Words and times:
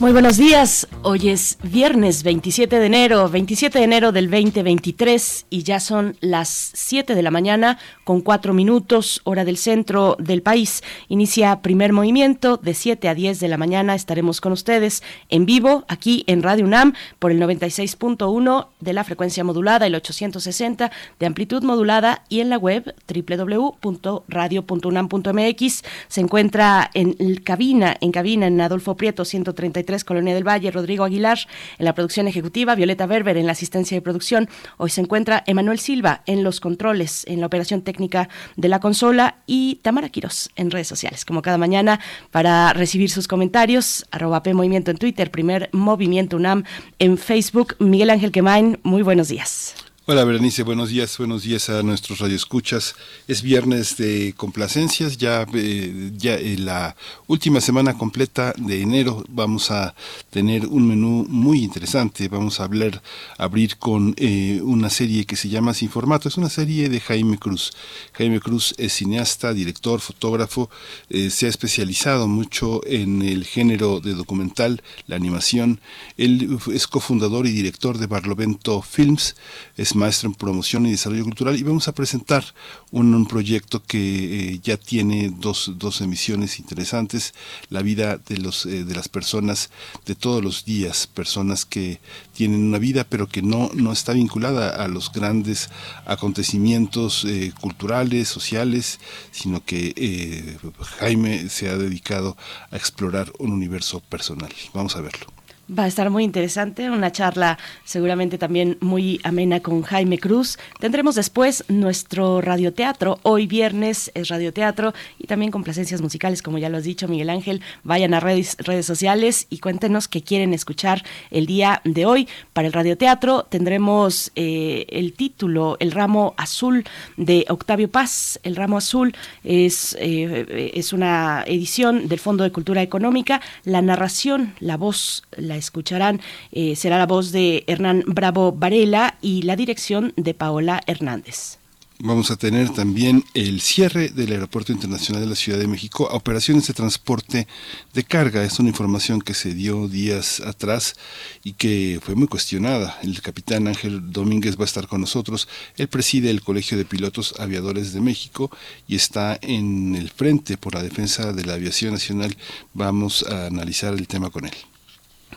Muy 0.00 0.12
buenos 0.12 0.36
días. 0.36 0.86
Hoy 1.02 1.28
es 1.28 1.58
viernes 1.60 2.22
27 2.22 2.78
de 2.78 2.86
enero, 2.86 3.28
27 3.28 3.80
de 3.80 3.84
enero 3.84 4.12
del 4.12 4.30
2023 4.30 5.46
y 5.50 5.64
ya 5.64 5.80
son 5.80 6.16
las 6.20 6.70
7 6.74 7.16
de 7.16 7.22
la 7.22 7.32
mañana 7.32 7.80
con 8.04 8.20
4 8.20 8.54
minutos, 8.54 9.20
hora 9.24 9.44
del 9.44 9.56
centro 9.56 10.14
del 10.20 10.40
país. 10.40 10.84
Inicia 11.08 11.62
primer 11.62 11.92
movimiento 11.92 12.58
de 12.58 12.74
7 12.74 13.08
a 13.08 13.16
10 13.16 13.40
de 13.40 13.48
la 13.48 13.56
mañana. 13.56 13.96
Estaremos 13.96 14.40
con 14.40 14.52
ustedes 14.52 15.02
en 15.30 15.46
vivo 15.46 15.84
aquí 15.88 16.22
en 16.28 16.44
Radio 16.44 16.64
UNAM 16.64 16.94
por 17.18 17.32
el 17.32 17.40
96.1 17.40 18.68
de 18.78 18.92
la 18.92 19.02
frecuencia 19.02 19.42
modulada, 19.42 19.88
el 19.88 19.96
860 19.96 20.92
de 21.18 21.26
amplitud 21.26 21.64
modulada 21.64 22.22
y 22.28 22.38
en 22.38 22.50
la 22.50 22.58
web 22.58 22.94
www.radio.unam.mx. 23.12 25.82
Se 26.06 26.20
encuentra 26.20 26.88
en 26.94 27.16
cabina, 27.42 27.96
en 28.00 28.12
cabina 28.12 28.46
en 28.46 28.60
Adolfo 28.60 28.96
Prieto 28.96 29.24
133 29.24 29.87
Colonia 30.04 30.34
del 30.34 30.46
Valle, 30.46 30.70
Rodrigo 30.70 31.04
Aguilar 31.04 31.38
en 31.78 31.84
la 31.84 31.94
producción 31.94 32.28
ejecutiva, 32.28 32.74
Violeta 32.74 33.06
Berber 33.06 33.36
en 33.36 33.46
la 33.46 33.52
asistencia 33.52 33.96
de 33.96 34.02
producción. 34.02 34.48
Hoy 34.76 34.90
se 34.90 35.00
encuentra 35.00 35.42
Emanuel 35.46 35.78
Silva 35.78 36.22
en 36.26 36.44
los 36.44 36.60
controles, 36.60 37.24
en 37.26 37.40
la 37.40 37.46
operación 37.46 37.82
técnica 37.82 38.28
de 38.56 38.68
la 38.68 38.80
consola 38.80 39.36
y 39.46 39.76
Tamara 39.82 40.08
Quiros 40.08 40.50
en 40.56 40.70
redes 40.70 40.88
sociales, 40.88 41.24
como 41.24 41.42
cada 41.42 41.58
mañana, 41.58 42.00
para 42.30 42.72
recibir 42.72 43.10
sus 43.10 43.28
comentarios. 43.28 44.06
Arroba 44.10 44.42
P 44.42 44.54
Movimiento 44.54 44.90
en 44.90 44.98
Twitter, 44.98 45.30
primer 45.30 45.70
Movimiento 45.72 46.36
UNAM 46.36 46.64
en 46.98 47.18
Facebook. 47.18 47.76
Miguel 47.78 48.10
Ángel 48.10 48.32
Quemain, 48.32 48.78
muy 48.82 49.02
buenos 49.02 49.28
días. 49.28 49.87
Hola 50.10 50.24
Berenice, 50.24 50.62
buenos 50.62 50.88
días, 50.88 51.18
buenos 51.18 51.42
días 51.42 51.68
a 51.68 51.82
nuestros 51.82 52.20
radioescuchas. 52.20 52.94
Es 53.26 53.42
viernes 53.42 53.98
de 53.98 54.32
complacencias, 54.38 55.18
ya, 55.18 55.46
eh, 55.52 56.12
ya 56.16 56.34
en 56.36 56.64
la 56.64 56.96
última 57.26 57.60
semana 57.60 57.92
completa 57.92 58.54
de 58.56 58.80
enero 58.80 59.22
vamos 59.28 59.70
a 59.70 59.94
tener 60.30 60.66
un 60.66 60.88
menú 60.88 61.26
muy 61.28 61.62
interesante. 61.62 62.26
Vamos 62.28 62.58
a 62.58 62.64
hablar, 62.64 63.02
abrir 63.36 63.76
con 63.76 64.14
eh, 64.16 64.62
una 64.62 64.88
serie 64.88 65.26
que 65.26 65.36
se 65.36 65.50
llama 65.50 65.74
Sin 65.74 65.90
Formato. 65.90 66.26
Es 66.26 66.38
una 66.38 66.48
serie 66.48 66.88
de 66.88 67.00
Jaime 67.00 67.36
Cruz. 67.36 67.74
Jaime 68.14 68.40
Cruz 68.40 68.74
es 68.78 68.94
cineasta, 68.94 69.52
director, 69.52 70.00
fotógrafo, 70.00 70.70
eh, 71.10 71.28
se 71.28 71.44
ha 71.44 71.50
especializado 71.50 72.28
mucho 72.28 72.80
en 72.86 73.20
el 73.20 73.44
género 73.44 74.00
de 74.00 74.14
documental, 74.14 74.82
la 75.06 75.16
animación. 75.16 75.80
Él 76.16 76.58
es 76.72 76.86
cofundador 76.86 77.46
y 77.46 77.50
director 77.50 77.98
de 77.98 78.06
Barlovento 78.06 78.80
Films. 78.80 79.36
Es 79.76 79.97
maestro 79.98 80.28
en 80.28 80.34
promoción 80.34 80.86
y 80.86 80.92
desarrollo 80.92 81.24
cultural 81.24 81.56
y 81.56 81.62
vamos 81.62 81.88
a 81.88 81.92
presentar 81.92 82.44
un, 82.90 83.26
proyecto 83.26 83.82
que 83.82 84.52
eh, 84.52 84.60
ya 84.62 84.76
tiene 84.76 85.30
dos, 85.36 85.72
dos, 85.76 86.00
emisiones 86.00 86.58
interesantes, 86.58 87.34
la 87.68 87.82
vida 87.82 88.16
de, 88.16 88.38
los, 88.38 88.64
eh, 88.64 88.84
de 88.84 88.94
las 88.94 89.08
personas 89.08 89.70
de 90.06 90.14
todos 90.14 90.42
los 90.42 90.64
días, 90.64 91.06
personas 91.06 91.64
que 91.64 92.00
tienen 92.32 92.62
una 92.62 92.78
vida 92.78 93.04
pero 93.04 93.26
que 93.26 93.42
no, 93.42 93.70
no 93.74 93.92
está 93.92 94.12
vinculada 94.12 94.82
a 94.82 94.88
los 94.88 95.12
grandes 95.12 95.68
acontecimientos 96.06 97.24
eh, 97.24 97.52
culturales, 97.60 98.28
sociales, 98.28 99.00
sino 99.32 99.64
que 99.64 100.56
Jaime 100.98 101.48
se 101.48 101.68
ha 101.68 101.76
dedicado 101.76 102.36
a 102.70 102.76
explorar 102.76 103.32
un 103.38 103.52
universo 103.52 104.00
personal. 104.00 104.52
Vamos 104.72 104.96
a 104.96 105.00
verlo. 105.00 105.37
Va 105.70 105.84
a 105.84 105.86
estar 105.86 106.08
muy 106.08 106.24
interesante, 106.24 106.90
una 106.90 107.12
charla 107.12 107.58
seguramente 107.84 108.38
también 108.38 108.78
muy 108.80 109.20
amena 109.22 109.60
con 109.60 109.82
Jaime 109.82 110.18
Cruz. 110.18 110.58
Tendremos 110.80 111.14
después 111.14 111.62
nuestro 111.68 112.40
radioteatro. 112.40 113.18
Hoy 113.22 113.46
viernes 113.46 114.10
es 114.14 114.28
radioteatro 114.28 114.94
y 115.18 115.26
también 115.26 115.50
complacencias 115.50 116.00
musicales, 116.00 116.40
como 116.40 116.56
ya 116.56 116.70
lo 116.70 116.78
has 116.78 116.84
dicho, 116.84 117.06
Miguel 117.06 117.28
Ángel. 117.28 117.60
Vayan 117.84 118.14
a 118.14 118.20
redes, 118.20 118.56
redes 118.60 118.86
sociales 118.86 119.46
y 119.50 119.58
cuéntenos 119.58 120.08
qué 120.08 120.22
quieren 120.22 120.54
escuchar 120.54 121.04
el 121.30 121.44
día 121.44 121.82
de 121.84 122.06
hoy. 122.06 122.28
Para 122.54 122.68
el 122.68 122.72
radioteatro 122.72 123.42
tendremos 123.42 124.32
eh, 124.36 124.86
el 124.88 125.12
título, 125.12 125.76
El 125.80 125.92
ramo 125.92 126.32
azul 126.38 126.84
de 127.18 127.44
Octavio 127.50 127.90
Paz. 127.90 128.40
El 128.42 128.56
ramo 128.56 128.78
azul 128.78 129.14
es, 129.44 129.94
eh, 130.00 130.72
es 130.72 130.94
una 130.94 131.44
edición 131.46 132.08
del 132.08 132.20
Fondo 132.20 132.42
de 132.42 132.52
Cultura 132.52 132.80
Económica. 132.80 133.42
La 133.64 133.82
narración, 133.82 134.54
la 134.60 134.78
voz, 134.78 135.24
la 135.36 135.57
escucharán 135.58 136.20
eh, 136.52 136.76
será 136.76 136.98
la 136.98 137.06
voz 137.06 137.32
de 137.32 137.64
Hernán 137.66 138.04
Bravo 138.06 138.52
Varela 138.52 139.18
y 139.20 139.42
la 139.42 139.56
dirección 139.56 140.12
de 140.16 140.34
Paola 140.34 140.80
Hernández. 140.86 141.58
Vamos 142.00 142.30
a 142.30 142.36
tener 142.36 142.70
también 142.70 143.24
el 143.34 143.60
cierre 143.60 144.08
del 144.10 144.30
Aeropuerto 144.30 144.70
Internacional 144.70 145.20
de 145.20 145.30
la 145.30 145.34
Ciudad 145.34 145.58
de 145.58 145.66
México 145.66 146.08
a 146.08 146.14
operaciones 146.14 146.68
de 146.68 146.72
transporte 146.72 147.48
de 147.92 148.04
carga. 148.04 148.44
Es 148.44 148.60
una 148.60 148.68
información 148.68 149.20
que 149.20 149.34
se 149.34 149.52
dio 149.52 149.88
días 149.88 150.38
atrás 150.38 150.94
y 151.42 151.54
que 151.54 151.98
fue 152.00 152.14
muy 152.14 152.28
cuestionada. 152.28 152.96
El 153.02 153.20
capitán 153.20 153.66
Ángel 153.66 154.12
Domínguez 154.12 154.56
va 154.56 154.62
a 154.62 154.66
estar 154.66 154.86
con 154.86 155.00
nosotros. 155.00 155.48
Él 155.76 155.88
preside 155.88 156.30
el 156.30 156.40
Colegio 156.40 156.78
de 156.78 156.84
Pilotos 156.84 157.34
Aviadores 157.40 157.92
de 157.92 158.00
México 158.00 158.48
y 158.86 158.94
está 158.94 159.36
en 159.42 159.96
el 159.96 160.10
frente 160.10 160.56
por 160.56 160.74
la 160.74 160.84
defensa 160.84 161.32
de 161.32 161.44
la 161.46 161.54
aviación 161.54 161.94
nacional. 161.94 162.36
Vamos 162.74 163.24
a 163.24 163.46
analizar 163.46 163.94
el 163.94 164.06
tema 164.06 164.30
con 164.30 164.44
él. 164.44 164.54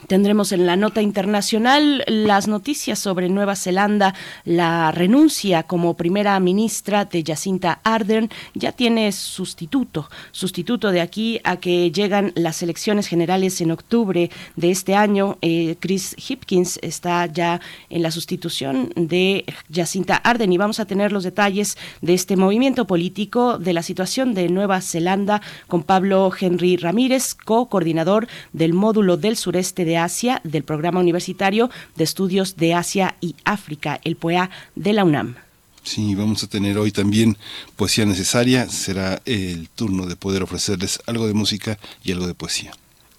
Tendremos 0.06 0.52
en 0.52 0.66
la 0.66 0.76
nota 0.76 1.00
internacional 1.00 2.04
las 2.06 2.48
noticias 2.48 2.98
sobre 2.98 3.28
Nueva 3.28 3.56
Zelanda, 3.56 4.14
la 4.44 4.90
renuncia 4.90 5.62
como 5.62 5.94
primera 5.94 6.38
ministra 6.40 7.04
de 7.04 7.22
Jacinta 7.24 7.80
Ardern 7.84 8.28
ya 8.54 8.72
tiene 8.72 9.12
sustituto, 9.12 10.10
sustituto 10.32 10.90
de 10.90 11.00
aquí 11.00 11.40
a 11.44 11.56
que 11.56 11.90
llegan 11.92 12.32
las 12.34 12.62
elecciones 12.62 13.06
generales 13.06 13.60
en 13.60 13.70
octubre 13.70 14.30
de 14.56 14.70
este 14.70 14.94
año. 14.94 15.38
Eh, 15.40 15.76
Chris 15.78 16.16
Hipkins 16.18 16.78
está 16.82 17.26
ya 17.26 17.60
en 17.88 18.02
la 18.02 18.10
sustitución 18.10 18.92
de 18.96 19.44
Jacinta 19.72 20.16
Ardern 20.16 20.52
y 20.52 20.58
vamos 20.58 20.80
a 20.80 20.86
tener 20.86 21.12
los 21.12 21.24
detalles 21.24 21.78
de 22.00 22.14
este 22.14 22.36
movimiento 22.36 22.86
político 22.86 23.58
de 23.58 23.72
la 23.72 23.82
situación 23.82 24.34
de 24.34 24.48
Nueva 24.48 24.80
Zelanda 24.80 25.42
con 25.68 25.84
Pablo 25.84 26.32
Henry 26.38 26.76
Ramírez, 26.76 27.34
co-coordinador 27.34 28.26
del 28.52 28.72
módulo 28.72 29.16
del 29.16 29.36
sureste 29.36 29.81
de 29.84 29.98
Asia 29.98 30.40
del 30.44 30.64
Programa 30.64 31.00
Universitario 31.00 31.70
de 31.96 32.04
Estudios 32.04 32.56
de 32.56 32.74
Asia 32.74 33.16
y 33.20 33.34
África, 33.44 34.00
el 34.04 34.16
POEA 34.16 34.50
de 34.74 34.92
la 34.92 35.04
UNAM. 35.04 35.36
Sí, 35.84 36.14
vamos 36.14 36.44
a 36.44 36.46
tener 36.46 36.78
hoy 36.78 36.92
también 36.92 37.36
poesía 37.76 38.06
necesaria. 38.06 38.68
Será 38.68 39.20
el 39.24 39.68
turno 39.68 40.06
de 40.06 40.16
poder 40.16 40.42
ofrecerles 40.42 41.00
algo 41.06 41.26
de 41.26 41.34
música 41.34 41.78
y 42.04 42.12
algo 42.12 42.26
de 42.26 42.34
poesía. 42.34 42.72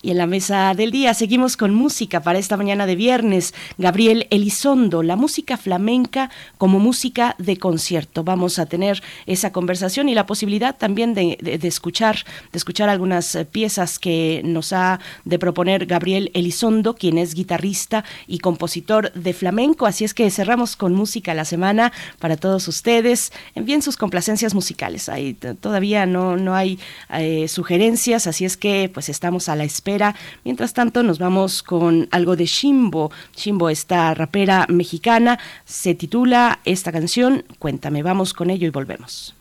Y 0.04 0.12
en 0.12 0.18
la 0.18 0.28
mesa 0.28 0.74
del 0.74 0.92
día 0.92 1.14
seguimos 1.14 1.56
con 1.56 1.74
música 1.74 2.22
para 2.22 2.38
esta 2.38 2.58
mañana 2.58 2.86
de 2.86 2.98
viernes. 2.98 3.54
Gabriel 3.78 4.28
Elizondo, 4.32 5.02
la 5.02 5.16
música 5.16 5.56
flamenca 5.56 6.30
como 6.58 6.78
música 6.78 7.38
de 7.38 7.56
concierto. 7.56 8.26
Vamos 8.26 8.60
a 8.60 8.66
tener 8.66 9.02
esa 9.28 9.54
conversación 9.54 10.10
y 10.10 10.14
la 10.14 10.26
posibilidad 10.26 10.76
también 10.76 11.14
de, 11.14 11.38
escuchar, 11.64 12.18
de 12.52 12.58
escuchar 12.58 12.90
algunas 12.90 13.34
eh, 13.34 13.46
piezas 13.46 13.98
que 13.98 14.42
nos 14.44 14.74
ha 14.74 15.00
de 15.24 15.40
proponer 15.40 15.86
Gabriel 15.86 16.32
Elizondo, 16.34 16.96
quien 16.96 17.18
es 17.18 17.34
guitarrista 17.34 18.04
y 18.28 18.40
compositor 18.40 19.14
de 19.14 19.32
flamenco. 19.32 19.86
Así 19.86 20.04
es 20.04 20.14
que 20.14 20.30
cerramos 20.32 20.76
con 20.76 20.94
música 20.94 21.34
la 21.34 21.46
semana 21.46 21.94
para 22.20 22.36
todos 22.36 22.68
ustedes. 22.68 23.32
Envíen 23.56 23.82
sus 23.82 23.96
complacencias 23.96 24.54
musicales. 24.54 25.08
Ahí 25.08 25.34
todavía 25.34 26.06
no, 26.06 26.36
no 26.36 26.56
hay 26.56 26.78
eh, 27.10 27.48
sugerencias, 27.48 28.28
así 28.28 28.44
es 28.44 28.58
que 28.58 28.92
pues 28.94 29.08
estamos 29.08 29.48
a 29.48 29.56
la 29.56 29.64
espera 29.64 29.93
Mientras 30.44 30.74
tanto, 30.74 31.04
nos 31.04 31.20
vamos 31.20 31.64
con 31.64 32.08
algo 32.12 32.36
de 32.36 32.46
Shimbo. 32.46 33.12
Shimbo, 33.36 33.70
esta 33.70 34.14
rapera 34.14 34.66
mexicana, 34.70 35.40
se 35.66 35.96
titula 35.96 36.60
esta 36.66 36.92
canción 36.92 37.44
Cuéntame, 37.60 38.04
vamos 38.04 38.34
con 38.34 38.50
ello 38.50 38.68
y 38.68 38.72
volvemos. 38.72 39.36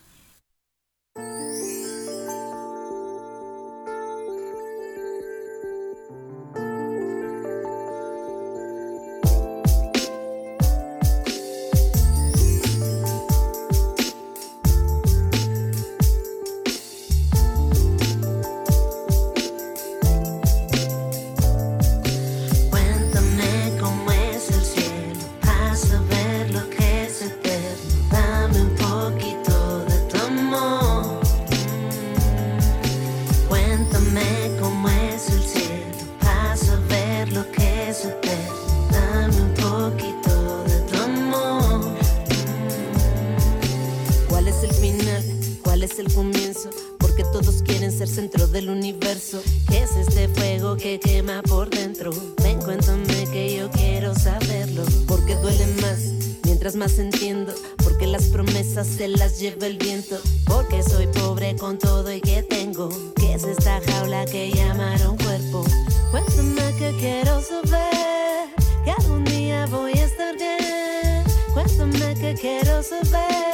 ¿Qué 49.70 49.82
es 49.82 49.96
este 49.96 50.28
fuego 50.28 50.76
que 50.76 51.00
quema 51.00 51.40
por 51.42 51.70
dentro? 51.70 52.10
Ven, 52.42 52.60
cuéntame 52.60 53.26
que 53.32 53.56
yo 53.56 53.70
quiero 53.70 54.14
saberlo. 54.14 54.84
Porque 55.06 55.36
duele 55.36 55.66
más 55.80 56.00
mientras 56.44 56.76
más 56.76 56.98
entiendo. 56.98 57.54
Porque 57.82 58.06
las 58.06 58.24
promesas 58.24 58.86
se 58.86 59.08
las 59.08 59.40
lleva 59.40 59.66
el 59.66 59.78
viento. 59.78 60.16
Porque 60.44 60.82
soy 60.82 61.06
pobre 61.06 61.56
con 61.56 61.78
todo 61.78 62.12
y 62.12 62.20
que 62.20 62.42
tengo. 62.42 62.90
¿Qué 63.16 63.34
es 63.34 63.44
esta 63.44 63.80
jaula 63.86 64.26
que 64.26 64.50
llamaron 64.50 65.16
cuerpo? 65.16 65.64
Cuéntame 66.10 66.74
que 66.78 66.94
quiero 66.98 67.40
saber. 67.40 68.48
Que 68.84 68.90
algún 68.90 69.24
día 69.24 69.64
voy 69.66 69.92
a 69.92 70.04
estar 70.04 70.36
bien. 70.36 71.24
Cuéntame 71.54 72.14
que 72.16 72.34
quiero 72.34 72.82
saber. 72.82 73.51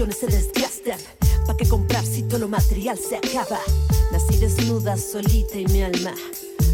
Y 0.00 0.02
relaciones 0.02 0.16
se 0.16 0.26
desgastan. 0.26 0.98
¿Para 1.46 1.56
qué 1.56 1.68
comprar 1.68 2.04
si 2.06 2.22
todo 2.22 2.40
lo 2.40 2.48
material 2.48 2.98
se 2.98 3.16
acaba? 3.16 3.60
Nací 4.12 4.38
desnuda, 4.38 4.96
solita 4.96 5.58
y 5.58 5.66
mi 5.66 5.82
alma. 5.82 6.14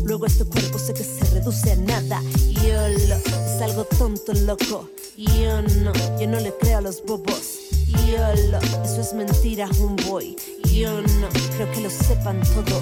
Luego 0.05 0.26
este 0.26 0.44
cuerpo 0.44 0.78
sé 0.78 0.94
que 0.94 1.02
se 1.02 1.25
reduce 1.34 1.73
a 1.73 1.76
nada. 1.76 2.23
Yo 2.62 2.88
lo, 2.88 3.17
es 3.17 3.62
algo 3.62 3.84
tonto, 3.84 4.32
loco. 4.32 4.88
Yo 5.17 5.62
no, 5.62 5.93
yo 6.20 6.28
no 6.28 6.38
le 6.38 6.52
creo 6.56 6.78
a 6.78 6.81
los 6.82 7.02
bobos. 7.05 7.58
Yo 8.06 8.19
lo, 8.50 8.58
eso 8.84 9.00
es 9.00 9.12
mentira, 9.12 9.69
boy. 10.06 10.37
Yo 10.73 11.00
no, 11.00 11.28
creo 11.56 11.73
que 11.73 11.81
lo 11.81 11.90
sepan 11.90 12.40
todo. 12.55 12.81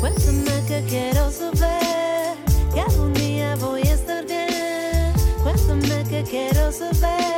Cuéntame 0.00 0.64
que 0.66 0.82
quiero 0.88 1.30
saber. 1.30 2.36
Que 2.72 2.80
algún 2.80 3.12
día 3.12 3.54
voy 3.56 3.82
a 3.82 3.94
estar 3.94 4.24
bien. 4.24 5.12
Cuéntame 5.42 6.04
que 6.08 6.22
quiero 6.22 6.72
saber. 6.72 7.37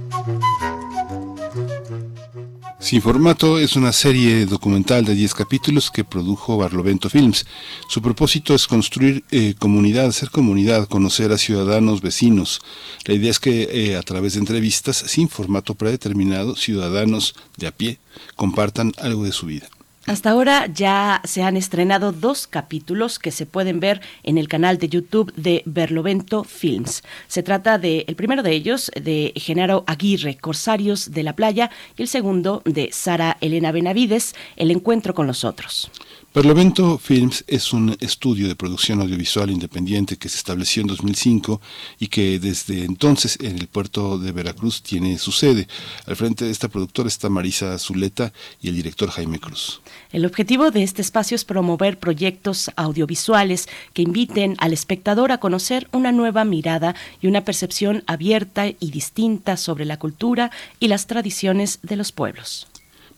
sin 2.91 3.01
Formato 3.01 3.57
es 3.57 3.77
una 3.77 3.93
serie 3.93 4.45
documental 4.45 5.05
de 5.05 5.15
10 5.15 5.33
capítulos 5.33 5.89
que 5.91 6.03
produjo 6.03 6.57
Barlovento 6.57 7.09
Films. 7.09 7.45
Su 7.87 8.01
propósito 8.01 8.53
es 8.53 8.67
construir 8.67 9.23
eh, 9.31 9.55
comunidad, 9.57 10.07
hacer 10.07 10.29
comunidad, 10.29 10.89
conocer 10.89 11.31
a 11.31 11.37
ciudadanos 11.37 12.01
vecinos. 12.01 12.59
La 13.05 13.13
idea 13.13 13.31
es 13.31 13.39
que 13.39 13.69
eh, 13.71 13.95
a 13.95 14.01
través 14.01 14.33
de 14.33 14.41
entrevistas 14.41 15.05
sin 15.07 15.29
formato 15.29 15.73
predeterminado, 15.73 16.57
ciudadanos 16.57 17.33
de 17.55 17.67
a 17.67 17.71
pie 17.71 17.97
compartan 18.35 18.91
algo 18.97 19.23
de 19.23 19.31
su 19.31 19.45
vida. 19.45 19.69
Hasta 20.07 20.31
ahora 20.31 20.65
ya 20.65 21.21
se 21.25 21.43
han 21.43 21.55
estrenado 21.55 22.11
dos 22.11 22.47
capítulos 22.47 23.19
que 23.19 23.29
se 23.29 23.45
pueden 23.45 23.79
ver 23.79 24.01
en 24.23 24.39
el 24.39 24.47
canal 24.47 24.79
de 24.79 24.89
YouTube 24.89 25.31
de 25.35 25.61
Berlovento 25.65 26.43
Films. 26.43 27.03
Se 27.27 27.43
trata 27.43 27.77
de 27.77 28.05
el 28.07 28.15
primero 28.15 28.41
de 28.41 28.51
ellos 28.51 28.91
de 28.99 29.31
Genaro 29.35 29.83
Aguirre, 29.85 30.37
Corsarios 30.37 31.11
de 31.11 31.21
la 31.21 31.35
Playa, 31.35 31.69
y 31.97 32.01
el 32.01 32.07
segundo 32.07 32.63
de 32.65 32.89
Sara 32.91 33.37
Elena 33.41 33.71
Benavides, 33.71 34.33
El 34.55 34.71
encuentro 34.71 35.13
con 35.13 35.27
los 35.27 35.43
otros. 35.43 35.91
Perlovento 36.33 36.97
Films 36.97 37.43
es 37.45 37.73
un 37.73 37.97
estudio 37.99 38.47
de 38.47 38.55
producción 38.55 39.01
audiovisual 39.01 39.51
independiente 39.51 40.15
que 40.15 40.29
se 40.29 40.37
estableció 40.37 40.79
en 40.79 40.87
2005 40.87 41.59
y 41.99 42.07
que 42.07 42.39
desde 42.39 42.85
entonces 42.85 43.37
en 43.41 43.57
el 43.57 43.67
puerto 43.67 44.17
de 44.17 44.31
Veracruz 44.31 44.81
tiene 44.81 45.17
su 45.17 45.33
sede. 45.33 45.67
Al 46.05 46.15
frente 46.15 46.45
de 46.45 46.51
esta 46.51 46.69
productora 46.69 47.09
está 47.09 47.27
Marisa 47.27 47.77
Zuleta 47.77 48.31
y 48.61 48.69
el 48.69 48.75
director 48.75 49.09
Jaime 49.09 49.41
Cruz. 49.41 49.81
El 50.13 50.25
objetivo 50.25 50.71
de 50.71 50.83
este 50.83 51.01
espacio 51.01 51.35
es 51.35 51.43
promover 51.43 51.99
proyectos 51.99 52.71
audiovisuales 52.77 53.67
que 53.91 54.03
inviten 54.03 54.55
al 54.59 54.71
espectador 54.71 55.33
a 55.33 55.39
conocer 55.39 55.89
una 55.91 56.13
nueva 56.13 56.45
mirada 56.45 56.95
y 57.21 57.27
una 57.27 57.43
percepción 57.43 58.05
abierta 58.07 58.67
y 58.67 58.91
distinta 58.91 59.57
sobre 59.57 59.83
la 59.83 59.99
cultura 59.99 60.49
y 60.79 60.87
las 60.87 61.07
tradiciones 61.07 61.79
de 61.83 61.97
los 61.97 62.13
pueblos. 62.13 62.70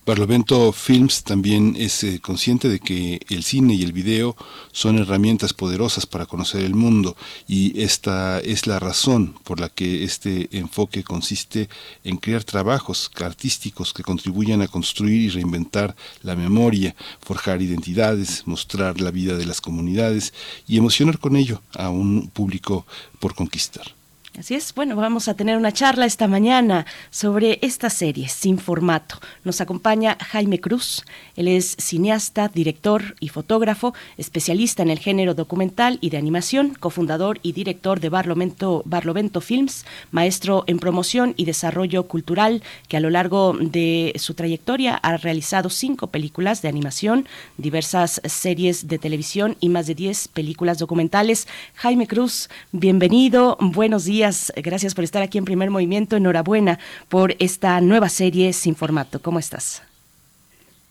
Barlovento 0.05 0.73
Films 0.73 1.23
también 1.23 1.77
es 1.77 2.03
eh, 2.03 2.19
consciente 2.19 2.67
de 2.67 2.81
que 2.81 3.21
el 3.29 3.41
cine 3.41 3.73
y 3.73 3.83
el 3.83 3.93
video 3.93 4.35
son 4.73 4.97
herramientas 4.97 5.53
poderosas 5.53 6.05
para 6.05 6.25
conocer 6.25 6.65
el 6.65 6.75
mundo 6.75 7.15
y 7.47 7.81
esta 7.81 8.41
es 8.41 8.67
la 8.67 8.79
razón 8.79 9.33
por 9.45 9.61
la 9.61 9.69
que 9.69 10.03
este 10.03 10.49
enfoque 10.57 11.05
consiste 11.05 11.69
en 12.03 12.17
crear 12.17 12.43
trabajos 12.43 13.09
artísticos 13.15 13.93
que 13.93 14.03
contribuyan 14.03 14.61
a 14.61 14.67
construir 14.67 15.21
y 15.21 15.29
reinventar 15.29 15.95
la 16.21 16.35
memoria, 16.35 16.97
forjar 17.21 17.61
identidades, 17.61 18.45
mostrar 18.45 18.99
la 18.99 19.09
vida 19.09 19.37
de 19.37 19.45
las 19.45 19.61
comunidades 19.61 20.33
y 20.67 20.77
emocionar 20.77 21.17
con 21.17 21.37
ello 21.37 21.61
a 21.75 21.87
un 21.87 22.27
público 22.27 22.85
por 23.21 23.35
conquistar. 23.35 24.02
Así 24.39 24.55
es, 24.55 24.73
bueno, 24.73 24.95
vamos 24.95 25.27
a 25.27 25.35
tener 25.35 25.57
una 25.57 25.71
charla 25.71 26.07
esta 26.07 26.27
mañana 26.27 26.87
sobre 27.11 27.59
esta 27.61 27.91
serie 27.91 28.27
sin 28.29 28.57
formato. 28.57 29.19
Nos 29.43 29.61
acompaña 29.61 30.17
Jaime 30.19 30.59
Cruz, 30.59 31.05
él 31.35 31.47
es 31.47 31.75
cineasta, 31.79 32.47
director 32.47 33.15
y 33.19 33.29
fotógrafo, 33.29 33.93
especialista 34.17 34.81
en 34.81 34.89
el 34.89 34.97
género 34.97 35.35
documental 35.35 35.99
y 36.01 36.09
de 36.09 36.17
animación, 36.17 36.73
cofundador 36.73 37.39
y 37.43 37.51
director 37.51 37.99
de 37.99 38.09
Barlovento, 38.09 38.81
Barlovento 38.85 39.39
Films, 39.39 39.85
maestro 40.09 40.63
en 40.65 40.79
promoción 40.79 41.35
y 41.37 41.45
desarrollo 41.45 42.07
cultural, 42.07 42.63
que 42.87 42.97
a 42.97 43.01
lo 43.01 43.11
largo 43.11 43.55
de 43.59 44.13
su 44.15 44.33
trayectoria 44.33 44.95
ha 44.95 45.15
realizado 45.17 45.69
cinco 45.69 46.07
películas 46.07 46.63
de 46.63 46.69
animación, 46.69 47.27
diversas 47.57 48.19
series 48.25 48.87
de 48.87 48.97
televisión 48.97 49.57
y 49.59 49.69
más 49.69 49.85
de 49.85 49.93
diez 49.93 50.27
películas 50.27 50.79
documentales. 50.79 51.47
Jaime 51.75 52.07
Cruz, 52.07 52.49
bienvenido, 52.71 53.57
buenos 53.61 54.05
días 54.05 54.22
Gracias 54.55 54.95
por 54.95 55.03
estar 55.03 55.21
aquí 55.21 55.37
en 55.37 55.45
Primer 55.45 55.69
Movimiento. 55.69 56.15
Enhorabuena 56.15 56.79
por 57.09 57.35
esta 57.39 57.81
nueva 57.81 58.07
serie 58.07 58.53
sin 58.53 58.75
formato. 58.75 59.21
¿Cómo 59.21 59.39
estás? 59.39 59.83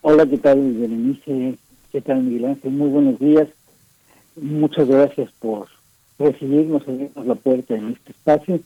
Hola, 0.01 0.25
¿qué 0.27 0.37
tal, 0.37 0.73
Berenice? 0.73 1.57
¿Qué 1.91 2.01
tal, 2.01 2.23
Miguel 2.23 2.45
Ángel? 2.45 2.71
Muy 2.71 2.89
buenos 2.89 3.19
días. 3.19 3.47
Muchas 4.35 4.87
gracias 4.87 5.31
por 5.39 5.67
recibirnos, 6.19 6.83
abrirnos 6.87 7.25
la 7.25 7.35
puerta 7.35 7.75
en 7.75 7.93
este 7.93 8.11
espacio. 8.11 8.59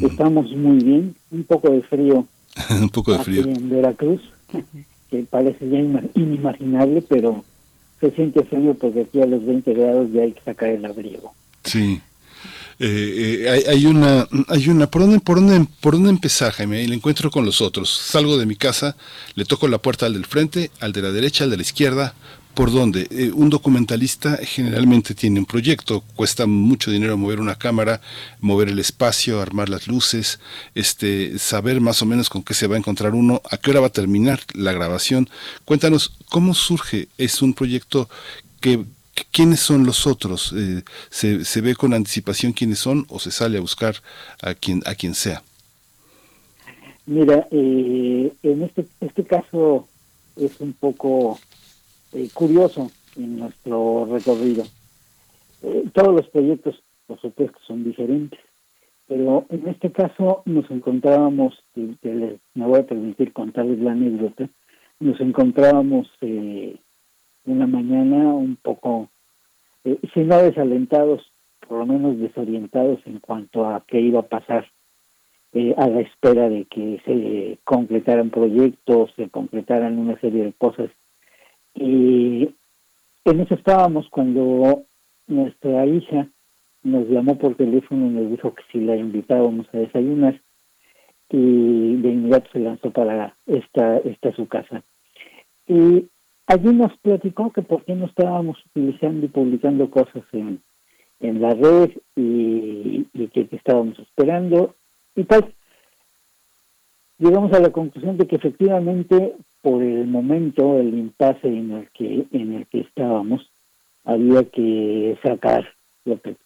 Estamos 0.00 0.50
muy 0.52 0.84
bien, 0.84 1.14
un 1.32 1.44
poco 1.44 1.70
de 1.70 1.82
frío. 1.82 2.26
un 2.80 2.88
poco 2.90 3.12
de 3.12 3.18
frío. 3.24 3.42
en 3.42 3.68
Veracruz, 3.70 4.20
que 5.10 5.22
parece 5.24 5.68
ya 5.68 5.78
inimaginable, 6.14 7.02
pero 7.02 7.44
se 8.00 8.10
siente 8.12 8.44
frío 8.44 8.74
porque 8.74 9.00
aquí 9.00 9.20
a 9.20 9.26
los 9.26 9.44
20 9.44 9.74
grados 9.74 10.12
ya 10.12 10.22
hay 10.22 10.32
que 10.32 10.42
sacar 10.42 10.68
el 10.68 10.84
abrigo. 10.84 11.32
Sí. 11.64 12.00
Eh, 12.78 13.46
eh, 13.46 13.64
hay, 13.68 13.86
una, 13.86 14.28
hay 14.48 14.68
una, 14.68 14.90
¿por 14.90 15.02
dónde, 15.02 15.20
por 15.20 15.36
dónde, 15.36 15.66
por 15.80 15.94
dónde 15.94 16.10
empezar, 16.10 16.52
Jaime? 16.52 16.84
El 16.84 16.92
encuentro 16.92 17.30
con 17.30 17.44
los 17.44 17.60
otros. 17.60 17.90
Salgo 17.90 18.36
de 18.36 18.46
mi 18.46 18.56
casa, 18.56 18.96
le 19.34 19.44
toco 19.44 19.68
la 19.68 19.78
puerta 19.78 20.06
al 20.06 20.12
del 20.12 20.26
frente, 20.26 20.70
al 20.80 20.92
de 20.92 21.02
la 21.02 21.10
derecha, 21.10 21.44
al 21.44 21.50
de 21.50 21.56
la 21.56 21.62
izquierda. 21.62 22.14
¿Por 22.56 22.72
dónde? 22.72 23.06
Eh, 23.10 23.32
un 23.34 23.50
documentalista 23.50 24.38
generalmente 24.42 25.14
tiene 25.14 25.38
un 25.38 25.44
proyecto, 25.44 26.02
cuesta 26.14 26.46
mucho 26.46 26.90
dinero 26.90 27.18
mover 27.18 27.38
una 27.38 27.56
cámara, 27.56 28.00
mover 28.40 28.68
el 28.70 28.78
espacio, 28.78 29.42
armar 29.42 29.68
las 29.68 29.88
luces, 29.88 30.40
este, 30.74 31.38
saber 31.38 31.82
más 31.82 32.00
o 32.00 32.06
menos 32.06 32.30
con 32.30 32.42
qué 32.42 32.54
se 32.54 32.66
va 32.66 32.76
a 32.76 32.78
encontrar 32.78 33.14
uno, 33.14 33.42
a 33.50 33.58
qué 33.58 33.70
hora 33.70 33.80
va 33.80 33.88
a 33.88 33.92
terminar 33.92 34.40
la 34.54 34.72
grabación. 34.72 35.28
Cuéntanos, 35.66 36.14
¿cómo 36.30 36.54
surge? 36.54 37.08
¿Es 37.18 37.42
un 37.42 37.52
proyecto 37.52 38.08
que, 38.60 38.86
¿Quiénes 39.32 39.60
son 39.60 39.86
los 39.86 40.06
otros? 40.06 40.52
Eh, 40.56 40.82
¿se, 41.10 41.44
¿se, 41.44 41.60
ve 41.60 41.74
con 41.74 41.94
anticipación 41.94 42.52
quiénes 42.52 42.78
son 42.78 43.06
o 43.08 43.18
se 43.18 43.30
sale 43.30 43.58
a 43.58 43.60
buscar 43.60 43.96
a 44.42 44.54
quien, 44.54 44.82
a 44.86 44.94
quien 44.94 45.14
sea? 45.14 45.42
Mira, 47.06 47.46
eh, 47.52 48.32
en 48.42 48.62
este, 48.62 48.86
este 49.00 49.24
caso 49.24 49.86
es 50.36 50.60
un 50.60 50.72
poco 50.72 51.38
eh, 52.12 52.28
curioso 52.34 52.90
en 53.16 53.38
nuestro 53.38 54.08
recorrido. 54.10 54.64
Eh, 55.62 55.84
todos 55.94 56.14
los 56.14 56.28
proyectos, 56.28 56.82
por 57.06 57.20
supuesto, 57.20 57.58
son 57.64 57.84
diferentes, 57.84 58.40
pero 59.06 59.46
en 59.50 59.68
este 59.68 59.92
caso 59.92 60.42
nos 60.46 60.68
encontrábamos, 60.70 61.54
me 61.74 62.66
voy 62.66 62.80
a 62.80 62.86
permitir 62.86 63.32
contarles 63.32 63.78
la 63.78 63.92
anécdota, 63.92 64.48
nos 64.98 65.20
encontrábamos 65.20 66.08
eh, 66.22 66.76
una 67.46 67.66
mañana 67.66 68.34
un 68.34 68.56
poco, 68.56 69.08
eh, 69.84 69.98
si 70.12 70.20
no 70.20 70.38
desalentados, 70.38 71.32
por 71.66 71.78
lo 71.78 71.86
menos 71.86 72.18
desorientados 72.18 73.00
en 73.06 73.18
cuanto 73.20 73.66
a 73.66 73.84
qué 73.86 74.00
iba 74.00 74.20
a 74.20 74.28
pasar, 74.28 74.66
eh, 75.52 75.74
a 75.78 75.88
la 75.88 76.00
espera 76.00 76.48
de 76.48 76.66
que 76.66 77.00
se 77.04 77.58
concretaran 77.64 78.30
proyectos, 78.30 79.12
se 79.16 79.30
concretaran 79.30 79.98
una 79.98 80.18
serie 80.20 80.44
de 80.44 80.52
cosas. 80.52 80.90
Y 81.74 82.50
en 83.24 83.40
eso 83.40 83.54
estábamos 83.54 84.08
cuando 84.10 84.84
nuestra 85.26 85.86
hija 85.86 86.28
nos 86.82 87.08
llamó 87.08 87.38
por 87.38 87.54
teléfono 87.54 88.06
y 88.06 88.10
nos 88.10 88.30
dijo 88.30 88.54
que 88.54 88.62
si 88.70 88.80
la 88.80 88.96
invitábamos 88.96 89.66
a 89.72 89.78
desayunar 89.78 90.40
y 91.30 91.96
de 91.96 92.08
inmediato 92.08 92.50
se 92.52 92.60
lanzó 92.60 92.90
para 92.90 93.36
esta, 93.46 93.98
esta 93.98 94.32
su 94.32 94.46
casa. 94.46 94.82
Y 95.66 96.06
Allí 96.46 96.72
nos 96.72 96.96
platicó 96.98 97.52
que 97.52 97.62
por 97.62 97.84
qué 97.84 97.94
no 97.94 98.06
estábamos 98.06 98.56
utilizando 98.66 99.26
y 99.26 99.28
publicando 99.28 99.90
cosas 99.90 100.22
en, 100.32 100.62
en 101.20 101.42
la 101.42 101.54
red 101.54 101.90
y, 102.14 103.04
que, 103.28 103.48
estábamos 103.50 103.98
esperando 103.98 104.76
y 105.16 105.24
tal. 105.24 105.52
Llegamos 107.18 107.52
a 107.52 107.60
la 107.60 107.70
conclusión 107.70 108.16
de 108.16 108.26
que 108.26 108.36
efectivamente 108.36 109.34
por 109.60 109.82
el 109.82 110.06
momento, 110.06 110.78
el 110.78 110.96
impasse 110.96 111.48
en 111.48 111.72
el 111.72 111.90
que 111.90 112.26
en 112.30 112.52
el 112.52 112.66
que 112.68 112.80
estábamos, 112.80 113.50
había 114.04 114.44
que 114.44 115.18
sacar 115.24 115.66
lo 116.04 116.20
que, 116.20 116.36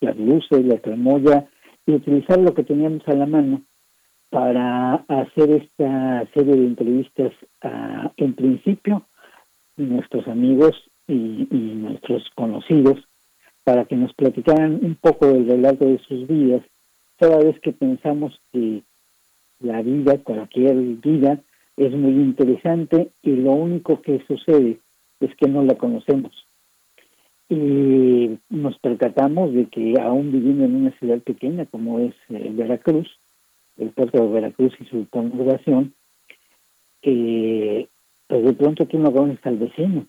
las 0.00 0.16
luces, 0.16 0.64
la 0.64 0.78
tremoya 0.78 1.46
y 1.84 1.92
utilizar 1.92 2.38
lo 2.38 2.54
que 2.54 2.64
teníamos 2.64 3.06
a 3.06 3.12
la 3.12 3.26
mano 3.26 3.62
para 4.30 4.94
hacer 5.08 5.50
esta 5.50 6.26
serie 6.32 6.54
de 6.54 6.66
entrevistas 6.66 7.32
ah, 7.60 8.10
en 8.16 8.32
principio 8.34 9.04
nuestros 9.80 10.26
amigos 10.28 10.72
y, 11.06 11.46
nuestros 11.50 12.22
conocidos 12.34 12.98
para 13.64 13.84
que 13.84 13.96
nos 13.96 14.12
platicaran 14.14 14.78
un 14.82 14.94
poco 14.94 15.26
del 15.26 15.46
relato 15.46 15.84
de 15.84 15.98
sus 16.06 16.26
vidas, 16.26 16.62
cada 17.18 17.38
vez 17.38 17.58
que 17.60 17.72
pensamos 17.72 18.40
que 18.52 18.82
la 19.60 19.82
vida, 19.82 20.18
cualquier 20.18 20.76
vida, 20.76 21.40
es 21.76 21.92
muy 21.92 22.12
interesante 22.12 23.10
y 23.22 23.30
lo 23.36 23.52
único 23.52 24.00
que 24.02 24.22
sucede 24.26 24.78
es 25.20 25.34
que 25.36 25.48
no 25.48 25.62
la 25.62 25.74
conocemos. 25.74 26.32
Y 27.48 28.38
nos 28.48 28.78
percatamos 28.78 29.52
de 29.52 29.66
que 29.66 29.94
aún 30.00 30.30
viviendo 30.32 30.64
en 30.64 30.76
una 30.76 30.92
ciudad 30.98 31.20
pequeña 31.20 31.66
como 31.66 31.98
es 31.98 32.14
eh, 32.28 32.50
Veracruz, 32.52 33.08
el 33.76 33.90
puerto 33.90 34.22
de 34.22 34.32
Veracruz 34.32 34.72
y 34.80 34.84
su 34.84 35.08
conurbación, 35.10 35.94
eh, 37.02 37.88
pues 38.30 38.44
de 38.44 38.52
pronto 38.52 38.86
tú 38.86 38.96
no 39.00 39.12
conoces 39.12 39.44
al 39.44 39.56
vecino. 39.56 40.06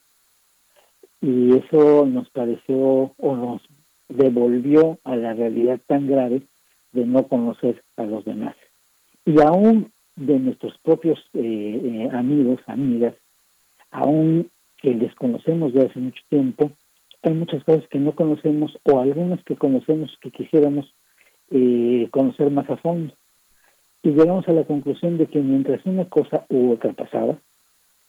Y 1.22 1.58
eso 1.58 2.06
nos 2.06 2.30
pareció 2.30 3.16
o 3.18 3.36
nos 3.36 3.62
devolvió 4.10 5.00
a 5.04 5.16
la 5.16 5.34
realidad 5.34 5.80
tan 5.88 6.06
grave 6.08 6.44
de 6.92 7.06
no 7.06 7.28
conocer 7.28 7.84
a 7.98 8.04
los 8.04 8.24
demás. 8.24 8.56
Y 9.26 9.42
aún 9.42 9.92
de 10.16 10.38
nuestros 10.38 10.78
propios 10.84 11.20
eh, 11.34 11.82
eh, 11.84 12.10
amigos, 12.14 12.60
amigas, 12.68 13.16
aún 13.90 14.52
que 14.78 14.94
les 14.94 15.16
conocemos 15.16 15.74
de 15.74 15.88
hace 15.88 16.00
mucho 16.00 16.22
tiempo, 16.30 16.72
hay 17.24 17.34
muchas 17.34 17.64
cosas 17.64 17.88
que 17.88 17.98
no 17.98 18.14
conocemos 18.14 18.78
o 18.84 19.00
algunas 19.00 19.44
que 19.46 19.56
conocemos 19.56 20.16
que 20.22 20.30
quisiéramos 20.30 20.94
eh, 21.50 22.08
conocer 22.12 22.52
más 22.52 22.70
a 22.70 22.78
fondo. 22.78 23.16
Y 24.04 24.10
llegamos 24.10 24.48
a 24.48 24.54
la 24.54 24.64
conclusión 24.66 25.18
de 25.18 25.26
que 25.26 25.40
mientras 25.40 25.84
una 25.88 26.06
cosa 26.06 26.46
u 26.50 26.72
otra 26.72 26.94
pasaba, 26.94 27.40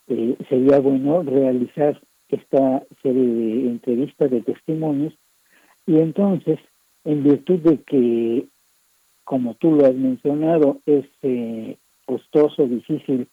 eh, 0.09 0.37
sería 0.49 0.81
bueno 0.81 1.23
realizar 1.23 2.01
esta 2.29 2.83
serie 3.03 3.27
de 3.27 3.69
entrevistas, 3.69 4.31
de 4.31 4.41
testimonios, 4.43 5.15
y 5.87 5.99
entonces, 5.99 6.59
en 7.05 7.23
virtud 7.25 7.61
de 7.61 7.79
que, 7.83 8.47
como 9.25 9.55
tú 9.55 9.73
lo 9.73 9.87
has 9.87 9.95
mencionado, 9.95 10.81
es 10.87 11.05
eh, 11.23 11.77
costoso, 12.07 12.67
difícil 12.67 13.29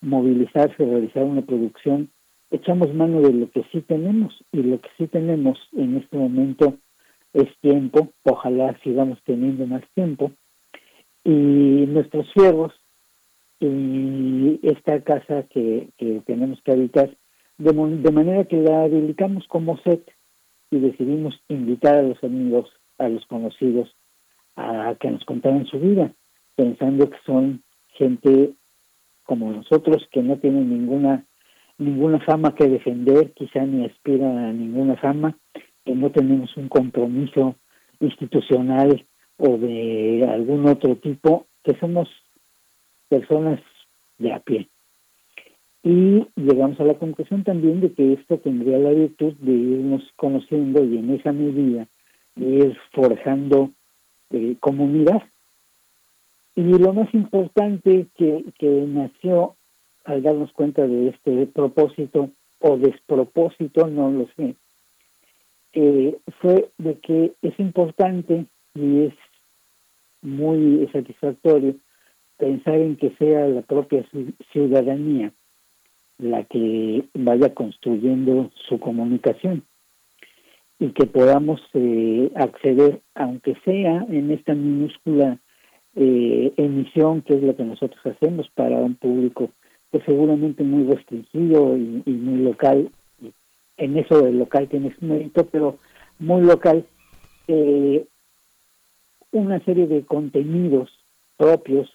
movilizarse, 0.00 0.84
realizar 0.84 1.24
una 1.24 1.42
producción, 1.42 2.10
echamos 2.50 2.94
mano 2.94 3.20
de 3.22 3.32
lo 3.32 3.50
que 3.50 3.64
sí 3.72 3.80
tenemos, 3.82 4.34
y 4.52 4.62
lo 4.62 4.80
que 4.80 4.88
sí 4.98 5.06
tenemos 5.06 5.58
en 5.72 5.96
este 5.96 6.16
momento 6.16 6.74
es 7.32 7.48
tiempo, 7.60 8.08
ojalá 8.24 8.78
sigamos 8.82 9.18
teniendo 9.24 9.66
más 9.66 9.82
tiempo, 9.94 10.32
y 11.24 11.30
nuestros 11.88 12.32
fierros 12.32 12.72
y 13.60 14.60
esta 14.62 15.00
casa 15.02 15.44
que, 15.44 15.88
que 15.96 16.20
tenemos 16.26 16.60
que 16.62 16.72
habitar, 16.72 17.16
de, 17.58 17.72
de 17.72 18.10
manera 18.12 18.44
que 18.44 18.56
la 18.56 18.88
dedicamos 18.88 19.46
como 19.48 19.78
set 19.78 20.02
y 20.70 20.78
decidimos 20.78 21.40
invitar 21.48 21.96
a 21.96 22.02
los 22.02 22.22
amigos, 22.22 22.70
a 22.98 23.08
los 23.08 23.24
conocidos, 23.26 23.94
a 24.56 24.94
que 25.00 25.10
nos 25.10 25.24
contaran 25.24 25.66
su 25.66 25.78
vida, 25.78 26.12
pensando 26.54 27.08
que 27.08 27.18
son 27.24 27.62
gente 27.88 28.52
como 29.24 29.52
nosotros 29.52 30.06
que 30.12 30.22
no 30.22 30.36
tienen 30.38 30.70
ninguna 30.70 31.24
ninguna 31.78 32.20
fama 32.20 32.54
que 32.54 32.68
defender, 32.68 33.32
quizá 33.34 33.64
ni 33.66 33.84
aspiran 33.84 34.38
a 34.38 34.52
ninguna 34.52 34.96
fama, 34.96 35.36
que 35.84 35.94
no 35.94 36.10
tenemos 36.10 36.56
un 36.56 36.68
compromiso 36.68 37.56
institucional 38.00 39.04
o 39.36 39.58
de 39.58 40.26
algún 40.28 40.66
otro 40.66 40.96
tipo, 40.96 41.46
que 41.62 41.78
somos 41.78 42.08
personas 43.08 43.60
de 44.18 44.32
a 44.32 44.40
pie. 44.40 44.68
Y 45.82 46.26
llegamos 46.34 46.80
a 46.80 46.84
la 46.84 46.94
conclusión 46.94 47.44
también 47.44 47.80
de 47.80 47.92
que 47.92 48.14
esto 48.14 48.38
tendría 48.38 48.78
la 48.78 48.90
virtud 48.90 49.34
de 49.34 49.52
irnos 49.52 50.02
conociendo 50.16 50.84
y 50.84 50.98
en 50.98 51.10
esa 51.10 51.32
medida 51.32 51.86
ir 52.34 52.76
forjando 52.92 53.70
eh, 54.30 54.56
comunidad. 54.58 55.22
Y 56.56 56.62
lo 56.62 56.92
más 56.92 57.12
importante 57.14 58.06
que, 58.16 58.44
que 58.58 58.84
nació 58.88 59.54
al 60.04 60.22
darnos 60.22 60.52
cuenta 60.52 60.86
de 60.86 61.08
este 61.08 61.46
propósito 61.46 62.30
o 62.60 62.76
despropósito, 62.78 63.86
no 63.86 64.10
lo 64.10 64.26
sé, 64.36 64.56
eh, 65.72 66.16
fue 66.40 66.70
de 66.78 66.98
que 67.00 67.32
es 67.42 67.58
importante 67.60 68.46
y 68.74 69.02
es 69.02 69.14
muy 70.22 70.88
satisfactorio 70.92 71.74
pensar 72.36 72.76
en 72.76 72.96
que 72.96 73.10
sea 73.18 73.46
la 73.48 73.62
propia 73.62 74.04
ciudadanía 74.52 75.32
la 76.18 76.44
que 76.44 77.04
vaya 77.14 77.52
construyendo 77.54 78.50
su 78.68 78.80
comunicación 78.80 79.64
y 80.78 80.90
que 80.90 81.06
podamos 81.06 81.60
eh, 81.74 82.30
acceder, 82.34 83.00
aunque 83.14 83.54
sea 83.64 84.06
en 84.08 84.30
esta 84.30 84.54
minúscula 84.54 85.38
eh, 85.94 86.52
emisión 86.56 87.22
que 87.22 87.34
es 87.34 87.42
lo 87.42 87.56
que 87.56 87.64
nosotros 87.64 88.00
hacemos 88.04 88.48
para 88.50 88.76
un 88.76 88.94
público 88.94 89.50
que 89.90 90.00
seguramente 90.00 90.62
muy 90.62 90.84
restringido 90.92 91.76
y, 91.76 92.02
muy 92.06 92.42
local. 92.42 92.90
En 93.78 93.96
eso 93.96 94.20
del 94.22 94.38
local 94.38 94.68
tienes 94.68 95.00
mérito, 95.00 95.46
pero 95.46 95.78
muy 96.18 96.42
local. 96.42 96.84
Eh, 97.48 98.06
una 99.32 99.60
serie 99.64 99.86
de 99.86 100.04
contenidos 100.04 100.90
propios 101.36 101.90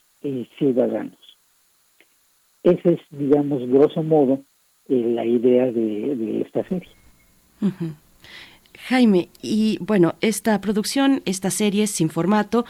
ciudadanos. 0.58 1.18
Ese 2.64 2.94
es, 2.94 3.00
digamos, 3.10 3.68
grosso 3.68 4.04
modo, 4.04 4.42
la 4.88 5.26
idea 5.26 5.72
de, 5.72 6.42
esta 6.42 6.68
serie. 6.68 6.90
Jaime, 8.88 9.30
y 9.42 9.78
bueno, 9.82 10.16
esta 10.22 10.60
producción, 10.60 11.22
esta 11.26 11.52
serie 11.52 11.88
sin 11.88 12.10
formato, 12.10 12.66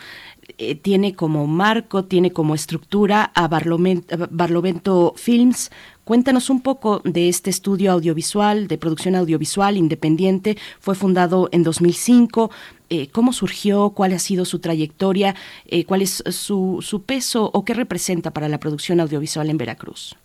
eh, 0.57 0.75
tiene 0.75 1.15
como 1.15 1.47
marco, 1.47 2.05
tiene 2.05 2.31
como 2.31 2.53
estructura 2.53 3.31
a 3.33 3.47
Barlovento, 3.47 5.13
Films. 5.15 5.71
Cuéntanos 6.11 6.49
un 6.49 6.61
poco 6.61 6.99
de 7.05 7.29
este 7.29 7.49
estudio 7.49 7.89
audiovisual, 7.89 8.67
de 8.67 8.77
producción 8.77 9.15
audiovisual 9.15 9.77
independiente. 9.77 10.55
Fue 10.81 10.93
fundado 10.93 11.47
en 11.53 11.63
2005. 11.63 12.49
Eh, 12.89 13.07
¿Cómo 13.13 13.31
surgió? 13.31 13.91
¿Cuál 13.91 14.11
ha 14.11 14.19
sido 14.19 14.43
su 14.43 14.59
trayectoria? 14.59 15.35
Eh, 15.65 15.85
¿Cuál 15.85 16.01
es 16.01 16.21
su, 16.27 16.79
su 16.81 17.05
peso 17.05 17.49
o 17.53 17.63
qué 17.63 17.73
representa 17.73 18.31
para 18.31 18.49
la 18.49 18.59
producción 18.59 18.99
audiovisual 18.99 19.49
en 19.49 19.57
Veracruz? 19.57 20.17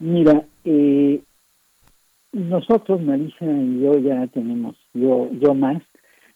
Mira, 0.00 0.44
eh, 0.64 1.22
nosotros, 2.32 3.00
Marisa 3.00 3.46
y 3.46 3.80
yo 3.80 3.98
ya 4.00 4.26
tenemos, 4.26 4.76
yo, 4.92 5.30
yo 5.40 5.54
más, 5.54 5.82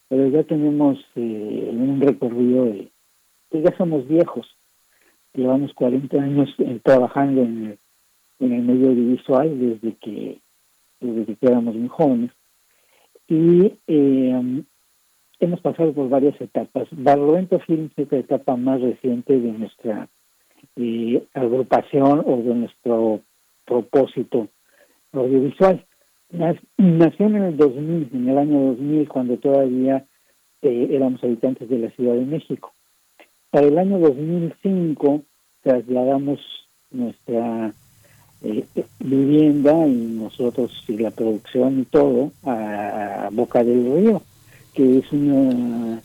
pero 0.08 0.26
ya 0.28 0.42
tenemos 0.44 0.96
eh, 1.16 1.68
un 1.70 2.00
recorrido 2.00 2.64
de 2.64 2.90
ya 3.52 3.76
somos 3.76 4.08
viejos. 4.08 4.46
Llevamos 5.34 5.74
40 5.74 6.16
años 6.16 6.48
trabajando 6.82 7.42
en 7.42 7.78
el, 8.40 8.62
medio 8.62 8.88
audiovisual 8.88 9.58
desde 9.58 9.94
que, 9.96 10.38
desde 11.00 11.36
que 11.36 11.46
éramos 11.46 11.74
muy 11.74 11.88
jóvenes. 11.88 12.30
Y 13.28 13.74
eh, 13.86 14.62
hemos 15.38 15.60
pasado 15.60 15.92
por 15.92 16.08
varias 16.08 16.40
etapas. 16.40 16.88
Barlovento 16.90 17.58
Films 17.60 17.92
es 17.96 18.10
la 18.10 18.18
etapa 18.18 18.56
más 18.56 18.80
reciente 18.80 19.38
de 19.38 19.52
nuestra 19.52 20.08
agrupación 21.34 22.22
o 22.26 22.36
de 22.38 22.54
nuestro 22.54 23.20
propósito 23.64 24.48
audiovisual. 25.12 25.84
Nació 26.30 27.26
en 27.26 27.36
el 27.36 27.56
2000, 27.56 28.10
en 28.12 28.28
el 28.28 28.38
año 28.38 28.60
2000, 28.68 29.08
cuando 29.08 29.36
todavía 29.38 30.06
eh, 30.62 30.88
éramos 30.90 31.22
habitantes 31.24 31.68
de 31.68 31.78
la 31.78 31.90
Ciudad 31.90 32.14
de 32.14 32.24
México. 32.24 32.72
Para 33.50 33.66
el 33.66 33.78
año 33.78 33.98
2005 33.98 35.22
trasladamos 35.62 36.40
nuestra 36.90 37.74
eh, 38.42 38.64
vivienda 38.98 39.86
y 39.86 39.92
nosotros 39.92 40.84
y 40.88 40.96
la 40.98 41.10
producción 41.10 41.80
y 41.80 41.84
todo 41.84 42.32
a 42.44 43.28
Boca 43.32 43.62
del 43.62 43.96
Río, 43.96 44.22
que 44.74 44.98
es 44.98 45.12
una 45.12 46.00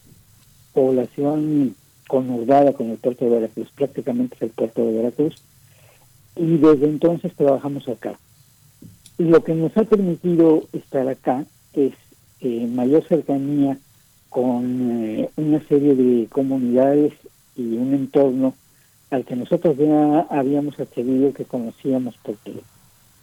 población 0.74 1.75
conurbada 2.08 2.74
con 2.74 2.89
el 2.89 2.98
puerto 2.98 3.25
de 3.25 3.32
Veracruz, 3.32 3.70
prácticamente 3.75 4.36
es 4.36 4.42
el 4.44 4.50
puerto 4.50 4.86
de 4.86 4.94
Veracruz, 4.94 5.36
y 6.36 6.58
desde 6.58 6.86
entonces 6.86 7.34
trabajamos 7.36 7.88
acá. 7.88 8.20
Lo 9.18 9.44
que 9.44 9.54
nos 9.54 9.75
ha 9.77 9.86
permitido 9.86 10.63
estar 10.74 11.08
acá 11.08 11.46
es 11.74 11.94
eh, 12.42 12.68
mayor 12.68 13.08
cercanía 13.08 13.77
con 14.30 14.92
eh, 14.92 15.30
una 15.38 15.65
serie 15.68 15.96
de 15.96 16.27
comunidades 16.27 17.13
y 17.56 17.77
un 17.77 17.94
entorno 17.94 18.54
al 19.16 19.24
que 19.26 19.36
nosotros 19.36 19.78
ya 19.78 20.28
habíamos 20.30 20.80
accedido, 20.80 21.34
que 21.34 21.46
conocíamos 21.46 22.16
porque 22.22 22.54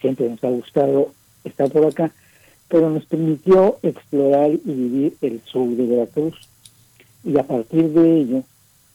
siempre 0.01 0.29
nos 0.29 0.43
ha 0.43 0.49
gustado 0.49 1.13
estar 1.45 1.71
por 1.71 1.85
acá, 1.87 2.11
pero 2.69 2.89
nos 2.89 3.05
permitió 3.05 3.79
explorar 3.83 4.51
y 4.53 4.61
vivir 4.65 5.17
el 5.21 5.41
sur 5.45 5.69
de 5.69 5.87
Veracruz. 5.87 6.49
Y 7.25 7.39
a 7.39 7.43
partir 7.43 7.91
de 7.91 8.21
ello 8.21 8.43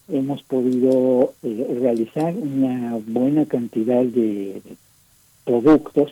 hemos 0.09 0.41
podido 0.43 1.33
eh, 1.43 1.77
realizar 1.79 2.33
una 2.33 2.97
buena 3.05 3.45
cantidad 3.45 4.03
de 4.03 4.61
productos 5.45 6.11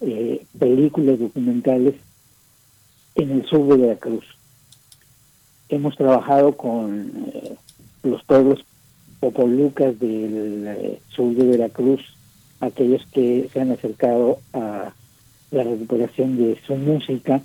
eh, 0.00 0.44
películas 0.58 1.18
documentales 1.18 1.94
en 3.16 3.30
el 3.32 3.46
sur 3.46 3.68
de 3.68 3.76
Veracruz. 3.76 4.24
Hemos 5.68 5.94
trabajado 5.96 6.56
con 6.56 7.12
eh, 7.34 7.54
los 8.02 8.22
pueblos 8.24 8.64
popolucas 9.24 9.98
del 9.98 10.66
eh, 10.66 10.98
sur 11.08 11.34
de 11.34 11.46
Veracruz, 11.46 12.02
aquellos 12.60 13.06
que 13.06 13.48
se 13.50 13.58
han 13.58 13.70
acercado 13.70 14.38
a 14.52 14.92
la 15.50 15.62
recuperación 15.62 16.36
de 16.36 16.58
su 16.66 16.76
música. 16.76 17.40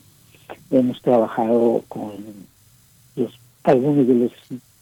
Hemos 0.72 1.02
trabajado 1.02 1.86
con 1.88 2.12
algunos 3.64 4.08
de 4.08 4.14
los 4.14 4.32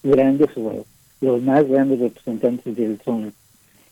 grandes 0.01 0.49
o 0.57 0.85
los 1.21 1.41
más 1.43 1.67
grandes 1.67 1.99
representantes 1.99 2.75
del 2.75 2.99
son 3.05 3.31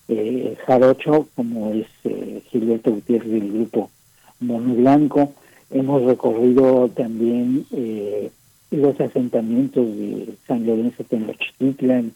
eh, 0.07 0.57
jarocho, 0.65 1.27
como 1.35 1.73
es 1.73 1.87
eh, 2.05 2.41
Gilberto 2.49 2.91
Gutiérrez 2.91 3.31
del 3.31 3.51
grupo 3.51 3.91
Mono 4.39 4.73
Blanco. 4.73 5.31
Hemos 5.69 6.01
recorrido 6.03 6.89
también 6.89 7.67
eh, 7.71 8.31
los 8.71 8.99
asentamientos 8.99 9.85
de 9.85 10.33
San 10.47 10.65
Lorenzo 10.65 11.03
Tenochtitlan 11.03 12.13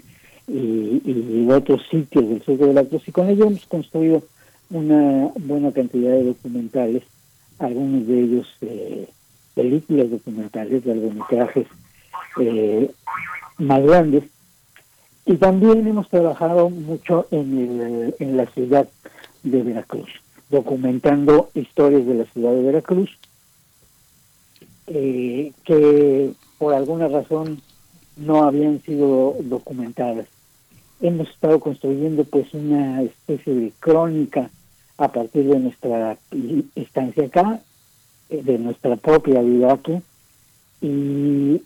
y, 0.49 1.01
y 1.05 1.47
otros 1.51 1.81
sitios 1.89 2.27
del 2.27 2.41
sur 2.43 2.57
de 2.57 2.67
Veracruz 2.67 3.07
y 3.07 3.11
con 3.11 3.29
ello 3.29 3.47
hemos 3.47 3.65
construido 3.65 4.23
una 4.69 5.31
buena 5.35 5.71
cantidad 5.71 6.11
de 6.11 6.25
documentales, 6.25 7.03
algunos 7.59 8.07
de 8.07 8.19
ellos 8.21 8.47
eh, 8.61 9.07
películas 9.55 10.11
documentales, 10.11 10.85
largometrajes 10.85 11.67
eh, 12.39 12.91
más 13.57 13.83
grandes, 13.83 14.23
y 15.25 15.37
también 15.37 15.85
hemos 15.87 16.09
trabajado 16.09 16.69
mucho 16.69 17.27
en, 17.31 18.13
en 18.19 18.37
la 18.37 18.45
ciudad 18.47 18.87
de 19.43 19.63
Veracruz, 19.63 20.09
documentando 20.49 21.49
historias 21.53 22.05
de 22.05 22.13
la 22.15 22.25
ciudad 22.25 22.51
de 22.53 22.63
Veracruz, 22.63 23.09
eh, 24.87 25.51
que 25.63 26.31
por 26.57 26.73
alguna 26.73 27.07
razón 27.07 27.61
no 28.17 28.43
habían 28.43 28.81
sido 28.81 29.35
documentadas. 29.41 30.27
Hemos 31.01 31.29
estado 31.29 31.59
construyendo 31.59 32.25
pues 32.25 32.53
una 32.53 33.01
especie 33.03 33.53
de 33.53 33.71
crónica 33.79 34.49
a 34.97 35.11
partir 35.11 35.45
de 35.45 35.59
nuestra 35.59 36.17
estancia 36.75 37.25
acá, 37.25 37.61
eh, 38.29 38.41
de 38.43 38.59
nuestra 38.59 38.97
propia 38.97 39.41
vida 39.41 39.73
aquí, 39.73 39.93
y 40.81 41.61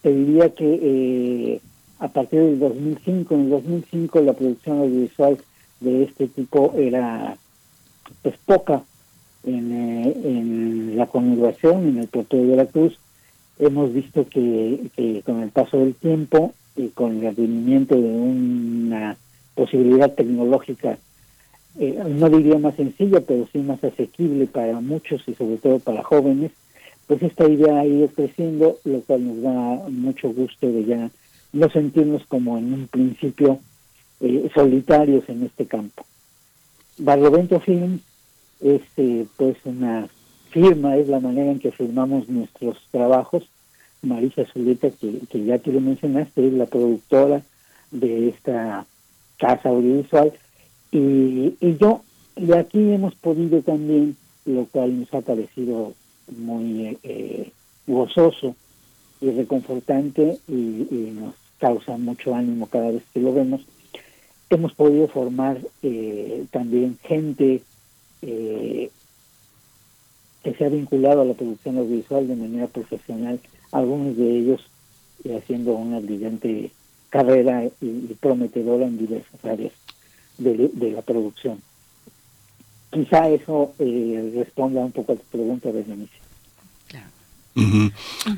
te 0.00 0.14
diría 0.14 0.54
que 0.54 0.78
eh, 0.80 1.60
a 1.98 2.08
partir 2.08 2.40
del 2.40 2.60
2005. 2.60 3.34
En 3.34 3.40
el 3.42 3.50
2005 3.50 4.20
la 4.20 4.32
producción 4.32 4.78
audiovisual 4.78 5.38
de 5.80 6.04
este 6.04 6.28
tipo 6.28 6.74
era 6.76 7.36
pues 8.22 8.36
poca 8.44 8.82
en, 9.44 9.72
eh, 9.72 10.16
en 10.24 10.96
la 10.96 11.06
conurbación, 11.06 11.88
en 11.88 11.98
el 11.98 12.06
puerto 12.06 12.36
de 12.36 12.46
Veracruz. 12.46 12.96
Hemos 13.58 13.92
visto 13.92 14.28
que, 14.28 15.22
con 15.24 15.42
el 15.42 15.50
paso 15.50 15.78
del 15.78 15.94
tiempo 15.94 16.54
y 16.76 16.88
con 16.88 17.18
el 17.18 17.26
advenimiento 17.26 17.94
de 17.94 18.08
una 18.08 19.16
posibilidad 19.54 20.12
tecnológica, 20.12 20.98
eh, 21.78 22.02
no 22.06 22.28
diría 22.28 22.58
más 22.58 22.74
sencilla, 22.74 23.20
pero 23.20 23.48
sí 23.52 23.58
más 23.58 23.82
asequible 23.82 24.46
para 24.46 24.80
muchos 24.80 25.22
y 25.26 25.34
sobre 25.34 25.56
todo 25.56 25.78
para 25.78 26.02
jóvenes, 26.02 26.52
pues 27.06 27.22
esta 27.22 27.48
idea 27.48 27.80
ha 27.80 27.86
ido 27.86 28.08
creciendo, 28.08 28.78
lo 28.84 29.00
cual 29.00 29.26
nos 29.26 29.42
da 29.42 29.88
mucho 29.88 30.32
gusto 30.32 30.70
de 30.70 30.84
ya 30.84 31.10
no 31.52 31.68
sentirnos 31.70 32.24
como 32.26 32.58
en 32.58 32.72
un 32.72 32.88
principio 32.88 33.58
eh, 34.20 34.50
solitarios 34.54 35.28
en 35.28 35.42
este 35.44 35.66
campo. 35.66 36.04
Barlovento 36.98 37.60
Film 37.60 38.00
es 38.60 38.82
eh, 38.96 39.26
pues 39.36 39.56
una 39.64 40.08
firma, 40.50 40.96
es 40.96 41.08
la 41.08 41.20
manera 41.20 41.50
en 41.50 41.58
que 41.58 41.72
firmamos 41.72 42.28
nuestros 42.28 42.78
trabajos. 42.90 43.44
Marisa 44.02 44.44
Zuleta, 44.52 44.90
que, 44.90 45.44
ya 45.44 45.58
tú 45.58 45.72
lo 45.72 45.80
mencionaste, 45.80 46.46
es 46.46 46.52
la 46.52 46.66
productora 46.66 47.42
de 47.90 48.28
esta 48.28 48.86
casa 49.38 49.68
audiovisual. 49.68 50.32
Y, 50.90 51.54
yo, 51.78 52.02
y 52.36 52.52
aquí 52.52 52.92
hemos 52.92 53.14
podido 53.14 53.62
también, 53.62 54.16
lo 54.44 54.66
cual 54.66 55.00
nos 55.00 55.12
ha 55.14 55.20
parecido 55.20 55.94
muy 56.36 56.98
eh, 57.02 57.50
gozoso 57.86 58.54
y 59.20 59.30
reconfortante 59.30 60.38
y, 60.48 60.52
y, 60.52 61.14
nos 61.18 61.34
causa 61.58 61.96
mucho 61.96 62.34
ánimo 62.34 62.66
cada 62.66 62.90
vez 62.90 63.02
que 63.14 63.20
lo 63.20 63.32
vemos. 63.32 63.62
Hemos 64.50 64.74
podido 64.74 65.06
formar 65.08 65.58
eh, 65.82 66.44
también 66.50 66.98
gente 67.04 67.62
eh, 68.20 68.90
que 70.42 70.54
se 70.54 70.64
ha 70.64 70.68
vinculado 70.68 71.22
a 71.22 71.24
la 71.24 71.34
producción 71.34 71.78
audiovisual 71.78 72.26
de 72.26 72.36
manera 72.36 72.66
profesional, 72.66 73.40
algunos 73.72 74.16
de 74.16 74.38
ellos 74.38 74.60
eh, 75.24 75.36
haciendo 75.36 75.72
una 75.72 75.98
brillante 76.00 76.70
carrera 77.10 77.64
y, 77.80 78.14
prometedora 78.20 78.86
en 78.86 78.98
diversas 78.98 79.44
áreas 79.44 79.72
de, 80.38 80.90
la 80.92 81.02
producción. 81.02 81.60
Quizá 82.90 83.28
eso 83.28 83.74
responda 83.78 84.80
un 84.80 84.92
poco 84.92 85.12
a 85.12 85.16
tu 85.16 85.24
pregunta, 85.24 85.70
Berenice. 85.70 86.12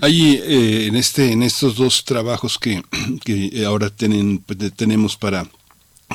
Hay 0.00 0.40
en 0.88 0.96
este 0.96 1.32
en 1.32 1.42
estos 1.44 1.76
dos 1.76 2.04
trabajos 2.04 2.58
que, 2.58 2.82
que 3.24 3.64
ahora 3.64 3.90
tienen, 3.90 4.42
tenemos 4.76 5.16
para 5.16 5.46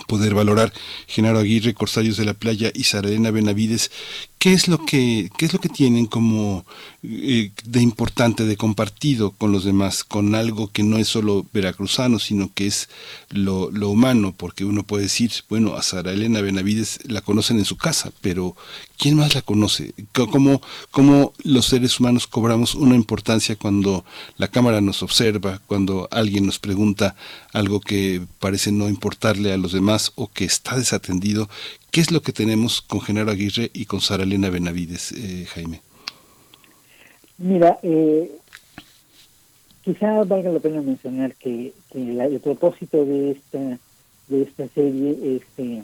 poder 0.08 0.34
valorar 0.34 0.73
Genaro 1.08 1.39
Aguirre, 1.39 1.73
Corsarios 1.73 2.17
de 2.17 2.25
la 2.25 2.34
Playa 2.34 2.71
y 2.73 2.84
Sara 2.84 3.08
Elena 3.08 3.32
Benavides, 3.32 3.91
¿qué 4.39 4.54
es 4.54 4.69
lo 4.69 4.86
que, 4.86 5.30
qué 5.38 5.45
es 5.45 5.54
lo 5.54 5.60
que 5.60 5.67
tienen 5.67 6.06
como 6.06 6.65
eh, 7.04 7.52
de 7.65 7.82
importante, 7.82 8.45
de 8.45 8.56
compartido 8.56 9.32
con 9.32 9.52
los 9.52 9.65
demás, 9.65 10.06
con 10.06 10.34
algo 10.34 10.71
que 10.71 10.82
no 10.82 10.97
es 10.97 11.10
solo 11.10 11.45
veracruzano, 11.52 12.19
sino 12.19 12.49
que 12.54 12.65
es 12.65 12.89
lo, 13.30 13.69
lo 13.71 13.89
humano, 13.89 14.34
porque 14.36 14.63
uno 14.63 14.84
puede 14.84 15.04
decir, 15.04 15.32
bueno, 15.49 15.75
a 15.75 15.84
Sara 15.84 16.13
Elena 16.13 16.39
Benavides 16.39 16.99
la 17.04 17.21
conocen 17.21 17.60
en 17.60 17.65
su 17.65 17.75
casa, 17.75 18.12
pero 18.21 18.56
¿quién 18.97 19.15
más 19.15 19.36
la 19.36 19.41
conoce? 19.41 19.93
¿Cómo, 20.13 20.62
cómo 20.89 21.34
los 21.43 21.65
seres 21.65 21.99
humanos 21.99 22.25
cobramos 22.25 22.75
una 22.75 22.95
importancia 22.95 23.58
cuando 23.58 24.06
la 24.38 24.47
cámara 24.47 24.80
nos 24.80 25.04
observa, 25.04 25.62
cuando 25.67 26.08
alguien 26.12 26.45
nos 26.45 26.60
pregunta 26.60 27.15
algo 27.52 27.82
que 27.82 28.21
parece 28.39 28.71
no 28.71 28.88
importarle 28.88 29.52
a 29.52 29.58
los 29.58 29.73
demás 29.73 30.13
o 30.15 30.32
que 30.32 30.45
está 30.45 30.78
desatendido? 30.78 31.49
¿Qué 31.91 32.02
es 32.02 32.12
lo 32.12 32.21
que 32.21 32.34
tenemos 32.34 32.82
con 32.82 33.02
Genaro 33.02 33.32
Aguirre 33.32 33.71
y 33.73 33.86
con 33.86 34.02
Sara 34.02 34.23
Elena 34.23 34.49
Benavides, 34.49 35.12
eh, 35.12 35.45
Jaime? 35.47 35.82
Mira, 37.38 37.80
eh, 37.84 38.32
quizá 39.84 40.23
valga 40.23 40.52
la 40.52 40.60
pena 40.60 40.82
mencionar 40.82 41.36
que, 41.36 41.73
el 41.93 42.39
propósito 42.41 43.06
de 43.06 43.32
esta 43.32 43.80
de 44.30 44.43
esta 44.43 44.67
serie 44.69 45.38
es 45.38 45.41
eh, 45.58 45.82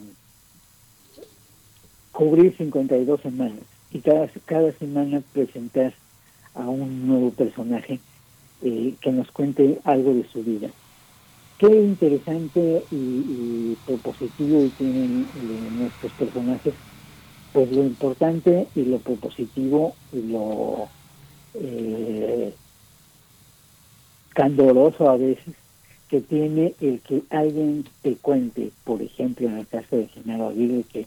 cubrir 2.12 2.56
52 2.56 3.22
semanas 3.22 3.64
y 3.92 4.00
cada, 4.00 4.28
cada 4.46 4.72
semana 4.74 5.22
presentar 5.34 5.94
a 6.54 6.70
un 6.70 7.08
nuevo 7.08 7.32
personaje 7.32 8.00
eh, 8.62 8.94
que 9.02 9.12
nos 9.12 9.32
cuente 9.32 9.80
algo 9.84 10.14
de 10.14 10.26
su 10.32 10.44
vida. 10.44 10.70
Qué 11.58 11.68
interesante 11.68 12.86
y, 12.92 13.76
propositivo 13.86 14.68
tienen 14.78 15.30
nuestros 15.80 16.12
personajes. 16.14 16.74
Pues 17.54 17.72
lo 17.72 17.84
importante 17.86 18.68
y 18.76 18.84
lo 18.84 19.00
propositivo 19.00 19.96
y 20.12 20.22
lo 20.24 20.90
eh, 21.54 22.54
candoroso 24.34 25.10
a 25.10 25.16
veces 25.16 25.56
que 26.10 26.20
tiene 26.20 26.76
el 26.82 27.00
que 27.00 27.24
alguien 27.30 27.86
te 28.02 28.16
cuente, 28.18 28.72
por 28.84 29.02
ejemplo, 29.02 29.48
en 29.48 29.60
el 29.60 29.68
caso 29.68 29.96
de 29.96 30.08
Genaro 30.10 30.50
Aguirre, 30.50 30.84
que, 30.92 31.06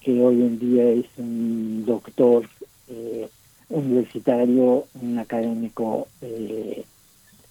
que 0.00 0.20
hoy 0.20 0.42
en 0.42 0.58
día 0.58 0.90
es 0.90 1.06
un 1.16 1.84
doctor 1.86 2.48
eh, 2.88 3.28
universitario, 3.68 4.86
un 5.00 5.18
académico 5.18 6.08
eh, 6.20 6.84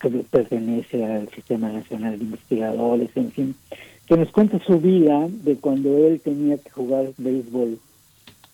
que 0.09 0.23
pertenece 0.29 1.05
al 1.05 1.29
Sistema 1.29 1.71
Nacional 1.71 2.17
de 2.17 2.25
Investigadores, 2.25 3.09
en 3.15 3.31
fin, 3.31 3.55
que 4.05 4.17
nos 4.17 4.31
cuenta 4.31 4.59
su 4.65 4.79
vida 4.79 5.27
de 5.29 5.55
cuando 5.55 5.97
él 5.97 6.19
tenía 6.19 6.57
que 6.57 6.69
jugar 6.69 7.11
béisbol 7.17 7.79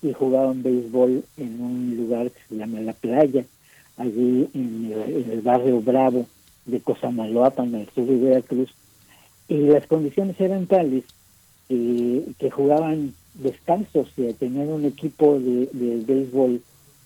y 0.02 0.14
jugaba 0.14 0.52
en 0.52 0.64
béisbol 0.64 1.24
en 1.38 1.62
un 1.62 1.98
lugar 1.98 2.30
que 2.32 2.40
se 2.48 2.56
llama 2.56 2.80
La 2.82 2.94
Playa, 2.94 3.46
allí 3.98 4.48
en 4.54 4.94
el, 5.32 5.42
barrio 5.42 5.82
Bravo 5.82 6.26
de 6.66 6.80
Cosamaloapan, 6.80 7.76
el 7.76 7.90
sur 7.90 8.06
de 8.06 8.16
Veracruz, 8.18 8.70
y 9.48 9.58
las 9.58 9.88
condiciones 9.88 10.40
eran 10.40 10.68
tales 10.68 11.04
que 11.68 12.50
jugaban 12.52 13.14
descansos 13.34 14.08
y 14.18 14.32
tenían 14.34 14.70
un 14.70 14.86
equipo 14.86 15.40
de, 15.40 15.70
de 15.72 16.04
béisbol 16.06 16.62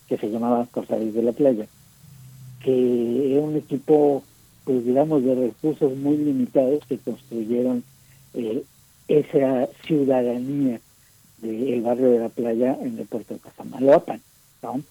que 0.08 0.18
se 0.18 0.30
llamaba 0.30 0.68
Cosaris 0.72 1.14
de 1.14 1.24
la 1.24 1.32
Playa, 1.32 1.66
que 2.64 3.34
era 3.34 3.42
un 3.42 3.56
equipo, 3.56 4.24
pues 4.66 4.86
digamos, 4.86 5.24
de 5.24 5.36
recursos 5.36 5.96
muy 5.98 6.18
limitados 6.18 6.86
que 6.88 6.98
construyeron 6.98 7.84
eh, 8.34 8.64
esa 9.08 9.68
ciudadanía 9.86 10.80
del 11.42 11.82
barrio 11.82 12.12
de 12.12 12.20
la 12.20 12.30
playa 12.30 12.78
en 12.82 12.98
el 12.98 13.06
puerto 13.06 13.34
de 13.34 13.40
Casamaloapan. 13.42 14.22
¿no? 14.62 14.82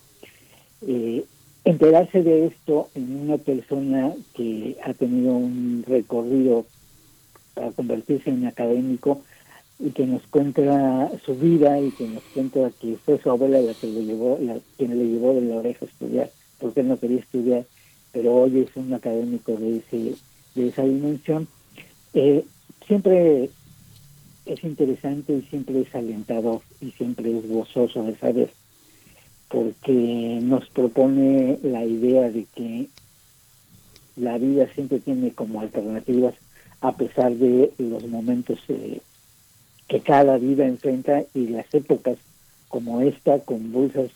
Eh, 0.86 1.24
enterarse 1.64 2.22
de 2.22 2.46
esto 2.46 2.88
en 2.94 3.16
una 3.20 3.38
persona 3.38 4.12
que 4.34 4.76
ha 4.84 4.92
tenido 4.94 5.34
un 5.34 5.84
recorrido 5.86 6.66
para 7.54 7.70
convertirse 7.70 8.30
en 8.30 8.46
académico 8.46 9.22
y 9.78 9.90
que 9.90 10.06
nos 10.06 10.22
cuenta 10.28 11.10
su 11.24 11.34
vida 11.34 11.80
y 11.80 11.90
que 11.92 12.06
nos 12.08 12.22
cuenta 12.34 12.70
que 12.80 12.96
fue 13.04 13.18
su 13.18 13.30
abuela 13.30 13.60
la 13.60 13.74
que 13.74 13.86
le 13.86 14.04
llevó, 14.04 14.38
la, 14.40 14.56
quien 14.76 14.96
le 14.96 15.04
llevó 15.04 15.34
de 15.34 15.42
la 15.42 15.56
oreja 15.56 15.84
a 15.84 15.88
estudiar, 15.88 16.30
porque 16.58 16.80
él 16.80 16.88
no 16.88 16.98
quería 16.98 17.18
estudiar, 17.18 17.64
pero 18.12 18.34
hoy 18.34 18.60
es 18.60 18.76
un 18.76 18.92
académico 18.92 19.52
de 19.52 19.78
ese 19.78 20.14
de 20.54 20.68
esa 20.68 20.82
dimensión. 20.82 21.48
Eh, 22.14 22.44
siempre 22.86 23.50
es 24.44 24.64
interesante 24.64 25.32
y 25.32 25.42
siempre 25.42 25.80
es 25.80 25.94
alentador 25.94 26.60
y 26.80 26.90
siempre 26.92 27.36
es 27.36 27.48
gozoso 27.48 28.02
de 28.04 28.16
saber 28.16 28.50
porque 29.48 30.38
nos 30.42 30.68
propone 30.70 31.58
la 31.62 31.84
idea 31.84 32.30
de 32.30 32.46
que 32.54 32.88
la 34.16 34.38
vida 34.38 34.66
siempre 34.74 34.98
tiene 34.98 35.32
como 35.32 35.60
alternativas 35.60 36.34
a 36.80 36.96
pesar 36.96 37.32
de 37.34 37.70
los 37.78 38.06
momentos 38.08 38.58
eh, 38.68 39.00
que 39.88 40.00
cada 40.00 40.38
vida 40.38 40.66
enfrenta 40.66 41.22
y 41.34 41.48
las 41.48 41.72
épocas 41.74 42.16
como 42.68 43.02
esta 43.02 43.40
convulsas 43.40 44.10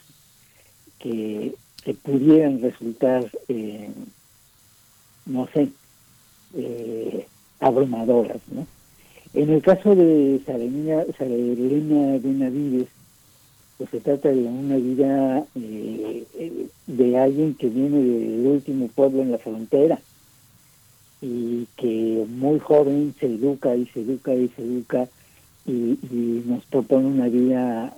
que, 0.99 1.55
que 1.87 1.95
pudieran 1.95 2.61
resultar, 2.61 3.31
eh, 3.47 3.89
no 5.25 5.47
sé, 5.55 5.69
eh, 6.57 7.29
abrumadoras. 7.61 8.41
¿no? 8.51 8.67
En 9.33 9.51
el 9.51 9.63
caso 9.63 9.95
de 9.95 10.41
Sarelina, 10.45 11.05
Sarelina 11.17 12.19
Benavides, 12.19 12.89
pues 13.79 13.89
se 13.91 14.01
trata 14.01 14.31
de 14.31 14.43
una 14.43 14.75
vida 14.79 15.47
eh, 15.55 16.67
de 16.89 17.19
alguien 17.19 17.55
que 17.55 17.69
viene 17.69 18.03
del 18.03 18.47
último 18.49 18.89
pueblo 18.89 19.23
en 19.23 19.31
la 19.31 19.39
frontera 19.39 20.01
y 21.23 21.69
que 21.77 22.27
muy 22.29 22.59
joven 22.59 23.15
se 23.21 23.27
educa 23.27 23.77
y 23.77 23.87
se 23.87 24.01
educa 24.01 24.35
y 24.35 24.49
se 24.49 24.63
educa 24.63 25.09
y, 25.67 26.43
nos 26.47 26.65
propone 26.65 27.07
una 27.07 27.29
vida 27.29 27.95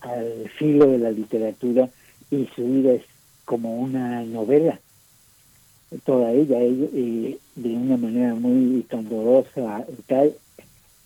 al 0.00 0.50
filo 0.58 0.88
de 0.88 0.98
la 0.98 1.12
literatura 1.12 1.88
y 2.30 2.48
su 2.54 2.64
vida 2.64 2.92
es 2.92 3.02
como 3.44 3.76
una 3.76 4.22
novela 4.24 4.80
toda 6.04 6.32
ella, 6.32 6.58
eh, 6.60 7.38
de 7.54 7.68
una 7.68 7.96
manera 7.96 8.34
muy 8.34 8.84
candorosa 8.88 9.86
y 9.88 10.02
tal 10.02 10.34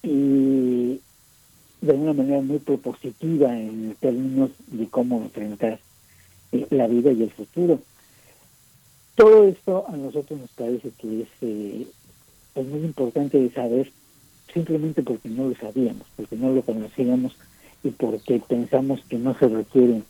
y 0.03 1.01
de 1.81 1.93
una 1.93 2.13
manera 2.13 2.41
muy 2.41 2.59
propositiva 2.59 3.57
en 3.59 3.95
términos 4.01 4.51
de 4.69 4.87
cómo 4.89 5.21
enfrentar 5.23 5.79
eh, 6.53 6.67
la 6.71 6.87
vida 6.87 7.13
y 7.13 7.23
el 7.23 7.31
futuro. 7.31 7.81
Todo 9.15 9.45
esto 9.45 9.85
a 9.89 9.97
nosotros 9.97 10.41
nos 10.41 10.51
parece 10.51 10.91
que 10.99 11.23
es, 11.23 11.29
eh, 11.43 11.87
muy 12.55 12.81
importante 12.81 13.39
de 13.39 13.51
saber 13.51 13.93
simplemente 14.53 15.03
porque 15.03 15.29
no 15.29 15.49
lo 15.49 15.55
sabíamos, 15.55 16.07
porque 16.17 16.37
no 16.37 16.53
lo 16.53 16.63
conocíamos 16.63 17.37
y 17.85 17.91
porque 17.91 18.41
pensamos 18.49 19.01
que 19.09 19.19
no 19.19 19.39
se 19.39 19.49
requiere 19.49 20.03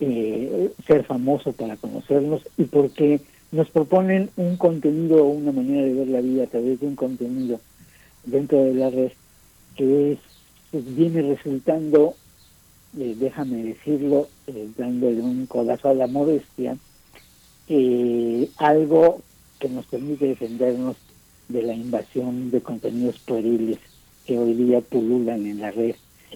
eh, 0.00 0.72
ser 0.86 1.04
famoso 1.04 1.52
para 1.52 1.76
conocernos 1.76 2.42
y 2.56 2.64
porque 2.64 3.20
nos 3.52 3.70
proponen 3.70 4.30
un 4.36 4.56
contenido 4.56 5.24
o 5.24 5.28
una 5.28 5.52
manera 5.52 5.86
de 5.86 5.94
ver 5.94 6.08
la 6.08 6.20
vida 6.20 6.44
a 6.44 6.48
través 6.48 6.80
de 6.80 6.86
un 6.86 6.96
contenido 6.96 7.60
dentro 8.24 8.64
de 8.64 8.74
la 8.74 8.90
red 8.90 9.12
que 9.76 10.12
es 10.12 10.18
pues, 10.70 10.96
viene 10.96 11.22
resultando, 11.22 12.14
eh, 12.98 13.14
déjame 13.18 13.62
decirlo, 13.62 14.28
eh, 14.48 14.68
dándole 14.76 15.20
un 15.20 15.46
codazo 15.46 15.90
a 15.90 15.94
la 15.94 16.06
modestia, 16.06 16.76
algo 18.58 19.22
que 19.58 19.68
nos 19.68 19.86
permite 19.86 20.26
defendernos 20.26 20.96
de 21.48 21.62
la 21.62 21.74
invasión 21.74 22.50
de 22.50 22.60
contenidos 22.60 23.18
pueriles 23.20 23.78
que 24.26 24.38
hoy 24.38 24.54
día 24.54 24.80
pululan 24.80 25.46
en 25.46 25.60
la 25.60 25.70
red, 25.70 25.94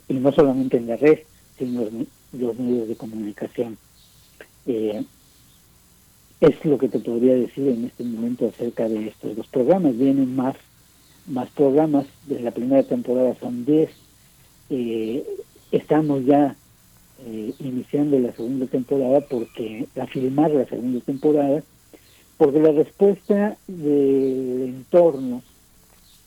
y 0.08 0.14
no 0.14 0.32
solamente 0.32 0.76
en 0.76 0.86
la 0.86 0.96
red, 0.96 1.18
sino 1.58 1.84
los 2.32 2.58
medios 2.58 2.88
de 2.88 2.96
comunicación. 2.96 3.78
es 6.40 6.64
lo 6.64 6.78
que 6.78 6.88
te 6.88 6.98
podría 6.98 7.34
decir 7.34 7.68
en 7.68 7.86
este 7.86 8.04
momento 8.04 8.46
acerca 8.48 8.88
de 8.88 9.08
estos 9.08 9.36
dos 9.36 9.46
programas. 9.48 9.96
Vienen 9.96 10.36
más, 10.36 10.56
más 11.26 11.48
programas, 11.50 12.06
de 12.26 12.40
la 12.40 12.50
primera 12.50 12.82
temporada 12.82 13.34
son 13.40 13.64
10, 13.64 13.90
eh, 14.70 15.24
estamos 15.72 16.24
ya 16.24 16.54
eh, 17.24 17.52
iniciando 17.58 18.18
la 18.18 18.32
segunda 18.32 18.66
temporada 18.66 19.20
porque 19.20 19.88
a 20.00 20.06
filmar 20.06 20.50
la 20.50 20.66
segunda 20.66 21.00
temporada 21.00 21.62
porque 22.36 22.60
la 22.60 22.72
respuesta 22.72 23.56
del 23.66 24.62
entorno 24.68 25.42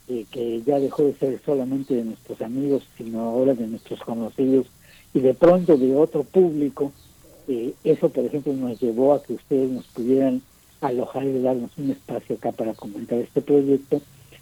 eh, 0.10 0.26
que 0.32 0.62
ya 0.64 0.80
dejó 0.80 1.04
de 1.04 1.14
ser 1.14 1.40
solamente 1.46 1.94
de 1.96 2.04
nuestros 2.04 2.42
amigos 2.42 2.84
sino 2.98 3.22
ahora 3.22 3.54
de 3.54 3.68
nuestros 3.68 4.02
conocidos 4.02 4.68
y 5.14 5.20
de 5.20 5.34
pronto 5.34 5.78
de 5.78 5.96
otro 5.96 6.24
público 6.24 6.92
eso 7.84 8.10
por 8.10 8.26
ejemplo 8.26 8.54
nos 8.54 8.80
llevó 8.80 9.14
a 9.14 9.24
que 9.24 9.34
ustedes 9.34 9.70
nos 9.70 9.86
pudieran 9.88 10.42
alojar 10.80 11.26
y 11.26 11.42
darnos 11.42 11.72
un 11.78 11.92
espacio 11.92 12.36
acá 12.36 12.52
para 12.52 12.74
comentar 12.74 13.18
este 13.18 13.42
proyecto 13.42 14.02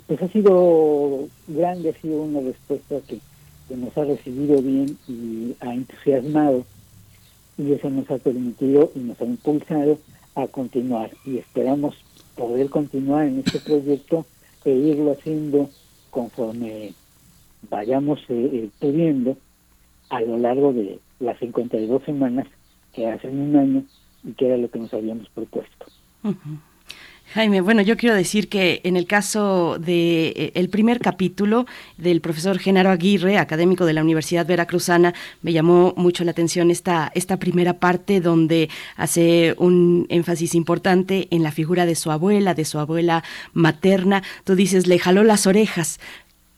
pues 0.10 0.24
ha 0.24 0.28
sido 0.30 1.28
grande, 1.48 1.90
ha 1.90 2.02
sido 2.02 2.24
una 2.24 2.42
respuesta 2.42 2.96
que, 3.08 3.20
nos 3.76 3.96
ha 3.96 4.04
recibido 4.04 4.60
bien 4.64 4.98
y 5.08 5.56
ha 5.60 5.76
entusiasmado 5.76 6.66
y 7.56 7.72
eso 7.74 7.88
nos 7.92 8.10
ha 8.10 8.18
permitido 8.18 8.92
y 8.96 9.00
nos 9.00 9.22
ha 9.22 9.26
impulsado 9.26 10.00
a 10.34 10.48
continuar 10.48 11.12
y 11.24 11.38
esperamos 11.38 11.96
poder 12.36 12.72
continuar 12.72 13.28
en 13.28 13.44
este 13.46 13.60
proyecto 13.60 14.26
e 14.66 14.72
irlo 14.72 15.12
haciendo 15.12 15.70
conforme 16.10 16.94
vayamos 17.70 18.20
eh, 18.30 18.50
eh, 18.54 18.70
pudiendo 18.80 19.38
a 20.10 20.22
lo 20.22 20.38
largo 20.38 20.74
de 20.74 21.00
las 21.20 21.38
52 21.40 22.04
semanas 22.04 22.48
que 22.94 23.08
hacen 23.08 23.40
un 23.40 23.56
año 23.56 23.84
y 24.24 24.34
que 24.34 24.48
era 24.48 24.58
lo 24.58 24.70
que 24.70 24.80
nos 24.80 24.94
habíamos 24.94 25.30
propuesto. 25.30 25.86
Jaime, 27.34 27.62
bueno, 27.62 27.84
yo 27.84 27.96
quiero 27.96 28.16
decir 28.16 28.50
que 28.50 28.82
en 28.84 28.98
el 28.98 29.06
caso 29.06 29.78
de 29.78 30.30
eh, 30.30 30.52
el 30.56 30.70
primer 30.70 31.00
capítulo 31.00 31.68
del 31.96 32.22
profesor 32.22 32.58
Genaro 32.58 32.90
Aguirre, 32.90 33.38
académico 33.38 33.86
de 33.86 33.94
la 33.94 34.02
Universidad 34.02 34.48
Veracruzana, 34.48 35.14
me 35.44 35.54
llamó 35.54 35.94
mucho 35.96 36.24
la 36.24 36.32
atención 36.32 36.72
esta 36.72 37.12
esta 37.14 37.38
primera 37.38 37.74
parte 37.74 38.20
donde 38.20 38.70
hace 38.96 39.54
un 39.60 40.08
énfasis 40.10 40.56
importante 40.56 41.28
en 41.30 41.44
la 41.44 41.52
figura 41.52 41.86
de 41.86 41.94
su 41.94 42.10
abuela, 42.10 42.56
de 42.56 42.66
su 42.66 42.80
abuela 42.80 43.24
materna. 43.54 44.24
Tú 44.44 44.56
dices, 44.56 44.88
le 44.88 44.98
jaló 44.98 45.24
las 45.24 45.46
orejas 45.46 46.00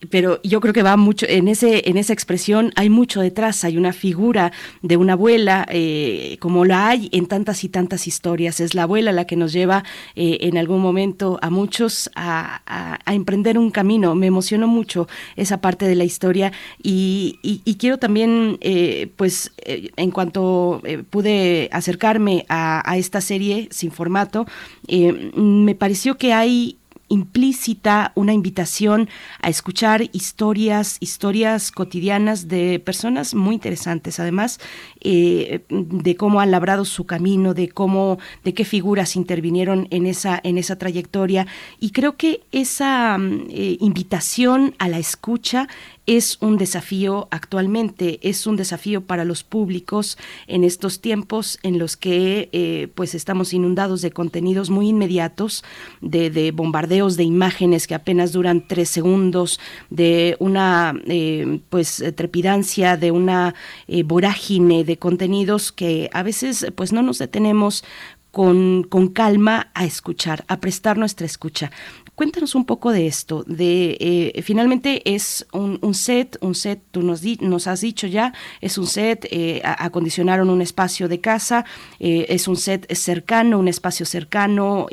pero 0.10 0.40
yo 0.44 0.60
creo 0.62 0.74
que 0.74 0.84
va 0.84 0.98
mucho 0.98 1.26
en 1.30 1.48
ese 1.48 1.90
en 1.90 1.98
esa 1.98 2.14
expresión 2.14 2.72
hay 2.76 2.90
mucho 2.90 3.22
detrás 3.22 3.64
hay 3.64 3.78
una 3.78 3.94
figura 3.94 4.52
de 4.82 4.98
una 4.98 5.14
abuela 5.14 5.66
eh, 5.70 6.38
como 6.40 6.66
la 6.66 6.90
hay 6.90 7.10
en 7.12 7.26
tantas 7.28 7.64
y 7.64 7.70
tantas 7.70 8.08
historias. 8.08 8.60
Es 8.60 8.74
la 8.74 8.84
abuela 8.84 9.12
la 9.12 9.26
que 9.26 9.36
nos 9.36 9.54
lleva 9.54 9.84
eh, 10.16 10.40
en 10.42 10.58
algún 10.58 10.82
momento 10.82 11.40
a 11.42 11.50
muchos 11.50 12.10
a, 12.16 12.62
emprender 13.06 13.58
un 13.58 13.72
camino. 13.72 14.16
Me 14.16 14.28
emocionó 14.28 14.68
mucho 14.68 15.08
esa 15.36 15.60
parte 15.60 15.86
de 15.86 15.96
la 15.96 16.04
historia 16.04 16.52
y, 16.82 17.40
quiero 17.80 17.98
también 17.98 18.58
eh, 18.62 19.12
pues 19.16 19.52
en 19.66 20.12
cuanto 20.12 20.82
pude 21.10 21.70
acercarme 21.72 22.46
a, 22.48 22.90
a, 22.90 22.98
esta 22.98 23.22
serie 23.22 23.68
sin 23.72 23.92
formato 23.92 24.46
me 24.88 25.74
pareció 25.74 26.18
que 26.18 26.34
hay 26.34 26.78
implícita 27.12 28.14
una 28.16 28.34
invitación 28.34 29.10
a 29.42 29.50
escuchar 29.50 30.10
historias, 30.14 30.98
historias 31.02 31.72
cotidianas 31.72 32.48
de 32.48 32.80
personas 32.80 33.36
muy 33.36 33.56
interesantes, 33.56 34.20
además 34.20 34.60
eh, 35.02 35.66
de 35.70 36.16
cómo 36.16 36.40
han 36.40 36.52
labrado 36.52 36.86
su 36.86 37.06
camino, 37.06 37.54
de 37.54 37.70
cómo, 37.70 38.18
de 38.44 38.54
qué 38.54 38.64
figuras 38.66 39.16
intervinieron 39.16 39.88
en 39.92 40.08
esa, 40.08 40.40
en 40.44 40.58
esa 40.58 40.78
trayectoria. 40.78 41.48
Y 41.80 41.92
creo 41.92 42.16
que 42.16 42.42
esa 42.52 43.18
mm, 43.18 43.48
eh, 43.50 43.78
invitación 43.82 44.74
a 44.80 44.88
la 44.88 44.98
escucha 44.98 45.68
es 46.08 46.38
un 46.42 46.58
desafío 46.58 47.28
actualmente, 47.32 48.20
es 48.24 48.48
un 48.48 48.56
desafío 48.56 49.02
para 49.02 49.24
los 49.24 49.44
públicos 49.44 50.18
en 50.48 50.64
estos 50.64 51.00
tiempos 51.00 51.60
en 51.64 51.78
los 51.78 51.96
que 51.96 52.50
eh, 52.52 52.88
pues 52.96 53.14
estamos 53.14 53.54
inundados 53.54 54.02
de 54.02 54.12
contenidos 54.12 54.70
muy 54.70 54.90
inmediatos, 54.90 55.64
de, 56.02 56.52
bombardeos 56.52 57.18
de 57.18 57.24
imágenes 57.24 57.88
que 57.88 57.96
apenas 57.96 58.32
duran 58.32 58.68
tres 58.68 58.90
segundos, 58.90 59.60
de 59.90 60.36
una 60.40 60.94
eh, 61.06 61.60
pues 61.70 62.04
trepidancia, 62.16 62.98
de 62.98 63.12
una 63.12 63.54
eh, 63.88 64.04
vorágine 64.04 64.84
de 64.84 64.98
contenidos 64.98 65.72
que 65.72 66.10
a 66.14 66.24
veces 66.24 66.66
pues 66.76 66.92
no 66.92 67.04
nos 67.04 67.20
detenemos 67.20 67.84
con, 68.32 68.84
con, 68.84 69.10
calma 69.10 69.72
a 69.74 69.86
escuchar, 69.86 70.46
a 70.48 70.60
prestar 70.60 70.98
nuestra 70.98 71.26
escucha. 71.26 71.70
Cuéntanos 72.14 72.56
un 72.56 72.66
poco 72.66 72.92
de 72.92 73.08
esto, 73.08 73.44
de 73.48 73.98
eh, 74.00 74.42
finalmente 74.44 75.02
es 75.12 75.48
un, 75.54 75.94
set, 75.94 76.38
un 76.42 76.56
set, 76.56 76.82
tú 76.92 77.02
nos, 77.02 77.24
nos 77.40 77.68
has 77.68 77.82
dicho 77.82 78.06
ya, 78.06 78.34
es 78.60 78.78
un 78.78 78.86
set, 78.86 79.26
eh, 79.32 79.62
acondicionaron 79.64 80.50
un 80.50 80.62
espacio 80.62 81.08
de 81.08 81.22
casa, 81.22 81.64
eh, 82.00 82.26
es 82.28 82.50
un 82.50 82.58
set 82.58 82.94
cercano, 82.94 83.58
un 83.58 83.70
espacio 83.70 84.06
cercano, 84.06 84.88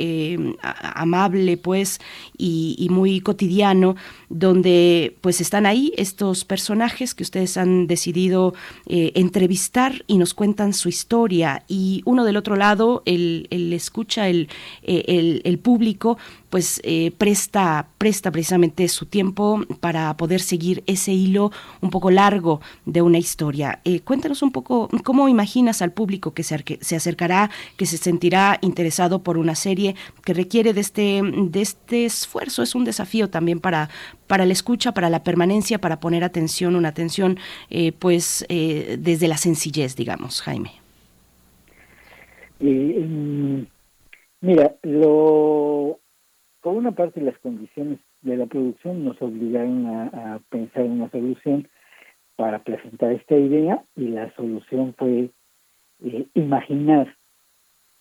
amable 0.62 1.57
pues, 1.57 2.00
y, 2.38 2.87
muy 2.88 3.20
cotidiano, 3.20 3.96
donde 4.28 5.16
pues 5.20 5.40
están 5.40 5.66
ahí 5.66 5.92
estos 5.96 6.44
personajes 6.44 7.14
que 7.14 7.24
ustedes 7.24 7.57
han 7.57 7.88
decidido 7.88 8.54
entrevistar 8.87 10.04
y 10.07 10.18
nos 10.18 10.35
cuentan 10.35 10.72
su 10.72 10.88
historia, 10.88 11.64
y 11.66 12.02
uno 12.07 12.24
del 12.24 12.37
otro 12.37 12.54
lado, 12.54 13.02
el, 13.07 13.48
escucha, 13.50 14.28
el, 14.28 14.48
el 14.83 15.59
público, 15.59 16.16
pues 16.50 16.80
eh, 16.84 17.12
presta, 17.18 17.88
presta 17.98 18.30
precisamente 18.30 18.88
su 18.88 19.06
tiempo 19.06 19.61
para 19.80 20.16
poder 20.16 20.40
seguir 20.40 20.82
ese 20.87 21.12
hilo 21.12 21.50
un 21.80 21.90
poco 21.90 22.11
largo 22.11 22.61
de 22.87 23.02
una 23.02 23.18
historia. 23.18 23.80
Eh, 23.84 24.00
cuéntanos 24.00 24.42
un 24.42 24.52
poco 24.52 24.88
cómo 25.04 25.28
imaginas 25.28 25.82
al 25.82 25.92
público 25.92 26.32
que 26.32 26.42
se, 26.42 26.64
se, 26.80 26.96
acercará, 26.96 27.50
que 27.76 27.87
se 27.87 27.98
sentirá 27.98 28.58
interesado 28.62 29.22
por 29.22 29.37
una 29.37 29.54
serie 29.54 29.94
que 30.24 30.34
requiere 30.34 30.72
de 30.72 30.80
este, 30.80 31.20
de 31.22 31.61
este 31.61 32.06
esfuerzo, 32.06 32.62
es 32.62 32.74
un 32.74 32.84
desafío 32.84 33.28
también 33.28 33.61
para, 33.61 33.90
para 34.26 34.46
la 34.46 34.52
escucha, 34.52 34.92
para 34.92 35.11
la 35.11 35.22
permanencia, 35.22 35.78
para 35.78 36.00
poner 36.00 36.24
atención, 36.24 36.76
una 36.76 36.88
atención 36.88 37.38
eh, 37.70 37.92
pues 37.92 38.46
desde 38.48 39.28
la 39.28 39.37
sencillez, 39.37 39.96
digamos, 39.96 40.40
Jaime. 40.42 40.72
Mm, 42.61 43.62
mira, 44.40 44.74
lo 44.82 46.00
por 46.61 46.75
una 46.75 46.92
parte 46.92 47.21
las 47.21 47.38
condiciones 47.38 47.99
de 48.23 48.37
la 48.37 48.47
producción 48.47 49.05
nos 49.05 49.21
obligaron 49.23 49.87
a, 49.87 50.40
pensar 50.51 50.85
en 50.85 50.92
una 50.92 51.11
solución 51.11 51.68
para 52.37 52.61
presentar 52.61 53.12
esta 53.12 53.37
idea 53.37 53.83
y 53.97 54.09
la 54.09 54.35
solución 54.35 54.94
fue 54.97 55.31
eh, 56.05 56.27
imaginar 56.35 57.16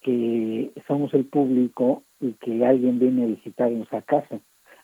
que 0.02 0.72
somos 0.88 1.14
el 1.14 1.26
público 1.26 2.04
y 2.20 2.34
que 2.34 2.66
alguien 2.66 3.00
viene 3.00 3.24
a 3.24 3.28
visitarnos 3.28 3.92
a 3.94 4.02
casa. 4.02 4.40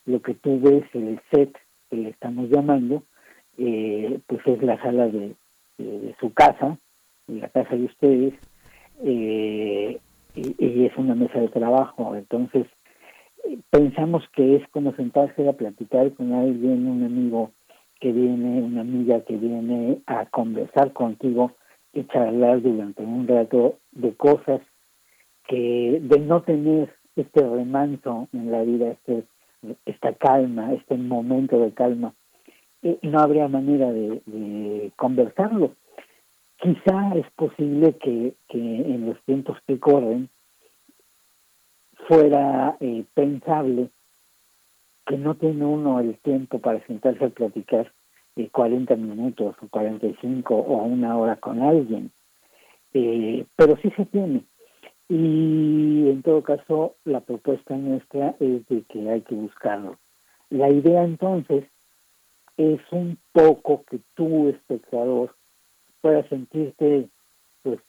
Lo 0.05 0.21
que 0.21 0.33
tú 0.33 0.59
ves, 0.59 0.83
el 0.93 1.19
set 1.31 1.55
que 1.89 1.97
le 1.97 2.09
estamos 2.09 2.49
llamando, 2.49 3.03
eh, 3.57 4.19
pues 4.27 4.41
es 4.45 4.61
la 4.63 4.81
sala 4.81 5.07
de, 5.07 5.35
su 6.19 6.33
casa, 6.33 6.77
la 7.27 7.49
casa 7.49 7.75
de 7.75 7.85
ustedes, 7.85 8.33
eh, 9.03 9.99
y, 10.35 10.85
es 10.85 10.97
una 10.97 11.15
mesa 11.15 11.39
de 11.39 11.49
trabajo. 11.49 12.15
Entonces, 12.15 12.67
pensamos 13.69 14.23
que 14.35 14.57
es 14.57 14.67
como 14.69 14.95
sentarse 14.95 15.47
a 15.47 15.53
platicar 15.53 16.13
con 16.13 16.33
alguien, 16.33 16.87
un 16.87 17.03
amigo 17.03 17.51
que 17.99 18.11
viene, 18.11 18.61
una 18.61 18.81
amiga 18.81 19.21
que 19.21 19.37
viene 19.37 20.01
a 20.07 20.25
conversar 20.25 20.93
contigo 20.93 21.53
y 21.93 22.03
charlar 22.05 22.61
durante 22.61 23.03
un 23.03 23.27
rato 23.27 23.77
de 23.91 24.13
cosas 24.15 24.61
que 25.47 25.99
de 26.01 26.19
no 26.19 26.41
tener 26.41 26.93
este 27.15 27.47
remanso 27.47 28.27
en 28.33 28.51
la 28.51 28.63
vida, 28.63 28.91
este, 28.91 29.23
esta 29.85 30.13
calma, 30.13 30.73
este 30.73 30.97
momento 30.97 31.59
de 31.59 31.71
calma, 31.71 32.13
eh, 32.81 32.97
no 33.03 33.19
habría 33.19 33.47
manera 33.47 33.91
de, 33.91 34.91
conversarlo. 34.95 35.75
Quizá 36.57 37.15
es 37.15 37.29
posible 37.35 37.97
que, 37.97 38.33
que 38.47 38.59
en 38.59 39.05
los 39.07 39.21
tiempos 39.23 39.57
que 39.67 39.79
corren 39.79 40.29
fuera 42.07 42.77
eh, 42.79 43.05
pensable 43.13 43.89
que 45.05 45.17
no 45.17 45.35
tiene 45.35 45.65
uno 45.65 45.99
el 45.99 46.17
tiempo 46.19 46.59
para 46.59 46.85
sentarse 46.85 47.25
a 47.25 47.29
platicar 47.29 47.91
eh, 48.35 48.49
40 48.49 48.95
minutos 48.95 49.55
o 49.61 49.67
45 49.67 50.55
o 50.55 50.83
una 50.83 51.17
hora 51.17 51.35
con 51.35 51.61
alguien, 51.61 52.11
eh, 52.93 53.45
pero 53.55 53.77
sí 53.81 53.91
se 53.95 54.05
tiene. 54.05 54.43
Y 55.09 56.09
en 56.09 56.21
todo 56.23 56.41
caso, 56.41 56.95
la 57.03 57.19
propuesta 57.19 57.75
nuestra 57.75 58.35
es 58.39 58.65
de 58.67 58.83
que 58.83 59.09
hay 59.09 59.21
que 59.21 59.35
buscarlo. 59.35 59.97
La 60.49 60.69
idea 60.69 61.03
entonces 61.03 61.65
es 62.57 62.79
un 62.91 63.17
poco 63.31 63.83
que 63.89 63.99
tú, 64.15 64.49
espectador, 64.49 65.35
puedas 66.01 66.27
sentirte 66.29 67.09
pues 67.63 67.79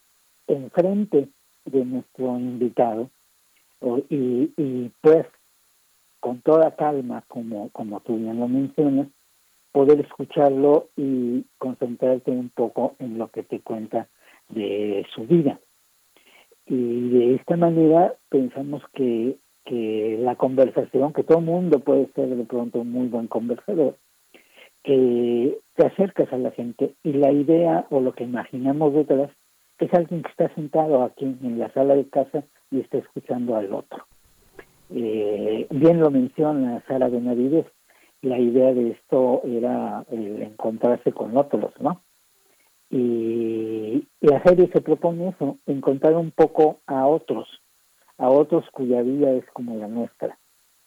enfrente 0.47 1.29
de 1.65 1.85
nuestro 1.85 2.39
invitado 2.39 3.11
y, 4.11 4.53
y 4.57 4.91
pues 5.01 5.27
con 6.21 6.41
toda 6.41 6.75
calma, 6.75 7.23
como, 7.29 7.69
como 7.71 8.01
tú 8.01 8.17
bien 8.17 8.41
lo 8.41 8.49
mencionas, 8.49 9.09
poder 9.73 10.01
escucharlo 10.01 10.89
y 10.97 11.45
concentrarte 11.59 12.31
un 12.31 12.49
poco 12.49 12.95
en 12.99 13.19
lo 13.19 13.29
que 13.29 13.43
te 13.43 13.61
cuenta 13.61 14.09
de 14.49 15.05
su 15.15 15.27
vida. 15.27 15.61
Y 16.67 17.11
de 17.11 17.35
esta 17.35 17.57
manera 17.57 18.15
pensamos 18.31 18.83
que, 18.95 19.37
que 19.67 20.17
la 20.21 20.37
conversación, 20.37 21.13
que 21.13 21.25
todo 21.25 21.41
mundo 21.41 21.81
puede 21.81 22.07
ser 22.15 22.29
de 22.29 22.45
pronto 22.45 22.81
un 22.81 22.91
muy 22.91 23.09
buen 23.09 23.27
conversador, 23.27 23.99
que 24.83 25.59
te 25.75 25.87
acercas 25.87 26.33
a 26.33 26.39
la 26.39 26.53
gente 26.53 26.95
y 27.03 27.13
la 27.13 27.33
idea 27.33 27.87
o 27.91 28.01
lo 28.01 28.15
que 28.15 28.25
imaginamos 28.25 28.95
detrás 28.95 29.31
es 29.79 29.93
alguien 29.93 30.23
que 30.23 30.31
está 30.31 30.55
sentado 30.55 31.03
aquí 31.03 31.25
en 31.25 31.59
la 31.59 31.71
sala 31.73 31.97
de 31.97 32.09
casa 32.09 32.45
y 32.75 32.81
está 32.81 32.99
escuchando 32.99 33.57
al 33.57 33.73
otro. 33.73 34.05
Eh, 34.91 35.67
bien 35.71 36.01
lo 36.01 36.11
menciona 36.11 36.83
Sara 36.87 37.09
Benavides, 37.09 37.67
la 38.23 38.39
idea 38.39 38.73
de 38.73 38.91
esto 38.91 39.43
era 39.45 40.05
el 40.11 40.43
encontrarse 40.43 41.13
con 41.13 41.37
otros, 41.37 41.73
¿no? 41.81 42.01
Y 42.91 44.07
la 44.21 44.43
serie 44.43 44.71
se 44.73 44.81
propone 44.81 45.29
eso, 45.29 45.59
encontrar 45.67 46.15
un 46.15 46.31
poco 46.31 46.81
a 46.87 47.07
otros, 47.07 47.49
a 48.19 48.29
otros 48.29 48.65
cuya 48.73 49.03
vida 49.03 49.31
es 49.33 49.45
como 49.53 49.77
la 49.77 49.89
nuestra, 49.89 50.39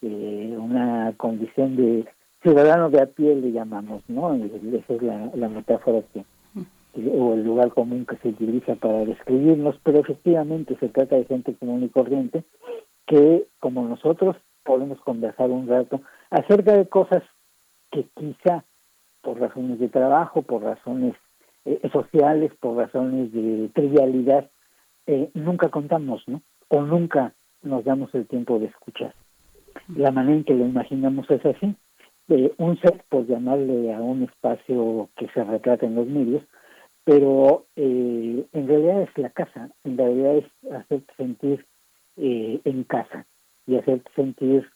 eh, 0.02 0.56
una 0.58 1.14
condición 1.18 1.76
de 1.76 2.06
ciudadano 2.42 2.90
de 2.90 3.02
a 3.02 3.08
pie 3.08 3.36
le 3.36 3.52
llamamos, 3.52 4.04
¿no? 4.08 4.34
Esa 4.36 4.94
es 4.94 5.02
la, 5.02 5.50
metáfora 5.50 6.02
que, 6.14 6.24
o 7.06 7.34
el 7.34 7.44
lugar 7.44 7.72
común 7.74 8.06
que 8.06 8.18
se 8.18 8.30
utiliza 8.30 8.76
para 8.76 9.06
describirnos, 9.06 9.76
pero 9.84 10.00
efectivamente 10.00 10.76
se 10.80 10.90
trata 10.90 11.16
de 11.16 11.26
gente 11.26 11.56
común 11.56 11.84
y 11.84 11.90
corriente 11.90 12.44
que, 13.06 13.48
como 13.60 13.88
nosotros, 13.88 14.36
podemos 14.64 15.00
conversar 15.02 15.50
un 15.50 15.68
rato 15.68 16.02
acerca 16.30 16.74
de 16.74 16.88
cosas 16.88 17.24
que 17.92 18.06
quizá 18.16 18.66
por 19.22 19.40
razones 19.40 19.80
de 19.80 19.90
trabajo, 19.90 20.42
por 20.42 20.64
razones 20.64 21.16
eh, 21.66 21.82
sociales, 21.92 22.52
por 22.60 22.78
razones 22.78 23.32
de 23.32 23.70
trivialidad, 23.74 24.50
eh, 25.06 25.30
nunca 25.34 25.70
contamos, 25.70 26.24
¿no? 26.28 26.42
O 26.70 26.82
nunca 26.82 27.34
nos 27.62 27.84
damos 27.86 28.14
el 28.14 28.28
tiempo 28.28 28.60
de 28.60 28.68
escuchar. 28.68 29.14
La 29.96 30.12
manera 30.12 30.38
en 30.38 30.44
que 30.44 30.54
lo 30.54 30.66
imaginamos 30.66 31.30
es 31.30 31.46
así. 31.46 31.76
Eh, 32.30 32.54
un 32.58 32.78
set, 32.80 33.04
por 33.08 33.26
llamarle 33.26 33.94
a 33.94 34.02
un 34.02 34.24
espacio 34.24 35.10
que 35.16 35.28
se 35.30 35.44
retrata 35.44 35.86
en 35.86 35.96
los 35.96 36.08
medios, 36.08 36.44
pero 37.08 37.66
en 37.78 38.68
realidad 38.68 39.04
es 39.04 39.18
la 39.18 39.30
casa, 39.30 39.70
en 39.86 39.98
realidad 39.98 40.36
es 40.36 40.74
hacerte 40.74 41.14
sentir 41.16 41.66
en 42.18 42.84
casa 42.84 43.26
y 43.66 43.78
hacerte 43.78 44.12
sentir 44.14 44.70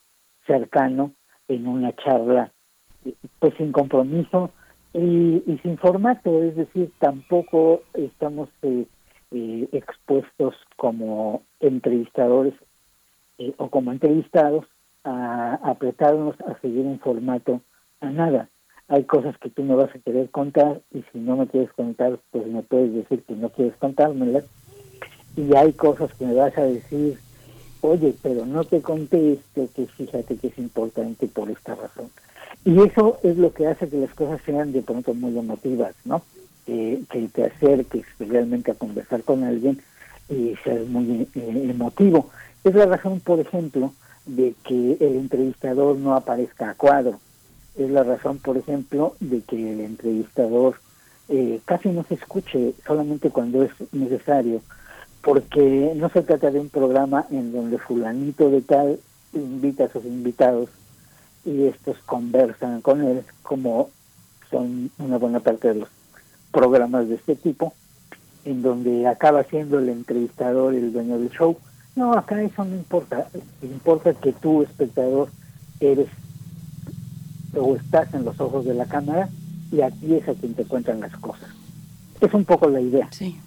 cercano 0.48 1.12
en 1.50 1.68
una 1.68 1.94
charla, 1.98 2.54
pues 3.40 3.54
sin 3.58 3.74
compromiso, 3.74 4.50
y, 4.94 5.60
sin 5.64 5.78
formato, 5.78 6.44
es 6.44 6.56
decir, 6.56 6.92
tampoco 7.00 7.82
estamos 7.94 8.50
eh, 8.62 8.86
eh, 9.32 9.70
expuestos 9.72 10.56
como 10.76 11.44
entrevistadores 11.60 12.54
eh, 13.38 13.54
o 13.58 13.70
como 13.70 13.92
entrevistados 13.92 14.66
a, 15.04 15.56
apretarnos 15.64 16.36
a 16.42 16.60
seguir 16.60 16.86
un 16.86 17.00
formato 17.00 17.62
a 18.02 18.10
nada. 18.10 18.50
Hay 18.92 19.06
cosas 19.06 19.38
que 19.38 19.50
tú 19.50 19.64
me 19.64 19.74
vas 19.74 19.90
a 19.96 20.00
querer 20.00 20.30
contar 20.32 20.82
y 20.94 21.02
si 21.14 21.20
no 21.20 21.38
me 21.38 21.48
quieres 21.48 21.72
contar, 21.72 22.20
pues 22.30 22.46
me 22.46 22.62
puedes 22.62 22.94
decir 22.94 23.24
que 23.24 23.36
no 23.36 23.48
quieres 23.48 23.74
contármelas. 23.78 24.44
Y 25.38 25.56
hay 25.56 25.72
cosas 25.72 26.14
que 26.16 26.26
me 26.26 26.34
vas 26.34 26.58
a 26.58 26.64
decir, 26.64 27.18
oye, 27.80 28.14
pero 28.22 28.46
no 28.46 28.66
te 28.66 28.82
conté 28.82 29.32
esto, 29.32 29.70
que 29.74 29.86
fíjate 29.86 30.36
que 30.36 30.48
es 30.48 30.58
importante 30.58 31.28
por 31.28 31.50
esta 31.50 31.74
razón. 31.76 32.10
Y 32.66 32.82
eso 32.82 33.18
es 33.24 33.38
lo 33.38 33.54
que 33.54 33.68
hace 33.68 33.88
que 33.88 33.96
las 33.96 34.14
cosas 34.14 34.42
sean 34.46 34.74
de 34.74 34.82
pronto 34.82 35.14
muy 35.14 35.38
emotivas, 35.38 35.96
¿no? 36.04 36.22
que 36.66 37.30
te 37.34 37.46
acerques 37.46 38.06
realmente 38.20 38.72
a 38.72 38.76
conversar 38.76 39.24
con 39.24 39.46
alguien 39.46 39.82
y 40.30 40.54
seas 40.66 40.86
muy 40.88 41.30
eh, 41.34 41.68
emotivo. 41.70 42.30
Es 42.66 42.76
la 42.76 42.88
razón, 42.88 43.22
por 43.22 43.40
ejemplo, 43.40 43.94
de 44.26 44.54
que 44.66 44.98
el 45.00 45.16
entrevistador 45.16 45.96
no 45.96 46.14
aparezca 46.14 46.72
a 46.72 46.76
cuadro. 46.76 47.20
Es 47.76 47.90
la 47.90 48.04
razón, 48.04 48.40
por 48.40 48.58
ejemplo, 48.58 49.16
de 49.20 49.42
que 49.42 49.74
el 49.74 49.82
entrevistador 49.82 50.76
eh, 51.30 51.62
casi 51.66 51.90
no 51.90 52.04
se 52.04 52.16
escuche 52.16 52.74
solamente 52.86 53.30
cuando 53.30 53.64
es 53.64 53.72
necesario, 53.92 54.62
porque 55.22 55.94
no 55.96 56.10
se 56.10 56.24
trata 56.24 56.52
de 56.52 56.60
un 56.60 56.70
programa 56.70 57.26
en 57.32 57.54
donde 57.54 57.78
fulanito 57.78 58.50
de 58.50 58.62
tal 58.62 59.00
invita 59.34 59.86
a 59.86 59.92
sus 59.92 60.04
invitados 60.06 60.70
y 61.46 61.68
estos 61.68 61.98
conversan 62.06 62.82
con 62.82 63.02
él 63.04 63.24
como 63.42 63.90
son 64.50 64.92
una 65.00 65.18
buena 65.18 65.40
parte 65.40 65.70
de 65.70 65.76
los 65.76 65.90
programas 66.52 67.08
de 67.08 67.16
este 67.16 67.36
tipo, 67.36 67.74
en 68.44 68.62
donde 68.62 69.08
acaba 69.08 69.44
siendo 69.44 69.80
el 69.80 69.90
entrevistador 69.90 70.74
el 70.74 70.92
dueño 70.92 71.18
del 71.18 71.30
show. 71.30 71.58
No, 71.96 72.14
acá 72.14 72.42
eso 72.42 72.66
no 72.66 72.76
importa. 72.76 73.28
Importa 73.62 74.14
que 74.14 74.34
tú, 74.34 74.64
espectador, 74.64 75.30
eres 75.80 76.08
o 77.56 77.76
estás 77.76 78.14
en 78.14 78.26
los 78.26 78.40
ojos 78.40 78.66
de 78.66 78.74
la 78.74 78.86
cámara 78.86 79.30
y 79.72 79.82
aquí 79.82 80.16
es 80.16 80.28
a 80.28 80.34
quien 80.34 80.54
te 80.54 80.66
cuentan 80.66 81.00
las 81.00 81.16
cosas. 81.18 81.50
Es 82.20 82.34
un 82.34 82.46
poco 82.46 82.70
la 82.70 82.82
idea. 82.82 83.08
Sí. 83.12 83.38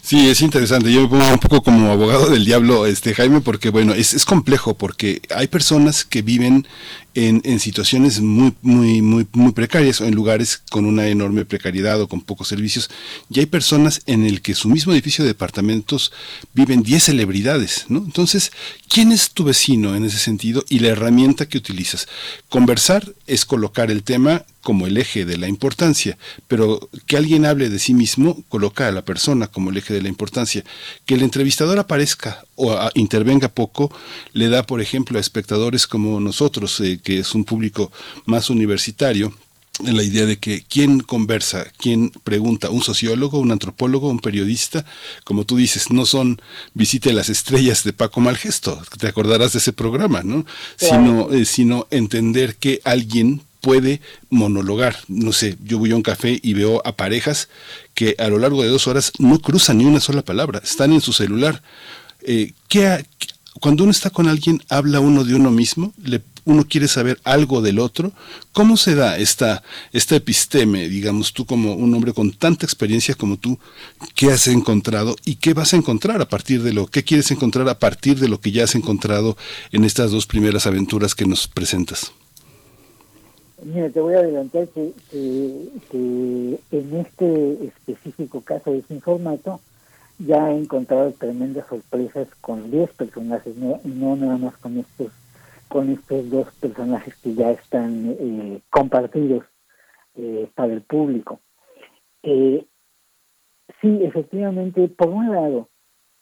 Sí, 0.00 0.28
es 0.28 0.40
interesante. 0.42 0.92
Yo 0.92 1.02
me 1.02 1.08
pongo 1.08 1.26
un 1.28 1.38
poco 1.38 1.62
como 1.62 1.90
abogado 1.90 2.28
del 2.28 2.44
diablo, 2.44 2.86
este 2.86 3.14
Jaime, 3.14 3.40
porque 3.40 3.70
bueno, 3.70 3.94
es, 3.94 4.14
es 4.14 4.24
complejo, 4.24 4.74
porque 4.74 5.22
hay 5.34 5.48
personas 5.48 6.04
que 6.04 6.22
viven 6.22 6.66
en, 7.14 7.60
situaciones 7.60 8.20
muy, 8.20 8.54
muy, 8.62 9.02
muy, 9.02 9.26
muy 9.32 9.52
precarias 9.52 10.00
o 10.00 10.06
en 10.06 10.14
lugares 10.14 10.62
con 10.70 10.86
una 10.86 11.08
enorme 11.08 11.44
precariedad 11.44 12.00
o 12.00 12.08
con 12.08 12.20
pocos 12.20 12.48
servicios. 12.48 12.90
Y 13.30 13.40
hay 13.40 13.46
personas 13.46 14.02
en 14.06 14.24
el 14.24 14.40
que 14.40 14.54
su 14.54 14.68
mismo 14.68 14.92
edificio 14.92 15.24
de 15.24 15.28
departamentos 15.28 16.12
viven 16.54 16.82
10 16.82 17.04
celebridades, 17.04 17.86
¿no? 17.88 17.98
Entonces, 17.98 18.52
¿quién 18.88 19.12
es 19.12 19.30
tu 19.30 19.44
vecino 19.44 19.94
en 19.94 20.04
ese 20.04 20.18
sentido 20.18 20.64
y 20.68 20.78
la 20.78 20.88
herramienta 20.88 21.46
que 21.46 21.58
utilizas? 21.58 22.08
Conversar 22.48 23.12
es 23.26 23.44
colocar 23.44 23.90
el 23.90 24.02
tema 24.02 24.44
como 24.62 24.86
el 24.86 24.96
eje 24.96 25.24
de 25.24 25.36
la 25.36 25.48
importancia, 25.48 26.16
pero 26.46 26.88
que 27.06 27.16
alguien 27.16 27.44
hable 27.44 27.68
de 27.68 27.78
sí 27.78 27.94
mismo 27.94 28.42
coloca 28.48 28.86
a 28.86 28.92
la 28.92 29.04
persona 29.04 29.48
como 29.48 29.70
el 29.70 29.76
eje 29.76 29.92
de 29.92 30.02
la 30.02 30.08
importancia. 30.08 30.64
Que 31.04 31.14
el 31.14 31.22
entrevistador 31.22 31.78
aparezca 31.78 32.44
o 32.54 32.78
intervenga 32.94 33.48
poco 33.48 33.92
le 34.32 34.48
da, 34.48 34.62
por 34.62 34.80
ejemplo, 34.80 35.18
a 35.18 35.20
espectadores 35.20 35.86
como 35.86 36.20
nosotros, 36.20 36.80
eh, 36.80 37.00
que 37.02 37.18
es 37.18 37.34
un 37.34 37.44
público 37.44 37.90
más 38.26 38.50
universitario, 38.50 39.32
la 39.80 40.02
idea 40.02 40.26
de 40.26 40.38
que 40.38 40.64
quién 40.68 41.00
conversa, 41.00 41.66
quién 41.78 42.10
pregunta, 42.24 42.70
un 42.70 42.82
sociólogo, 42.82 43.38
un 43.38 43.52
antropólogo, 43.52 44.08
un 44.08 44.20
periodista, 44.20 44.84
como 45.24 45.44
tú 45.44 45.56
dices, 45.56 45.90
no 45.90 46.06
son 46.06 46.40
visite 46.74 47.12
las 47.12 47.28
estrellas 47.28 47.82
de 47.82 47.92
Paco 47.92 48.20
Malgesto, 48.20 48.80
te 48.98 49.08
acordarás 49.08 49.52
de 49.52 49.58
ese 49.58 49.72
programa, 49.72 50.22
¿no? 50.22 50.44
Sino, 50.76 51.32
eh, 51.32 51.44
sino 51.44 51.86
entender 51.90 52.56
que 52.56 52.80
alguien 52.84 53.42
puede 53.60 54.00
monologar. 54.28 54.98
No 55.08 55.32
sé, 55.32 55.56
yo 55.64 55.78
voy 55.78 55.92
a 55.92 55.96
un 55.96 56.02
café 56.02 56.38
y 56.42 56.52
veo 56.52 56.82
a 56.84 56.96
parejas 56.96 57.48
que 57.94 58.14
a 58.18 58.28
lo 58.28 58.38
largo 58.38 58.62
de 58.62 58.68
dos 58.68 58.86
horas 58.88 59.12
no 59.18 59.38
cruzan 59.38 59.78
ni 59.78 59.84
una 59.84 60.00
sola 60.00 60.22
palabra, 60.22 60.60
están 60.62 60.92
en 60.92 61.00
su 61.00 61.12
celular. 61.12 61.62
Eh, 62.24 62.52
¿qué, 62.68 63.04
cuando 63.60 63.84
uno 63.84 63.90
está 63.90 64.10
con 64.10 64.28
alguien, 64.28 64.62
habla 64.68 65.00
uno 65.00 65.24
de 65.24 65.34
uno 65.34 65.50
mismo, 65.50 65.92
le, 66.02 66.22
uno 66.44 66.66
quiere 66.66 66.88
saber 66.88 67.20
algo 67.22 67.60
del 67.60 67.78
otro. 67.78 68.12
¿Cómo 68.52 68.76
se 68.76 68.94
da 68.94 69.18
esta, 69.18 69.62
esta 69.92 70.16
episteme, 70.16 70.88
digamos, 70.88 71.32
tú 71.32 71.44
como 71.44 71.74
un 71.74 71.94
hombre 71.94 72.12
con 72.12 72.32
tanta 72.32 72.64
experiencia 72.64 73.14
como 73.14 73.36
tú, 73.36 73.58
qué 74.14 74.32
has 74.32 74.48
encontrado 74.48 75.16
y 75.24 75.36
qué 75.36 75.54
vas 75.54 75.74
a 75.74 75.76
encontrar 75.76 76.20
a 76.22 76.28
partir 76.28 76.62
de 76.62 76.72
lo, 76.72 76.86
qué 76.86 77.04
quieres 77.04 77.30
encontrar 77.30 77.68
a 77.68 77.78
partir 77.78 78.18
de 78.18 78.28
lo 78.28 78.40
que 78.40 78.52
ya 78.52 78.64
has 78.64 78.74
encontrado 78.74 79.36
en 79.70 79.84
estas 79.84 80.10
dos 80.10 80.26
primeras 80.26 80.66
aventuras 80.66 81.14
que 81.14 81.26
nos 81.26 81.46
presentas? 81.46 82.12
Mira, 83.64 83.90
te 83.90 84.00
voy 84.00 84.14
a 84.14 84.18
adelantar 84.18 84.66
que, 84.68 84.92
en 85.92 86.96
este 86.96 87.66
específico 87.66 88.40
caso 88.40 88.72
de 88.72 88.82
sin 88.88 89.00
formato 89.00 89.60
ya 90.26 90.50
he 90.50 90.56
encontrado 90.56 91.12
tremendas 91.12 91.66
sorpresas 91.66 92.28
con 92.40 92.70
10 92.70 92.92
personajes, 92.94 93.56
no, 93.56 93.80
no 93.84 94.16
nada 94.16 94.36
más 94.36 94.56
con 94.58 94.78
estos 94.78 95.12
con 95.68 95.88
estos 95.88 96.28
dos 96.28 96.52
personajes 96.60 97.16
que 97.16 97.34
ya 97.34 97.50
están 97.50 98.14
eh, 98.20 98.60
compartidos 98.68 99.46
eh, 100.16 100.46
para 100.54 100.74
el 100.74 100.82
público. 100.82 101.40
Eh, 102.22 102.66
sí, 103.80 104.00
efectivamente, 104.02 104.86
por 104.88 105.08
un 105.08 105.32
lado, 105.32 105.70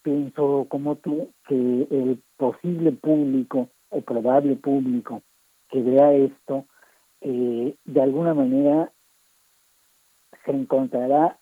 pienso 0.02 0.66
como 0.68 0.94
tú 0.96 1.30
que 1.48 1.54
el 1.54 2.22
posible 2.36 2.92
público 2.92 3.68
o 3.88 4.00
probable 4.02 4.54
público 4.54 5.22
que 5.68 5.82
vea 5.82 6.12
esto 6.12 6.66
eh, 7.20 7.74
de 7.84 8.02
alguna 8.02 8.34
manera 8.34 8.92
se 10.44 10.52
encontrará 10.52 11.38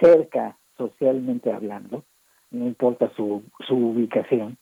cerca 0.00 0.58
socialmente 0.76 1.52
hablando, 1.52 2.04
no 2.50 2.66
importa 2.66 3.10
su, 3.16 3.42
su 3.66 3.74
ubicación, 3.74 4.56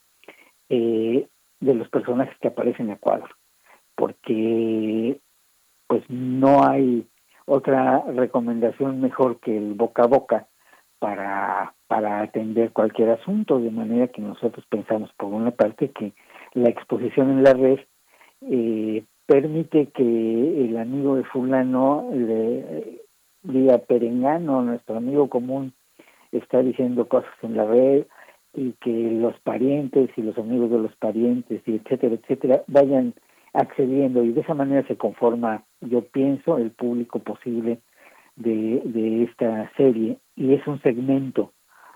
eh, 0.69 1.29
de 1.61 1.75
los 1.75 1.89
personajes 1.89 2.37
que 2.41 2.49
aparecen 2.49 2.91
a 2.91 2.97
cuadro, 2.97 3.35
porque 3.95 5.19
pues 5.87 6.03
no 6.09 6.67
hay 6.67 7.07
otra 7.47 8.03
recomendación 8.13 9.01
mejor 9.01 9.39
que 9.41 9.57
el 9.57 9.75
boca 9.75 10.03
a 10.03 10.07
boca 10.07 10.49
para, 10.99 11.75
para 11.87 12.21
atender 12.21 12.73
cualquier 12.73 13.11
asunto, 13.11 13.61
de 13.61 13.71
manera 13.71 14.09
que 14.09 14.23
nosotros 14.23 14.65
pensamos 14.69 15.11
por 15.17 15.33
una 15.33 15.51
parte 15.51 15.91
que 15.91 16.13
la 16.55 16.71
exposición 16.71 17.31
en 17.31 17.43
la 17.43 17.53
red 17.53 17.81
eh, 18.41 19.05
permite 19.27 19.89
que 19.89 20.65
el 20.65 20.77
amigo 20.77 21.17
de 21.17 21.25
fulano 21.25 22.11
le 22.13 23.03
diga 23.43 23.79
Perengano, 23.79 24.63
nuestro 24.63 24.97
amigo 24.97 25.29
común, 25.29 25.75
está 26.39 26.63
diciendo 26.63 27.09
cosas 27.09 27.33
en 27.43 27.57
la 27.57 27.65
red 27.65 28.07
y 28.55 28.73
que 28.81 28.91
los 28.91 29.39
parientes 29.41 30.11
y 30.17 30.23
los 30.23 30.39
amigos 30.39 30.71
de 30.71 30.79
los 30.79 30.95
parientes 30.97 31.63
y 31.67 31.77
etcétera, 31.77 32.15
etcétera, 32.15 32.63
vayan 32.67 33.15
accediendo 33.53 34.25
y 34.25 34.33
de 34.33 34.41
esa 34.41 34.55
manera 34.55 34.87
se 34.87 34.97
conforma, 34.97 35.65
yo 35.81 36.03
pienso, 36.03 36.59
el 36.59 36.71
público 36.71 37.21
posible 37.21 37.81
de, 38.37 38.83
de 38.85 39.25
esta 39.25 39.71
serie 39.77 40.19
y 40.37 40.55
es 40.55 40.67
un 40.67 40.81
segmento 40.83 41.53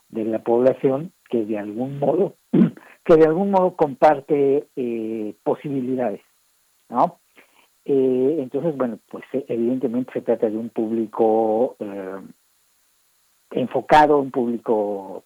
de 0.08 0.24
la 0.24 0.38
población 0.40 1.12
que 1.28 1.44
de 1.44 1.58
algún 1.58 1.98
modo 1.98 2.34
que 3.04 3.16
de 3.16 3.24
algún 3.24 3.50
modo 3.50 3.74
comparte 3.76 4.66
eh, 4.76 5.34
posibilidades, 5.42 6.20
¿no? 6.88 7.18
Eh, 7.84 8.36
entonces, 8.40 8.76
bueno, 8.76 8.98
pues 9.10 9.24
evidentemente 9.32 10.12
se 10.12 10.20
trata 10.20 10.50
de 10.50 10.58
un 10.58 10.68
público 10.68 11.76
eh, 11.78 12.20
enfocado, 13.50 14.18
un 14.18 14.30
público 14.30 15.24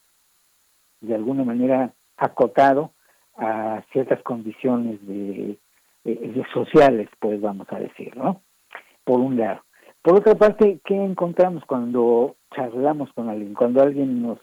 de 1.01 1.15
alguna 1.15 1.45
manera 1.45 1.93
acotado 2.17 2.93
a 3.37 3.83
ciertas 3.93 4.23
condiciones 4.23 5.05
de, 5.07 5.59
sociales, 6.53 7.09
pues 7.21 7.41
vamos 7.41 7.67
a 7.71 7.79
decir, 7.79 8.17
¿no? 8.17 8.43
Por 9.05 9.21
un 9.21 9.37
lado. 9.37 9.63
Por 10.03 10.17
otra 10.17 10.35
parte, 10.35 10.81
¿qué 10.85 10.97
encontramos 10.97 11.65
cuando 11.65 12.37
charlamos 12.55 13.13
con 13.13 13.29
alguien, 13.29 13.55
cuando 13.55 13.83
alguien 13.83 14.23
nos 14.23 14.39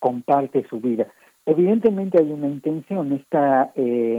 comparte 0.00 0.66
su 0.68 0.80
vida? 0.80 1.06
Evidentemente 1.44 2.20
hay 2.20 2.30
una 2.32 2.48
intención, 2.48 3.12
esta 3.12 3.72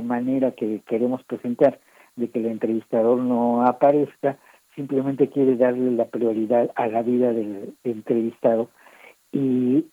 manera 0.04 0.52
que 0.52 0.82
queremos 0.88 1.24
presentar 1.26 1.80
de 2.16 2.30
que 2.30 2.40
el 2.40 2.48
entrevistador 2.48 3.20
no 3.20 3.66
aparezca, 3.66 4.38
simplemente 4.78 5.28
quiere 5.30 5.58
darle 5.58 5.92
la 5.92 6.06
prioridad 6.06 6.72
a 6.76 6.88
la 6.88 7.02
vida 7.02 7.34
del 7.34 7.74
entrevistado 7.84 8.70
y, 9.32 9.88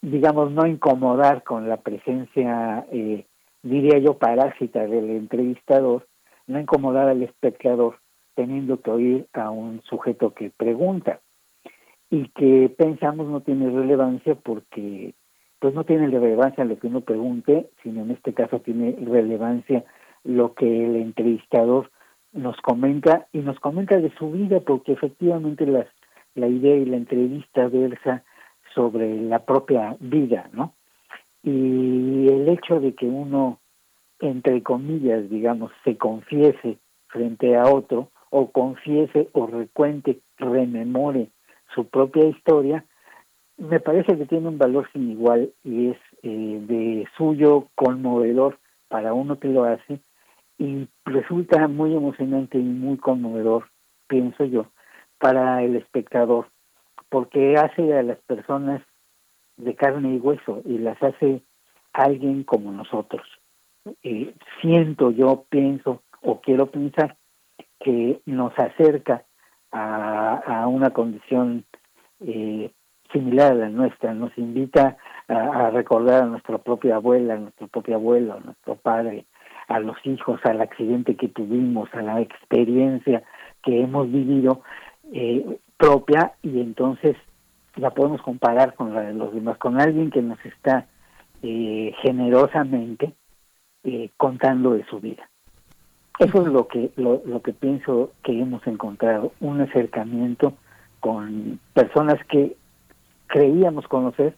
digamos, 0.00 0.52
no 0.52 0.66
incomodar 0.66 1.42
con 1.42 1.68
la 1.68 1.78
presencia, 1.78 2.86
eh, 2.92 3.26
diría 3.62 3.98
yo, 3.98 4.18
parásita 4.18 4.86
del 4.86 5.10
entrevistador, 5.10 6.06
no 6.46 6.60
incomodar 6.60 7.08
al 7.08 7.22
espectador 7.24 7.98
teniendo 8.36 8.80
que 8.80 8.90
oír 8.92 9.26
a 9.32 9.50
un 9.50 9.82
sujeto 9.82 10.32
que 10.32 10.50
pregunta 10.50 11.20
y 12.08 12.28
que 12.28 12.72
pensamos 12.78 13.26
no 13.26 13.40
tiene 13.40 13.68
relevancia 13.68 14.36
porque 14.36 15.14
pues 15.58 15.74
no 15.74 15.84
tiene 15.84 16.06
relevancia 16.06 16.64
lo 16.64 16.78
que 16.78 16.86
uno 16.86 17.00
pregunte, 17.00 17.68
sino 17.82 18.02
en 18.02 18.12
este 18.12 18.32
caso 18.32 18.60
tiene 18.60 18.96
relevancia 19.00 19.84
lo 20.24 20.54
que 20.54 20.86
el 20.86 20.96
entrevistador 20.96 21.90
nos 22.32 22.56
comenta 22.60 23.26
y 23.32 23.38
nos 23.38 23.58
comenta 23.60 23.98
de 23.98 24.10
su 24.16 24.30
vida 24.30 24.60
porque 24.60 24.92
efectivamente 24.92 25.66
las, 25.66 25.86
la 26.34 26.48
idea 26.48 26.76
y 26.76 26.86
la 26.86 26.96
entrevista 26.96 27.68
versa 27.68 28.24
sobre 28.74 29.20
la 29.22 29.40
propia 29.44 29.96
vida, 30.00 30.48
¿no? 30.52 30.74
Y 31.42 32.28
el 32.28 32.48
hecho 32.48 32.80
de 32.80 32.94
que 32.94 33.06
uno, 33.06 33.58
entre 34.20 34.62
comillas, 34.62 35.28
digamos, 35.28 35.72
se 35.84 35.96
confiese 35.96 36.78
frente 37.08 37.56
a 37.56 37.64
otro, 37.64 38.10
o 38.30 38.50
confiese 38.50 39.28
o 39.32 39.46
recuente, 39.46 40.20
rememore 40.38 41.28
su 41.74 41.86
propia 41.86 42.26
historia, 42.26 42.84
me 43.58 43.78
parece 43.78 44.16
que 44.16 44.24
tiene 44.24 44.48
un 44.48 44.56
valor 44.56 44.88
sin 44.92 45.10
igual 45.10 45.52
y 45.62 45.88
es 45.88 45.98
eh, 46.22 46.58
de 46.66 47.06
suyo 47.16 47.68
conmovedor 47.74 48.58
para 48.88 49.12
uno 49.12 49.38
que 49.38 49.48
lo 49.48 49.64
hace 49.64 50.00
y 50.58 50.88
resulta 51.04 51.66
muy 51.68 51.94
emocionante 51.94 52.58
y 52.58 52.62
muy 52.62 52.96
conmovedor, 52.98 53.68
pienso 54.06 54.44
yo, 54.44 54.66
para 55.18 55.62
el 55.62 55.76
espectador, 55.76 56.48
porque 57.08 57.56
hace 57.56 57.96
a 57.96 58.02
las 58.02 58.18
personas 58.18 58.82
de 59.56 59.74
carne 59.74 60.14
y 60.14 60.18
hueso 60.18 60.62
y 60.64 60.78
las 60.78 61.00
hace 61.02 61.42
alguien 61.92 62.44
como 62.44 62.72
nosotros. 62.72 63.26
Siento 64.60 65.10
yo, 65.10 65.44
pienso 65.48 66.02
o 66.22 66.40
quiero 66.40 66.66
pensar 66.66 67.16
que 67.80 68.20
nos 68.26 68.56
acerca 68.58 69.24
a, 69.72 70.66
una 70.68 70.90
condición 70.90 71.64
eh, 72.20 72.70
similar 73.12 73.52
a 73.52 73.56
la 73.56 73.68
nuestra, 73.68 74.14
nos 74.14 74.36
invita 74.38 74.96
a, 75.28 75.34
a, 75.34 75.70
recordar 75.70 76.22
a 76.22 76.26
nuestra 76.26 76.58
propia 76.58 76.96
abuela, 76.96 77.34
a 77.34 77.38
nuestro 77.38 77.68
propio 77.68 77.96
abuelo, 77.96 78.34
a 78.34 78.40
nuestro 78.40 78.76
padre, 78.76 79.26
a 79.72 79.80
los 79.80 79.96
hijos, 80.04 80.40
al 80.44 80.60
accidente 80.60 81.16
que 81.16 81.28
tuvimos, 81.28 81.88
a 81.94 82.02
la 82.02 82.20
experiencia 82.20 83.22
que 83.62 83.82
hemos 83.82 84.10
vivido 84.10 84.62
eh, 85.12 85.58
propia 85.76 86.32
y 86.42 86.60
entonces 86.60 87.16
la 87.76 87.90
podemos 87.90 88.20
comparar 88.22 88.74
con 88.74 88.94
la 88.94 89.02
de 89.02 89.14
los 89.14 89.32
demás, 89.32 89.56
con 89.58 89.80
alguien 89.80 90.10
que 90.10 90.22
nos 90.22 90.44
está 90.44 90.86
eh, 91.42 91.94
generosamente 92.02 93.14
eh, 93.84 94.10
contando 94.16 94.74
de 94.74 94.84
su 94.86 95.00
vida. 95.00 95.28
Eso 96.18 96.42
es 96.42 96.52
lo 96.52 96.68
que 96.68 96.92
lo, 96.96 97.22
lo 97.24 97.40
que 97.40 97.52
pienso 97.52 98.12
que 98.22 98.38
hemos 98.38 98.66
encontrado, 98.66 99.32
un 99.40 99.60
acercamiento 99.60 100.54
con 101.00 101.58
personas 101.72 102.22
que 102.26 102.56
creíamos 103.26 103.88
conocer 103.88 104.36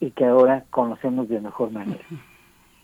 y 0.00 0.10
que 0.12 0.24
ahora 0.24 0.64
conocemos 0.70 1.28
de 1.28 1.40
mejor 1.40 1.70
manera. 1.70 2.02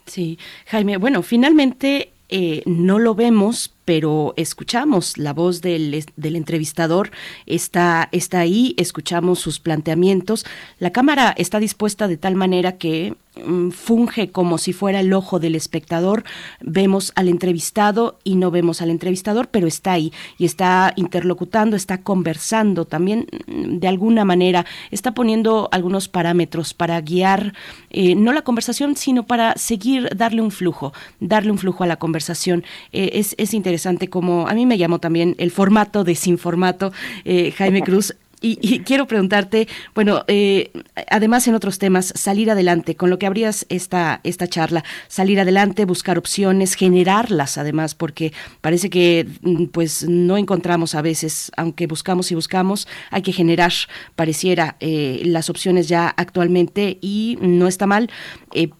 Sí, 0.07 0.39
Jaime, 0.67 0.97
bueno, 0.97 1.23
finalmente 1.23 2.13
eh, 2.29 2.63
no 2.65 2.99
lo 2.99 3.15
vemos, 3.15 3.75
pero 3.87 4.35
escuchamos 4.37 5.17
la 5.17 5.33
voz 5.33 5.63
del, 5.63 6.05
del, 6.17 6.37
entrevistador, 6.37 7.13
está, 7.47 8.09
está 8.11 8.41
ahí, 8.41 8.75
escuchamos 8.79 9.39
sus 9.39 9.61
planteamientos. 9.61 10.45
La 10.81 10.91
cámara 10.91 11.33
está 11.39 11.61
dispuesta 11.61 12.09
de 12.09 12.17
tal 12.17 12.35
manera 12.35 12.79
que 12.79 13.15
mm, 13.37 13.71
funge 13.71 14.33
como 14.33 14.59
si 14.59 14.73
fuera 14.73 14.99
el 14.99 15.13
ojo 15.13 15.39
del 15.39 15.55
espectador. 15.55 16.25
Vemos 16.61 17.13
al 17.15 17.29
entrevistado 17.29 18.19
y 18.25 18.35
no 18.35 18.51
vemos 18.51 18.83
al 18.83 18.91
entrevistador, 18.91 19.49
pero 19.51 19.69
está 19.69 19.93
ahí 19.93 20.13
y 20.37 20.47
está 20.47 20.93
interlocutando, 20.97 21.77
está 21.77 22.03
conversando 22.03 22.87
también 22.87 23.29
mm, 23.47 23.79
de 23.79 23.87
alguna 23.87 24.25
manera, 24.25 24.67
está 24.91 25.15
poniendo 25.15 25.69
algunos 25.71 26.09
parámetros 26.09 26.75
para 26.75 27.01
guiar 27.01 27.55
eh, 27.91 28.17
no 28.17 28.33
la 28.33 28.43
conversación, 28.43 28.97
sino 28.97 29.29
para 29.29 29.55
seguir, 29.55 30.11
darle 30.17 30.43
un 30.43 30.51
flujo, 30.51 30.93
darle 31.21 31.53
un 31.53 31.59
flujo 31.59 31.85
a 31.85 31.87
la 31.87 31.97
conversación. 31.97 32.65
Eh, 32.93 33.11
es, 33.13 33.37
es 33.39 33.55
interesante 33.55 33.76
interesante 33.77 34.09
como 34.09 34.49
a 34.49 34.55
mí 34.55 34.65
me 34.65 34.79
llamó 34.79 35.01
también 35.01 35.35
el 35.39 35.51
formato 35.51 36.03
de 36.03 36.15
sin 36.15 36.39
formato, 36.39 36.93
eh, 37.27 37.53
Jaime 37.53 37.83
Cruz. 37.85 38.15
Y, 38.43 38.81
quiero 38.81 39.07
preguntarte, 39.07 39.67
bueno, 39.95 40.23
eh, 40.29 40.71
además 41.11 41.49
en 41.49 41.55
otros 41.55 41.79
temas, 41.79 42.13
salir 42.15 42.51
adelante, 42.51 42.95
con 42.95 43.09
lo 43.09 43.19
que 43.19 43.27
abrías 43.27 43.65
esta, 43.71 44.21
esta 44.25 44.47
charla, 44.47 44.85
salir 45.09 45.41
adelante, 45.41 45.87
buscar 45.87 46.19
opciones, 46.19 46.75
generarlas 46.75 47.57
además, 47.57 47.95
porque 47.95 48.33
parece 48.61 48.91
que 48.91 49.27
mm, 49.41 49.65
pues 49.67 50.07
no 50.07 50.37
encontramos 50.37 50.95
a 50.95 51.03
veces, 51.03 51.51
aunque 51.57 51.87
buscamos 51.87 52.31
y 52.31 52.35
buscamos, 52.35 52.87
hay 53.11 53.23
que 53.23 53.33
generar, 53.33 53.73
pareciera, 54.15 54.77
eh, 54.81 55.23
las 55.25 55.49
opciones 55.49 55.89
ya 55.89 56.09
actualmente 56.17 56.99
y 57.01 57.39
no 57.41 57.67
está 57.67 57.87
mal, 57.87 58.11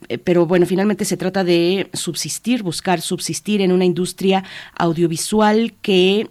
eh, 0.09 0.19
pero 0.19 0.47
bueno, 0.47 0.67
finalmente 0.67 1.05
se 1.05 1.17
trata 1.17 1.45
de 1.45 1.91
subsistir, 1.93 2.63
buscar 2.63 3.01
subsistir 3.01 3.61
en 3.61 3.73
una 3.73 3.85
industria 3.85 4.45
audiovisual 4.75 5.75
que 5.83 6.29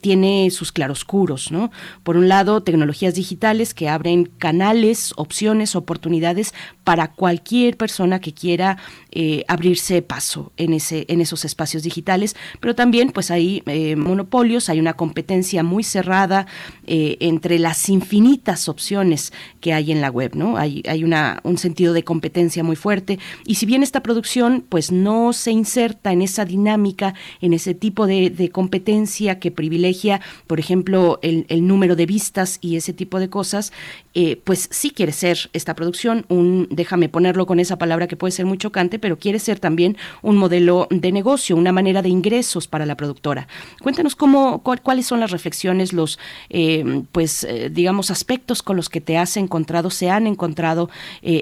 tiene 0.00 0.50
sus 0.50 0.72
claroscuros, 0.72 1.52
¿no? 1.52 1.70
Por 2.02 2.16
un 2.16 2.28
lado, 2.28 2.62
tecnologías 2.62 3.14
digitales 3.14 3.74
que 3.74 3.88
abren 3.88 4.26
canales, 4.38 5.12
opciones, 5.16 5.76
oportunidades 5.76 6.54
para 6.84 7.12
cualquier 7.12 7.76
persona 7.76 8.20
que 8.20 8.32
quiera 8.32 8.78
eh, 9.10 9.44
abrirse 9.48 10.02
paso 10.02 10.52
en, 10.56 10.72
ese, 10.74 11.04
en 11.08 11.20
esos 11.20 11.44
espacios 11.44 11.82
digitales, 11.82 12.36
pero 12.60 12.74
también 12.74 13.12
pues 13.12 13.30
hay 13.30 13.62
eh, 13.66 13.96
monopolios, 13.96 14.68
hay 14.68 14.80
una 14.80 14.94
competencia 14.94 15.62
muy 15.62 15.84
cerrada 15.84 16.46
eh, 16.86 17.16
entre 17.20 17.58
las 17.58 17.88
infinitas 17.88 18.68
opciones 18.68 19.32
que 19.60 19.72
hay 19.72 19.92
en 19.92 20.00
la 20.00 20.10
web, 20.10 20.34
¿no? 20.34 20.56
Hay, 20.56 20.82
hay 20.88 21.04
una, 21.04 21.40
un 21.44 21.58
sentido 21.58 21.92
de 21.92 22.04
competencia 22.04 22.64
muy 22.64 22.76
fuerte 22.76 23.18
y 23.46 23.56
si 23.56 23.66
bien 23.66 23.82
esta 23.82 24.02
producción 24.02 24.64
pues 24.68 24.90
no 24.90 25.32
se 25.32 25.50
inserta 25.50 26.12
en 26.12 26.22
esa 26.22 26.44
dinámica, 26.44 27.14
en 27.40 27.52
ese 27.52 27.74
tipo 27.74 28.06
de, 28.06 28.32
competencia 28.52 29.38
que 29.38 29.50
privilegia, 29.50 30.20
por 30.46 30.58
ejemplo, 30.58 31.18
el, 31.22 31.46
el 31.48 31.66
número 31.66 31.96
de 31.96 32.06
vistas 32.06 32.58
y 32.60 32.76
ese 32.76 32.92
tipo 32.92 33.20
de 33.20 33.28
cosas, 33.28 33.72
eh, 34.14 34.40
pues 34.44 34.68
sí 34.70 34.90
quiere 34.90 35.12
ser 35.12 35.50
esta 35.54 35.74
producción 35.74 36.26
un, 36.28 36.68
déjame 36.72 37.08
ponerlo 37.08 37.46
con 37.46 37.60
esa 37.60 37.78
palabra 37.78 38.06
que 38.06 38.16
puede 38.16 38.32
ser 38.32 38.46
muy 38.46 38.58
chocante, 38.58 38.98
pero 38.98 39.18
quiere 39.18 39.38
ser 39.38 39.60
también 39.60 39.96
un 40.22 40.36
modelo 40.36 40.88
de 40.90 41.12
negocio, 41.12 41.56
una 41.56 41.72
manera 41.72 42.02
de 42.02 42.08
ingresos 42.08 42.66
para 42.66 42.86
la 42.86 42.96
productora. 42.96 43.46
Cuéntanos 43.80 44.16
cómo, 44.16 44.62
cuáles 44.62 45.06
son 45.06 45.20
las 45.20 45.30
reflexiones, 45.30 45.92
los, 45.92 46.18
eh, 46.50 47.02
pues, 47.12 47.44
eh, 47.44 47.70
digamos, 47.70 48.10
aspectos 48.10 48.62
con 48.62 48.76
los 48.76 48.88
que 48.88 49.00
te 49.00 49.16
has 49.16 49.36
encontrado, 49.36 49.90
se 49.90 50.10
han 50.10 50.26
encontrado 50.26 50.90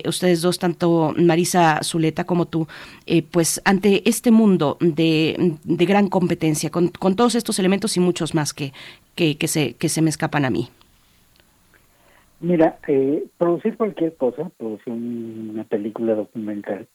ustedes 0.06 0.42
dos, 0.42 0.58
tanto 0.58 1.14
Marisa 1.16 1.80
Zuleta 1.82 2.24
como 2.24 2.46
tú, 2.46 2.66
pues, 3.30 3.60
ante 3.64 4.08
este 4.08 4.30
mundo 4.30 4.76
de, 4.80 5.56
de 5.64 5.86
gran 5.86 6.08
competencia, 6.08 6.70
con, 6.70 6.88
con, 6.88 7.16
todos 7.16 7.34
estos 7.34 7.58
elementos 7.58 7.96
y 7.96 8.00
muchos 8.00 8.34
más 8.34 8.52
que, 8.52 8.72
que, 9.14 9.36
que, 9.36 9.48
se, 9.48 9.74
que 9.74 9.88
se 9.88 10.02
me 10.02 10.10
escapan 10.10 10.44
a 10.44 10.50
mí. 10.50 10.70
Mira, 12.40 12.78
eh, 12.88 13.24
producir 13.36 13.76
cualquier 13.76 14.16
cosa, 14.16 14.50
producir 14.56 14.94
una 14.94 15.64
película 15.64 16.14
documental, 16.14 16.88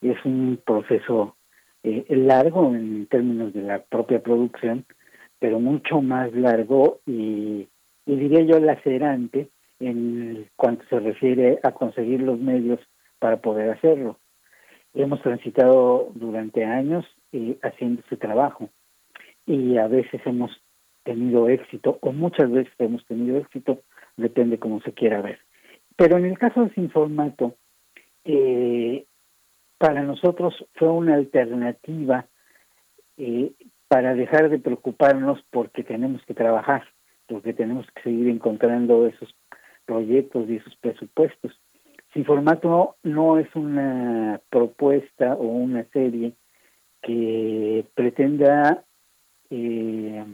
es 0.00 0.16
un 0.24 0.60
proceso 0.66 1.36
eh, 1.84 2.04
largo 2.08 2.74
en 2.74 3.06
términos 3.06 3.52
de 3.52 3.62
la 3.62 3.82
propia 3.84 4.20
producción, 4.20 4.84
pero 5.38 5.60
mucho 5.60 6.02
más 6.02 6.32
largo 6.32 7.00
y, 7.06 7.68
diría 8.04 8.40
yo 8.40 8.58
lacerante 8.58 9.50
en 9.78 10.48
cuanto 10.56 10.84
se 10.88 10.98
refiere 10.98 11.60
a 11.62 11.70
conseguir 11.70 12.20
los 12.22 12.40
medios 12.40 12.80
para 13.20 13.36
poder 13.36 13.70
hacerlo. 13.70 14.18
Hemos 14.92 15.22
transitado 15.22 16.10
durante 16.14 16.64
años 16.64 17.06
eh, 17.30 17.56
haciendo 17.62 18.02
ese 18.04 18.16
trabajo 18.16 18.70
y 19.46 19.76
a 19.76 19.86
veces 19.86 20.20
hemos 20.24 20.50
tenido 21.04 21.48
éxito 21.48 21.98
o 22.02 22.12
muchas 22.12 22.50
veces 22.50 22.72
hemos 22.78 23.06
tenido 23.06 23.38
éxito, 23.38 23.82
depende 24.16 24.58
cómo 24.58 24.80
se 24.82 24.92
quiera 24.92 25.20
ver. 25.20 25.40
Pero 25.96 26.16
en 26.18 26.26
el 26.26 26.38
caso 26.38 26.64
de 26.64 26.74
Sin 26.74 26.90
Formato, 26.90 27.56
eh, 28.24 29.04
para 29.78 30.02
nosotros 30.02 30.54
fue 30.74 30.88
una 30.88 31.14
alternativa 31.14 32.26
eh, 33.16 33.52
para 33.88 34.14
dejar 34.14 34.50
de 34.50 34.58
preocuparnos 34.58 35.42
porque 35.50 35.82
tenemos 35.82 36.24
que 36.24 36.34
trabajar, 36.34 36.84
porque 37.26 37.52
tenemos 37.52 37.86
que 37.90 38.02
seguir 38.02 38.28
encontrando 38.28 39.06
esos 39.06 39.34
proyectos 39.84 40.48
y 40.48 40.56
esos 40.56 40.76
presupuestos. 40.76 41.58
Sin 42.12 42.24
formato 42.24 42.96
no 43.02 43.38
es 43.38 43.48
una 43.54 44.40
propuesta 44.50 45.34
o 45.34 45.44
una 45.44 45.84
serie 45.92 46.34
que 47.02 47.84
pretenda 47.94 48.84
eh, 49.50 50.24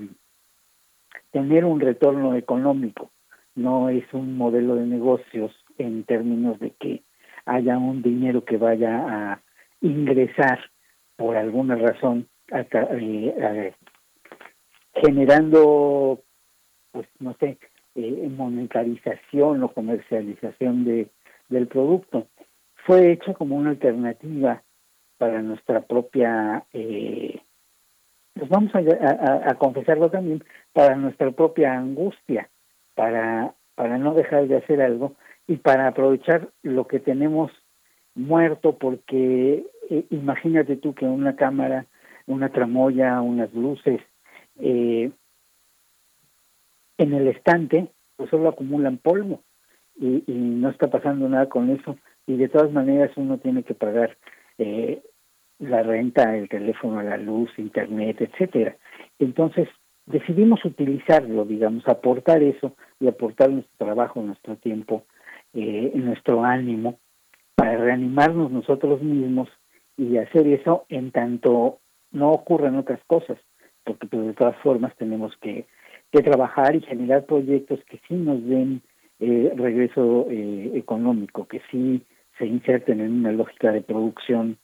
tener 1.31 1.65
un 1.65 1.81
retorno 1.81 2.35
económico, 2.35 3.11
no 3.57 3.89
es 3.89 4.05
un 4.13 4.37
modelo 4.37 4.77
de 4.77 4.87
negocios 4.87 5.53
en 5.79 6.05
términos 6.05 6.61
de 6.61 6.71
que 6.71 7.03
haya 7.47 7.79
un 7.79 8.03
dinero 8.03 8.45
que 8.45 8.59
vaya 8.59 8.99
a 9.09 9.41
ingresar 9.81 10.61
por 11.17 11.37
alguna 11.37 11.75
razón 11.75 12.29
eh, 12.53 13.75
generando 14.95 16.21
pues 16.93 17.09
no 17.19 17.35
sé 17.41 17.59
eh, 17.95 18.29
monetarización 18.31 19.63
o 19.63 19.73
comercialización 19.73 20.85
de 20.85 21.09
del 21.49 21.69
producto. 21.69 22.27
Fue 22.87 23.13
hecho 23.13 23.33
como 23.35 23.57
una 23.57 23.71
alternativa 23.71 24.63
para 25.17 25.41
nuestra 25.43 25.81
propia 25.81 26.65
eh, 26.73 27.41
pues 28.35 28.51
vamos 28.51 28.71
a, 28.75 29.51
a, 29.51 29.55
confesarlo 29.55 30.11
también 30.11 30.45
para 30.75 30.95
nuestra 30.95 31.31
propia 31.31 31.73
angustia 31.73 32.51
para 32.97 33.55
para 33.77 33.99
no 33.99 34.15
dejar 34.15 34.49
de 34.49 34.57
hacer 34.57 34.83
algo 34.83 35.15
y 35.47 35.57
para 35.57 35.87
aprovechar 35.87 36.49
lo 36.63 36.89
que 36.89 36.99
tenemos 36.99 37.53
muerto 38.17 38.77
porque 38.79 39.67
eh, 39.91 40.07
imagínate 40.11 40.77
tú 40.77 40.95
que 40.95 41.05
una 41.05 41.37
cámara 41.37 41.87
una 42.27 42.49
tramoya 42.49 43.21
unas 43.21 43.53
luces 43.55 44.01
eh, 44.59 45.13
en 46.99 47.13
el 47.13 47.29
estante 47.29 47.89
pues 48.17 48.31
solo 48.31 48.49
acumulan 48.49 48.97
polvo 48.97 49.43
y, 49.99 50.25
y, 50.27 50.33
no 50.33 50.71
está 50.71 50.89
pasando 50.89 51.29
nada 51.29 51.49
con 51.49 51.71
eso 51.71 51.97
y 52.27 52.37
de 52.37 52.49
todas 52.49 52.73
maneras 52.73 53.13
uno 53.17 53.39
tiene 53.39 53.63
que 53.63 53.75
pagar 53.75 54.17
eh, 54.59 55.03
la 55.59 55.83
renta, 55.83 56.37
el 56.37 56.49
teléfono, 56.49 57.03
la 57.03 57.17
luz, 57.17 57.51
internet, 57.59 58.21
etcétera. 58.21 58.77
Entonces 59.19 59.69
decidimos 60.07 60.65
utilizarlo, 60.65 61.45
digamos, 61.45 61.87
aportar 61.89 62.43
eso 62.43 62.75
y 63.01 63.09
aportar 63.09 63.51
nuestro 63.51 63.87
trabajo, 63.87 64.23
nuestro 64.23 64.57
tiempo, 64.57 65.05
eh, 65.53 65.93
nuestro 65.95 66.45
ánimo 66.45 66.99
para 67.55 67.77
reanimarnos 67.77 68.51
nosotros 68.51 69.03
mismos 69.03 69.49
y 69.97 70.19
hacer 70.19 70.47
eso 70.47 70.85
en 70.89 71.11
tanto 71.11 71.79
no 72.13 72.31
ocurran 72.31 72.77
otras 72.77 73.01
cosas, 73.07 73.39
porque 73.85 74.07
pues, 74.07 74.27
de 74.27 74.35
todas 74.35 74.57
formas 74.59 74.95
tenemos 74.97 75.37
que, 75.41 75.67
que 76.13 76.23
trabajar 76.23 76.77
y 76.77 76.83
generar 76.83 77.25
proyectos 77.27 77.81
que 77.89 78.01
sí 78.07 78.15
nos 78.15 78.45
den 78.47 78.83
eh, 79.19 79.53
regreso 79.57 80.27
eh, 80.31 80.73
económico, 80.75 81.47
que 81.47 81.61
sí 81.71 82.03
se 82.39 82.47
inserten 82.47 83.01
en 83.01 83.13
una 83.13 83.33
lógica 83.33 83.73
de 83.73 83.81
producción, 83.81 84.59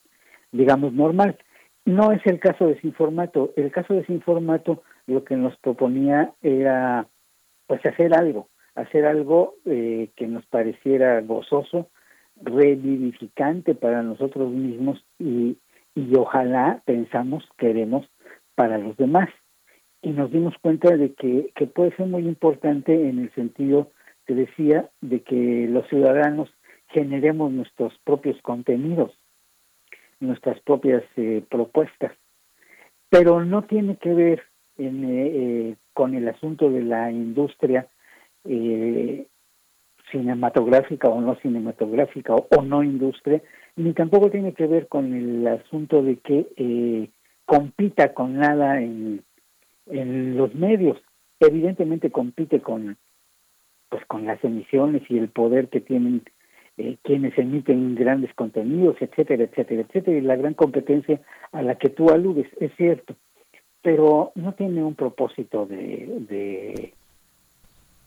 digamos, 0.52 0.92
normal. 0.92 1.38
No 1.84 2.12
es 2.12 2.20
el 2.26 2.38
caso 2.38 2.66
de 2.66 2.78
Sin 2.80 2.92
Formato. 2.92 3.52
El 3.56 3.72
caso 3.72 3.94
de 3.94 4.04
Sin 4.04 4.20
Formato 4.20 4.82
lo 5.06 5.24
que 5.24 5.36
nos 5.36 5.56
proponía 5.58 6.32
era 6.42 7.06
pues 7.66 7.84
hacer 7.86 8.14
algo, 8.14 8.48
hacer 8.74 9.06
algo 9.06 9.54
eh, 9.64 10.10
que 10.16 10.26
nos 10.26 10.44
pareciera 10.46 11.20
gozoso, 11.20 11.88
revivificante 12.36 13.74
para 13.74 14.02
nosotros 14.02 14.50
mismos 14.50 15.04
y, 15.18 15.58
y 15.94 16.16
ojalá 16.16 16.82
pensamos, 16.84 17.48
queremos 17.58 18.06
para 18.54 18.78
los 18.78 18.96
demás. 18.96 19.28
Y 20.02 20.10
nos 20.10 20.32
dimos 20.32 20.54
cuenta 20.60 20.96
de 20.96 21.14
que, 21.14 21.52
que 21.54 21.66
puede 21.66 21.94
ser 21.96 22.06
muy 22.06 22.26
importante 22.26 23.08
en 23.08 23.20
el 23.20 23.32
sentido 23.34 23.90
te 24.26 24.34
decía 24.34 24.88
de 25.00 25.22
que 25.22 25.66
los 25.68 25.88
ciudadanos 25.88 26.50
generemos 26.88 27.50
nuestros 27.52 27.92
propios 28.04 28.40
contenidos, 28.42 29.12
nuestras 30.20 30.60
propias 30.60 31.02
eh, 31.16 31.44
propuestas, 31.50 32.12
pero 33.08 33.44
no 33.44 33.62
tiene 33.62 33.96
que 33.96 34.14
ver 34.14 34.42
en, 34.78 35.04
eh, 35.04 35.30
eh, 35.34 35.76
con 35.92 36.14
el 36.14 36.28
asunto 36.28 36.70
de 36.70 36.82
la 36.82 37.10
industria 37.10 37.88
cinematográfica 40.10 41.08
o 41.08 41.20
no 41.20 41.36
cinematográfica 41.36 42.34
o, 42.34 42.62
no 42.62 42.82
industria, 42.82 43.40
ni 43.76 43.92
tampoco 43.92 44.30
tiene 44.30 44.52
que 44.52 44.66
ver 44.66 44.88
con 44.88 45.14
el 45.14 45.46
asunto 45.46 46.02
de 46.02 46.16
que 46.16 47.08
compita 47.44 48.12
con 48.12 48.36
nada 48.36 48.80
en, 48.80 49.22
en 49.86 50.36
los 50.36 50.54
medios. 50.54 51.00
Evidentemente 51.38 52.10
compite 52.10 52.60
con 52.60 52.96
pues 53.88 54.04
con 54.06 54.24
las 54.24 54.42
emisiones 54.42 55.02
y 55.10 55.18
el 55.18 55.28
poder 55.28 55.68
que 55.68 55.80
tienen 55.80 56.22
eh, 56.78 56.96
quienes 57.02 57.36
emiten 57.36 57.94
grandes 57.94 58.32
contenidos, 58.34 58.96
etcétera, 59.00 59.44
etcétera, 59.44 59.82
etcétera, 59.82 60.16
y 60.16 60.22
la 60.22 60.36
gran 60.36 60.54
competencia 60.54 61.20
a 61.52 61.60
la 61.60 61.74
que 61.74 61.90
tú 61.90 62.08
aludes, 62.08 62.46
es 62.58 62.72
cierto, 62.78 63.14
pero 63.82 64.32
no 64.36 64.52
tiene 64.52 64.82
un 64.82 64.94
propósito 64.94 65.66
de, 65.66 66.92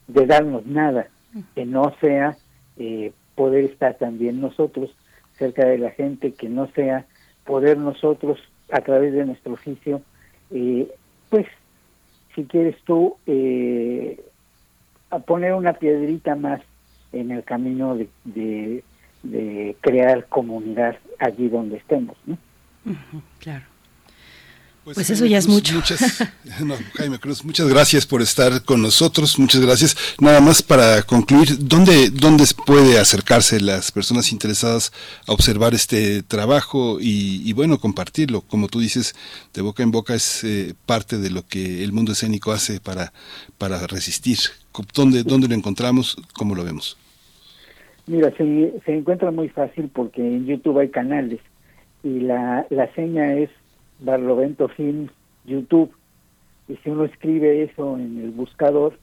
de, 0.07 0.25
darnos 0.25 0.65
nada 0.65 1.07
que 1.53 1.65
no 1.65 1.93
sea 1.99 2.37
eh, 2.77 3.11
poder 3.35 3.65
estar 3.65 3.95
también 3.95 4.39
nosotros 4.39 4.95
cerca 5.37 5.65
de 5.65 5.77
la 5.77 5.91
gente, 5.91 6.33
que 6.33 6.47
no 6.47 6.67
sea 6.67 7.05
poder 7.43 7.77
nosotros 7.77 8.39
a 8.71 8.79
través 8.81 9.13
de 9.13 9.25
nuestro 9.25 9.53
oficio, 9.53 10.01
eh, 10.51 10.89
pues 11.29 11.45
si 12.33 12.45
quieres 12.45 12.77
tú 12.83 13.17
eh, 13.27 14.19
a 15.09 15.19
poner 15.19 15.53
una 15.53 15.73
piedrita 15.73 16.35
más 16.35 16.61
en 17.11 17.31
el 17.31 17.43
camino 17.43 17.95
de, 17.95 18.83
de, 19.23 19.75
crear 19.81 20.25
comunidad 20.27 20.97
allí 21.19 21.49
donde 21.49 21.77
estemos. 21.77 22.17
¿no? 22.25 22.37
claro. 23.39 23.74
Pues, 24.85 24.97
pues 24.97 25.09
eso 25.09 25.25
ya 25.25 25.39
es 25.39 25.47
mucho. 25.47 25.73
Muchas, 25.73 25.99
Jaime 26.93 27.17
Cruz, 27.17 27.43
muchas 27.43 27.67
gracias 27.67 28.05
por 28.05 28.21
estar 28.21 28.63
con 28.63 28.83
nosotros, 28.83 29.39
muchas 29.39 29.59
gracias. 29.59 29.97
Nada 30.21 30.39
más 30.41 30.61
para 30.61 31.01
concluir, 31.01 31.57
¿dónde, 31.59 32.11
dónde 32.11 32.43
puede 32.67 32.99
acercarse 32.99 33.59
las 33.59 33.91
personas 33.91 34.31
interesadas 34.31 34.91
a 35.27 35.33
observar 35.33 35.73
este 35.73 36.21
trabajo 36.21 36.99
y, 37.01 37.51
bueno, 37.53 37.79
compartirlo? 37.79 38.41
Como 38.41 38.67
tú 38.67 38.79
dices, 38.79 39.15
de 39.55 39.63
boca 39.63 39.81
en 39.81 39.89
boca 39.89 40.13
es 40.13 40.43
eh, 40.43 40.75
parte 40.85 41.17
de 41.17 41.31
lo 41.31 41.47
que 41.47 41.83
el 41.83 41.91
mundo 41.91 42.11
escénico 42.11 42.51
hace 42.51 42.79
para, 42.79 43.11
para 43.57 43.87
resistir. 43.87 44.37
¿Dónde, 44.93 45.23
¿Dónde 45.23 45.47
lo 45.47 45.55
encontramos? 45.55 46.15
¿Cómo 46.33 46.53
lo 46.53 46.63
vemos? 46.63 46.95
Mira, 48.05 48.31
se, 48.37 48.71
se 48.85 48.95
encuentra 48.95 49.31
muy 49.31 49.49
fácil 49.49 49.89
porque 49.91 50.21
en 50.21 50.45
YouTube 50.45 50.77
hay 50.77 50.89
canales 50.89 51.39
y 52.03 52.19
la, 52.19 52.67
la 52.69 52.93
seña 52.93 53.33
es 53.33 53.49
Barlovento 53.99 54.67
Films 54.69 55.11
YouTube. 55.45 55.91
Y 56.67 56.75
si 56.77 56.89
uno 56.89 57.05
escribe 57.05 57.63
eso 57.63 57.97
en 57.97 58.19
el 58.19 58.31
buscador, 58.31 58.97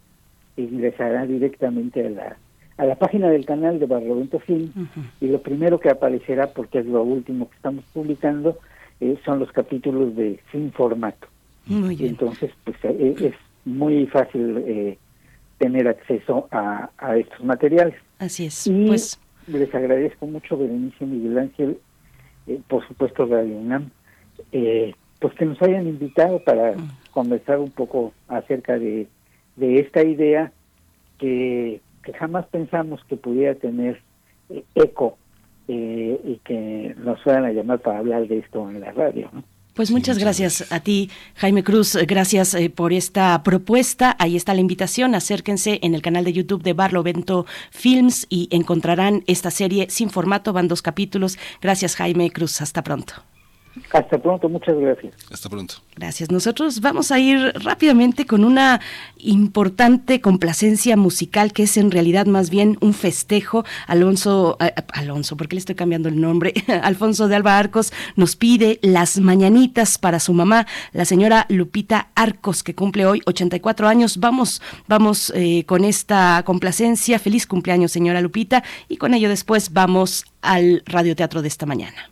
ingresará 0.57 1.27
directamente 1.27 2.07
a 2.07 2.11
la, 2.11 2.37
a 2.77 2.85
la 2.85 2.97
página 2.97 3.31
del 3.31 3.47
canal 3.47 3.79
de 3.79 3.87
Barlovento 3.87 4.41
Film 4.41 4.73
y 5.21 5.29
lo 5.29 5.41
primero 5.41 5.79
que 5.79 5.91
aparecerá, 5.91 6.53
porque 6.53 6.81
es 6.81 6.87
lo 6.87 7.03
último 7.03 7.49
que 7.49 7.57
estamos 7.57 7.85
publicando, 7.93 8.59
eh, 9.01 9.17
son 9.25 9.39
los 9.39 9.53
capítulos 9.53 10.15
de 10.17 10.41
Sin 10.51 10.73
Formato. 10.73 11.29
Entonces, 11.69 12.51
pues 12.65 12.77
eh, 12.83 13.15
es 13.21 13.35
muy 13.65 14.07
fácil 14.07 14.59
eh, 14.67 14.99
tener 15.59 15.87
acceso 15.87 16.49
a, 16.51 16.91
a, 16.99 17.17
estos 17.17 17.45
materiales. 17.45 17.95
Así 18.19 18.47
es. 18.47 18.67
Y 18.67 18.87
pues... 18.89 19.21
les 19.47 19.73
agradezco 19.73 20.27
mucho, 20.27 20.59
Berenice 20.59 21.07
Miguel 21.07 21.39
Ángel, 21.39 21.79
por 22.67 22.87
supuesto 22.89 23.27
Radio 23.27 23.57
UNAM, 23.57 23.91
eh, 24.53 24.95
pues 25.21 25.35
que 25.35 25.45
nos 25.45 25.61
hayan 25.63 25.87
invitado 25.87 26.43
para 26.45 26.73
mm. 26.73 26.91
conversar 27.13 27.59
un 27.59 27.71
poco 27.71 28.13
acerca 28.29 28.79
de, 28.79 29.07
de 29.57 29.81
esta 29.81 30.03
idea 30.03 30.53
que 31.19 31.81
que 32.03 32.13
jamás 32.13 32.47
pensamos 32.47 33.01
que 33.09 33.17
pudiera 33.17 33.55
tener 33.55 34.03
eh, 34.51 34.65
eco 34.75 35.17
eh, 35.69 36.21
y 36.25 36.37
que 36.45 36.95
nos 36.99 37.23
fueran 37.23 37.45
a 37.45 37.53
llamar 37.53 37.81
para 37.81 37.99
hablar 37.99 38.27
de 38.27 38.39
esto 38.39 38.69
en 38.69 38.81
la 38.81 38.93
radio. 38.93 39.31
¿no? 39.33 39.45
Pues 39.75 39.91
muchas 39.91 40.19
gracias 40.19 40.71
a 40.71 40.81
ti, 40.81 41.11
Jaime 41.37 41.65
Cruz. 41.65 41.97
Gracias 42.07 42.55
eh, 42.55 42.69
por 42.69 42.93
esta 42.93 43.43
propuesta. 43.43 44.15
Ahí 44.19 44.37
está 44.37 44.53
la 44.53 44.61
invitación. 44.61 45.15
Acérquense 45.15 45.79
en 45.83 45.95
el 45.95 46.03
canal 46.03 46.25
de 46.25 46.35
YouTube 46.35 46.63
de 46.63 46.75
Barlovento 46.75 47.47
Films 47.71 48.27
y 48.29 48.49
encontrarán 48.51 49.23
esta 49.27 49.51
serie 49.51 49.87
sin 49.89 50.11
formato. 50.11 50.53
Van 50.53 50.69
dos 50.69 50.83
capítulos. 50.83 51.39
Gracias, 51.63 51.97
Jaime 51.97 52.31
Cruz. 52.31 52.61
Hasta 52.61 52.83
pronto. 52.83 53.15
Hasta 53.93 54.19
pronto, 54.19 54.49
muchas 54.49 54.77
gracias. 54.77 55.15
Hasta 55.31 55.49
pronto. 55.49 55.75
Gracias. 55.97 56.31
Nosotros 56.31 56.81
vamos 56.81 57.11
a 57.11 57.19
ir 57.19 57.53
rápidamente 57.55 58.27
con 58.27 58.45
una 58.45 58.81
importante 59.19 60.21
complacencia 60.21 60.97
musical 60.97 61.53
que 61.53 61.65
es 61.65 61.77
en 61.77 61.91
realidad 61.91 62.27
más 62.27 62.51
bien 62.51 62.77
un 62.81 62.93
festejo. 62.93 63.65
Alonso, 63.87 64.57
eh, 64.61 64.73
Alonso, 64.93 65.37
¿por 65.37 65.49
qué 65.49 65.57
le 65.57 65.61
estoy 65.61 65.75
cambiando 65.75 66.09
el 66.09 66.21
nombre? 66.21 66.53
Alfonso 66.83 67.29
de 67.29 67.37
Alba 67.37 67.59
Arcos 67.59 67.93
nos 68.17 68.37
pide 68.37 68.79
las 68.83 69.19
mañanitas 69.19 69.99
para 69.99 70.21
su 70.21 70.35
mamá, 70.35 70.67
la 70.93 71.05
señora 71.05 71.47
Lupita 71.49 72.09
Arcos, 72.15 72.63
que 72.63 72.75
cumple 72.75 73.07
hoy 73.07 73.23
84 73.25 73.89
años. 73.89 74.19
Vamos, 74.19 74.61
vamos 74.87 75.33
eh, 75.35 75.65
con 75.65 75.85
esta 75.85 76.43
complacencia. 76.45 77.19
Feliz 77.19 77.47
cumpleaños, 77.47 77.93
señora 77.93 78.21
Lupita. 78.21 78.63
Y 78.89 78.99
con 78.99 79.15
ello 79.15 79.29
después 79.29 79.73
vamos 79.73 80.27
al 80.43 80.83
radioteatro 80.87 81.41
de 81.41 81.49
esta 81.49 81.67
mañana. 81.67 82.12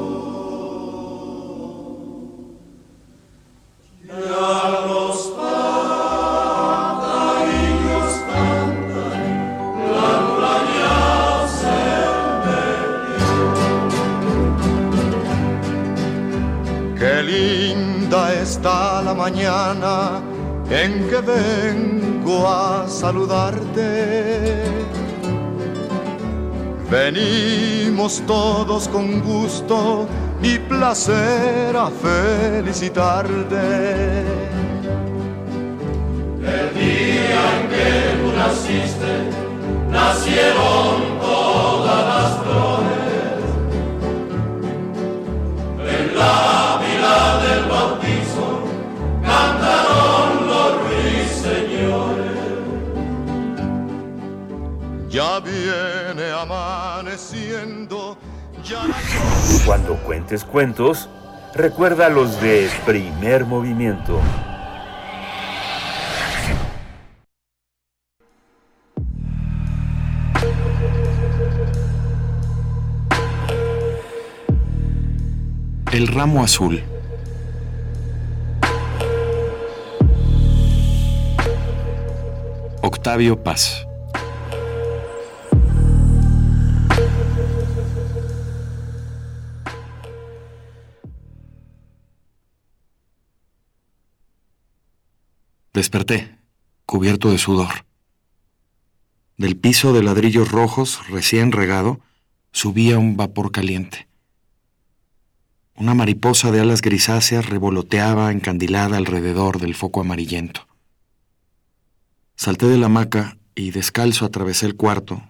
Mañana 19.15 20.21
en 20.69 21.07
que 21.09 21.19
vengo 21.21 22.47
a 22.47 22.87
saludarte. 22.87 24.63
Venimos 26.89 28.21
todos 28.25 28.87
con 28.87 29.21
gusto 29.21 30.07
y 30.43 30.57
placer 30.59 31.75
a 31.75 31.89
felicitarte. 31.89 33.57
El 36.41 36.73
día 36.73 37.41
en 37.59 37.69
que 37.69 38.15
tú 38.21 38.27
naciste, 38.35 39.13
nacieron 39.89 41.19
todas 41.19 42.01
las 42.11 42.31
flores. 42.43 43.43
En 45.95 46.05
la 46.17 46.79
vila 46.81 47.19
del 47.43 47.63
bautizo 47.69 48.47
cantaron 49.21 50.47
los 50.47 50.71
ruiseñores. 50.87 52.41
Ya 55.09 55.39
viene 55.39 56.31
amaneciendo, 56.31 58.17
Cuando 59.65 59.95
cuentes 59.97 60.43
cuentos, 60.43 61.09
recuerda 61.53 62.09
los 62.09 62.41
de 62.41 62.69
primer 62.85 63.45
movimiento. 63.45 64.19
El 75.91 76.07
ramo 76.07 76.43
azul. 76.43 76.81
Octavio 82.81 83.43
Paz. 83.43 83.85
Desperté, 95.73 96.37
cubierto 96.85 97.31
de 97.31 97.37
sudor. 97.37 97.85
Del 99.37 99.55
piso 99.55 99.93
de 99.93 100.03
ladrillos 100.03 100.51
rojos, 100.51 100.99
recién 101.07 101.53
regado, 101.53 102.01
subía 102.51 102.99
un 102.99 103.15
vapor 103.15 103.53
caliente. 103.53 104.09
Una 105.77 105.93
mariposa 105.93 106.51
de 106.51 106.59
alas 106.59 106.81
grisáceas 106.81 107.49
revoloteaba 107.49 108.33
encandilada 108.33 108.97
alrededor 108.97 109.61
del 109.61 109.73
foco 109.73 110.01
amarillento. 110.01 110.67
Salté 112.35 112.67
de 112.67 112.77
la 112.77 112.87
hamaca 112.87 113.37
y 113.55 113.71
descalzo 113.71 114.25
atravesé 114.25 114.65
el 114.65 114.75
cuarto, 114.75 115.23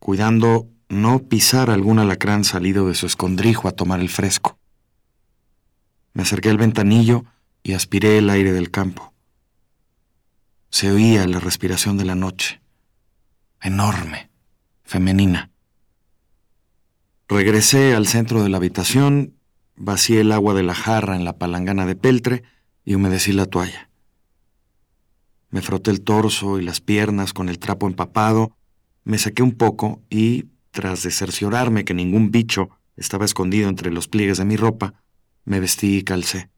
cuidando 0.00 0.66
no 0.88 1.20
pisar 1.20 1.70
algún 1.70 2.00
alacrán 2.00 2.42
salido 2.42 2.88
de 2.88 2.96
su 2.96 3.06
escondrijo 3.06 3.68
a 3.68 3.72
tomar 3.72 4.00
el 4.00 4.08
fresco. 4.08 4.58
Me 6.14 6.24
acerqué 6.24 6.50
al 6.50 6.58
ventanillo 6.58 7.24
y 7.62 7.74
aspiré 7.74 8.18
el 8.18 8.28
aire 8.28 8.52
del 8.52 8.72
campo. 8.72 9.13
Se 10.74 10.90
oía 10.90 11.24
la 11.28 11.38
respiración 11.38 11.98
de 11.98 12.04
la 12.04 12.16
noche, 12.16 12.60
enorme, 13.62 14.28
femenina. 14.82 15.52
Regresé 17.28 17.94
al 17.94 18.08
centro 18.08 18.42
de 18.42 18.48
la 18.48 18.56
habitación, 18.56 19.34
vacié 19.76 20.22
el 20.22 20.32
agua 20.32 20.52
de 20.52 20.64
la 20.64 20.74
jarra 20.74 21.14
en 21.14 21.24
la 21.24 21.38
palangana 21.38 21.86
de 21.86 21.94
peltre 21.94 22.42
y 22.84 22.96
humedecí 22.96 23.30
la 23.30 23.46
toalla. 23.46 23.88
Me 25.50 25.62
froté 25.62 25.92
el 25.92 26.00
torso 26.00 26.58
y 26.58 26.64
las 26.64 26.80
piernas 26.80 27.32
con 27.32 27.48
el 27.48 27.60
trapo 27.60 27.86
empapado, 27.86 28.56
me 29.04 29.18
saqué 29.18 29.44
un 29.44 29.52
poco 29.52 30.02
y, 30.10 30.46
tras 30.72 31.04
de 31.04 31.12
cerciorarme 31.12 31.84
que 31.84 31.94
ningún 31.94 32.32
bicho 32.32 32.70
estaba 32.96 33.26
escondido 33.26 33.68
entre 33.68 33.92
los 33.92 34.08
pliegues 34.08 34.38
de 34.38 34.44
mi 34.44 34.56
ropa, 34.56 34.94
me 35.44 35.60
vestí 35.60 35.98
y 35.98 36.02
calcé. 36.02 36.50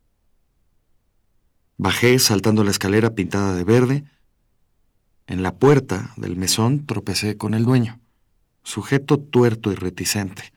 Bajé 1.79 2.19
saltando 2.19 2.65
la 2.65 2.71
escalera 2.71 3.15
pintada 3.15 3.55
de 3.55 3.65
verde. 3.65 4.05
En 5.27 5.43
la 5.43 5.57
puerta 5.57 6.13
del 6.17 6.37
mesón 6.37 6.87
tropecé 6.87 7.37
con 7.37 7.55
el 7.55 7.65
dueño, 7.65 8.01
sujeto 8.63 9.19
tuerto 9.19 9.73
y 9.73 9.75
reticente. 9.75 10.53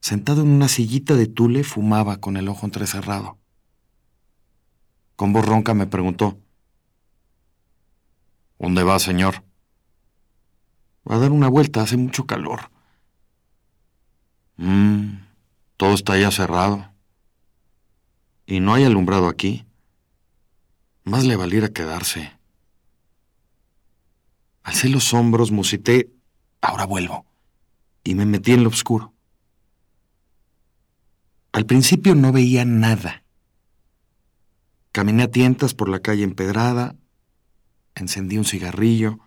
Sentado 0.00 0.42
en 0.42 0.48
una 0.48 0.68
sillita 0.68 1.14
de 1.14 1.26
tule 1.26 1.64
fumaba 1.64 2.18
con 2.18 2.36
el 2.36 2.48
ojo 2.48 2.66
entrecerrado. 2.66 3.38
Con 5.16 5.32
voz 5.32 5.44
ronca 5.44 5.74
me 5.74 5.86
preguntó, 5.86 6.38
¿Dónde 8.58 8.82
va, 8.82 8.98
señor? 8.98 9.44
Va 11.10 11.16
a 11.16 11.18
dar 11.18 11.32
una 11.32 11.48
vuelta, 11.48 11.82
hace 11.82 11.98
mucho 11.98 12.26
calor. 12.26 12.70
Mmm, 14.56 15.18
todo 15.76 15.92
está 15.92 16.16
ya 16.16 16.30
cerrado. 16.30 16.93
Y 18.46 18.60
no 18.60 18.74
hay 18.74 18.84
alumbrado 18.84 19.28
aquí. 19.28 19.64
Más 21.04 21.24
le 21.24 21.36
valiera 21.36 21.68
quedarse. 21.68 22.32
Alcé 24.62 24.88
los 24.88 25.12
hombros, 25.12 25.50
musité, 25.50 26.10
ahora 26.60 26.86
vuelvo, 26.86 27.26
y 28.02 28.14
me 28.14 28.24
metí 28.24 28.52
en 28.52 28.62
lo 28.62 28.70
oscuro. 28.70 29.12
Al 31.52 31.66
principio 31.66 32.14
no 32.14 32.32
veía 32.32 32.64
nada. 32.64 33.22
Caminé 34.92 35.24
a 35.24 35.30
tientas 35.30 35.74
por 35.74 35.88
la 35.88 36.00
calle 36.00 36.24
empedrada, 36.24 36.96
encendí 37.94 38.38
un 38.38 38.44
cigarrillo. 38.44 39.18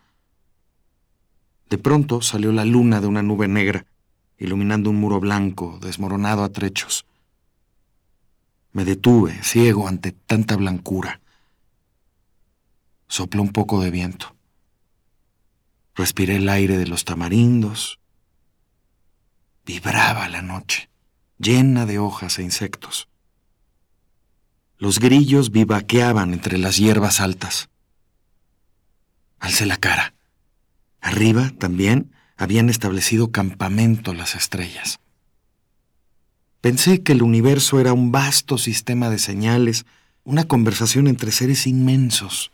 De 1.69 1.77
pronto 1.77 2.21
salió 2.21 2.51
la 2.51 2.65
luna 2.65 3.01
de 3.01 3.07
una 3.07 3.21
nube 3.21 3.47
negra 3.47 3.85
iluminando 4.37 4.89
un 4.89 4.97
muro 4.97 5.19
blanco, 5.19 5.79
desmoronado 5.81 6.43
a 6.43 6.49
trechos. 6.49 7.05
Me 8.77 8.85
detuve, 8.85 9.41
ciego 9.41 9.87
ante 9.87 10.11
tanta 10.11 10.55
blancura. 10.55 11.19
Sopló 13.07 13.41
un 13.41 13.51
poco 13.51 13.81
de 13.81 13.89
viento. 13.89 14.35
Respiré 15.95 16.35
el 16.35 16.47
aire 16.47 16.77
de 16.77 16.85
los 16.85 17.03
tamarindos. 17.03 17.99
Vibraba 19.65 20.29
la 20.29 20.43
noche, 20.43 20.91
llena 21.39 21.87
de 21.87 21.97
hojas 21.97 22.37
e 22.37 22.43
insectos. 22.43 23.09
Los 24.77 24.99
grillos 24.99 25.49
vivaqueaban 25.49 26.31
entre 26.31 26.59
las 26.59 26.77
hierbas 26.77 27.19
altas. 27.19 27.69
Alcé 29.39 29.65
la 29.65 29.77
cara. 29.77 30.13
Arriba 31.01 31.49
también 31.57 32.13
habían 32.35 32.69
establecido 32.69 33.31
campamento 33.31 34.13
las 34.13 34.35
estrellas. 34.35 34.99
Pensé 36.61 37.03
que 37.03 37.11
el 37.13 37.21
universo 37.21 37.79
era 37.79 37.93
un 37.93 38.11
vasto 38.11 38.57
sistema 38.57 39.09
de 39.09 39.19
señales, 39.19 39.85
una 40.23 40.45
conversación 40.45 41.07
entre 41.07 41.31
seres 41.31 41.67
inmensos. 41.67 42.51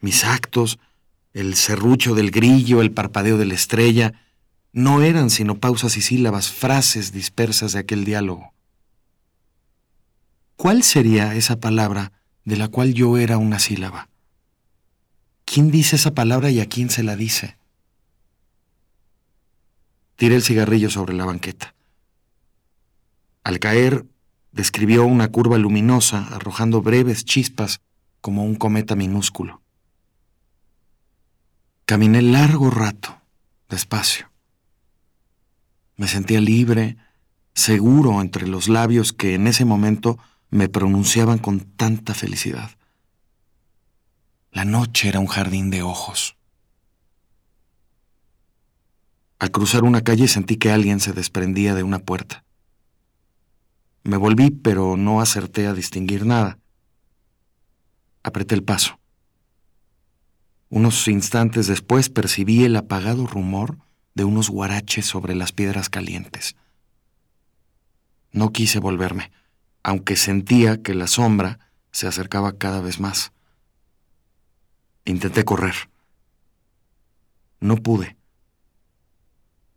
Mis 0.00 0.24
actos, 0.24 0.78
el 1.32 1.54
serrucho 1.54 2.14
del 2.14 2.30
grillo, 2.30 2.82
el 2.82 2.92
parpadeo 2.92 3.38
de 3.38 3.46
la 3.46 3.54
estrella, 3.54 4.14
no 4.72 5.02
eran 5.02 5.30
sino 5.30 5.56
pausas 5.56 5.96
y 5.96 6.02
sílabas, 6.02 6.50
frases 6.50 7.12
dispersas 7.12 7.72
de 7.72 7.80
aquel 7.80 8.04
diálogo. 8.04 8.52
¿Cuál 10.56 10.82
sería 10.82 11.34
esa 11.34 11.58
palabra 11.58 12.12
de 12.44 12.56
la 12.56 12.68
cual 12.68 12.92
yo 12.94 13.16
era 13.16 13.38
una 13.38 13.58
sílaba? 13.58 14.08
¿Quién 15.44 15.70
dice 15.70 15.96
esa 15.96 16.14
palabra 16.14 16.50
y 16.50 16.60
a 16.60 16.66
quién 16.66 16.90
se 16.90 17.02
la 17.02 17.16
dice? 17.16 17.56
Tiré 20.16 20.36
el 20.36 20.42
cigarrillo 20.42 20.90
sobre 20.90 21.14
la 21.14 21.24
banqueta. 21.24 21.74
Al 23.44 23.58
caer, 23.58 24.06
describió 24.52 25.04
una 25.04 25.28
curva 25.28 25.58
luminosa, 25.58 26.26
arrojando 26.28 26.82
breves 26.82 27.24
chispas 27.24 27.80
como 28.20 28.44
un 28.44 28.56
cometa 28.56 28.96
minúsculo. 28.96 29.62
Caminé 31.84 32.22
largo 32.22 32.70
rato, 32.70 33.20
despacio. 33.68 34.30
Me 35.96 36.06
sentía 36.06 36.40
libre, 36.40 36.96
seguro 37.54 38.20
entre 38.20 38.46
los 38.46 38.68
labios 38.68 39.12
que 39.12 39.34
en 39.34 39.46
ese 39.46 39.64
momento 39.64 40.18
me 40.50 40.68
pronunciaban 40.68 41.38
con 41.38 41.60
tanta 41.60 42.14
felicidad. 42.14 42.70
La 44.50 44.64
noche 44.64 45.08
era 45.08 45.20
un 45.20 45.26
jardín 45.26 45.70
de 45.70 45.82
ojos. 45.82 46.36
Al 49.38 49.50
cruzar 49.50 49.84
una 49.84 50.02
calle 50.02 50.26
sentí 50.26 50.56
que 50.56 50.72
alguien 50.72 51.00
se 51.00 51.12
desprendía 51.12 51.74
de 51.74 51.82
una 51.82 52.00
puerta. 52.00 52.44
Me 54.02 54.16
volví, 54.16 54.50
pero 54.50 54.96
no 54.96 55.20
acerté 55.20 55.66
a 55.66 55.74
distinguir 55.74 56.24
nada. 56.24 56.58
Apreté 58.22 58.54
el 58.54 58.64
paso. 58.64 58.98
Unos 60.70 61.08
instantes 61.08 61.66
después 61.66 62.10
percibí 62.10 62.64
el 62.64 62.76
apagado 62.76 63.26
rumor 63.26 63.78
de 64.14 64.24
unos 64.24 64.50
guaraches 64.50 65.06
sobre 65.06 65.34
las 65.34 65.52
piedras 65.52 65.88
calientes. 65.88 66.56
No 68.32 68.52
quise 68.52 68.78
volverme 68.78 69.30
aunque 69.88 70.16
sentía 70.16 70.82
que 70.82 70.92
la 70.92 71.06
sombra 71.06 71.70
se 71.92 72.06
acercaba 72.06 72.58
cada 72.58 72.82
vez 72.82 73.00
más. 73.00 73.32
Intenté 75.06 75.46
correr. 75.46 75.74
No 77.60 77.76
pude. 77.76 78.18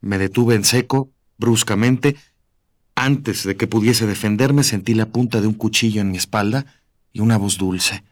Me 0.01 0.17
detuve 0.17 0.55
en 0.55 0.65
seco, 0.65 1.11
bruscamente. 1.37 2.17
Antes 2.95 3.43
de 3.43 3.57
que 3.57 3.67
pudiese 3.67 4.05
defenderme 4.05 4.63
sentí 4.63 4.93
la 4.93 5.07
punta 5.07 5.41
de 5.41 5.47
un 5.47 5.53
cuchillo 5.53 6.01
en 6.01 6.11
mi 6.11 6.17
espalda 6.17 6.65
y 7.13 7.19
una 7.19 7.37
voz 7.37 7.57
dulce. 7.57 8.03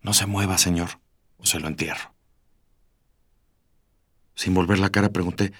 No 0.00 0.14
se 0.14 0.26
mueva, 0.26 0.58
señor, 0.58 1.00
o 1.38 1.46
se 1.46 1.60
lo 1.60 1.68
entierro. 1.68 2.12
Sin 4.34 4.54
volver 4.54 4.78
la 4.78 4.90
cara 4.90 5.10
pregunté, 5.10 5.52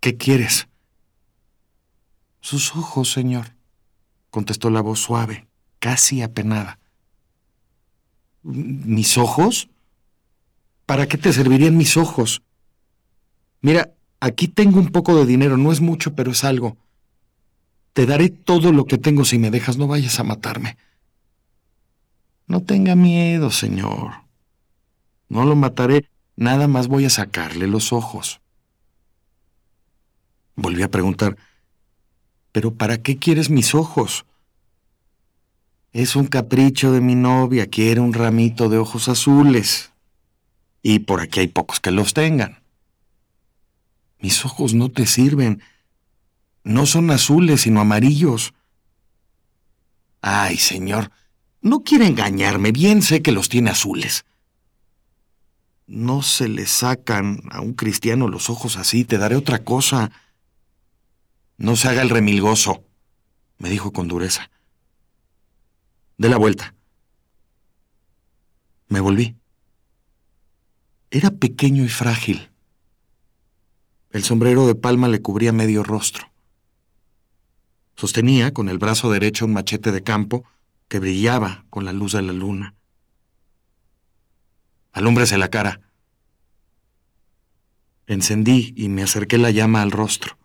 ¿qué 0.00 0.16
quieres? 0.16 0.68
Sus 2.40 2.76
ojos, 2.76 3.10
señor, 3.10 3.54
contestó 4.30 4.70
la 4.70 4.80
voz 4.80 5.00
suave, 5.00 5.46
casi 5.78 6.22
apenada. 6.22 6.78
¿Mis 8.42 9.18
ojos? 9.18 9.68
¿Para 10.84 11.08
qué 11.08 11.18
te 11.18 11.32
servirían 11.32 11.76
mis 11.76 11.96
ojos? 11.96 12.42
Mira, 13.60 13.95
aquí 14.20 14.48
tengo 14.48 14.78
un 14.78 14.88
poco 14.88 15.16
de 15.16 15.26
dinero, 15.26 15.56
no 15.56 15.72
es 15.72 15.80
mucho, 15.80 16.14
pero 16.14 16.32
es 16.32 16.44
algo. 16.44 16.76
Te 17.92 18.06
daré 18.06 18.28
todo 18.28 18.72
lo 18.72 18.84
que 18.84 18.98
tengo 18.98 19.24
si 19.24 19.38
me 19.38 19.50
dejas, 19.50 19.76
no 19.76 19.86
vayas 19.86 20.20
a 20.20 20.24
matarme. 20.24 20.76
No 22.46 22.62
tenga 22.62 22.94
miedo, 22.94 23.50
señor. 23.50 24.12
No 25.28 25.44
lo 25.44 25.56
mataré, 25.56 26.08
nada 26.36 26.68
más 26.68 26.88
voy 26.88 27.04
a 27.04 27.10
sacarle 27.10 27.66
los 27.66 27.92
ojos. 27.92 28.40
Volví 30.54 30.82
a 30.82 30.90
preguntar, 30.90 31.36
¿Pero 32.56 32.72
para 32.72 33.02
qué 33.02 33.18
quieres 33.18 33.50
mis 33.50 33.74
ojos? 33.74 34.24
Es 35.92 36.16
un 36.16 36.26
capricho 36.26 36.90
de 36.90 37.02
mi 37.02 37.14
novia, 37.14 37.66
quiere 37.66 38.00
un 38.00 38.14
ramito 38.14 38.70
de 38.70 38.78
ojos 38.78 39.10
azules. 39.10 39.92
Y 40.80 41.00
por 41.00 41.20
aquí 41.20 41.40
hay 41.40 41.48
pocos 41.48 41.80
que 41.80 41.90
los 41.90 42.14
tengan. 42.14 42.62
Mis 44.18 44.44
ojos 44.44 44.74
no 44.74 44.90
te 44.90 45.06
sirven. 45.06 45.62
No 46.64 46.86
son 46.86 47.10
azules, 47.10 47.62
sino 47.62 47.80
amarillos. 47.80 48.54
Ay, 50.20 50.56
señor, 50.56 51.10
no 51.60 51.84
quiere 51.84 52.06
engañarme, 52.06 52.72
bien 52.72 53.02
sé 53.02 53.22
que 53.22 53.32
los 53.32 53.48
tiene 53.48 53.70
azules. 53.70 54.24
No 55.86 56.22
se 56.22 56.48
le 56.48 56.66
sacan 56.66 57.42
a 57.50 57.60
un 57.60 57.74
cristiano 57.74 58.28
los 58.28 58.50
ojos 58.50 58.76
así, 58.76 59.04
te 59.04 59.18
daré 59.18 59.36
otra 59.36 59.62
cosa. 59.62 60.10
No 61.56 61.76
se 61.76 61.88
haga 61.88 62.02
el 62.02 62.10
remilgoso, 62.10 62.84
me 63.58 63.70
dijo 63.70 63.92
con 63.92 64.08
dureza. 64.08 64.50
De 66.18 66.28
la 66.28 66.36
vuelta. 66.38 66.74
Me 68.88 69.00
volví. 69.00 69.36
Era 71.10 71.30
pequeño 71.30 71.84
y 71.84 71.88
frágil. 71.88 72.50
El 74.16 74.24
sombrero 74.24 74.66
de 74.66 74.74
palma 74.74 75.08
le 75.08 75.20
cubría 75.20 75.52
medio 75.52 75.82
rostro. 75.82 76.32
Sostenía 77.96 78.54
con 78.54 78.70
el 78.70 78.78
brazo 78.78 79.10
derecho 79.10 79.44
un 79.44 79.52
machete 79.52 79.92
de 79.92 80.02
campo 80.02 80.42
que 80.88 81.00
brillaba 81.00 81.66
con 81.68 81.84
la 81.84 81.92
luz 81.92 82.12
de 82.12 82.22
la 82.22 82.32
luna. 82.32 82.74
Alúmbrese 84.92 85.36
la 85.36 85.48
cara. 85.48 85.82
Encendí 88.06 88.72
y 88.74 88.88
me 88.88 89.02
acerqué 89.02 89.36
la 89.36 89.50
llama 89.50 89.82
al 89.82 89.90
rostro. 89.90 90.38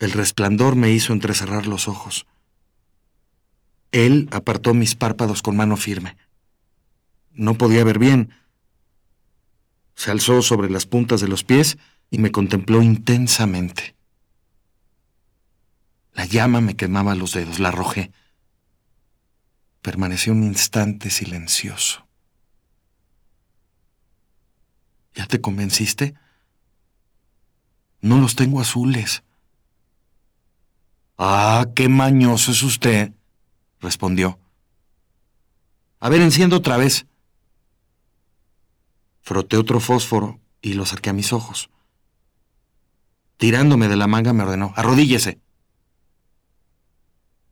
El 0.00 0.10
resplandor 0.10 0.74
me 0.74 0.90
hizo 0.90 1.12
entrecerrar 1.12 1.68
los 1.68 1.86
ojos. 1.86 2.26
Él 3.92 4.28
apartó 4.32 4.74
mis 4.74 4.96
párpados 4.96 5.42
con 5.42 5.54
mano 5.54 5.76
firme. 5.76 6.16
No 7.30 7.54
podía 7.54 7.84
ver 7.84 8.00
bien. 8.00 8.34
Se 9.94 10.10
alzó 10.10 10.42
sobre 10.42 10.70
las 10.70 10.86
puntas 10.86 11.20
de 11.20 11.28
los 11.28 11.44
pies 11.44 11.78
y 12.10 12.18
me 12.18 12.32
contempló 12.32 12.82
intensamente. 12.82 13.94
La 16.12 16.24
llama 16.24 16.60
me 16.60 16.76
quemaba 16.76 17.14
los 17.14 17.32
dedos, 17.32 17.60
la 17.60 17.68
arrojé. 17.68 18.12
Permaneció 19.80 20.32
un 20.32 20.42
instante 20.42 21.08
silencioso. 21.08 22.06
¿Ya 25.14 25.26
te 25.26 25.40
convenciste? 25.40 26.14
No 28.00 28.18
los 28.18 28.34
tengo 28.34 28.60
azules. 28.60 29.22
Ah, 31.16 31.66
qué 31.74 31.88
mañoso 31.88 32.52
es 32.52 32.62
usted, 32.62 33.12
respondió. 33.80 34.38
A 36.00 36.08
ver, 36.08 36.22
enciendo 36.22 36.56
otra 36.56 36.76
vez. 36.76 37.06
Froté 39.20 39.56
otro 39.56 39.80
fósforo 39.80 40.40
y 40.62 40.72
lo 40.74 40.82
acerqué 40.82 41.10
a 41.10 41.14
mis 41.14 41.32
ojos. 41.32 41.70
Tirándome 43.40 43.88
de 43.88 43.96
la 43.96 44.06
manga 44.06 44.34
me 44.34 44.42
ordenó, 44.42 44.74
arrodíllese. 44.76 45.40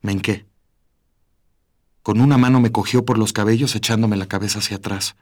Me 0.03 0.13
hinqué. 0.13 0.45
Con 2.03 2.21
una 2.21 2.37
mano 2.37 2.61
me 2.61 2.71
cogió 2.71 3.07
por 3.07 3.17
los 3.17 3.33
cabellos 3.33 3.75
echándome 3.75 4.19
la 4.19 4.27
cabeza 4.27 4.59
hacia 4.59 4.77
atrás. 4.77 5.17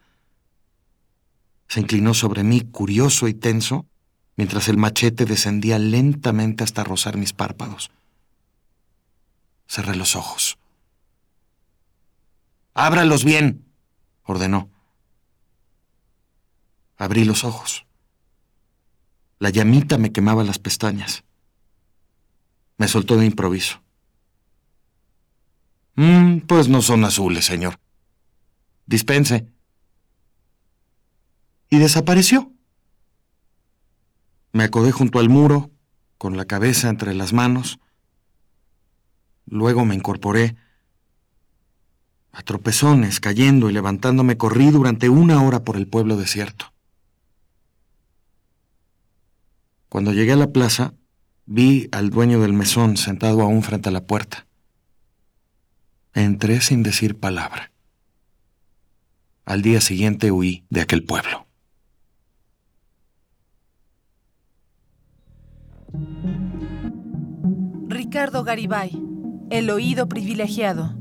Se 1.68 1.78
inclinó 1.78 2.14
sobre 2.14 2.42
mí, 2.42 2.62
curioso 2.62 3.28
y 3.28 3.34
tenso, 3.34 3.86
mientras 4.34 4.68
el 4.68 4.76
machete 4.76 5.24
descendía 5.24 5.78
lentamente 5.78 6.64
hasta 6.64 6.82
rozar 6.82 7.16
mis 7.16 7.32
párpados. 7.32 7.92
Cerré 9.68 9.94
los 9.94 10.16
ojos. 10.16 10.58
Ábralos 12.74 13.22
bien, 13.22 13.64
ordenó. 14.24 14.68
Abrí 16.96 17.24
los 17.24 17.44
ojos. 17.44 17.85
La 19.38 19.50
llamita 19.50 19.98
me 19.98 20.12
quemaba 20.12 20.44
las 20.44 20.58
pestañas. 20.58 21.24
Me 22.78 22.88
soltó 22.88 23.16
de 23.16 23.26
improviso. 23.26 23.82
Mm, 25.96 26.40
pues 26.40 26.68
no 26.68 26.82
son 26.82 27.04
azules, 27.04 27.44
señor. 27.44 27.78
Dispense. 28.86 29.46
Y 31.70 31.78
desapareció. 31.78 32.52
Me 34.52 34.64
acodé 34.64 34.92
junto 34.92 35.18
al 35.18 35.28
muro, 35.28 35.70
con 36.16 36.36
la 36.36 36.46
cabeza 36.46 36.88
entre 36.88 37.14
las 37.14 37.32
manos. 37.32 37.78
Luego 39.46 39.84
me 39.84 39.94
incorporé. 39.94 40.56
A 42.32 42.42
tropezones, 42.42 43.20
cayendo 43.20 43.68
y 43.68 43.72
levantándome, 43.72 44.36
corrí 44.36 44.70
durante 44.70 45.08
una 45.08 45.42
hora 45.42 45.64
por 45.64 45.76
el 45.76 45.88
pueblo 45.88 46.16
desierto. 46.16 46.72
Cuando 49.88 50.12
llegué 50.12 50.32
a 50.32 50.36
la 50.36 50.52
plaza, 50.52 50.94
vi 51.46 51.88
al 51.92 52.10
dueño 52.10 52.40
del 52.40 52.52
mesón 52.52 52.96
sentado 52.96 53.42
aún 53.42 53.62
frente 53.62 53.88
a 53.88 53.92
la 53.92 54.06
puerta. 54.06 54.46
Entré 56.12 56.60
sin 56.60 56.82
decir 56.82 57.18
palabra. 57.18 57.70
Al 59.44 59.62
día 59.62 59.80
siguiente 59.80 60.32
huí 60.32 60.64
de 60.70 60.80
aquel 60.80 61.04
pueblo. 61.04 61.46
Ricardo 67.88 68.44
Garibay, 68.44 68.90
El 69.50 69.70
oído 69.70 70.08
privilegiado. 70.08 70.96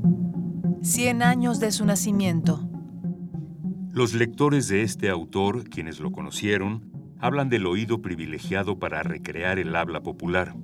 Cien 0.82 1.22
años 1.22 1.58
de 1.58 1.72
su 1.72 1.84
nacimiento. 1.84 2.68
Los 3.90 4.14
lectores 4.14 4.68
de 4.68 4.82
este 4.82 5.08
autor, 5.08 5.68
quienes 5.68 5.98
lo 5.98 6.12
conocieron, 6.12 6.95
hablan 7.20 7.48
del 7.48 7.66
oído 7.66 8.02
privilegiado 8.02 8.78
para 8.78 9.02
recrear 9.02 9.58
el 9.58 9.74
habla 9.74 10.02
popular. 10.02 10.54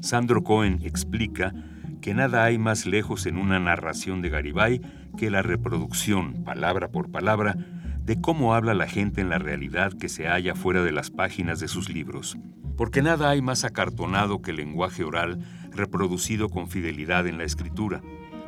Sandro 0.00 0.44
Cohen 0.44 0.80
explica 0.82 1.52
que 2.00 2.14
nada 2.14 2.44
hay 2.44 2.58
más 2.58 2.86
lejos 2.86 3.26
en 3.26 3.36
una 3.36 3.58
narración 3.58 4.22
de 4.22 4.28
Garibay 4.28 4.80
que 5.16 5.30
la 5.30 5.42
reproducción, 5.42 6.44
palabra 6.44 6.88
por 6.88 7.10
palabra, 7.10 7.56
de 8.04 8.20
cómo 8.20 8.54
habla 8.54 8.74
la 8.74 8.86
gente 8.86 9.20
en 9.20 9.28
la 9.28 9.38
realidad 9.38 9.92
que 9.92 10.08
se 10.08 10.28
halla 10.28 10.54
fuera 10.54 10.84
de 10.84 10.92
las 10.92 11.10
páginas 11.10 11.58
de 11.58 11.66
sus 11.66 11.88
libros. 11.88 12.38
Porque 12.76 13.02
nada 13.02 13.30
hay 13.30 13.42
más 13.42 13.64
acartonado 13.64 14.42
que 14.42 14.52
el 14.52 14.58
lenguaje 14.58 15.02
oral 15.02 15.40
reproducido 15.72 16.48
con 16.48 16.68
fidelidad 16.68 17.26
en 17.26 17.38
la 17.38 17.44
escritura, 17.44 18.02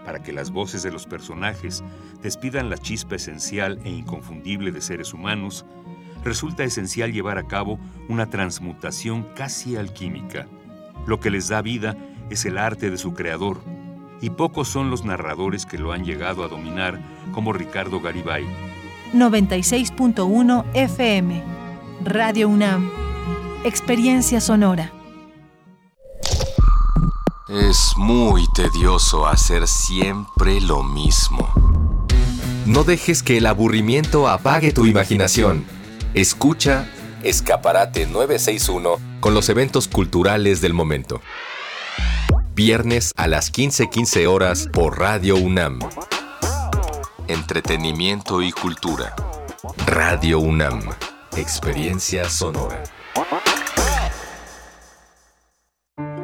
para 0.04 0.22
que 0.22 0.32
las 0.32 0.50
voces 0.50 0.82
de 0.82 0.92
los 0.92 1.06
personajes 1.06 1.82
despidan 2.22 2.70
la 2.70 2.78
chispa 2.78 3.16
esencial 3.16 3.78
e 3.84 3.90
inconfundible 3.90 4.70
de 4.70 4.80
seres 4.80 5.12
humanos, 5.12 5.66
resulta 6.24 6.64
esencial 6.64 7.12
llevar 7.12 7.38
a 7.38 7.46
cabo 7.46 7.78
una 8.08 8.30
transmutación 8.30 9.26
casi 9.34 9.76
alquímica. 9.76 10.46
Lo 11.06 11.20
que 11.20 11.30
les 11.30 11.48
da 11.48 11.62
vida 11.62 11.96
es 12.30 12.44
el 12.44 12.58
arte 12.58 12.90
de 12.90 12.98
su 12.98 13.14
creador, 13.14 13.60
y 14.20 14.30
pocos 14.30 14.68
son 14.68 14.90
los 14.90 15.04
narradores 15.04 15.64
que 15.64 15.78
lo 15.78 15.92
han 15.92 16.04
llegado 16.04 16.44
a 16.44 16.48
dominar 16.48 17.00
como 17.32 17.52
Ricardo 17.52 18.00
Garibay. 18.00 18.44
96.1 19.14 20.64
FM 20.74 21.42
Radio 22.04 22.48
UNAM 22.48 22.90
Experiencia 23.64 24.40
sonora. 24.40 24.92
Es 27.48 27.92
muy 27.96 28.46
tedioso 28.54 29.26
hacer 29.26 29.66
siempre 29.66 30.60
lo 30.60 30.82
mismo. 30.82 31.48
No 32.66 32.84
dejes 32.84 33.22
que 33.22 33.38
el 33.38 33.46
aburrimiento 33.46 34.28
apague 34.28 34.72
tu 34.72 34.86
imaginación. 34.86 35.64
Escucha 36.18 36.84
Escaparate 37.22 38.06
961 38.06 38.98
con 39.20 39.34
los 39.34 39.48
eventos 39.50 39.86
culturales 39.86 40.60
del 40.60 40.74
momento. 40.74 41.22
Viernes 42.56 43.12
a 43.16 43.28
las 43.28 43.52
15:15 43.52 44.26
horas 44.26 44.68
por 44.72 44.98
Radio 44.98 45.36
UNAM. 45.36 45.78
Entretenimiento 47.28 48.42
y 48.42 48.50
cultura. 48.50 49.14
Radio 49.86 50.40
UNAM. 50.40 50.80
Experiencia 51.36 52.28
sonora. 52.28 52.82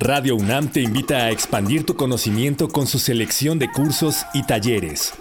Radio 0.00 0.34
UNAM 0.34 0.72
te 0.72 0.80
invita 0.80 1.18
a 1.18 1.30
expandir 1.30 1.86
tu 1.86 1.94
conocimiento 1.94 2.68
con 2.68 2.88
su 2.88 2.98
selección 2.98 3.60
de 3.60 3.70
cursos 3.70 4.26
y 4.34 4.42
talleres. 4.44 5.14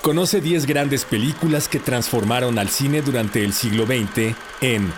Conoce 0.00 0.40
10 0.40 0.66
grandes 0.66 1.04
películas 1.04 1.66
que 1.66 1.80
transformaron 1.80 2.60
al 2.60 2.68
cine 2.68 3.02
durante 3.02 3.44
el 3.44 3.52
siglo 3.52 3.86
XX 3.86 4.36
en 4.60 4.92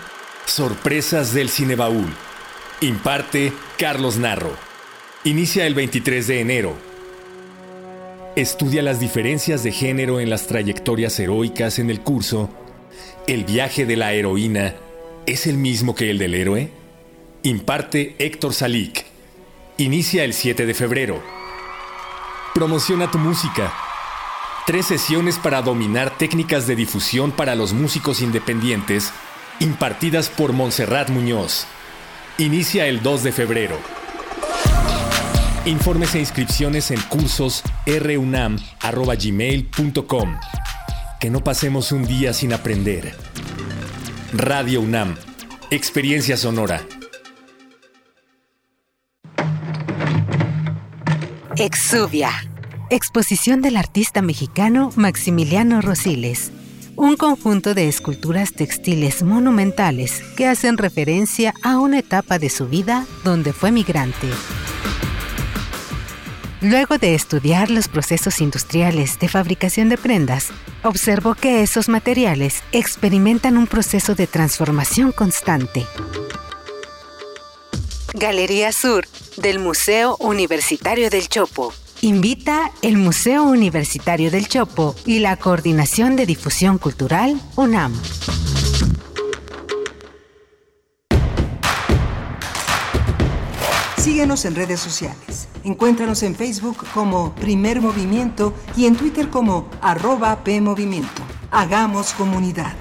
Sorpresas 0.45 1.33
del 1.33 1.49
Cinebaúl. 1.49 2.05
Imparte 2.81 3.51
Carlos 3.79 4.17
Narro. 4.17 4.55
Inicia 5.23 5.65
el 5.65 5.73
23 5.73 6.27
de 6.27 6.39
enero. 6.39 6.75
Estudia 8.35 8.83
las 8.83 8.99
diferencias 8.99 9.63
de 9.63 9.71
género 9.71 10.19
en 10.19 10.29
las 10.29 10.45
trayectorias 10.45 11.19
heroicas 11.19 11.79
en 11.79 11.89
el 11.89 12.01
curso. 12.01 12.51
¿El 13.25 13.43
viaje 13.43 13.87
de 13.87 13.95
la 13.95 14.13
heroína 14.13 14.75
es 15.25 15.47
el 15.47 15.57
mismo 15.57 15.95
que 15.95 16.11
el 16.11 16.19
del 16.19 16.35
héroe? 16.35 16.82
Imparte 17.45 18.15
Héctor 18.19 18.53
Salik. 18.53 19.03
Inicia 19.75 20.23
el 20.23 20.33
7 20.33 20.65
de 20.65 20.73
febrero. 20.73 21.21
Promociona 22.55 23.11
tu 23.11 23.17
música. 23.17 23.73
Tres 24.65 24.85
sesiones 24.85 25.37
para 25.39 25.61
dominar 25.61 26.17
técnicas 26.17 26.67
de 26.67 26.77
difusión 26.77 27.33
para 27.33 27.55
los 27.55 27.73
músicos 27.73 28.21
independientes, 28.21 29.11
impartidas 29.59 30.29
por 30.29 30.53
Montserrat 30.53 31.09
Muñoz. 31.09 31.65
Inicia 32.37 32.87
el 32.87 33.03
2 33.03 33.23
de 33.23 33.33
febrero. 33.33 33.77
Informes 35.65 36.15
e 36.15 36.19
inscripciones 36.19 36.91
en 36.91 37.01
cursos 37.01 37.61
runam.gmail.com. 37.85 40.39
Que 41.19 41.29
no 41.29 41.43
pasemos 41.43 41.91
un 41.91 42.05
día 42.05 42.31
sin 42.31 42.53
aprender. 42.53 43.13
Radio 44.31 44.79
UNAM. 44.79 45.17
Experiencia 45.71 46.37
sonora. 46.37 46.81
Exuvia. 51.57 52.31
Exposición 52.89 53.61
del 53.61 53.77
artista 53.77 54.23
mexicano 54.23 54.91
Maximiliano 54.95 55.81
Rosiles. 55.81 56.51
un 56.95 57.15
conjunto 57.15 57.75
de 57.75 57.87
esculturas 57.87 58.53
textiles 58.53 59.21
monumentales 59.21 60.23
que 60.35 60.47
hacen 60.47 60.77
referencia 60.77 61.53
a 61.61 61.77
una 61.77 61.99
etapa 61.99 62.39
de 62.39 62.49
su 62.49 62.67
vida 62.67 63.05
donde 63.23 63.53
fue 63.53 63.71
migrante. 63.71 64.27
Luego 66.61 66.97
de 66.97 67.13
estudiar 67.13 67.69
los 67.69 67.87
procesos 67.87 68.41
industriales 68.41 69.19
de 69.19 69.27
fabricación 69.27 69.89
de 69.89 69.97
prendas, 69.97 70.49
observó 70.83 71.35
que 71.35 71.61
esos 71.61 71.87
materiales 71.87 72.63
experimentan 72.71 73.57
un 73.57 73.67
proceso 73.67 74.15
de 74.15 74.25
transformación 74.25 75.11
constante. 75.11 75.85
Galería 78.13 78.71
Sur 78.71 79.07
del 79.37 79.57
Museo 79.57 80.17
Universitario 80.19 81.09
del 81.09 81.27
Chopo. 81.29 81.73
Invita 82.01 82.71
el 82.83 82.97
Museo 82.97 83.43
Universitario 83.43 84.29
del 84.29 84.47
Chopo 84.47 84.95
y 85.05 85.17
la 85.17 85.35
Coordinación 85.37 86.15
de 86.15 86.27
Difusión 86.27 86.77
Cultural 86.77 87.41
UNAM. 87.55 87.91
Síguenos 93.97 94.45
en 94.45 94.55
redes 94.55 94.79
sociales. 94.79 95.47
Encuéntranos 95.63 96.21
en 96.21 96.35
Facebook 96.35 96.85
como 96.93 97.33
Primer 97.33 97.81
Movimiento 97.81 98.53
y 98.77 98.85
en 98.85 98.95
Twitter 98.95 99.29
como 99.29 99.67
arroba 99.81 100.43
PMovimiento. 100.43 101.23
Hagamos 101.49 102.13
comunidad. 102.13 102.75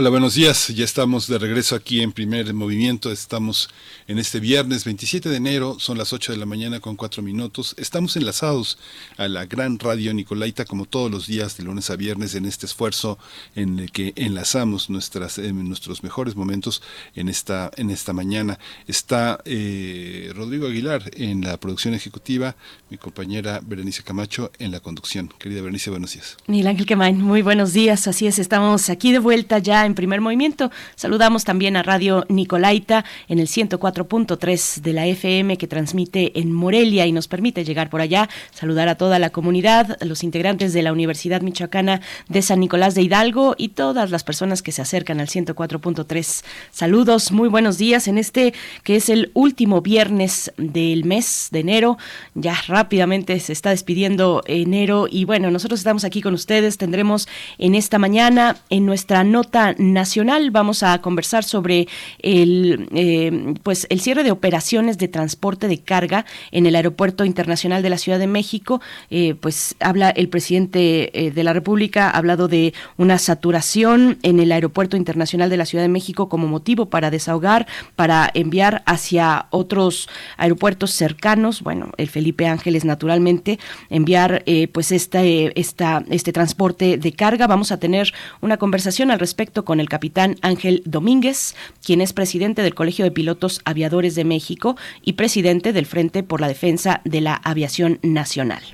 Hola, 0.00 0.08
buenos 0.08 0.34
días. 0.34 0.68
Ya 0.68 0.86
estamos 0.86 1.26
de 1.26 1.38
regreso 1.38 1.76
aquí 1.76 2.00
en 2.00 2.12
Primer 2.12 2.54
Movimiento. 2.54 3.12
Estamos 3.12 3.68
en 4.08 4.18
este 4.18 4.40
viernes 4.40 4.86
27 4.86 5.28
de 5.28 5.36
enero, 5.36 5.76
son 5.78 5.98
las 5.98 6.14
8 6.14 6.32
de 6.32 6.38
la 6.38 6.46
mañana 6.46 6.80
con 6.80 6.96
4 6.96 7.22
minutos. 7.22 7.74
Estamos 7.76 8.16
enlazados 8.16 8.78
a 9.18 9.28
la 9.28 9.44
gran 9.44 9.78
radio 9.78 10.14
Nicolaita 10.14 10.64
como 10.64 10.86
todos 10.86 11.10
los 11.10 11.26
días 11.26 11.58
de 11.58 11.64
lunes 11.64 11.90
a 11.90 11.96
viernes 11.96 12.34
en 12.34 12.46
este 12.46 12.64
esfuerzo 12.64 13.18
en 13.54 13.78
el 13.78 13.92
que 13.92 14.14
enlazamos 14.16 14.88
nuestras, 14.88 15.36
nuestros 15.36 16.02
mejores 16.02 16.34
momentos 16.34 16.80
en 17.14 17.28
esta, 17.28 17.70
en 17.76 17.90
esta 17.90 18.14
mañana. 18.14 18.58
Está 18.86 19.40
eh, 19.44 20.32
Rodrigo 20.34 20.66
Aguilar 20.66 21.10
en 21.12 21.42
la 21.42 21.58
producción 21.58 21.92
ejecutiva, 21.92 22.56
mi 22.88 22.96
compañera 22.96 23.60
Berenice 23.62 24.02
Camacho 24.02 24.50
en 24.58 24.70
la 24.70 24.80
conducción. 24.80 25.30
Querida 25.38 25.60
Berenice, 25.60 25.90
buenos 25.90 26.14
días. 26.14 26.38
Miguel 26.46 26.68
Ángel 26.68 26.86
Quemain, 26.86 27.20
muy 27.20 27.42
buenos 27.42 27.74
días. 27.74 28.08
Así 28.08 28.26
es, 28.26 28.38
estamos 28.38 28.88
aquí 28.88 29.12
de 29.12 29.18
vuelta 29.18 29.58
ya 29.58 29.84
en 29.84 29.89
primer 29.94 30.20
movimiento. 30.20 30.70
Saludamos 30.94 31.44
también 31.44 31.76
a 31.76 31.82
Radio 31.82 32.24
Nicolaita 32.28 33.04
en 33.28 33.38
el 33.38 33.46
104.3 33.46 34.80
de 34.80 34.92
la 34.92 35.06
FM 35.06 35.56
que 35.56 35.66
transmite 35.66 36.38
en 36.38 36.52
Morelia 36.52 37.06
y 37.06 37.12
nos 37.12 37.28
permite 37.28 37.64
llegar 37.64 37.90
por 37.90 38.00
allá. 38.00 38.28
Saludar 38.52 38.88
a 38.88 38.96
toda 38.96 39.18
la 39.18 39.30
comunidad, 39.30 39.98
a 40.00 40.04
los 40.04 40.24
integrantes 40.24 40.72
de 40.72 40.82
la 40.82 40.92
Universidad 40.92 41.42
Michoacana 41.42 42.00
de 42.28 42.42
San 42.42 42.60
Nicolás 42.60 42.94
de 42.94 43.02
Hidalgo 43.02 43.54
y 43.56 43.70
todas 43.70 44.10
las 44.10 44.24
personas 44.24 44.62
que 44.62 44.72
se 44.72 44.82
acercan 44.82 45.20
al 45.20 45.28
104.3. 45.28 46.44
Saludos, 46.70 47.32
muy 47.32 47.48
buenos 47.48 47.78
días 47.78 48.08
en 48.08 48.18
este 48.18 48.54
que 48.82 48.96
es 48.96 49.08
el 49.08 49.30
último 49.34 49.80
viernes 49.80 50.52
del 50.56 51.04
mes 51.04 51.48
de 51.50 51.60
enero. 51.60 51.98
Ya 52.34 52.56
rápidamente 52.66 53.38
se 53.40 53.52
está 53.52 53.70
despidiendo 53.70 54.42
enero 54.46 55.06
y 55.10 55.24
bueno, 55.24 55.50
nosotros 55.50 55.80
estamos 55.80 56.04
aquí 56.04 56.22
con 56.22 56.34
ustedes. 56.34 56.78
Tendremos 56.78 57.28
en 57.58 57.74
esta 57.74 57.98
mañana 57.98 58.56
en 58.70 58.86
nuestra 58.86 59.24
nota 59.24 59.74
nacional. 59.80 60.50
Vamos 60.50 60.82
a 60.82 61.00
conversar 61.00 61.42
sobre 61.42 61.88
el, 62.20 62.88
eh, 62.94 63.54
pues 63.62 63.86
el 63.90 64.00
cierre 64.00 64.22
de 64.22 64.30
operaciones 64.30 64.98
de 64.98 65.08
transporte 65.08 65.68
de 65.68 65.78
carga 65.78 66.26
en 66.52 66.66
el 66.66 66.76
Aeropuerto 66.76 67.24
Internacional 67.24 67.82
de 67.82 67.90
la 67.90 67.98
Ciudad 67.98 68.18
de 68.18 68.26
México. 68.26 68.80
Eh, 69.10 69.34
pues 69.34 69.74
habla 69.80 70.10
el 70.10 70.28
presidente 70.28 71.26
eh, 71.26 71.30
de 71.30 71.44
la 71.44 71.52
República, 71.52 72.10
ha 72.10 72.18
hablado 72.18 72.46
de 72.46 72.74
una 72.98 73.18
saturación 73.18 74.18
en 74.22 74.38
el 74.38 74.52
Aeropuerto 74.52 74.96
Internacional 74.96 75.48
de 75.48 75.56
la 75.56 75.64
Ciudad 75.64 75.82
de 75.82 75.88
México 75.88 76.28
como 76.28 76.46
motivo 76.46 76.90
para 76.90 77.10
desahogar, 77.10 77.66
para 77.96 78.30
enviar 78.34 78.82
hacia 78.84 79.46
otros 79.50 80.08
aeropuertos 80.36 80.90
cercanos. 80.90 81.62
Bueno, 81.62 81.92
el 81.96 82.08
Felipe 82.08 82.46
Ángeles, 82.46 82.84
naturalmente, 82.84 83.58
enviar 83.88 84.44
pues 84.72 84.92
este, 84.92 85.58
esta, 85.58 86.04
este 86.10 86.32
transporte 86.32 86.98
de 86.98 87.12
carga. 87.12 87.46
Vamos 87.46 87.72
a 87.72 87.78
tener 87.78 88.12
una 88.42 88.58
conversación 88.58 89.10
al 89.10 89.18
respecto 89.18 89.64
con 89.70 89.78
el 89.78 89.88
capitán 89.88 90.34
Ángel 90.42 90.82
Domínguez, 90.84 91.54
quien 91.84 92.00
es 92.00 92.12
presidente 92.12 92.60
del 92.60 92.74
Colegio 92.74 93.04
de 93.04 93.12
Pilotos 93.12 93.60
Aviadores 93.64 94.16
de 94.16 94.24
México 94.24 94.76
y 95.00 95.12
presidente 95.12 95.72
del 95.72 95.86
Frente 95.86 96.24
por 96.24 96.40
la 96.40 96.48
Defensa 96.48 97.02
de 97.04 97.20
la 97.20 97.36
Aviación 97.36 98.00
Nacional. 98.02 98.64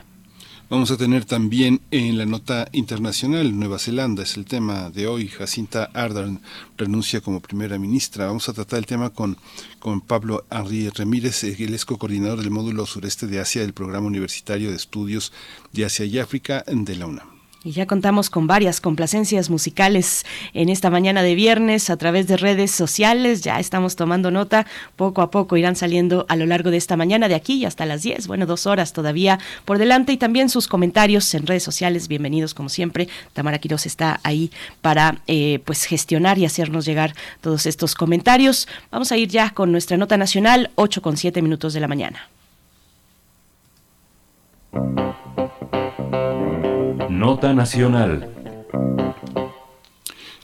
Vamos 0.70 0.90
a 0.90 0.96
tener 0.96 1.26
también 1.26 1.82
en 1.90 2.16
la 2.16 2.24
nota 2.24 2.68
internacional, 2.72 3.58
Nueva 3.58 3.78
Zelanda 3.78 4.22
es 4.22 4.38
el 4.38 4.46
tema 4.46 4.88
de 4.88 5.06
hoy. 5.06 5.28
Jacinta 5.28 5.90
Ardern 5.92 6.40
renuncia 6.78 7.20
como 7.20 7.40
primera 7.40 7.78
ministra. 7.78 8.28
Vamos 8.28 8.48
a 8.48 8.54
tratar 8.54 8.78
el 8.78 8.86
tema 8.86 9.10
con, 9.10 9.36
con 9.78 10.00
Pablo 10.00 10.46
Henri 10.50 10.88
Ramírez, 10.88 11.44
el 11.44 11.74
es 11.74 11.84
coordinador 11.84 12.40
del 12.40 12.50
módulo 12.50 12.86
sureste 12.86 13.26
de 13.26 13.38
Asia 13.38 13.60
del 13.60 13.74
Programa 13.74 14.06
Universitario 14.06 14.70
de 14.70 14.76
Estudios 14.76 15.30
de 15.74 15.84
Asia 15.84 16.06
y 16.06 16.18
África 16.18 16.64
de 16.66 16.96
la 16.96 17.04
UNAM. 17.04 17.35
Y 17.66 17.72
ya 17.72 17.84
contamos 17.88 18.30
con 18.30 18.46
varias 18.46 18.80
complacencias 18.80 19.50
musicales 19.50 20.24
en 20.54 20.68
esta 20.68 20.88
mañana 20.88 21.24
de 21.24 21.34
viernes 21.34 21.90
a 21.90 21.96
través 21.96 22.28
de 22.28 22.36
redes 22.36 22.70
sociales. 22.70 23.42
Ya 23.42 23.58
estamos 23.58 23.96
tomando 23.96 24.30
nota. 24.30 24.68
Poco 24.94 25.20
a 25.20 25.32
poco 25.32 25.56
irán 25.56 25.74
saliendo 25.74 26.26
a 26.28 26.36
lo 26.36 26.46
largo 26.46 26.70
de 26.70 26.76
esta 26.76 26.96
mañana, 26.96 27.26
de 27.26 27.34
aquí 27.34 27.64
hasta 27.64 27.84
las 27.84 28.02
10. 28.02 28.28
Bueno, 28.28 28.46
dos 28.46 28.68
horas 28.68 28.92
todavía 28.92 29.40
por 29.64 29.78
delante. 29.78 30.12
Y 30.12 30.16
también 30.16 30.48
sus 30.48 30.68
comentarios 30.68 31.34
en 31.34 31.44
redes 31.44 31.64
sociales. 31.64 32.06
Bienvenidos 32.06 32.54
como 32.54 32.68
siempre. 32.68 33.08
Tamara 33.32 33.58
Quiroz 33.58 33.84
está 33.84 34.20
ahí 34.22 34.52
para 34.80 35.18
eh, 35.26 35.58
pues 35.64 35.86
gestionar 35.86 36.38
y 36.38 36.44
hacernos 36.44 36.84
llegar 36.84 37.14
todos 37.40 37.66
estos 37.66 37.96
comentarios. 37.96 38.68
Vamos 38.92 39.10
a 39.10 39.16
ir 39.16 39.28
ya 39.28 39.50
con 39.50 39.72
nuestra 39.72 39.96
nota 39.96 40.16
nacional, 40.16 40.70
8 40.76 41.02
con 41.02 41.16
7 41.16 41.42
minutos 41.42 41.74
de 41.74 41.80
la 41.80 41.88
mañana. 41.88 42.28
Nota 47.16 47.54
Nacional. 47.54 48.30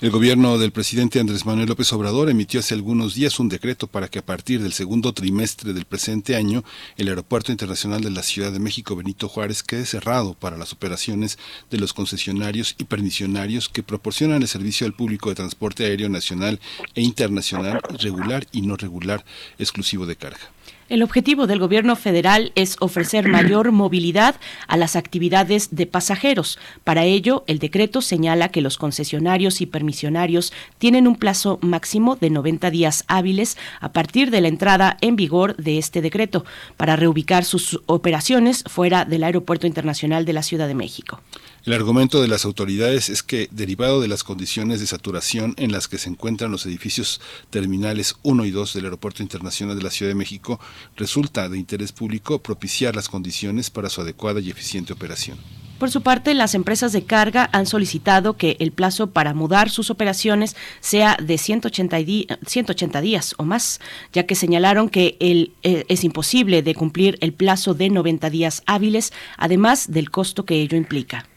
El 0.01 0.11
gobierno 0.11 0.57
del 0.57 0.73
presidente 0.73 1.21
Andrés 1.21 1.45
Manuel 1.45 1.69
López 1.69 1.93
Obrador 1.93 2.31
emitió 2.31 2.61
hace 2.61 2.73
algunos 2.73 3.15
días 3.15 3.39
un 3.39 3.51
decreto 3.51 3.89
para 3.89 4.09
que 4.09 4.21
a 4.21 4.25
partir 4.25 4.63
del 4.63 4.73
segundo 4.73 5.13
trimestre 5.13 5.75
del 5.75 5.85
presente 5.85 6.35
año 6.35 6.65
el 6.97 7.09
Aeropuerto 7.09 7.53
Internacional 7.53 8.01
de 8.01 8.11
la 8.11 8.23
Ciudad 8.23 8.53
de 8.53 8.59
México 8.59 8.97
Benito 8.97 9.29
Juárez 9.29 9.63
quede 9.63 9.85
cerrado 9.85 10.33
para 10.33 10.57
las 10.57 10.73
operaciones 10.73 11.39
de 11.71 11.77
los 11.77 11.93
concesionarios 11.93 12.75
y 12.79 12.85
permisionarios 12.85 13.69
que 13.69 13.83
proporcionan 13.83 14.41
el 14.41 14.49
servicio 14.49 14.87
al 14.87 14.95
público 14.95 15.29
de 15.29 15.35
transporte 15.35 15.85
aéreo 15.85 16.09
nacional 16.09 16.59
e 16.95 17.03
internacional 17.03 17.83
regular 18.01 18.47
y 18.51 18.63
no 18.63 18.77
regular 18.77 19.27
exclusivo 19.59 20.07
de 20.07 20.17
carga. 20.17 20.51
El 20.93 21.03
objetivo 21.03 21.47
del 21.47 21.59
gobierno 21.59 21.97
federal 21.97 22.53
es 22.55 22.77
ofrecer 22.81 23.27
mayor 23.31 23.73
movilidad 23.73 24.35
a 24.69 24.77
las 24.77 24.95
actividades 24.95 25.75
de 25.75 25.87
pasajeros. 25.87 26.59
Para 26.85 27.05
ello, 27.05 27.45
el 27.47 27.59
decreto 27.59 28.03
señala 28.03 28.51
que 28.51 28.61
los 28.61 28.77
concesionarios 28.77 29.63
y 29.63 29.67
permisionarios 29.67 30.53
tienen 30.77 31.09
un 31.09 31.17
plazo 31.17 31.59
máximo 31.63 32.17
de 32.17 32.29
90 32.29 32.71
días 32.71 33.05
hábiles 33.09 33.57
a 33.81 33.95
partir 33.95 34.31
de 34.31 34.43
la 34.43 34.49
entrada 34.49 34.99
en 35.01 35.17
vigor 35.17 35.57
de 35.57 35.79
este 35.79 36.03
decreto 36.03 36.45
para 36.77 36.95
reubicar 36.95 37.47
sus 37.47 37.81
operaciones 37.87 38.63
fuera 38.67 39.07
del 39.07 39.25
Aeropuerto 39.25 39.67
Internacional 39.67 40.27
de 40.27 40.35
la 40.35 40.43
Ciudad 40.43 40.69
de 40.69 40.75
México. 40.75 41.23
El 41.65 41.75
argumento 41.75 42.21
de 42.21 42.27
las 42.27 42.45
autoridades 42.45 43.09
es 43.09 43.23
que, 43.23 43.49
derivado 43.53 44.01
de 44.01 44.09
las 44.09 44.25
condiciones 44.25 44.81
de 44.81 44.89
saturación 44.89 45.55
en 45.59 45.71
las 45.71 45.87
que 45.87 45.97
se 45.97 46.09
encuentran 46.09 46.51
los 46.51 46.67
edificios 46.67 47.21
terminales 47.51 48.17
1 48.25 48.45
y 48.47 48.51
2 48.51 48.75
del 48.75 48.87
Aeropuerto 48.87 49.23
Internacional 49.23 49.77
de 49.77 49.85
la 49.85 49.91
Ciudad 49.91 50.11
de 50.11 50.17
México, 50.17 50.59
resulta 50.97 51.49
de 51.49 51.59
interés 51.59 51.93
público 51.93 52.43
propiciar 52.43 52.97
las 52.97 53.09
condiciones 53.09 53.71
para 53.71 53.91
su 53.91 54.01
adecuada 54.01 54.41
y 54.41 54.51
eficiente 54.51 54.93
operación. 54.93 55.39
Por 55.79 55.93
su 55.93 56.03
parte, 56.03 56.35
las 56.35 56.57
empresas 56.57 56.93
de 56.93 57.05
carga 57.05 57.49
han 57.53 57.67
solicitado 57.67 58.37
que 58.37 58.57
el 58.59 58.73
plazo 58.73 59.11
para 59.11 59.33
mudar 59.33 59.71
sus 59.71 59.89
operaciones 59.89 60.57
sea 60.81 61.17
de 61.23 61.39
180, 61.39 61.97
180 62.45 63.01
días 63.01 63.35
o 63.39 63.45
más, 63.45 63.81
ya 64.13 64.27
que 64.27 64.35
señalaron 64.35 64.89
que 64.89 65.17
el, 65.21 65.53
eh, 65.63 65.85
es 65.87 66.03
imposible 66.03 66.63
de 66.63 66.75
cumplir 66.75 67.19
el 67.21 67.33
plazo 67.33 67.75
de 67.75 67.89
90 67.89 68.31
días 68.31 68.65
hábiles, 68.67 69.13
además 69.37 69.93
del 69.93 70.11
costo 70.11 70.45
que 70.45 70.61
ello 70.61 70.77
implica. 70.77 71.29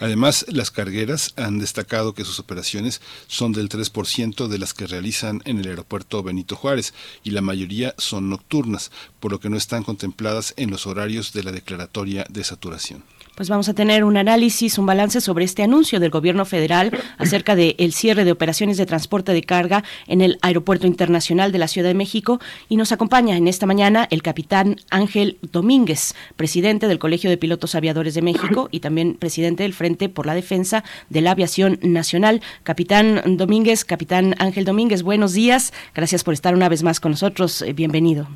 Además, 0.00 0.46
las 0.48 0.70
cargueras 0.70 1.32
han 1.36 1.58
destacado 1.58 2.14
que 2.14 2.24
sus 2.24 2.38
operaciones 2.38 3.00
son 3.26 3.52
del 3.52 3.68
3% 3.68 4.48
de 4.48 4.58
las 4.58 4.74
que 4.74 4.86
realizan 4.86 5.42
en 5.44 5.58
el 5.58 5.68
aeropuerto 5.68 6.22
Benito 6.22 6.56
Juárez 6.56 6.94
y 7.24 7.30
la 7.30 7.40
mayoría 7.40 7.94
son 7.98 8.30
nocturnas, 8.30 8.90
por 9.20 9.32
lo 9.32 9.40
que 9.40 9.50
no 9.50 9.56
están 9.56 9.82
contempladas 9.82 10.54
en 10.56 10.70
los 10.70 10.86
horarios 10.86 11.32
de 11.32 11.42
la 11.42 11.52
declaratoria 11.52 12.26
de 12.28 12.44
saturación. 12.44 13.02
Pues 13.36 13.50
vamos 13.50 13.68
a 13.68 13.74
tener 13.74 14.02
un 14.02 14.16
análisis, 14.16 14.78
un 14.78 14.86
balance 14.86 15.20
sobre 15.20 15.44
este 15.44 15.62
anuncio 15.62 16.00
del 16.00 16.08
gobierno 16.08 16.46
federal 16.46 16.90
acerca 17.18 17.54
del 17.54 17.92
cierre 17.92 18.24
de 18.24 18.32
operaciones 18.32 18.78
de 18.78 18.86
transporte 18.86 19.32
de 19.32 19.42
carga 19.42 19.84
en 20.06 20.22
el 20.22 20.38
Aeropuerto 20.40 20.86
Internacional 20.86 21.52
de 21.52 21.58
la 21.58 21.68
Ciudad 21.68 21.88
de 21.88 21.94
México. 21.94 22.40
Y 22.70 22.78
nos 22.78 22.92
acompaña 22.92 23.36
en 23.36 23.46
esta 23.46 23.66
mañana 23.66 24.08
el 24.10 24.22
capitán 24.22 24.76
Ángel 24.90 25.36
Domínguez, 25.52 26.14
presidente 26.36 26.88
del 26.88 26.98
Colegio 26.98 27.28
de 27.28 27.36
Pilotos 27.36 27.74
Aviadores 27.74 28.14
de 28.14 28.22
México 28.22 28.70
y 28.70 28.80
también 28.80 29.16
presidente 29.16 29.64
del 29.64 29.74
Frente 29.74 30.08
por 30.08 30.24
la 30.24 30.34
Defensa 30.34 30.82
de 31.10 31.20
la 31.20 31.32
Aviación 31.32 31.78
Nacional. 31.82 32.40
Capitán 32.62 33.20
Domínguez, 33.36 33.84
capitán 33.84 34.34
Ángel 34.38 34.64
Domínguez, 34.64 35.02
buenos 35.02 35.34
días. 35.34 35.74
Gracias 35.94 36.24
por 36.24 36.32
estar 36.32 36.54
una 36.54 36.70
vez 36.70 36.82
más 36.82 37.00
con 37.00 37.10
nosotros. 37.10 37.60
Eh, 37.60 37.74
bienvenido. 37.74 38.28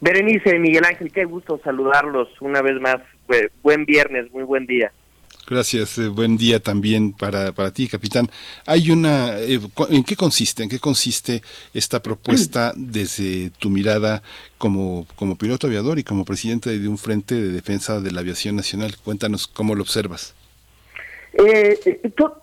Berenice, 0.00 0.58
Miguel 0.58 0.84
Ángel, 0.84 1.12
qué 1.12 1.24
gusto 1.26 1.60
saludarlos 1.62 2.28
una 2.40 2.62
vez 2.62 2.80
más. 2.80 2.96
Buen 3.62 3.84
viernes, 3.86 4.30
muy 4.32 4.42
buen 4.42 4.66
día. 4.66 4.92
Gracias, 5.48 5.98
eh, 5.98 6.08
buen 6.08 6.36
día 6.36 6.60
también 6.60 7.12
para, 7.12 7.52
para 7.52 7.72
ti, 7.72 7.88
capitán. 7.88 8.28
Hay 8.64 8.90
una, 8.90 9.38
eh, 9.40 9.58
¿en 9.90 10.04
qué 10.04 10.14
consiste? 10.14 10.62
¿En 10.62 10.68
qué 10.68 10.78
consiste 10.78 11.42
esta 11.74 12.00
propuesta 12.00 12.72
desde 12.76 13.50
tu 13.58 13.68
mirada 13.68 14.22
como, 14.56 15.06
como 15.16 15.36
piloto 15.36 15.66
aviador 15.66 15.98
y 15.98 16.04
como 16.04 16.24
presidente 16.24 16.78
de 16.78 16.88
un 16.88 16.96
frente 16.96 17.34
de 17.34 17.48
defensa 17.48 18.00
de 18.00 18.12
la 18.12 18.20
aviación 18.20 18.54
nacional? 18.54 18.94
Cuéntanos 19.04 19.48
cómo 19.48 19.74
lo 19.74 19.82
observas. 19.82 20.34
Eh, 21.34 21.78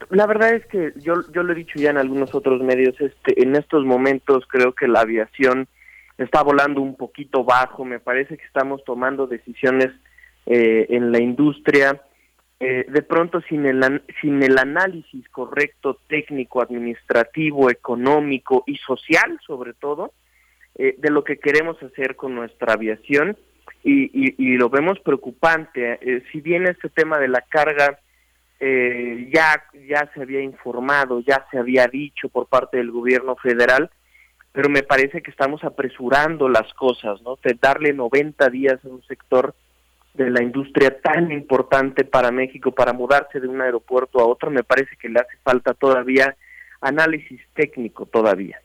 la 0.10 0.26
verdad 0.26 0.56
es 0.56 0.66
que 0.66 0.94
yo, 0.98 1.22
yo 1.32 1.44
lo 1.44 1.54
he 1.54 1.56
dicho 1.56 1.80
ya 1.80 1.92
en 1.92 1.98
algunos 1.98 2.34
otros 2.36 2.62
medios, 2.62 3.00
este, 3.00 3.42
en 3.42 3.56
estos 3.56 3.86
momentos 3.86 4.44
creo 4.48 4.74
que 4.74 4.88
la 4.88 5.02
aviación 5.02 5.68
está 6.18 6.42
volando 6.42 6.82
un 6.82 6.96
poquito 6.98 7.44
bajo, 7.44 7.86
me 7.86 8.00
parece 8.00 8.36
que 8.36 8.46
estamos 8.46 8.84
tomando 8.84 9.28
decisiones 9.28 9.92
eh, 10.46 10.88
en 10.90 11.12
la 11.12 11.20
industria, 11.20 12.02
eh, 12.60 12.86
de 12.90 13.02
pronto 13.04 13.42
sin 13.42 13.66
el, 13.66 14.02
sin 14.22 14.42
el 14.42 14.58
análisis 14.58 15.28
correcto 15.30 16.00
técnico, 16.08 16.62
administrativo, 16.62 17.70
económico 17.70 18.64
y 18.66 18.78
social 18.78 19.40
sobre 19.46 19.74
todo, 19.74 20.12
eh, 20.76 20.96
de 20.98 21.12
lo 21.12 21.24
que 21.24 21.38
queremos 21.38 21.82
hacer 21.84 22.16
con 22.16 22.36
nuestra 22.36 22.74
aviación 22.74 23.38
y, 23.84 24.10
y, 24.14 24.58
lo 24.58 24.70
vemos 24.70 25.00
preocupante. 25.00 26.00
si 26.32 26.42
bien 26.42 26.66
este 26.66 26.90
tema 26.90 27.18
de 27.20 27.28
la 27.30 27.42
carga 27.42 28.00
ya, 28.60 29.64
ya 29.88 30.12
se 30.14 30.22
había 30.22 30.42
informado, 30.42 31.22
ya 31.22 31.46
se 31.50 31.60
había 31.60 31.88
dicho 31.88 32.28
por 32.28 32.48
parte 32.48 32.78
del 32.78 32.92
gobierno 32.92 33.36
federal, 33.38 33.90
pero 34.52 34.68
me 34.68 34.84
parece 34.84 35.22
que 35.22 35.32
estamos 35.32 35.64
apresurando 35.64 36.50
las 36.50 36.74
cosas, 36.74 37.22
¿no? 37.22 37.38
De 37.42 37.56
darle 37.62 37.94
90 37.94 38.50
días 38.50 38.84
a 38.84 38.88
un 38.90 39.04
sector 39.04 39.54
de 40.14 40.30
la 40.30 40.44
industria 40.44 41.00
tan 41.02 41.32
importante 41.32 42.04
para 42.04 42.32
México 42.32 42.72
para 42.72 42.94
mudarse 42.94 43.40
de 43.40 43.48
un 43.48 43.62
aeropuerto 43.62 44.20
a 44.20 44.26
otro, 44.26 44.50
me 44.52 44.64
parece 44.64 44.96
que 44.98 45.10
le 45.10 45.20
hace 45.20 45.38
falta 45.44 45.74
todavía 45.74 46.36
análisis 46.82 47.42
técnico 47.54 48.06
todavía. 48.06 48.60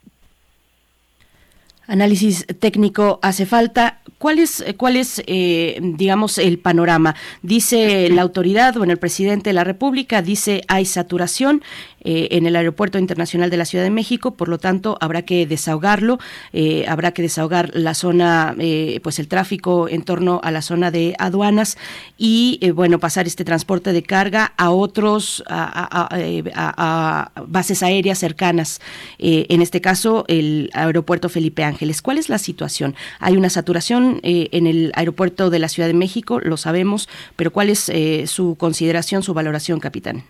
Análisis 1.87 2.47
técnico 2.61 3.19
hace 3.21 3.45
falta. 3.45 4.01
¿Cuál 4.17 4.39
es, 4.39 4.65
cuál 4.79 4.97
es 4.97 5.23
eh, 5.27 5.79
digamos, 5.83 6.39
el 6.39 6.59
panorama? 6.59 7.15
Dice 7.43 8.09
la 8.09 8.23
autoridad, 8.23 8.75
bueno, 8.75 8.93
el 8.93 8.99
presidente 8.99 9.51
de 9.51 9.55
la 9.55 9.65
República 9.65 10.23
dice 10.23 10.63
hay 10.67 10.87
saturación 10.87 11.63
eh, 12.05 12.29
en 12.33 12.47
el 12.47 12.55
Aeropuerto 12.55 12.99
Internacional 12.99 13.49
de 13.49 13.57
la 13.57 13.65
Ciudad 13.65 13.83
de 13.83 13.91
México, 13.91 14.35
por 14.35 14.49
lo 14.49 14.59
tanto 14.59 14.99
habrá 15.01 15.23
que 15.23 15.47
desahogarlo, 15.47 16.19
eh, 16.53 16.85
habrá 16.87 17.13
que 17.13 17.23
desahogar 17.23 17.71
la 17.75 17.95
zona, 17.95 18.55
eh, 18.59 19.01
pues 19.03 19.19
el 19.19 19.27
tráfico 19.27 19.89
en 19.89 20.03
torno 20.03 20.41
a 20.45 20.51
la 20.51 20.61
zona 20.61 20.91
de 20.91 21.15
aduanas 21.19 21.79
y 22.19 22.61
bueno, 22.75 22.99
pasar 22.99 23.27
este 23.27 23.45
transporte 23.45 23.93
de 23.93 24.03
carga 24.03 24.53
a 24.57 24.71
otros, 24.71 25.43
a, 25.49 27.31
bases 27.47 27.83
aéreas 27.83 28.19
cercanas, 28.19 28.81
en 29.19 29.63
este 29.63 29.81
caso 29.81 30.25
el 30.29 30.71
aeropuerto 30.75 31.29
Felipe 31.29 31.65
Ángeles. 31.65 32.03
¿Cuál 32.03 32.19
es 32.19 32.29
la 32.29 32.39
situación? 32.39 32.95
Hay 33.19 33.37
una 33.37 33.51
saturación 33.51 34.21
en 34.23 34.67
el 34.67 34.93
aeropuerto 34.95 35.51
de 35.51 35.59
la 35.59 35.69
Ciudad 35.69 35.89
de 35.89 35.95
México, 35.95 36.41
lo 36.41 36.57
sabemos, 36.57 37.09
pero 37.37 37.53
¿cuál 37.53 37.71
es 37.71 37.91
su 38.27 38.57
consideración, 38.57 39.23
su 39.23 39.35
valoración, 39.35 39.81
capitán? 39.81 40.25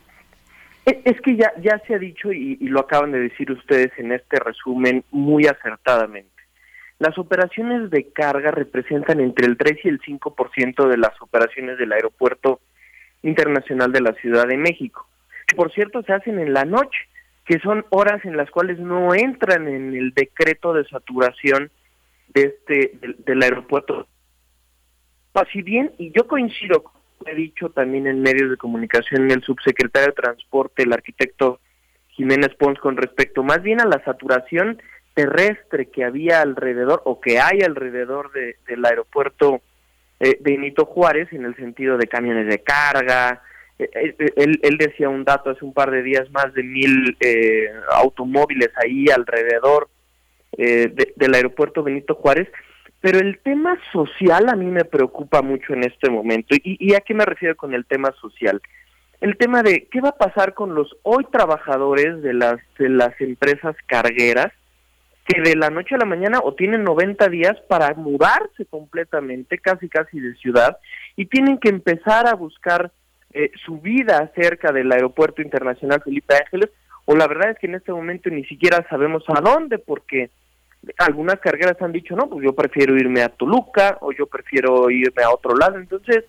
Es 0.84 1.18
que 1.22 1.36
ya, 1.36 1.52
ya 1.62 1.80
se 1.86 1.94
ha 1.94 1.98
dicho 1.98 2.30
y, 2.30 2.56
lo 2.56 2.80
acaban 2.80 3.12
de 3.12 3.20
decir 3.20 3.50
ustedes 3.50 3.90
en 3.96 4.12
este 4.12 4.38
resumen 4.38 5.02
muy 5.10 5.46
acertadamente. 5.46 6.30
Las 6.98 7.16
operaciones 7.18 7.90
de 7.90 8.12
carga 8.12 8.50
representan 8.50 9.20
entre 9.20 9.46
el 9.46 9.56
3 9.56 9.78
y 9.84 9.88
el 9.88 10.00
5% 10.00 10.88
de 10.88 10.98
las 10.98 11.20
operaciones 11.20 11.78
del 11.78 11.92
Aeropuerto 11.92 12.60
Internacional 13.22 13.92
de 13.92 14.02
la 14.02 14.12
Ciudad 14.14 14.46
de 14.46 14.58
México. 14.58 15.08
Por 15.56 15.72
cierto, 15.72 16.02
se 16.02 16.12
hacen 16.12 16.38
en 16.38 16.52
la 16.52 16.64
noche, 16.64 16.98
que 17.46 17.58
son 17.60 17.86
horas 17.90 18.22
en 18.24 18.36
las 18.36 18.50
cuales 18.50 18.78
no 18.78 19.14
entran 19.14 19.66
en 19.68 19.94
el 19.94 20.12
decreto 20.12 20.74
de 20.74 20.84
saturación 20.84 21.70
de 22.28 22.42
este 22.42 22.98
del, 23.00 23.16
del 23.24 23.42
aeropuerto. 23.42 24.06
Así 25.32 25.62
bien, 25.62 25.92
y 25.98 26.12
yo 26.12 26.26
coincido 26.26 26.93
he 27.26 27.34
dicho 27.34 27.70
también 27.70 28.06
en 28.06 28.22
medios 28.22 28.50
de 28.50 28.56
comunicación 28.56 29.30
el 29.30 29.42
subsecretario 29.42 30.08
de 30.08 30.22
Transporte, 30.22 30.82
el 30.82 30.92
arquitecto 30.92 31.60
Jiménez 32.08 32.54
Pons, 32.58 32.78
con 32.78 32.96
respecto 32.96 33.42
más 33.42 33.62
bien 33.62 33.80
a 33.80 33.86
la 33.86 34.02
saturación 34.04 34.80
terrestre 35.14 35.86
que 35.86 36.04
había 36.04 36.42
alrededor 36.42 37.02
o 37.04 37.20
que 37.20 37.38
hay 37.38 37.60
alrededor 37.60 38.32
de, 38.32 38.56
del 38.66 38.84
aeropuerto 38.84 39.62
eh, 40.20 40.38
Benito 40.40 40.84
Juárez 40.86 41.32
en 41.32 41.44
el 41.44 41.56
sentido 41.56 41.96
de 41.96 42.06
camiones 42.06 42.48
de 42.48 42.62
carga. 42.62 43.42
Eh, 43.78 43.88
eh, 43.94 44.32
él, 44.36 44.60
él, 44.62 44.76
decía 44.78 45.08
un 45.08 45.24
dato 45.24 45.50
hace 45.50 45.64
un 45.64 45.72
par 45.72 45.90
de 45.90 46.02
días, 46.02 46.30
más 46.30 46.52
de 46.54 46.62
mil 46.62 47.16
eh, 47.20 47.70
automóviles 47.92 48.70
ahí 48.76 49.06
alrededor 49.08 49.88
del 50.56 51.34
aeropuerto 51.34 51.82
Benito 51.82 52.14
Juárez 52.14 52.48
pero 53.04 53.18
el 53.18 53.38
tema 53.40 53.78
social 53.92 54.48
a 54.48 54.56
mí 54.56 54.64
me 54.64 54.86
preocupa 54.86 55.42
mucho 55.42 55.74
en 55.74 55.84
este 55.84 56.08
momento. 56.08 56.56
¿Y, 56.64 56.94
a 56.94 57.00
qué 57.00 57.12
me 57.12 57.26
refiero 57.26 57.54
con 57.54 57.74
el 57.74 57.84
tema 57.84 58.14
social? 58.18 58.62
El 59.20 59.36
tema 59.36 59.62
de 59.62 59.88
qué 59.92 60.00
va 60.00 60.08
a 60.08 60.16
pasar 60.16 60.54
con 60.54 60.74
los 60.74 60.96
hoy 61.02 61.26
trabajadores 61.30 62.22
de 62.22 62.32
las, 62.32 62.56
de 62.78 62.88
las 62.88 63.12
empresas 63.20 63.76
cargueras 63.84 64.54
que 65.26 65.38
de 65.42 65.54
la 65.54 65.68
noche 65.68 65.96
a 65.96 65.98
la 65.98 66.06
mañana 66.06 66.40
o 66.42 66.54
tienen 66.54 66.82
90 66.82 67.28
días 67.28 67.60
para 67.68 67.92
mudarse 67.92 68.64
completamente, 68.64 69.58
casi 69.58 69.90
casi 69.90 70.18
de 70.18 70.34
ciudad, 70.36 70.78
y 71.14 71.26
tienen 71.26 71.58
que 71.58 71.68
empezar 71.68 72.26
a 72.26 72.32
buscar 72.32 72.90
eh, 73.34 73.50
su 73.66 73.82
vida 73.82 74.32
cerca 74.34 74.72
del 74.72 74.90
Aeropuerto 74.90 75.42
Internacional 75.42 76.00
Felipe 76.02 76.36
Ángeles, 76.36 76.70
o 77.04 77.14
la 77.14 77.26
verdad 77.26 77.50
es 77.50 77.58
que 77.58 77.66
en 77.66 77.74
este 77.74 77.92
momento 77.92 78.30
ni 78.30 78.46
siquiera 78.46 78.82
sabemos 78.88 79.24
a 79.28 79.42
dónde, 79.42 79.76
porque 79.76 80.30
algunas 80.98 81.40
cargueras 81.40 81.80
han 81.80 81.92
dicho, 81.92 82.16
no, 82.16 82.28
pues 82.28 82.44
yo 82.44 82.52
prefiero 82.54 82.96
irme 82.96 83.22
a 83.22 83.28
Toluca 83.28 83.98
o 84.00 84.12
yo 84.12 84.26
prefiero 84.26 84.90
irme 84.90 85.22
a 85.22 85.30
otro 85.30 85.56
lado. 85.56 85.78
Entonces, 85.78 86.24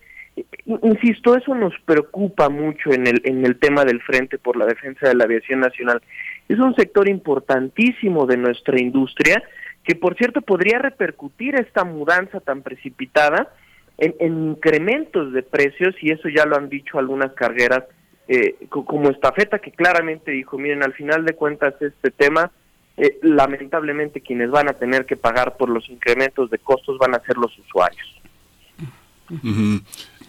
insisto, 0.66 1.36
eso 1.36 1.54
nos 1.54 1.74
preocupa 1.84 2.48
mucho 2.48 2.92
en 2.92 3.06
el, 3.06 3.20
en 3.24 3.44
el 3.44 3.58
tema 3.58 3.84
del 3.84 4.02
Frente 4.02 4.38
por 4.38 4.56
la 4.56 4.66
Defensa 4.66 5.08
de 5.08 5.14
la 5.14 5.24
Aviación 5.24 5.60
Nacional. 5.60 6.02
Es 6.48 6.58
un 6.58 6.74
sector 6.74 7.08
importantísimo 7.08 8.26
de 8.26 8.36
nuestra 8.36 8.80
industria 8.80 9.42
que, 9.84 9.94
por 9.94 10.16
cierto, 10.16 10.42
podría 10.42 10.78
repercutir 10.78 11.54
esta 11.54 11.84
mudanza 11.84 12.40
tan 12.40 12.62
precipitada 12.62 13.52
en, 13.98 14.14
incrementos 14.20 15.32
de 15.32 15.42
precios 15.42 15.94
y 16.00 16.10
eso 16.10 16.28
ya 16.28 16.44
lo 16.44 16.56
han 16.56 16.68
dicho 16.68 16.98
algunas 16.98 17.32
cargueras 17.32 17.84
eh, 18.28 18.56
como 18.68 19.10
Estafeta, 19.10 19.60
que 19.60 19.70
claramente 19.70 20.32
dijo, 20.32 20.58
miren, 20.58 20.82
al 20.82 20.92
final 20.92 21.24
de 21.24 21.34
cuentas 21.34 21.74
este 21.80 22.10
tema 22.10 22.50
eh, 22.96 23.18
lamentablemente 23.22 24.20
quienes 24.20 24.50
van 24.50 24.68
a 24.68 24.72
tener 24.72 25.04
que 25.04 25.16
pagar 25.16 25.56
por 25.56 25.68
los 25.68 25.88
incrementos 25.88 26.50
de 26.50 26.58
costos 26.58 26.98
van 26.98 27.14
a 27.14 27.20
ser 27.20 27.36
los 27.36 27.56
usuarios. 27.58 28.06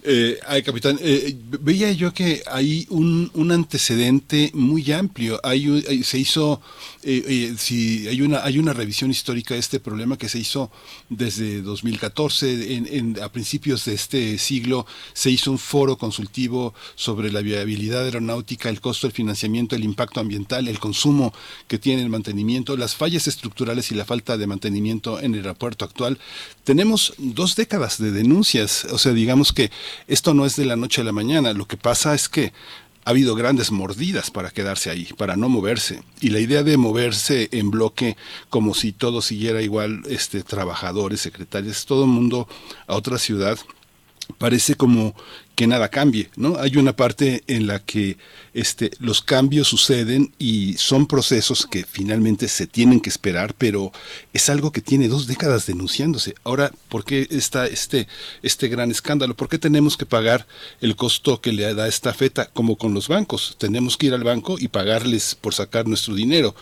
Eh, 0.03 0.39
ay, 0.45 0.63
capitán, 0.63 0.97
eh, 1.01 1.35
veía 1.59 1.91
yo 1.91 2.13
que 2.13 2.41
hay 2.47 2.85
un, 2.89 3.29
un 3.33 3.51
antecedente 3.51 4.51
muy 4.53 4.89
amplio. 4.91 5.39
Hay, 5.43 5.81
se 6.03 6.17
hizo, 6.17 6.61
eh, 7.09 7.23
eh, 7.25 7.55
si 7.57 8.05
hay 8.09 8.19
una 8.19 8.43
hay 8.43 8.59
una 8.59 8.73
revisión 8.73 9.09
histórica 9.09 9.53
de 9.53 9.61
este 9.61 9.79
problema 9.79 10.17
que 10.17 10.27
se 10.27 10.39
hizo 10.39 10.69
desde 11.07 11.61
2014, 11.61 12.75
en, 12.75 13.17
a 13.23 13.31
principios 13.31 13.85
de 13.85 13.93
este 13.93 14.37
siglo 14.37 14.85
se 15.13 15.31
hizo 15.31 15.49
un 15.49 15.57
foro 15.57 15.97
consultivo 15.97 16.73
sobre 16.95 17.31
la 17.31 17.39
viabilidad 17.39 18.03
aeronáutica, 18.03 18.67
el 18.67 18.81
costo 18.81 19.07
del 19.07 19.13
financiamiento, 19.13 19.77
el 19.77 19.85
impacto 19.85 20.19
ambiental, 20.19 20.67
el 20.67 20.79
consumo 20.79 21.33
que 21.69 21.79
tiene 21.79 22.01
el 22.01 22.09
mantenimiento, 22.09 22.75
las 22.75 22.93
fallas 22.93 23.25
estructurales 23.27 23.89
y 23.89 23.95
la 23.95 24.03
falta 24.03 24.35
de 24.35 24.45
mantenimiento 24.45 25.21
en 25.21 25.33
el 25.33 25.45
aeropuerto 25.45 25.85
actual. 25.85 26.19
Tenemos 26.65 27.13
dos 27.17 27.55
décadas 27.55 27.99
de 27.99 28.11
denuncias, 28.11 28.83
o 28.91 28.97
sea, 28.97 29.13
digamos 29.13 29.53
que 29.53 29.71
esto 30.09 30.33
no 30.33 30.45
es 30.45 30.57
de 30.57 30.65
la 30.65 30.75
noche 30.75 30.99
a 30.99 31.05
la 31.05 31.13
mañana, 31.13 31.53
lo 31.53 31.69
que 31.69 31.77
pasa 31.77 32.13
es 32.13 32.27
que 32.27 32.51
ha 33.07 33.11
habido 33.11 33.35
grandes 33.35 33.71
mordidas 33.71 34.29
para 34.31 34.51
quedarse 34.51 34.89
ahí, 34.89 35.07
para 35.17 35.37
no 35.37 35.47
moverse. 35.47 36.03
Y 36.19 36.27
la 36.27 36.41
idea 36.41 36.61
de 36.63 36.75
moverse 36.75 37.47
en 37.53 37.71
bloque 37.71 38.17
como 38.49 38.73
si 38.73 38.91
todo 38.91 39.21
siguiera 39.21 39.61
igual, 39.61 40.03
este, 40.09 40.43
trabajadores, 40.43 41.21
secretarios, 41.21 41.85
todo 41.85 42.03
el 42.03 42.09
mundo 42.09 42.49
a 42.85 42.95
otra 42.97 43.17
ciudad, 43.17 43.57
parece 44.37 44.75
como 44.75 45.15
que 45.57 45.65
nada 45.65 45.89
cambie, 45.89 46.29
¿no? 46.35 46.59
Hay 46.59 46.77
una 46.77 46.95
parte 46.95 47.43
en 47.47 47.65
la 47.65 47.79
que 47.79 48.17
este, 48.53 48.91
los 48.99 49.23
cambios 49.23 49.67
suceden 49.67 50.31
y 50.37 50.75
son 50.75 51.07
procesos 51.07 51.65
que 51.65 51.83
finalmente 51.83 52.47
se 52.47 52.67
tienen 52.67 52.99
que 52.99 53.09
esperar, 53.09 53.55
pero 53.57 53.91
es 54.33 54.51
algo 54.51 54.71
que 54.71 54.81
tiene 54.81 55.07
dos 55.07 55.25
décadas 55.25 55.65
denunciándose. 55.65 56.35
Ahora, 56.43 56.71
¿por 56.89 57.05
qué 57.05 57.27
está 57.31 57.65
este, 57.65 58.07
este 58.43 58.67
gran 58.67 58.91
escándalo? 58.91 59.35
¿Por 59.35 59.49
qué 59.49 59.57
tenemos 59.57 59.97
que 59.97 60.05
pagar 60.05 60.45
el 60.79 60.95
costo 60.95 61.41
que 61.41 61.51
le 61.51 61.73
da 61.73 61.87
esta 61.87 62.13
feta 62.13 62.45
como 62.53 62.75
con 62.75 62.93
los 62.93 63.07
bancos? 63.07 63.55
Tenemos 63.57 63.97
que 63.97 64.05
ir 64.05 64.13
al 64.13 64.23
banco 64.23 64.57
y 64.59 64.67
pagarles 64.67 65.33
por 65.33 65.55
sacar 65.55 65.87
nuestro 65.87 66.13
dinero. 66.13 66.53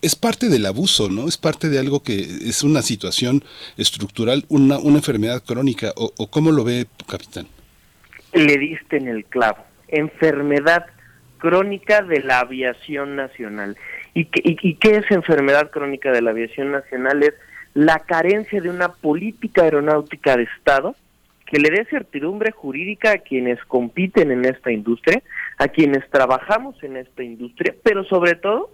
Es 0.00 0.14
parte 0.14 0.48
del 0.48 0.66
abuso, 0.66 1.08
¿no? 1.08 1.26
Es 1.26 1.38
parte 1.38 1.70
de 1.70 1.80
algo 1.80 2.04
que 2.04 2.20
es 2.44 2.62
una 2.62 2.82
situación 2.82 3.44
estructural, 3.76 4.44
una, 4.48 4.78
una 4.78 4.98
enfermedad 4.98 5.42
crónica. 5.42 5.92
¿O, 5.96 6.12
o 6.16 6.28
cómo 6.28 6.52
lo 6.52 6.62
ve, 6.62 6.86
capitán? 7.08 7.48
Le 8.34 8.58
diste 8.58 8.96
en 8.96 9.08
el 9.08 9.24
clavo. 9.24 9.64
Enfermedad 9.88 10.86
crónica 11.38 12.02
de 12.02 12.20
la 12.22 12.40
aviación 12.40 13.16
nacional. 13.16 13.76
¿Y 14.12 14.26
qué, 14.26 14.40
y, 14.44 14.74
qué 14.74 14.96
es 14.96 15.10
enfermedad 15.10 15.70
crónica 15.70 16.10
de 16.10 16.22
la 16.22 16.30
aviación 16.30 16.72
nacional? 16.72 17.22
Es 17.22 17.34
la 17.74 18.00
carencia 18.00 18.60
de 18.60 18.70
una 18.70 18.88
política 18.88 19.62
aeronáutica 19.62 20.36
de 20.36 20.44
Estado 20.44 20.96
que 21.46 21.58
le 21.58 21.70
dé 21.70 21.84
certidumbre 21.84 22.50
jurídica 22.50 23.12
a 23.12 23.18
quienes 23.18 23.62
compiten 23.66 24.30
en 24.30 24.44
esta 24.44 24.72
industria, 24.72 25.22
a 25.58 25.68
quienes 25.68 26.08
trabajamos 26.10 26.82
en 26.82 26.96
esta 26.96 27.22
industria, 27.22 27.74
pero 27.82 28.02
sobre 28.04 28.34
todo, 28.34 28.70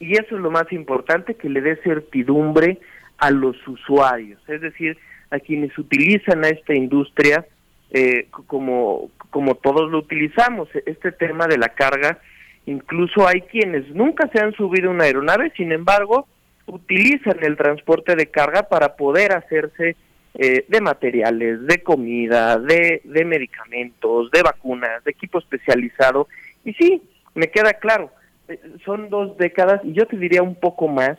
y 0.00 0.14
eso 0.14 0.36
es 0.36 0.42
lo 0.42 0.50
más 0.50 0.70
importante, 0.72 1.34
que 1.34 1.48
le 1.48 1.60
dé 1.60 1.76
certidumbre 1.76 2.78
a 3.18 3.30
los 3.30 3.56
usuarios, 3.68 4.40
es 4.48 4.60
decir, 4.60 4.98
a 5.30 5.38
quienes 5.38 5.78
utilizan 5.78 6.44
a 6.44 6.48
esta 6.48 6.74
industria 6.74 7.46
eh, 7.92 8.28
como, 8.46 9.10
como 9.30 9.54
todos 9.54 9.90
lo 9.90 9.98
utilizamos. 9.98 10.68
Este 10.86 11.12
tema 11.12 11.46
de 11.46 11.58
la 11.58 11.68
carga, 11.70 12.18
incluso 12.66 13.28
hay 13.28 13.42
quienes 13.42 13.88
nunca 13.90 14.28
se 14.32 14.40
han 14.40 14.52
subido 14.54 14.88
a 14.88 14.94
una 14.94 15.04
aeronave, 15.04 15.52
sin 15.56 15.72
embargo, 15.72 16.26
utilizan 16.66 17.36
el 17.42 17.56
transporte 17.56 18.16
de 18.16 18.26
carga 18.26 18.62
para 18.64 18.96
poder 18.96 19.32
hacerse 19.32 19.96
eh, 20.34 20.64
de 20.66 20.80
materiales, 20.80 21.66
de 21.66 21.82
comida, 21.82 22.58
de, 22.58 23.02
de 23.04 23.24
medicamentos, 23.24 24.30
de 24.30 24.42
vacunas, 24.42 25.04
de 25.04 25.10
equipo 25.10 25.38
especializado. 25.38 26.28
Y 26.64 26.72
sí, 26.74 27.02
me 27.34 27.50
queda 27.50 27.74
claro, 27.74 28.10
eh, 28.48 28.58
son 28.84 29.10
dos 29.10 29.36
décadas 29.36 29.80
y 29.84 29.92
yo 29.92 30.06
te 30.06 30.16
diría 30.16 30.42
un 30.42 30.54
poco 30.54 30.88
más 30.88 31.18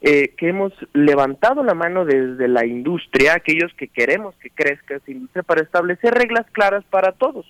eh, 0.00 0.34
que 0.36 0.48
hemos 0.48 0.72
levantado 0.92 1.62
la 1.62 1.74
mano 1.74 2.04
desde 2.04 2.48
la 2.48 2.66
industria, 2.66 3.34
aquellos 3.34 3.72
que 3.74 3.88
queremos 3.88 4.34
que 4.36 4.50
crezca 4.50 4.96
esa 4.96 5.10
industria, 5.10 5.42
para 5.42 5.62
establecer 5.62 6.12
reglas 6.14 6.46
claras 6.52 6.84
para 6.90 7.12
todos. 7.12 7.46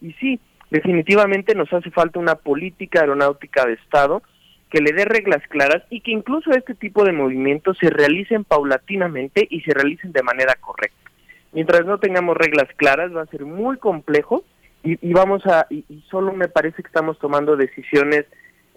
Y 0.00 0.12
sí, 0.14 0.40
definitivamente 0.70 1.54
nos 1.54 1.72
hace 1.72 1.90
falta 1.90 2.18
una 2.18 2.34
política 2.34 3.00
aeronáutica 3.00 3.64
de 3.66 3.74
Estado 3.74 4.22
que 4.70 4.80
le 4.80 4.92
dé 4.92 5.04
reglas 5.04 5.42
claras 5.48 5.82
y 5.90 6.00
que 6.00 6.10
incluso 6.10 6.50
este 6.50 6.74
tipo 6.74 7.04
de 7.04 7.12
movimientos 7.12 7.78
se 7.78 7.88
realicen 7.88 8.44
paulatinamente 8.44 9.46
y 9.48 9.60
se 9.60 9.72
realicen 9.72 10.12
de 10.12 10.22
manera 10.22 10.54
correcta. 10.56 11.10
Mientras 11.52 11.86
no 11.86 11.98
tengamos 11.98 12.36
reglas 12.36 12.68
claras 12.76 13.14
va 13.14 13.22
a 13.22 13.26
ser 13.26 13.44
muy 13.44 13.78
complejo 13.78 14.44
y, 14.82 15.12
vamos 15.12 15.44
a 15.46 15.66
y, 15.70 15.84
solo 16.10 16.32
me 16.32 16.48
parece 16.48 16.82
que 16.82 16.88
estamos 16.88 17.18
tomando 17.18 17.56
decisiones 17.56 18.24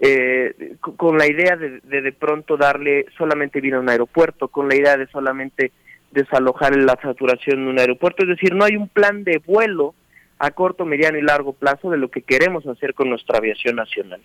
eh, 0.01 0.75
con 0.79 1.17
la 1.17 1.27
idea 1.27 1.55
de, 1.55 1.81
de, 1.81 2.01
de 2.01 2.11
pronto 2.11 2.57
darle 2.57 3.05
solamente 3.17 3.61
vida 3.61 3.77
a 3.77 3.81
un 3.81 3.89
aeropuerto, 3.89 4.47
con 4.47 4.67
la 4.67 4.75
idea 4.75 4.97
de 4.97 5.07
solamente 5.07 5.71
desalojar 6.11 6.75
la 6.75 6.97
saturación 7.01 7.65
de 7.65 7.71
un 7.71 7.79
aeropuerto, 7.79 8.23
es 8.23 8.29
decir, 8.29 8.55
no 8.55 8.65
hay 8.65 8.75
un 8.75 8.87
plan 8.87 9.23
de 9.23 9.41
vuelo 9.45 9.93
a 10.39 10.51
corto, 10.51 10.85
mediano 10.85 11.17
y 11.17 11.21
largo 11.21 11.53
plazo 11.53 11.91
de 11.91 11.97
lo 11.97 12.09
que 12.09 12.21
queremos 12.21 12.65
hacer 12.65 12.93
con 12.93 13.09
nuestra 13.09 13.37
aviación 13.37 13.75
nacional. 13.75 14.21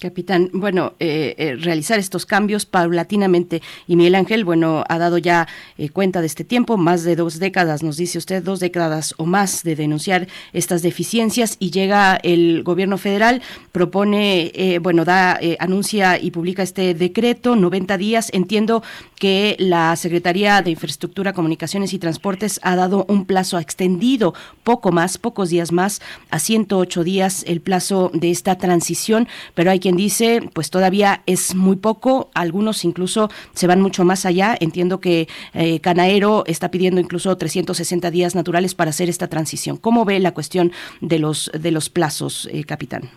Capitán, 0.00 0.50
bueno, 0.52 0.94
eh, 0.98 1.34
eh, 1.38 1.56
realizar 1.56 1.98
estos 1.98 2.26
cambios 2.26 2.66
paulatinamente. 2.66 3.62
Y 3.86 3.96
Miguel 3.96 4.16
Ángel, 4.16 4.44
bueno, 4.44 4.84
ha 4.88 4.98
dado 4.98 5.18
ya 5.18 5.46
eh, 5.78 5.90
cuenta 5.90 6.20
de 6.20 6.26
este 6.26 6.44
tiempo, 6.44 6.76
más 6.76 7.04
de 7.04 7.14
dos 7.14 7.38
décadas, 7.38 7.82
nos 7.82 7.96
dice 7.96 8.18
usted, 8.18 8.42
dos 8.42 8.58
décadas 8.60 9.14
o 9.16 9.26
más 9.26 9.62
de 9.62 9.76
denunciar 9.76 10.26
estas 10.52 10.82
deficiencias. 10.82 11.56
Y 11.60 11.70
llega 11.70 12.16
el 12.16 12.62
gobierno 12.64 12.98
federal, 12.98 13.42
propone, 13.70 14.78
bueno, 14.82 15.04
da, 15.04 15.38
anuncia 15.58 16.18
y 16.18 16.30
publica 16.30 16.62
este 16.62 16.94
decreto, 16.94 17.54
90 17.54 17.96
días. 17.96 18.30
Entiendo 18.32 18.82
que 19.18 19.56
la 19.58 19.94
Secretaría 19.96 20.62
de 20.62 20.70
Infraestructura, 20.70 21.32
Comunicaciones 21.32 21.92
y 21.92 21.98
Transportes 21.98 22.60
ha 22.62 22.76
dado 22.76 23.06
un 23.08 23.24
plazo 23.24 23.58
extendido, 23.58 24.34
poco 24.64 24.90
más, 24.92 25.18
pocos 25.18 25.50
días 25.50 25.72
más, 25.72 26.02
a 26.30 26.38
108 26.38 27.04
días 27.04 27.44
el 27.46 27.60
plazo 27.60 28.10
de 28.12 28.30
esta 28.30 28.56
transición 28.58 29.28
pero 29.54 29.70
hay 29.70 29.80
quien 29.80 29.96
dice, 29.96 30.40
pues 30.52 30.70
todavía 30.70 31.22
es 31.26 31.54
muy 31.54 31.76
poco, 31.76 32.30
algunos 32.34 32.84
incluso 32.84 33.30
se 33.52 33.66
van 33.66 33.80
mucho 33.80 34.04
más 34.04 34.26
allá. 34.26 34.56
Entiendo 34.60 35.00
que 35.00 35.28
eh, 35.52 35.80
Canaero 35.80 36.44
está 36.46 36.70
pidiendo 36.70 37.00
incluso 37.00 37.36
360 37.36 38.10
días 38.10 38.34
naturales 38.34 38.74
para 38.74 38.90
hacer 38.90 39.08
esta 39.08 39.28
transición. 39.28 39.76
¿Cómo 39.76 40.04
ve 40.04 40.18
la 40.20 40.32
cuestión 40.32 40.72
de 41.00 41.18
los, 41.18 41.50
de 41.52 41.70
los 41.70 41.90
plazos, 41.90 42.48
eh, 42.52 42.64
capitán? 42.64 43.10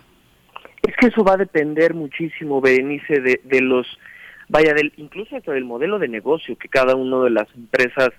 Es 0.82 0.94
que 0.96 1.08
eso 1.08 1.24
va 1.24 1.34
a 1.34 1.36
depender 1.36 1.94
muchísimo, 1.94 2.60
Berenice, 2.60 3.20
de, 3.20 3.40
de 3.44 3.60
los, 3.60 3.86
vaya, 4.48 4.74
del, 4.74 4.92
incluso 4.96 5.36
hasta 5.36 5.52
del 5.52 5.64
modelo 5.64 5.98
de 5.98 6.08
negocio 6.08 6.56
que 6.56 6.68
cada 6.68 6.94
una 6.94 7.24
de 7.24 7.30
las 7.30 7.48
empresas 7.54 8.10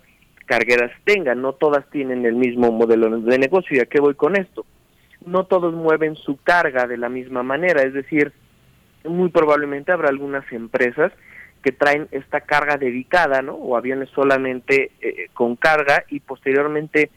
cargueras 0.45 0.91
tenga. 1.05 1.35
No 1.35 1.53
todas 1.53 1.89
tienen 1.91 2.25
el 2.25 2.35
mismo 2.35 2.71
modelo 2.71 3.19
de 3.21 3.37
negocio. 3.37 3.77
¿Y 3.77 3.79
a 3.79 3.85
qué 3.85 3.99
voy 3.99 4.15
con 4.15 4.35
esto? 4.35 4.65
No 5.25 5.45
todos 5.45 5.73
mueven 5.73 6.15
su 6.15 6.37
carga 6.37 6.87
de 6.87 6.97
la 6.97 7.09
misma 7.09 7.43
manera, 7.43 7.83
es 7.83 7.93
decir, 7.93 8.33
muy 9.03 9.29
probablemente 9.29 9.91
habrá 9.91 10.09
algunas 10.09 10.49
empresas 10.51 11.11
que 11.63 11.71
traen 11.71 12.07
esta 12.11 12.41
carga 12.41 12.77
dedicada, 12.77 13.41
¿no? 13.41 13.53
O 13.53 13.75
aviones 13.75 14.09
solamente 14.09 14.91
eh, 15.01 15.27
con 15.33 15.55
carga 15.55 16.03
y 16.09 16.21
posteriormente 16.21 17.09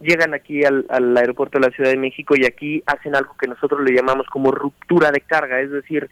llegan 0.00 0.32
aquí 0.32 0.64
al, 0.64 0.86
aeropuerto 1.16 1.58
de 1.58 1.66
la 1.66 1.74
Ciudad 1.74 1.90
de 1.90 1.98
México 1.98 2.34
y 2.36 2.46
aquí 2.46 2.82
hacen 2.86 3.14
algo 3.14 3.36
que 3.38 3.46
nosotros 3.46 3.82
le 3.82 3.94
llamamos 3.94 4.26
como 4.28 4.50
ruptura 4.50 5.10
de 5.10 5.20
carga, 5.20 5.60
es 5.60 5.70
decir, 5.70 6.08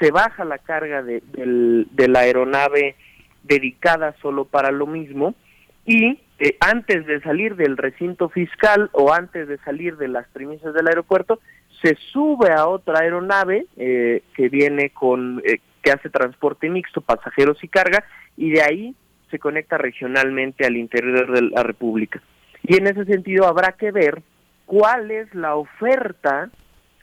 se 0.00 0.10
baja 0.10 0.44
la 0.44 0.58
carga 0.58 1.02
de, 1.02 1.22
de 1.32 2.08
la 2.08 2.20
aeronave 2.20 2.96
dedicada 3.44 4.14
solo 4.20 4.44
para 4.44 4.72
lo 4.72 4.86
mismo 4.86 5.34
y 5.86 6.18
eh, 6.40 6.56
antes 6.60 7.04
de 7.04 7.20
salir 7.20 7.54
del 7.54 7.76
recinto 7.76 8.30
fiscal 8.30 8.88
o 8.92 9.12
antes 9.12 9.46
de 9.46 9.58
salir 9.58 9.98
de 9.98 10.08
las 10.08 10.26
premisas 10.28 10.72
del 10.72 10.88
aeropuerto, 10.88 11.38
se 11.82 11.96
sube 12.12 12.50
a 12.50 12.66
otra 12.66 13.00
aeronave 13.00 13.66
eh, 13.76 14.22
que 14.34 14.48
viene 14.48 14.88
con, 14.88 15.42
eh, 15.44 15.60
que 15.82 15.92
hace 15.92 16.08
transporte 16.08 16.70
mixto, 16.70 17.02
pasajeros 17.02 17.62
y 17.62 17.68
carga, 17.68 18.04
y 18.38 18.52
de 18.52 18.62
ahí 18.62 18.94
se 19.30 19.38
conecta 19.38 19.76
regionalmente 19.76 20.66
al 20.66 20.78
interior 20.78 21.30
de 21.30 21.42
la 21.42 21.62
República. 21.62 22.22
Y 22.62 22.76
en 22.76 22.86
ese 22.86 23.04
sentido 23.04 23.46
habrá 23.46 23.72
que 23.72 23.92
ver 23.92 24.22
cuál 24.64 25.10
es 25.10 25.32
la 25.34 25.56
oferta 25.56 26.50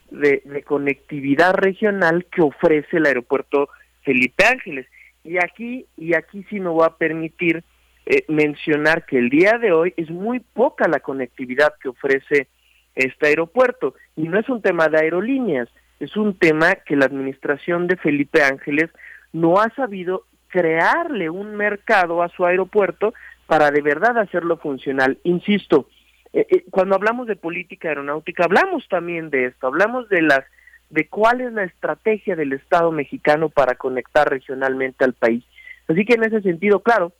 de, 0.10 0.42
de 0.46 0.64
conectividad 0.64 1.54
regional 1.54 2.26
que 2.32 2.42
ofrece 2.42 2.98
el 2.98 3.06
aeropuerto 3.06 3.70
Felipe 4.02 4.46
Ángeles. 4.46 4.88
Y 5.24 5.38
aquí, 5.38 5.86
y 5.96 6.16
aquí 6.16 6.44
sí 6.50 6.60
me 6.60 6.70
voy 6.70 6.86
a 6.86 6.98
permitir 6.98 7.64
eh, 8.10 8.24
mencionar 8.30 9.06
que 9.06 9.18
el 9.18 9.30
día 9.30 9.58
de 9.58 9.74
hoy 9.74 9.94
es 9.98 10.10
muy 10.10 10.40
poca 10.40 10.88
la 10.88 11.02
conectividad 11.02 11.74
que 11.82 11.90
ofrece 11.90 12.48
este 12.96 13.28
aeropuerto 13.28 13.96
y 14.16 14.30
no 14.30 14.40
es 14.40 14.48
un 14.48 14.62
tema 14.62 14.88
de 14.88 14.98
aerolíneas, 14.98 15.68
es 16.00 16.16
un 16.16 16.34
tema 16.34 16.76
que 16.76 16.96
la 16.96 17.04
administración 17.04 17.86
de 17.86 17.98
Felipe 17.98 18.42
Ángeles 18.42 18.92
no 19.34 19.60
ha 19.60 19.70
sabido 19.76 20.24
crearle 20.48 21.30
un 21.30 21.58
mercado 21.58 22.24
a 22.24 22.30
su 22.30 22.46
aeropuerto 22.46 23.14
para 23.46 23.72
de 23.72 23.82
verdad 23.82 24.18
hacerlo 24.18 24.56
funcional. 24.56 25.18
Insisto, 25.26 25.90
eh, 26.32 26.48
eh, 26.50 26.64
cuando 26.70 26.96
hablamos 26.96 27.28
de 27.28 27.36
política 27.36 27.90
aeronáutica 27.90 28.46
hablamos 28.46 28.88
también 28.88 29.30
de 29.30 29.48
esto, 29.48 29.68
hablamos 29.68 30.08
de 30.08 30.22
las 30.22 30.46
de 30.90 31.10
cuál 31.10 31.42
es 31.42 31.52
la 31.52 31.66
estrategia 31.66 32.38
del 32.38 32.54
Estado 32.54 32.90
mexicano 32.94 33.50
para 33.50 33.76
conectar 33.76 34.30
regionalmente 34.30 35.04
al 35.04 35.12
país. 35.12 35.44
Así 35.90 36.06
que 36.06 36.14
en 36.14 36.24
ese 36.24 36.42
sentido, 36.42 36.80
claro, 36.80 37.12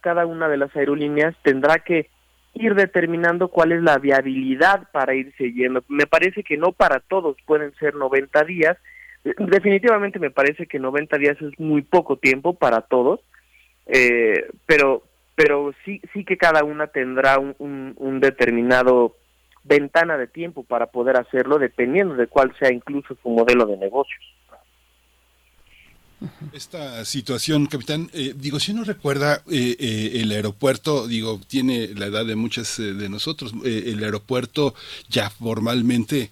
cada 0.00 0.26
una 0.26 0.48
de 0.48 0.56
las 0.56 0.74
aerolíneas 0.76 1.34
tendrá 1.42 1.78
que 1.78 2.08
ir 2.54 2.74
determinando 2.74 3.48
cuál 3.48 3.72
es 3.72 3.82
la 3.82 3.98
viabilidad 3.98 4.88
para 4.92 5.14
irse 5.14 5.52
yendo. 5.52 5.82
Me 5.88 6.06
parece 6.06 6.42
que 6.42 6.56
no 6.56 6.72
para 6.72 7.00
todos 7.00 7.36
pueden 7.46 7.74
ser 7.76 7.94
90 7.94 8.44
días. 8.44 8.76
Definitivamente 9.24 10.18
me 10.18 10.30
parece 10.30 10.66
que 10.66 10.78
90 10.78 11.18
días 11.18 11.40
es 11.40 11.58
muy 11.58 11.82
poco 11.82 12.16
tiempo 12.16 12.54
para 12.54 12.82
todos, 12.82 13.20
eh, 13.86 14.46
pero 14.66 15.04
pero 15.34 15.72
sí 15.84 16.00
sí 16.12 16.24
que 16.24 16.36
cada 16.36 16.62
una 16.64 16.88
tendrá 16.88 17.38
un, 17.38 17.94
un 17.96 18.20
determinado 18.20 19.16
ventana 19.64 20.18
de 20.18 20.26
tiempo 20.26 20.64
para 20.64 20.86
poder 20.86 21.16
hacerlo 21.16 21.58
dependiendo 21.58 22.14
de 22.16 22.26
cuál 22.26 22.52
sea 22.58 22.72
incluso 22.72 23.16
su 23.22 23.28
modelo 23.28 23.64
de 23.66 23.76
negocios. 23.76 24.20
Esta 26.52 27.04
situación, 27.04 27.66
capitán, 27.66 28.10
eh, 28.12 28.34
digo, 28.36 28.60
si 28.60 28.72
uno 28.72 28.84
recuerda 28.84 29.42
eh, 29.50 29.76
eh, 29.78 30.20
el 30.20 30.30
aeropuerto, 30.30 31.08
digo, 31.08 31.40
tiene 31.46 31.88
la 31.88 32.06
edad 32.06 32.24
de 32.24 32.36
muchas 32.36 32.76
de 32.76 33.08
nosotros, 33.08 33.52
el 33.64 34.02
aeropuerto 34.04 34.74
ya 35.08 35.30
formalmente, 35.30 36.30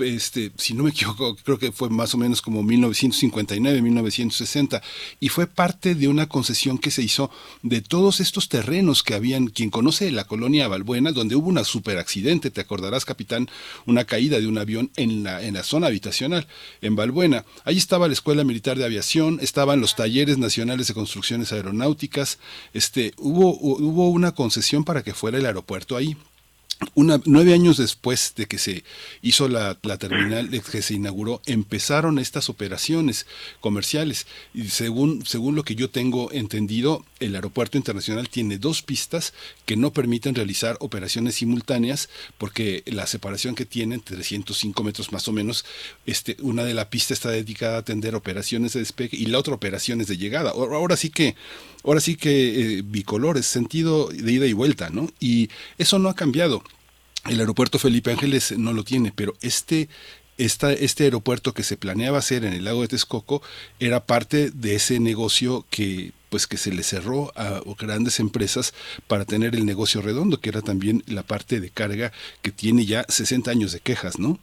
este, 0.00 0.52
si 0.56 0.74
no 0.74 0.84
me 0.84 0.90
equivoco, 0.90 1.36
creo 1.36 1.58
que 1.58 1.72
fue 1.72 1.90
más 1.90 2.14
o 2.14 2.18
menos 2.18 2.42
como 2.42 2.62
1959, 2.62 3.82
1960, 3.82 4.82
y 5.20 5.28
fue 5.28 5.46
parte 5.46 5.94
de 5.94 6.08
una 6.08 6.28
concesión 6.28 6.78
que 6.78 6.90
se 6.90 7.02
hizo 7.02 7.30
de 7.62 7.80
todos 7.80 8.20
estos 8.20 8.48
terrenos 8.48 9.02
que 9.02 9.14
habían, 9.14 9.46
quien 9.46 9.70
conoce 9.70 10.10
la 10.10 10.24
colonia 10.24 10.68
Valbuena, 10.68 11.12
donde 11.12 11.36
hubo 11.36 11.48
un 11.48 11.62
super 11.64 11.98
accidente, 11.98 12.50
te 12.50 12.60
acordarás, 12.60 13.04
capitán, 13.04 13.48
una 13.86 14.04
caída 14.04 14.40
de 14.40 14.46
un 14.46 14.58
avión 14.58 14.90
en 14.96 15.22
la, 15.22 15.42
en 15.42 15.54
la 15.54 15.62
zona 15.62 15.86
habitacional, 15.86 16.46
en 16.80 16.96
Valbuena. 16.96 17.44
Ahí 17.64 17.78
estaba 17.78 18.08
la 18.08 18.14
Escuela 18.14 18.44
Militar 18.44 18.78
de 18.78 18.84
Aviación, 18.84 19.21
estaban 19.40 19.80
los 19.80 19.96
talleres 19.96 20.38
nacionales 20.38 20.88
de 20.88 20.94
construcciones 20.94 21.52
aeronáuticas, 21.52 22.38
este, 22.72 23.12
hubo, 23.18 23.56
hubo 23.58 24.10
una 24.10 24.32
concesión 24.32 24.84
para 24.84 25.02
que 25.02 25.14
fuera 25.14 25.38
el 25.38 25.46
aeropuerto 25.46 25.96
ahí 25.96 26.16
nueve 26.94 27.54
años 27.54 27.76
después 27.76 28.34
de 28.36 28.46
que 28.46 28.58
se 28.58 28.84
hizo 29.22 29.48
la, 29.48 29.74
terminal, 29.98 30.50
que 30.50 30.82
se 30.82 30.94
inauguró, 30.94 31.40
empezaron 31.46 32.18
estas 32.18 32.48
operaciones 32.48 33.26
comerciales. 33.60 34.26
Y 34.52 34.68
según, 34.68 35.24
según 35.24 35.54
lo 35.54 35.62
que 35.62 35.74
yo 35.74 35.90
tengo 35.90 36.30
entendido, 36.32 37.04
el 37.20 37.34
aeropuerto 37.34 37.78
internacional 37.78 38.28
tiene 38.28 38.58
dos 38.58 38.82
pistas 38.82 39.32
que 39.64 39.76
no 39.76 39.92
permiten 39.92 40.34
realizar 40.34 40.76
operaciones 40.80 41.36
simultáneas 41.36 42.08
porque 42.38 42.82
la 42.86 43.06
separación 43.06 43.54
que 43.54 43.64
tienen, 43.64 44.00
305 44.00 44.82
metros 44.82 45.12
más 45.12 45.28
o 45.28 45.32
menos, 45.32 45.64
este, 46.06 46.36
una 46.40 46.64
de 46.64 46.74
la 46.74 46.90
pista 46.90 47.14
está 47.14 47.30
dedicada 47.30 47.76
a 47.76 47.80
atender 47.80 48.14
operaciones 48.14 48.72
de 48.72 48.80
despegue 48.80 49.16
y 49.16 49.26
la 49.26 49.38
otra 49.38 49.54
operaciones 49.54 50.06
de 50.08 50.16
llegada. 50.16 50.50
Ahora 50.50 50.96
sí 50.96 51.10
que 51.10 51.36
ahora 51.84 52.00
sí 52.00 52.16
que 52.16 52.78
eh, 52.78 52.82
bicolores, 52.84 53.46
sentido 53.46 54.08
de 54.08 54.32
ida 54.32 54.46
y 54.46 54.52
vuelta, 54.52 54.90
¿no? 54.90 55.10
Y 55.20 55.50
eso 55.78 55.98
no 55.98 56.08
ha 56.08 56.14
cambiado. 56.14 56.62
El 57.28 57.40
aeropuerto 57.40 57.78
Felipe 57.78 58.10
Ángeles 58.10 58.56
no 58.58 58.72
lo 58.72 58.84
tiene, 58.84 59.12
pero 59.14 59.34
este, 59.42 59.88
esta, 60.38 60.72
este 60.72 61.04
aeropuerto 61.04 61.52
que 61.52 61.62
se 61.62 61.76
planeaba 61.76 62.18
hacer 62.18 62.44
en 62.44 62.52
el 62.52 62.64
lago 62.64 62.82
de 62.82 62.88
Texcoco 62.88 63.42
era 63.78 64.06
parte 64.06 64.50
de 64.50 64.74
ese 64.74 64.98
negocio 65.00 65.64
que 65.70 66.12
pues 66.30 66.46
que 66.46 66.56
se 66.56 66.72
le 66.72 66.82
cerró 66.82 67.30
a 67.36 67.60
grandes 67.78 68.18
empresas 68.18 68.72
para 69.06 69.26
tener 69.26 69.54
el 69.54 69.66
negocio 69.66 70.00
redondo, 70.00 70.40
que 70.40 70.48
era 70.48 70.62
también 70.62 71.02
la 71.06 71.22
parte 71.22 71.60
de 71.60 71.68
carga 71.68 72.10
que 72.40 72.50
tiene 72.50 72.86
ya 72.86 73.04
60 73.06 73.50
años 73.50 73.72
de 73.74 73.80
quejas, 73.80 74.18
¿no? 74.18 74.38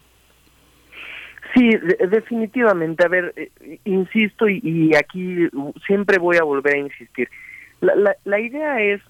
Sí, 1.56 1.68
definitivamente. 2.12 3.04
A 3.04 3.08
ver, 3.08 3.34
eh, 3.36 3.80
insisto 3.86 4.48
y, 4.48 4.94
aquí 4.96 5.50
siempre 5.88 6.20
voy 6.20 6.38
a 6.38 6.44
volver 6.44 6.76
a 6.76 6.80
insistir. 6.80 7.28
La, 7.82 8.16
la, 8.24 8.40
idea 8.40 8.82
es 8.82 9.02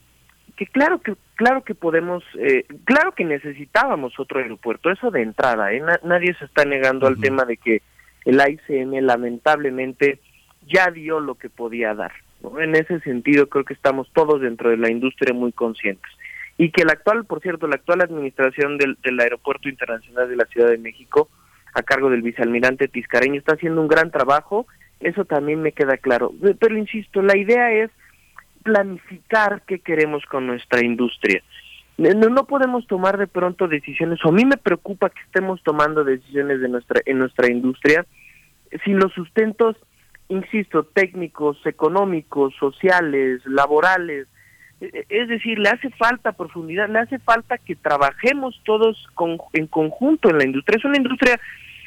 que 0.55 0.65
claro 0.65 1.01
que 1.01 1.15
claro 1.39 1.63
que 1.63 1.73
podemos, 1.73 2.21
eh, 2.37 2.65
claro 2.83 3.13
que 3.13 3.23
necesitábamos 3.23 4.19
otro 4.19 4.41
aeropuerto, 4.41 4.91
eso 4.91 5.09
de 5.09 5.21
entrada. 5.21 5.71
¿eh? 5.71 5.81
nadie 6.03 6.35
se 6.37 6.43
está 6.43 6.65
negando 6.65 7.07
al 7.07 7.17
tema 7.17 7.45
de 7.45 7.55
que 7.55 7.81
el 8.25 8.41
ICM 8.45 9.05
lamentablemente 9.05 10.19
ya 10.67 10.91
dio 10.91 11.21
lo 11.21 11.35
que 11.35 11.49
podía 11.49 11.93
dar. 11.93 12.11
En 12.59 12.75
ese 12.75 12.99
sentido 12.99 13.47
creo 13.47 13.63
que 13.63 13.73
estamos 13.73 14.11
todos 14.11 14.41
dentro 14.41 14.69
de 14.69 14.75
la 14.75 14.91
industria 14.91 15.33
muy 15.33 15.53
conscientes 15.53 16.11
y 16.57 16.71
que 16.71 16.83
la 16.83 16.91
actual, 16.91 17.23
por 17.23 17.39
cierto, 17.39 17.67
la 17.67 17.75
actual 17.75 18.01
administración 18.01 18.77
del, 18.77 18.97
del 19.01 19.17
Aeropuerto 19.21 19.69
Internacional 19.69 20.27
de 20.27 20.35
la 20.35 20.45
Ciudad 20.45 20.67
de 20.67 20.77
México 20.77 21.29
a 21.73 21.83
cargo 21.83 22.09
del 22.09 22.21
vicealmirante 22.21 22.89
Tiscareño 22.89 23.39
está 23.39 23.53
haciendo 23.53 23.79
un 23.79 23.87
gran 23.87 24.11
trabajo, 24.11 24.67
eso 24.99 25.23
también 25.23 25.61
me 25.61 25.71
queda 25.71 25.95
claro. 25.95 26.33
Pero 26.59 26.77
insisto, 26.77 27.21
la 27.21 27.37
idea 27.37 27.71
es 27.71 27.91
planificar 28.63 29.63
qué 29.65 29.79
queremos 29.79 30.23
con 30.25 30.47
nuestra 30.47 30.83
industria. 30.83 31.41
No, 31.97 32.29
no 32.29 32.45
podemos 32.45 32.87
tomar 32.87 33.17
de 33.17 33.27
pronto 33.27 33.67
decisiones, 33.67 34.23
o 34.23 34.29
a 34.29 34.31
mí 34.31 34.45
me 34.45 34.57
preocupa 34.57 35.09
que 35.09 35.21
estemos 35.21 35.61
tomando 35.63 36.03
decisiones 36.03 36.61
de 36.61 36.69
nuestra, 36.69 37.01
en 37.05 37.19
nuestra 37.19 37.51
industria 37.51 38.05
sin 38.85 38.99
los 38.99 39.11
sustentos, 39.13 39.75
insisto, 40.29 40.83
técnicos, 40.83 41.57
económicos, 41.65 42.53
sociales, 42.59 43.41
laborales, 43.45 44.27
es 44.79 45.27
decir, 45.27 45.59
le 45.59 45.69
hace 45.69 45.89
falta 45.91 46.31
profundidad, 46.31 46.87
le 46.87 46.99
hace 46.99 47.19
falta 47.19 47.57
que 47.57 47.75
trabajemos 47.75 48.61
todos 48.63 49.07
en 49.53 49.67
conjunto 49.67 50.29
en 50.29 50.37
la 50.37 50.45
industria. 50.45 50.77
Es 50.77 50.85
una 50.85 50.97
industria 50.97 51.39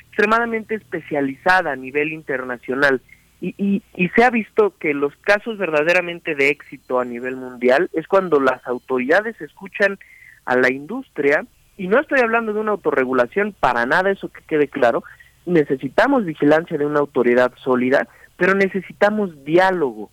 extremadamente 0.08 0.74
especializada 0.74 1.72
a 1.72 1.76
nivel 1.76 2.12
internacional 2.12 3.00
y, 3.44 3.82
y, 3.96 4.08
se 4.10 4.22
ha 4.22 4.30
visto 4.30 4.74
que 4.78 4.94
los 4.94 5.16
casos 5.16 5.58
verdaderamente 5.58 6.36
de 6.36 6.50
éxito 6.50 7.00
a 7.00 7.04
nivel 7.04 7.34
mundial 7.34 7.90
es 7.92 8.06
cuando 8.06 8.38
las 8.38 8.64
autoridades 8.68 9.40
escuchan 9.40 9.98
a 10.44 10.56
la 10.56 10.70
industria 10.70 11.44
y 11.76 11.88
no 11.88 11.98
estoy 11.98 12.20
hablando 12.20 12.52
de 12.52 12.60
una 12.60 12.70
autorregulación 12.70 13.52
para 13.58 13.84
nada, 13.84 14.12
eso 14.12 14.28
que 14.28 14.42
quede 14.46 14.68
claro, 14.68 15.02
necesitamos 15.44 16.24
vigilancia 16.24 16.78
de 16.78 16.86
una 16.86 17.00
autoridad 17.00 17.52
sólida, 17.56 18.06
pero 18.36 18.54
necesitamos 18.54 19.44
diálogo 19.44 20.10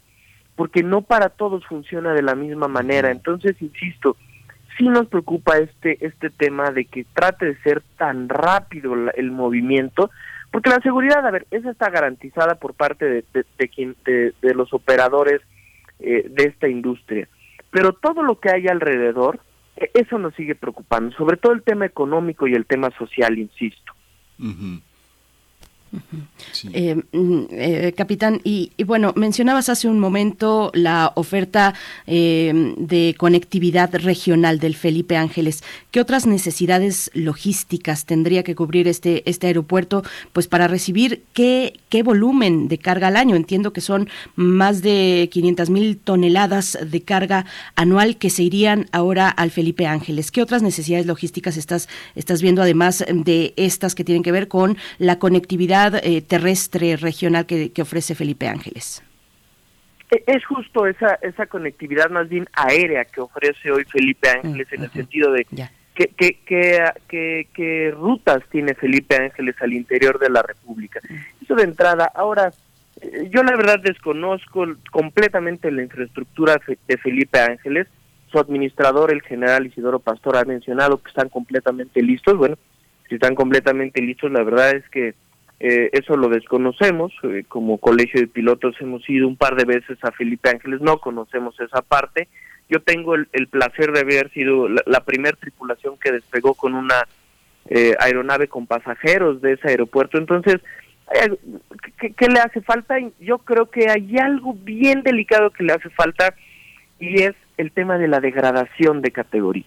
porque 0.56 0.82
no 0.82 1.04
para 1.04 1.30
todos 1.30 1.64
funciona 1.68 2.14
de 2.14 2.24
la 2.24 2.34
misma 2.34 2.68
manera. 2.68 3.12
Entonces, 3.12 3.56
insisto, 3.62 4.18
sí 4.78 4.90
nos 4.90 5.08
preocupa 5.08 5.58
este, 5.58 6.04
este 6.04 6.32
tema 6.32 6.72
de 6.72 6.86
que 6.86 7.06
trate 7.14 7.46
de 7.46 7.62
ser 7.62 7.84
tan 7.98 8.28
rápido 8.28 8.94
el 9.16 9.32
movimiento, 9.32 10.10
porque 10.52 10.70
la 10.70 10.82
seguridad, 10.82 11.26
a 11.26 11.32
ver, 11.32 11.46
esa 11.52 11.72
está 11.72 11.90
garantizada 11.90 12.56
por 12.56 12.74
parte 12.74 13.06
de, 13.06 14.34
de, 14.42 14.54
los 14.54 14.74
operadores 14.74 15.42
eh, 16.00 16.26
de 16.30 16.44
esta 16.46 16.68
industria. 16.68 17.28
Pero 17.70 17.94
todo 17.94 18.24
lo 18.24 18.40
que 18.40 18.50
hay 18.50 18.68
alrededor, 18.68 19.40
e, 19.76 19.92
eso 19.94 20.18
nos 20.18 20.34
sigue 20.36 20.56
preocupando, 20.56 21.16
sobre 21.16 21.38
todo 21.38 21.54
el 21.54 21.62
tema 21.62 21.86
económico 21.86 22.48
y 22.48 22.54
el 22.56 22.66
tema 22.66 22.90
social, 22.98 23.38
insisto. 23.38 23.94
Mm, 25.92 27.42
eh, 27.52 27.94
capitán, 27.96 28.42
y, 28.44 28.72
bueno, 28.84 29.14
mencionabas 29.16 29.70
hace 29.70 29.88
un 29.88 30.00
momento 30.00 30.72
la 30.74 31.12
oferta 31.16 31.74
eh, 32.08 32.74
de 32.78 33.16
conectividad 33.18 33.94
regional 33.96 34.60
del 34.60 34.76
Felipe 34.76 35.18
Ángeles. 35.18 35.64
¿Qué 35.92 36.00
otras 36.00 36.26
necesidades 36.26 37.12
logísticas 37.14 38.06
tendría 38.06 38.44
que 38.44 38.56
cubrir 38.56 38.88
este, 38.88 39.28
este 39.30 39.48
aeropuerto 39.48 40.04
pues 40.34 40.48
para 40.48 40.68
recibir 40.68 41.24
qué, 41.34 41.80
qué 41.90 42.04
volumen 42.04 42.68
de 42.68 42.78
carga 42.78 43.08
al 43.08 43.18
año? 43.18 43.36
Entiendo 43.36 43.74
que 43.74 43.82
son 43.82 44.10
más 44.36 44.82
de 44.82 45.30
500 45.32 45.70
mil 45.70 45.98
toneladas 45.98 46.78
de 46.86 47.02
carga 47.02 47.46
anual 47.76 48.18
que 48.18 48.30
se 48.30 48.44
irían 48.44 48.88
ahora 48.92 49.30
al 49.30 49.52
Felipe 49.52 49.88
Ángeles. 49.88 50.32
¿Qué 50.32 50.42
otras 50.42 50.62
necesidades 50.62 51.06
logísticas 51.06 51.58
estás, 51.58 51.90
estás 52.16 52.42
viendo 52.42 52.62
además 52.62 53.06
de 53.12 53.54
estas 53.58 53.96
que 53.96 54.04
tienen 54.04 54.24
que 54.24 54.32
ver 54.32 54.48
con 54.48 54.78
la 54.98 55.20
conectividad 55.20 55.79
eh, 55.88 56.22
terrestre 56.22 56.96
regional 56.98 57.46
que, 57.46 57.72
ofrece 57.82 58.16
Felipe 58.16 58.48
Ángeles. 58.48 59.04
E, 60.12 60.24
es 60.28 60.46
justo 60.46 60.88
esa, 60.88 61.16
esa 61.22 61.46
conectividad 61.46 62.10
más 62.10 62.30
bien 62.30 62.48
aérea 62.54 63.06
que 63.06 63.22
ofrece 63.22 63.72
hoy 63.72 63.86
Felipe 63.86 64.30
Ángeles 64.30 64.68
en 64.72 64.84
el 64.84 64.92
sentido 64.92 65.32
de 65.32 65.46
qué 65.46 65.70
que, 65.98 67.48
que, 67.54 67.92
rutas 67.92 68.42
tiene 68.52 68.74
Felipe 68.74 69.16
Ángeles 69.16 69.56
al 69.62 69.74
interior 69.74 70.20
de 70.20 70.30
la 70.30 70.42
República. 70.42 71.00
Eso 71.42 71.56
de 71.56 71.64
entrada. 71.64 72.12
Ahora, 72.16 72.52
eh, 73.02 73.30
yo 73.32 73.44
la 73.44 73.56
verdad 73.56 73.80
desconozco 73.80 74.66
completamente 74.92 75.72
la 75.72 75.84
infraestructura 75.84 76.60
de 76.88 76.98
Felipe 76.98 77.40
Ángeles. 77.40 77.88
Su 78.32 78.40
administrador, 78.40 79.12
el 79.12 79.22
general 79.24 79.66
Isidoro 79.66 80.00
Pastor, 80.00 80.38
ha 80.38 80.46
mencionado 80.46 81.02
que 81.02 81.10
están 81.10 81.30
completamente 81.30 82.02
listos. 82.02 82.38
Bueno, 82.38 82.58
si 83.08 83.16
están 83.16 83.36
completamente 83.36 84.02
listos, 84.02 84.32
la 84.32 84.44
verdad 84.44 84.76
es 84.76 84.88
que 84.90 85.16
eh, 85.60 85.90
eso 85.92 86.16
lo 86.16 86.30
desconocemos, 86.30 87.12
eh, 87.24 87.44
como 87.48 87.80
colegio 87.80 88.22
de 88.22 88.28
pilotos 88.28 88.76
hemos 88.80 89.08
ido 89.10 89.28
un 89.28 89.36
par 89.36 89.56
de 89.56 89.66
veces 89.66 89.98
a 90.04 90.12
Felipe 90.12 90.50
Ángeles, 90.50 90.80
no 90.80 91.00
conocemos 91.00 91.60
esa 91.60 91.82
parte. 91.82 92.30
Yo 92.70 92.82
tengo 92.82 93.16
el, 93.16 93.48
placer 93.50 93.92
de 93.92 94.02
haber 94.02 94.32
sido 94.32 94.70
la, 94.70 95.04
primera 95.04 95.36
tripulación 95.36 95.98
que 95.98 96.12
despegó 96.12 96.54
con 96.54 96.76
una 96.76 97.08
eh, 97.68 97.94
aeronave 98.00 98.48
con 98.48 98.68
pasajeros 98.68 99.42
de 99.42 99.54
ese 99.54 99.70
aeropuerto. 99.70 100.18
Entonces, 100.18 100.62
¿qué, 101.98 102.28
le 102.28 102.40
hace 102.40 102.62
falta? 102.62 102.98
Yo 103.20 103.40
creo 103.40 103.70
que 103.70 103.90
hay 103.90 104.18
algo 104.20 104.54
bien 104.54 105.02
delicado 105.02 105.50
que 105.50 105.64
le 105.64 105.74
hace 105.74 105.90
falta 105.90 106.36
y 107.00 107.24
es 107.24 107.34
el 107.58 107.72
tema 107.72 107.98
de 107.98 108.08
la 108.08 108.20
degradación 108.20 109.02
de 109.02 109.12
categoría. 109.12 109.66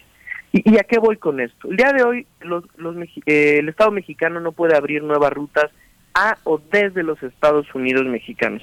¿Y, 0.53 0.79
a 0.79 0.85
qué 0.85 0.99
voy 0.99 1.17
con 1.17 1.41
esto? 1.41 1.71
El 1.71 1.77
día 1.79 1.93
de 1.93 2.03
hoy 2.03 2.27
los, 2.43 2.65
los, 2.77 2.95
el 3.25 3.69
Estado 3.69 3.91
mexicano 3.91 4.39
no 4.39 4.53
puede 4.53 4.77
abrir 4.77 5.03
nuevas 5.03 5.33
rutas 5.33 5.71
a 6.15 6.37
o 6.45 6.61
desde 6.71 7.03
los 7.03 7.23
Estados 7.23 7.67
Unidos 7.75 8.05
mexicanos. 8.05 8.63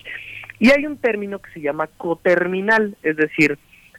Y 0.59 0.69
hay 0.69 0.85
un 0.85 0.97
término 0.97 1.39
que 1.39 1.51
se 1.51 1.61
llama 1.61 1.87
coterminal, 1.87 2.95
es 3.01 3.17
decir, 3.17 3.57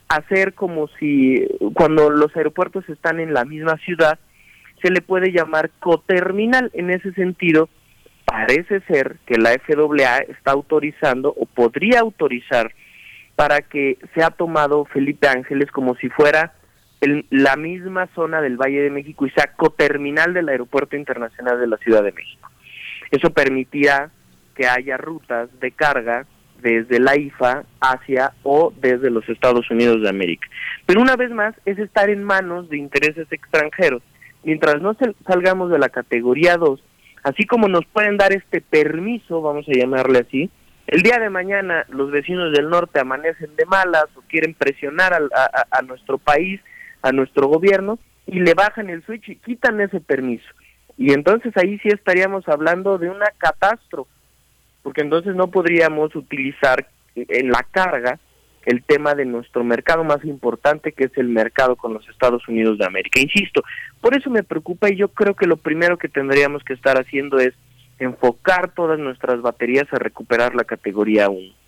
hacer 0.08 0.54
como 0.54 0.86
si 1.00 1.44
cuando 1.74 2.10
los 2.10 2.36
aeropuertos 2.36 2.88
están 2.88 3.18
en 3.18 3.34
la 3.34 3.44
misma 3.44 3.76
ciudad, 3.78 4.20
se 4.82 4.90
le 4.90 5.00
puede 5.00 5.32
llamar 5.32 5.70
coterminal. 5.80 6.70
En 6.74 6.90
ese 6.90 7.12
sentido, 7.14 7.68
parece 8.24 8.80
ser 8.82 9.16
que 9.26 9.36
la 9.36 9.50
FAA 9.50 10.18
está 10.28 10.52
autorizando 10.52 11.34
o 11.36 11.46
podría 11.46 12.00
autorizar 12.00 12.72
para 13.34 13.62
que 13.62 13.98
sea 14.14 14.30
tomado 14.30 14.84
Felipe 14.84 15.26
Ángeles 15.26 15.72
como 15.72 15.96
si 15.96 16.08
fuera 16.10 16.52
la 17.00 17.56
misma 17.56 18.08
zona 18.14 18.40
del 18.40 18.56
Valle 18.56 18.82
de 18.82 18.90
México 18.90 19.26
y 19.26 19.30
sea 19.30 19.52
coterminal 19.56 20.34
del 20.34 20.48
Aeropuerto 20.48 20.96
Internacional 20.96 21.58
de 21.58 21.66
la 21.66 21.78
Ciudad 21.78 22.02
de 22.02 22.12
México. 22.12 22.50
Eso 23.10 23.30
permitirá 23.30 24.10
que 24.54 24.66
haya 24.66 24.96
rutas 24.96 25.48
de 25.60 25.70
carga 25.72 26.26
desde 26.60 27.00
la 27.00 27.16
IFA 27.16 27.64
hacia 27.80 28.32
o 28.42 28.72
desde 28.80 29.10
los 29.10 29.26
Estados 29.28 29.70
Unidos 29.70 30.02
de 30.02 30.10
América. 30.10 30.46
Pero 30.86 31.00
una 31.00 31.16
vez 31.16 31.30
más 31.30 31.54
es 31.64 31.78
estar 31.78 32.10
en 32.10 32.22
manos 32.22 32.68
de 32.68 32.76
intereses 32.76 33.26
extranjeros. 33.30 34.02
Mientras 34.42 34.80
no 34.80 34.96
salgamos 35.26 35.70
de 35.70 35.78
la 35.78 35.88
categoría 35.88 36.56
2, 36.56 36.82
así 37.22 37.46
como 37.46 37.68
nos 37.68 37.86
pueden 37.86 38.16
dar 38.16 38.32
este 38.32 38.60
permiso, 38.60 39.40
vamos 39.40 39.66
a 39.68 39.72
llamarle 39.72 40.20
así, 40.20 40.50
el 40.90 41.02
día 41.02 41.18
de 41.20 41.30
mañana 41.30 41.86
los 41.88 42.10
vecinos 42.10 42.52
del 42.52 42.68
norte 42.68 42.98
amanecen 42.98 43.54
de 43.54 43.64
malas 43.66 44.06
o 44.16 44.22
quieren 44.22 44.54
presionar 44.54 45.12
a, 45.14 45.82
nuestro 45.82 46.18
país, 46.18 46.60
a 47.02 47.12
nuestro 47.12 47.48
gobierno, 47.48 47.98
y 48.26 48.40
le 48.40 48.54
bajan 48.54 48.90
el 48.90 49.04
switch 49.04 49.28
y 49.28 49.36
quitan 49.36 49.80
ese 49.80 50.00
permiso. 50.00 50.46
Y 50.96 51.12
entonces 51.12 51.56
ahí 51.56 51.78
sí 51.78 51.88
estaríamos 51.88 52.48
hablando 52.48 52.98
de 52.98 53.10
una 53.10 53.26
catástrofe, 53.38 54.10
porque 54.82 55.00
entonces 55.00 55.34
no 55.34 55.50
podríamos 55.50 56.14
utilizar 56.14 56.88
en 57.14 57.50
la 57.50 57.66
carga 57.70 58.18
el 58.66 58.82
tema 58.82 59.14
de 59.14 59.24
nuestro 59.24 59.64
mercado 59.64 60.04
más 60.04 60.24
importante, 60.24 60.92
que 60.92 61.04
es 61.04 61.16
el 61.16 61.28
mercado 61.28 61.76
con 61.76 61.94
los 61.94 62.06
Estados 62.08 62.46
Unidos 62.48 62.78
de 62.78 62.84
América. 62.84 63.20
Insisto, 63.20 63.62
por 64.00 64.16
eso 64.16 64.30
me 64.30 64.42
preocupa 64.42 64.90
y 64.90 64.96
yo 64.96 65.08
creo 65.08 65.34
que 65.34 65.46
lo 65.46 65.56
primero 65.56 65.96
que 65.96 66.08
tendríamos 66.08 66.62
que 66.64 66.74
estar 66.74 67.00
haciendo 67.00 67.38
es 67.38 67.54
enfocar 67.98 68.72
todas 68.74 68.98
nuestras 68.98 69.40
baterías 69.42 69.86
a 69.92 69.98
recuperar 69.98 70.54
la 70.54 70.64
categoría 70.64 71.28
1. 71.28 71.59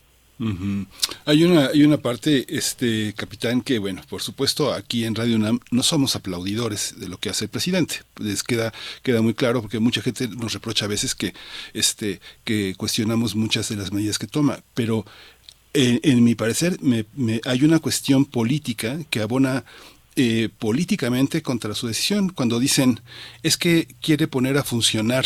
Hay 1.25 1.45
una 1.45 1.67
hay 1.67 1.85
una 1.85 1.99
parte 1.99 2.47
este 2.49 3.15
capitán 3.17 3.61
que 3.61 3.79
bueno 3.79 4.03
por 4.09 4.23
supuesto 4.23 4.73
aquí 4.73 5.05
en 5.05 5.15
Radio 5.15 5.37
UNAM 5.37 5.61
no 5.71 5.85
somos 5.85 6.17
aplaudidores 6.17 6.95
de 6.99 7.09
lo 7.09 7.19
que 7.19 7.31
hace 7.31 7.45
el 7.45 7.51
presidente. 7.51 8.03
Les 8.19 8.43
queda 8.43 8.73
queda 9.03 9.23
muy 9.23 9.35
claro 9.35 9.61
porque 9.61 9.79
mucha 9.79 10.03
gente 10.03 10.27
nos 10.29 10.53
reprocha 10.53 10.87
a 10.87 10.89
veces 10.89 11.15
que 11.15 11.33
este 11.75 12.21
que 12.45 12.75
cuestionamos 12.77 13.37
muchas 13.37 13.69
de 13.69 13.77
las 13.77 13.93
medidas 13.93 14.19
que 14.19 14.27
toma. 14.27 14.61
Pero 14.75 15.05
en, 15.75 16.25
mi 16.25 16.35
parecer 16.35 16.79
me, 16.83 17.07
hay 17.45 17.65
una 17.65 17.79
cuestión 17.79 18.25
política 18.25 18.99
que 19.11 19.21
abona 19.21 19.65
eh, 20.17 20.51
políticamente 20.59 21.41
contra 21.43 21.75
su 21.75 21.87
decisión 21.87 22.29
cuando 22.29 22.59
dicen 22.61 23.01
es 23.43 23.57
que 23.57 23.87
quiere 24.01 24.29
poner 24.29 24.59
a 24.59 24.65
funcionar 24.65 25.25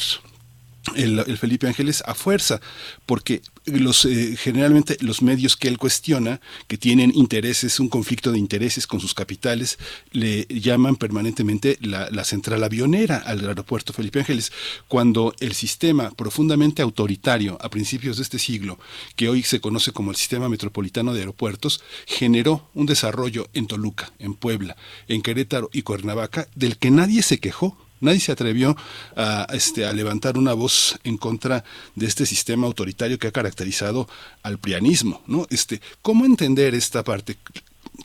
el, 0.94 1.36
Felipe 1.38 1.66
Ángeles 1.66 2.02
a 2.06 2.14
fuerza, 2.14 2.60
porque 3.06 3.42
los 3.66 4.04
eh, 4.04 4.36
generalmente 4.36 4.96
los 5.00 5.22
medios 5.22 5.56
que 5.56 5.68
él 5.68 5.78
cuestiona, 5.78 6.40
que 6.68 6.78
tienen 6.78 7.12
intereses, 7.14 7.80
un 7.80 7.88
conflicto 7.88 8.32
de 8.32 8.38
intereses 8.38 8.86
con 8.86 9.00
sus 9.00 9.14
capitales, 9.14 9.78
le 10.12 10.46
llaman 10.48 10.96
permanentemente 10.96 11.78
la, 11.80 12.08
la 12.10 12.24
central 12.24 12.62
avionera 12.64 13.18
al 13.18 13.46
aeropuerto 13.46 13.92
Felipe 13.92 14.20
Ángeles, 14.20 14.52
cuando 14.88 15.34
el 15.40 15.54
sistema 15.54 16.10
profundamente 16.10 16.82
autoritario 16.82 17.58
a 17.60 17.68
principios 17.68 18.16
de 18.16 18.22
este 18.22 18.38
siglo, 18.38 18.78
que 19.16 19.28
hoy 19.28 19.42
se 19.42 19.60
conoce 19.60 19.92
como 19.92 20.10
el 20.10 20.16
sistema 20.16 20.48
metropolitano 20.48 21.12
de 21.12 21.20
aeropuertos, 21.20 21.82
generó 22.06 22.68
un 22.74 22.86
desarrollo 22.86 23.48
en 23.52 23.66
Toluca, 23.66 24.12
en 24.18 24.34
Puebla, 24.34 24.76
en 25.08 25.22
Querétaro 25.22 25.70
y 25.72 25.82
Cuernavaca, 25.82 26.48
del 26.54 26.78
que 26.78 26.90
nadie 26.90 27.22
se 27.22 27.38
quejó 27.38 27.76
Nadie 28.00 28.20
se 28.20 28.32
atrevió 28.32 28.76
a, 29.16 29.46
este, 29.52 29.84
a 29.84 29.92
levantar 29.92 30.38
una 30.38 30.52
voz 30.52 30.98
en 31.04 31.16
contra 31.16 31.64
de 31.94 32.06
este 32.06 32.26
sistema 32.26 32.66
autoritario 32.66 33.18
que 33.18 33.28
ha 33.28 33.32
caracterizado 33.32 34.08
al 34.42 34.58
prianismo. 34.58 35.22
¿no? 35.26 35.46
Este, 35.50 35.80
¿Cómo 36.02 36.24
entender 36.24 36.74
esta 36.74 37.02
parte? 37.02 37.36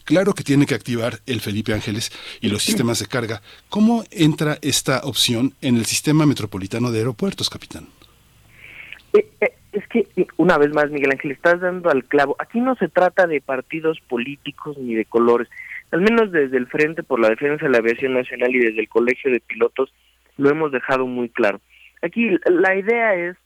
Claro 0.04 0.34
que 0.34 0.42
tiene 0.42 0.66
que 0.66 0.74
activar 0.74 1.20
el 1.26 1.40
Felipe 1.40 1.74
Ángeles 1.74 2.10
y 2.40 2.48
los 2.48 2.62
sistemas 2.62 2.98
de 2.98 3.06
carga. 3.06 3.42
¿Cómo 3.68 4.04
entra 4.10 4.58
esta 4.62 5.00
opción 5.04 5.54
en 5.60 5.76
el 5.76 5.84
sistema 5.84 6.26
metropolitano 6.26 6.90
de 6.90 6.98
aeropuertos, 6.98 7.50
capitán? 7.50 7.86
Eh, 9.12 9.28
eh, 9.40 9.54
es 9.72 9.86
que, 9.88 10.08
eh, 10.16 10.26
una 10.38 10.58
vez 10.58 10.72
más, 10.72 10.90
Miguel 10.90 11.12
Ángel, 11.12 11.32
estás 11.32 11.60
dando 11.60 11.90
al 11.90 12.04
clavo. 12.04 12.36
Aquí 12.38 12.60
no 12.60 12.74
se 12.76 12.88
trata 12.88 13.26
de 13.26 13.40
partidos 13.40 14.00
políticos 14.08 14.76
ni 14.78 14.94
de 14.94 15.04
colores 15.04 15.48
al 15.92 16.00
menos 16.00 16.32
desde 16.32 16.56
el 16.56 16.66
Frente 16.66 17.02
por 17.02 17.20
la 17.20 17.28
Defensa 17.28 17.66
de 17.66 17.70
la 17.70 17.78
Aviación 17.78 18.14
Nacional 18.14 18.54
y 18.54 18.60
desde 18.60 18.80
el 18.80 18.88
Colegio 18.88 19.30
de 19.30 19.40
Pilotos, 19.40 19.92
lo 20.38 20.50
hemos 20.50 20.72
dejado 20.72 21.06
muy 21.06 21.28
claro. 21.28 21.60
Aquí 22.00 22.30
la 22.46 22.74
idea 22.74 23.14
es, 23.14 23.36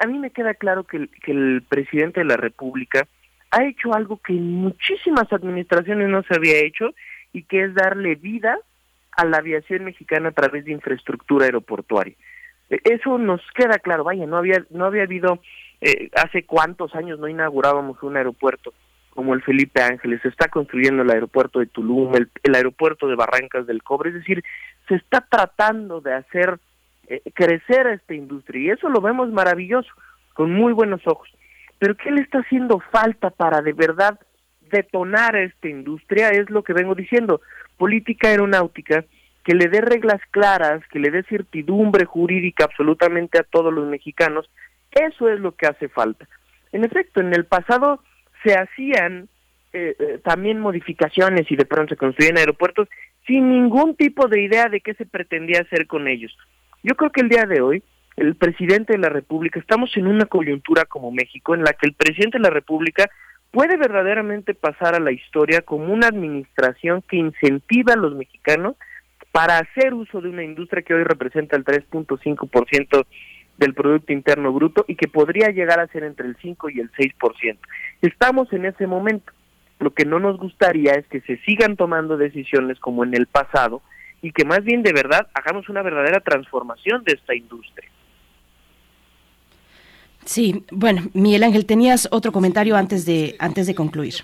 a 0.00 0.06
mí 0.06 0.18
me 0.18 0.30
queda 0.30 0.54
claro 0.54 0.84
que, 0.84 1.08
el 1.26 1.62
presidente 1.68 2.20
de 2.20 2.26
la 2.26 2.36
República 2.36 3.06
ha 3.52 3.64
hecho 3.64 3.94
algo 3.94 4.16
que 4.18 4.32
en 4.32 4.54
muchísimas 4.54 5.32
administraciones 5.32 6.08
no 6.08 6.24
se 6.24 6.34
había 6.34 6.58
hecho 6.58 6.92
y 7.32 7.44
que 7.44 7.62
es 7.62 7.74
darle 7.74 8.16
vida 8.16 8.58
a 9.12 9.24
la 9.24 9.38
aviación 9.38 9.84
mexicana 9.84 10.30
a 10.30 10.32
través 10.32 10.64
de 10.64 10.72
infraestructura 10.72 11.46
aeroportuaria. 11.46 12.16
E, 12.70 12.80
eso 12.84 13.18
nos 13.18 13.40
queda 13.52 13.78
claro, 13.78 14.02
vaya, 14.02 14.26
no 14.26 14.36
había 14.36 14.64
no 14.70 14.86
había 14.86 15.04
habido 15.04 15.40
eh, 15.80 16.10
hace 16.16 16.42
cuántos 16.44 16.92
años 16.96 17.20
no 17.20 17.28
inaugurábamos 17.28 18.02
un 18.02 18.16
aeropuerto 18.16 18.74
como 19.14 19.34
el 19.34 19.42
Felipe 19.42 19.82
Ángeles, 19.82 20.20
se 20.22 20.28
está 20.28 20.48
construyendo 20.48 21.02
el 21.02 21.10
aeropuerto 21.10 21.60
de 21.60 21.66
Tulum, 21.66 22.14
el, 22.14 22.54
aeropuerto 22.54 23.06
de 23.06 23.14
Barrancas 23.14 23.66
del 23.66 23.82
Cobre, 23.82 24.10
es 24.10 24.16
decir, 24.16 24.42
se 24.88 24.96
está 24.96 25.20
tratando 25.20 26.00
de 26.00 26.14
hacer 26.14 26.58
eh, 27.06 27.22
crecer 27.32 27.86
a 27.86 27.94
esta 27.94 28.14
industria 28.14 28.60
y 28.60 28.70
eso 28.70 28.88
lo 28.88 29.00
vemos 29.00 29.30
maravilloso, 29.30 29.90
con 30.34 30.52
muy 30.52 30.72
buenos 30.72 31.00
ojos. 31.06 31.28
Pero 31.78 31.96
¿qué 31.96 32.10
le 32.10 32.22
está 32.22 32.38
haciendo 32.40 32.80
falta 32.90 33.30
para 33.30 33.62
de 33.62 33.72
verdad 33.72 34.18
detonar 34.70 35.36
a 35.36 35.42
esta 35.42 35.68
industria? 35.68 36.30
Es 36.30 36.50
lo 36.50 36.64
que 36.64 36.72
vengo 36.72 36.94
diciendo, 36.94 37.40
política 37.76 38.28
aeronáutica 38.28 39.04
que 39.44 39.54
le 39.54 39.68
dé 39.68 39.80
reglas 39.80 40.20
claras, 40.30 40.82
que 40.88 40.98
le 40.98 41.10
dé 41.10 41.22
certidumbre 41.24 42.06
jurídica 42.06 42.64
absolutamente 42.64 43.38
a 43.38 43.44
todos 43.44 43.72
los 43.72 43.86
mexicanos, 43.86 44.50
eso 44.90 45.28
es 45.28 45.38
lo 45.38 45.52
que 45.52 45.66
hace 45.66 45.88
falta. 45.88 46.26
En 46.72 46.84
efecto, 46.84 47.20
en 47.20 47.34
el 47.34 47.44
pasado 47.44 48.00
se 48.44 48.54
hacían 48.54 49.28
eh, 49.72 49.96
eh, 49.98 50.20
también 50.22 50.60
modificaciones 50.60 51.50
y 51.50 51.56
de 51.56 51.64
pronto 51.64 51.94
se 51.94 51.98
construían 51.98 52.38
aeropuertos 52.38 52.88
sin 53.26 53.48
ningún 53.48 53.96
tipo 53.96 54.28
de 54.28 54.42
idea 54.42 54.68
de 54.68 54.80
qué 54.80 54.94
se 54.94 55.06
pretendía 55.06 55.62
hacer 55.62 55.86
con 55.88 56.06
ellos. 56.06 56.36
Yo 56.82 56.94
creo 56.94 57.10
que 57.10 57.22
el 57.22 57.28
día 57.28 57.44
de 57.44 57.60
hoy, 57.60 57.82
el 58.16 58.36
presidente 58.36 58.92
de 58.92 59.00
la 59.00 59.08
República, 59.08 59.58
estamos 59.58 59.90
en 59.96 60.06
una 60.06 60.26
coyuntura 60.26 60.84
como 60.84 61.10
México 61.10 61.54
en 61.54 61.64
la 61.64 61.72
que 61.72 61.86
el 61.86 61.94
presidente 61.94 62.38
de 62.38 62.44
la 62.44 62.50
República 62.50 63.10
puede 63.50 63.76
verdaderamente 63.76 64.54
pasar 64.54 64.94
a 64.94 65.00
la 65.00 65.12
historia 65.12 65.62
como 65.62 65.92
una 65.92 66.08
administración 66.08 67.02
que 67.02 67.16
incentiva 67.16 67.94
a 67.94 67.96
los 67.96 68.14
mexicanos 68.14 68.76
para 69.32 69.58
hacer 69.58 69.94
uso 69.94 70.20
de 70.20 70.28
una 70.28 70.44
industria 70.44 70.82
que 70.82 70.94
hoy 70.94 71.02
representa 71.02 71.56
el 71.56 71.64
3.5% 71.64 73.06
del 73.58 73.74
Producto 73.74 74.12
Interno 74.12 74.52
Bruto 74.52 74.84
y 74.88 74.96
que 74.96 75.08
podría 75.08 75.48
llegar 75.48 75.80
a 75.80 75.86
ser 75.88 76.04
entre 76.04 76.26
el 76.26 76.36
5 76.40 76.70
y 76.70 76.80
el 76.80 76.90
6%. 76.92 77.58
Estamos 78.02 78.52
en 78.52 78.66
ese 78.66 78.86
momento. 78.86 79.32
Lo 79.80 79.92
que 79.92 80.04
no 80.04 80.18
nos 80.20 80.38
gustaría 80.38 80.92
es 80.92 81.06
que 81.06 81.20
se 81.22 81.36
sigan 81.38 81.76
tomando 81.76 82.16
decisiones 82.16 82.78
como 82.78 83.04
en 83.04 83.14
el 83.14 83.26
pasado 83.26 83.82
y 84.22 84.32
que 84.32 84.44
más 84.44 84.64
bien 84.64 84.82
de 84.82 84.92
verdad 84.92 85.28
hagamos 85.34 85.68
una 85.68 85.82
verdadera 85.82 86.20
transformación 86.20 87.04
de 87.04 87.12
esta 87.12 87.34
industria. 87.34 87.88
Sí, 90.24 90.64
bueno, 90.70 91.02
Miguel 91.12 91.42
Ángel, 91.42 91.66
tenías 91.66 92.08
otro 92.10 92.32
comentario 92.32 92.76
antes 92.76 93.04
de 93.04 93.36
antes 93.38 93.66
de 93.66 93.74
concluir. 93.74 94.14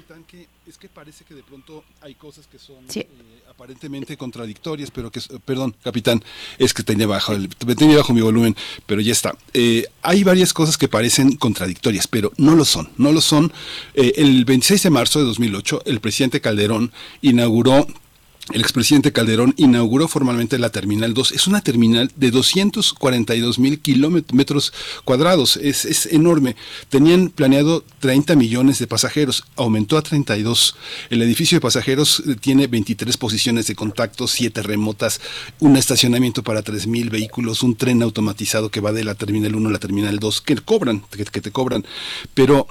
Es 0.70 0.78
que 0.78 0.88
parece 0.88 1.24
que 1.24 1.34
de 1.34 1.42
pronto 1.42 1.82
hay 2.00 2.14
cosas 2.14 2.46
que 2.46 2.56
son 2.56 2.76
eh, 2.94 3.08
aparentemente 3.50 4.16
contradictorias, 4.16 4.92
pero 4.92 5.10
que, 5.10 5.20
perdón, 5.44 5.74
capitán, 5.82 6.22
es 6.58 6.72
que 6.72 6.84
tenía 6.84 7.08
bajo, 7.08 7.32
el, 7.32 7.48
tenía 7.48 7.96
bajo 7.96 8.14
mi 8.14 8.20
volumen, 8.20 8.54
pero 8.86 9.00
ya 9.00 9.10
está. 9.10 9.36
Eh, 9.52 9.84
hay 10.00 10.22
varias 10.22 10.52
cosas 10.52 10.78
que 10.78 10.86
parecen 10.86 11.34
contradictorias, 11.34 12.06
pero 12.06 12.30
no 12.36 12.54
lo 12.54 12.64
son, 12.64 12.88
no 12.98 13.10
lo 13.10 13.20
son. 13.20 13.52
Eh, 13.94 14.12
el 14.18 14.44
26 14.44 14.84
de 14.84 14.90
marzo 14.90 15.18
de 15.18 15.24
2008, 15.24 15.82
el 15.86 15.98
presidente 15.98 16.40
Calderón 16.40 16.92
inauguró 17.20 17.88
el 18.52 18.60
expresidente 18.60 19.12
Calderón 19.12 19.54
inauguró 19.56 20.08
formalmente 20.08 20.58
la 20.58 20.70
Terminal 20.70 21.14
2. 21.14 21.32
Es 21.32 21.46
una 21.46 21.60
terminal 21.60 22.10
de 22.16 22.30
242 22.30 23.58
mil 23.58 23.80
kilómetros 23.80 24.72
cuadrados. 25.04 25.56
Es, 25.56 25.84
es, 25.84 26.06
enorme. 26.06 26.56
Tenían 26.88 27.30
planeado 27.30 27.84
30 28.00 28.34
millones 28.34 28.78
de 28.78 28.86
pasajeros. 28.86 29.44
Aumentó 29.56 29.96
a 29.96 30.02
32. 30.02 30.76
El 31.10 31.22
edificio 31.22 31.56
de 31.56 31.60
pasajeros 31.60 32.22
eh, 32.26 32.36
tiene 32.40 32.66
23 32.66 33.16
posiciones 33.16 33.66
de 33.66 33.74
contacto, 33.74 34.26
7 34.26 34.62
remotas, 34.62 35.20
un 35.60 35.76
estacionamiento 35.76 36.42
para 36.42 36.62
3 36.62 36.86
mil 36.86 37.10
vehículos, 37.10 37.62
un 37.62 37.76
tren 37.76 38.02
automatizado 38.02 38.70
que 38.70 38.80
va 38.80 38.92
de 38.92 39.04
la 39.04 39.14
Terminal 39.14 39.54
1 39.54 39.68
a 39.68 39.72
la 39.72 39.78
Terminal 39.78 40.18
2, 40.18 40.40
que 40.40 40.56
cobran, 40.56 41.02
que, 41.10 41.24
que 41.24 41.40
te 41.40 41.52
cobran. 41.52 41.84
Pero 42.34 42.66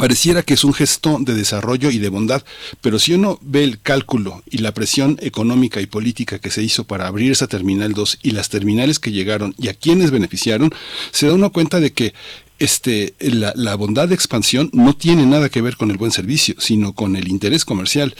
pareciera 0.00 0.42
que 0.42 0.54
es 0.54 0.64
un 0.64 0.72
gesto 0.72 1.18
de 1.20 1.34
desarrollo 1.34 1.90
y 1.90 1.98
de 1.98 2.08
bondad, 2.08 2.42
pero 2.80 2.98
si 2.98 3.12
uno 3.12 3.38
ve 3.42 3.64
el 3.64 3.82
cálculo 3.82 4.42
y 4.50 4.58
la 4.58 4.72
presión 4.72 5.18
económica 5.20 5.82
y 5.82 5.86
política 5.86 6.38
que 6.38 6.50
se 6.50 6.62
hizo 6.62 6.84
para 6.84 7.06
abrir 7.06 7.32
esa 7.32 7.48
terminal 7.48 7.92
2 7.92 8.20
y 8.22 8.30
las 8.30 8.48
terminales 8.48 8.98
que 8.98 9.12
llegaron 9.12 9.54
y 9.58 9.68
a 9.68 9.74
quienes 9.74 10.10
beneficiaron, 10.10 10.72
se 11.12 11.26
da 11.26 11.34
uno 11.34 11.52
cuenta 11.52 11.80
de 11.80 11.92
que 11.92 12.14
este, 12.58 13.14
la, 13.20 13.74
bondad 13.74 14.08
de 14.08 14.14
expansión 14.14 14.70
no 14.72 14.96
tiene 14.96 15.26
nada 15.26 15.50
que 15.50 15.60
ver 15.60 15.76
con 15.76 15.90
el 15.90 15.98
buen 15.98 16.12
servicio, 16.12 16.54
sino 16.58 16.94
con 16.94 17.16
el 17.16 17.28
interés 17.28 17.66
comercial. 17.66 18.14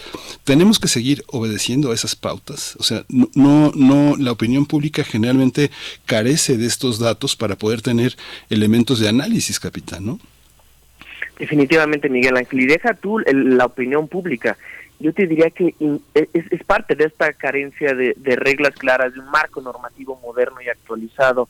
Tenemos 0.44 0.78
que 0.78 0.88
seguir 0.88 1.24
obedeciendo 1.28 1.92
a 1.92 1.94
esas 1.94 2.14
pautas. 2.14 2.74
O 2.78 2.82
sea, 2.82 3.06
no, 3.08 3.30
no, 3.34 3.72
no, 3.74 4.16
la 4.18 4.32
opinión 4.32 4.66
pública 4.66 5.02
generalmente 5.02 5.70
carece 6.04 6.58
de 6.58 6.66
estos 6.66 6.98
datos 6.98 7.36
para 7.36 7.56
poder 7.56 7.80
tener 7.80 8.18
elementos 8.50 8.98
de 8.98 9.08
análisis, 9.08 9.58
capitán, 9.58 10.04
¿no? 10.04 10.20
Definitivamente, 11.40 12.08
Miguel 12.08 12.36
Ángel. 12.36 12.60
Y 12.60 12.66
deja 12.66 12.94
tú 12.94 13.18
el, 13.20 13.56
la 13.56 13.66
opinión 13.66 14.06
pública. 14.06 14.56
Yo 15.00 15.12
te 15.12 15.26
diría 15.26 15.50
que 15.50 15.74
es, 16.14 16.28
es 16.32 16.64
parte 16.64 16.94
de 16.94 17.04
esta 17.04 17.32
carencia 17.32 17.94
de, 17.94 18.14
de 18.16 18.36
reglas 18.36 18.74
claras, 18.74 19.14
de 19.14 19.20
un 19.20 19.30
marco 19.30 19.60
normativo 19.60 20.20
moderno 20.22 20.60
y 20.60 20.68
actualizado 20.68 21.48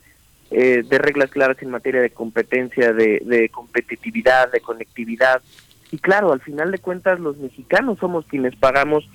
eh, 0.52 0.82
de 0.84 0.98
reglas 0.98 1.30
claras 1.30 1.62
en 1.62 1.70
materia 1.70 2.00
de 2.00 2.10
competencia, 2.10 2.92
de, 2.92 3.48
competitividad, 3.52 4.50
de 4.50 4.60
conectividad. 4.60 5.40
Y 5.92 5.98
claro, 5.98 6.32
al 6.32 6.40
final 6.40 6.72
de 6.72 6.80
cuentas 6.80 7.20
los 7.20 7.36
mexicanos 7.38 7.98
somos 8.00 8.26
quienes 8.26 8.56
pagamos 8.56 9.08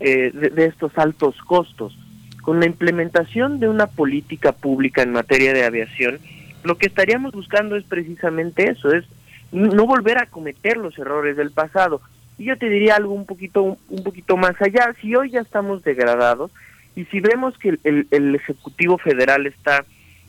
eh, 0.00 0.30
de, 0.34 0.66
estos 0.66 0.92
altos 0.98 1.36
costos. 1.46 1.96
Con 2.42 2.60
la 2.60 2.66
implementación 2.66 3.58
de 3.58 3.70
una 3.70 3.86
política 3.86 4.52
pública 4.52 5.02
en 5.02 5.12
materia 5.12 5.54
de 5.54 5.64
aviación, 5.64 6.18
lo 6.62 6.76
que 6.76 6.88
estaríamos 6.88 7.32
buscando 7.32 7.76
es 7.76 7.84
precisamente 7.84 8.68
eso, 8.68 8.92
es 8.92 9.06
no 9.52 9.86
volver 9.86 10.18
a 10.18 10.26
cometer 10.26 10.76
los 10.76 10.98
errores 10.98 11.36
del 11.36 11.52
pasado. 11.52 12.00
Y 12.38 12.44
yo 12.44 12.56
te 12.56 12.68
diría 12.68 12.96
algo 12.96 13.12
un 13.12 13.26
poquito, 13.26 13.76
un 13.88 14.02
poquito 14.02 14.36
más 14.36 14.60
allá, 14.60 14.94
si 15.00 15.14
hoy 15.14 15.30
ya 15.30 15.40
estamos 15.40 15.84
degradados 15.84 16.50
y 16.96 17.04
si 17.06 17.20
vemos 17.20 17.56
que 17.58 17.78
el 17.84 18.34
Ejecutivo 18.34 18.98
Federal 18.98 19.46
está 19.46 19.84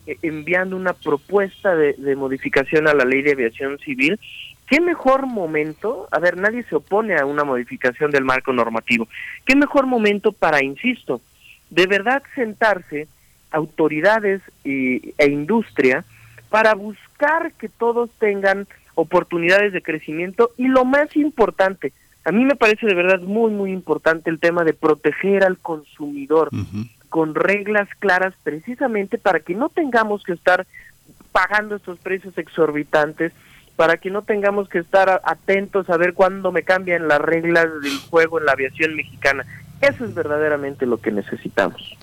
eh, 0.06 0.18
enviando 0.20 0.76
una 0.76 0.92
propuesta 0.92 1.74
de, 1.74 2.14
modificación 2.14 2.88
a 2.88 2.92
la 2.94 3.06
ley 3.06 3.22
de 3.22 3.32
aviación 3.32 3.78
civil, 3.78 4.20
¿qué 4.66 4.78
mejor 4.78 5.26
momento? 5.26 6.08
A 6.10 6.18
ver, 6.18 6.36
nadie 6.36 6.62
se 6.64 6.76
opone 6.76 7.16
a 7.16 7.24
una 7.24 7.42
modificación 7.42 8.10
del 8.10 8.22
marco 8.22 8.52
normativo. 8.52 9.08
¿Qué 9.46 9.56
mejor 9.56 9.86
momento 9.86 10.32
para, 10.32 10.62
insisto, 10.62 11.22
de 11.70 11.86
verdad 11.86 12.22
sentarse 12.34 13.08
autoridades 13.50 14.42
y, 14.62 15.14
e 15.16 15.30
industria 15.30 16.04
para 16.50 16.74
buscar 16.74 17.52
que 17.52 17.70
todos 17.70 18.10
tengan 18.18 18.66
oportunidades 18.94 19.72
de 19.72 19.82
crecimiento 19.82 20.52
y 20.56 20.68
lo 20.68 20.84
más 20.84 21.14
importante, 21.16 21.92
a 22.24 22.32
mí 22.32 22.44
me 22.44 22.56
parece 22.56 22.86
de 22.86 22.94
verdad 22.94 23.20
muy, 23.20 23.50
muy 23.50 23.72
importante 23.72 24.30
el 24.30 24.40
tema 24.40 24.64
de 24.64 24.72
proteger 24.72 25.44
al 25.44 25.58
consumidor 25.58 26.50
con 27.10 27.34
reglas 27.34 27.88
claras 27.98 28.34
precisamente 28.42 29.18
para 29.18 29.40
que 29.40 29.54
no 29.54 29.68
tengamos 29.68 30.22
que 30.24 30.32
estar 30.32 30.66
pagando 31.32 31.76
estos 31.76 31.98
precios 31.98 32.36
exorbitantes, 32.38 33.32
para 33.76 33.96
que 33.98 34.10
no 34.10 34.22
tengamos 34.22 34.68
que 34.68 34.78
estar 34.78 35.20
atentos 35.24 35.90
a 35.90 35.96
ver 35.96 36.14
cuándo 36.14 36.52
me 36.52 36.62
cambian 36.62 37.08
las 37.08 37.20
reglas 37.20 37.66
del 37.82 37.98
juego 38.08 38.38
en 38.38 38.46
la 38.46 38.52
aviación 38.52 38.94
mexicana. 38.94 39.44
Eso 39.80 40.04
es 40.04 40.14
verdaderamente 40.14 40.86
lo 40.86 40.98
que 40.98 41.10
necesitamos. 41.10 41.96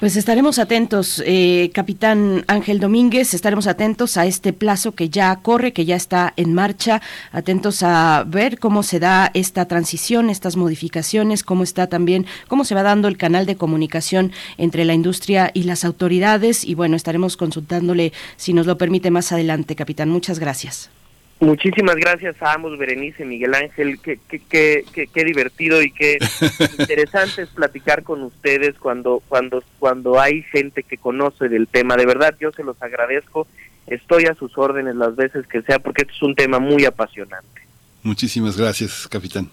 Pues 0.00 0.16
estaremos 0.16 0.58
atentos, 0.58 1.22
eh, 1.26 1.70
capitán 1.74 2.42
Ángel 2.46 2.80
Domínguez, 2.80 3.34
estaremos 3.34 3.66
atentos 3.66 4.16
a 4.16 4.24
este 4.24 4.54
plazo 4.54 4.92
que 4.92 5.10
ya 5.10 5.36
corre, 5.36 5.74
que 5.74 5.84
ya 5.84 5.94
está 5.94 6.32
en 6.38 6.54
marcha, 6.54 7.02
atentos 7.32 7.82
a 7.82 8.24
ver 8.26 8.58
cómo 8.58 8.82
se 8.82 8.98
da 8.98 9.30
esta 9.34 9.66
transición, 9.66 10.30
estas 10.30 10.56
modificaciones, 10.56 11.44
cómo 11.44 11.64
está 11.64 11.88
también, 11.88 12.24
cómo 12.48 12.64
se 12.64 12.74
va 12.74 12.82
dando 12.82 13.08
el 13.08 13.18
canal 13.18 13.44
de 13.44 13.56
comunicación 13.56 14.32
entre 14.56 14.86
la 14.86 14.94
industria 14.94 15.50
y 15.52 15.64
las 15.64 15.84
autoridades. 15.84 16.64
Y 16.64 16.74
bueno, 16.74 16.96
estaremos 16.96 17.36
consultándole, 17.36 18.14
si 18.38 18.54
nos 18.54 18.64
lo 18.64 18.78
permite, 18.78 19.10
más 19.10 19.32
adelante, 19.32 19.76
capitán. 19.76 20.08
Muchas 20.08 20.38
gracias. 20.38 20.88
Muchísimas 21.40 21.96
gracias 21.96 22.40
a 22.42 22.52
ambos, 22.52 22.76
Berenice, 22.76 23.24
Miguel 23.24 23.54
Ángel. 23.54 23.98
Qué, 23.98 24.18
qué, 24.28 24.84
qué, 24.92 25.06
qué, 25.06 25.24
divertido 25.24 25.80
y 25.80 25.90
qué 25.90 26.18
interesante 26.78 27.42
es 27.42 27.48
platicar 27.48 28.02
con 28.02 28.22
ustedes 28.22 28.78
cuando, 28.78 29.22
cuando, 29.26 29.64
cuando 29.78 30.20
hay 30.20 30.42
gente 30.42 30.82
que 30.82 30.98
conoce 30.98 31.48
del 31.48 31.66
tema. 31.66 31.96
De 31.96 32.04
verdad, 32.04 32.36
yo 32.38 32.52
se 32.52 32.62
los 32.62 32.80
agradezco. 32.82 33.46
Estoy 33.86 34.26
a 34.26 34.34
sus 34.34 34.56
órdenes 34.58 34.96
las 34.96 35.16
veces 35.16 35.46
que 35.46 35.62
sea 35.62 35.78
porque 35.78 36.02
esto 36.02 36.12
es 36.14 36.22
un 36.22 36.34
tema 36.34 36.58
muy 36.58 36.84
apasionante. 36.84 37.62
Muchísimas 38.02 38.58
gracias, 38.58 39.08
capitán. 39.08 39.48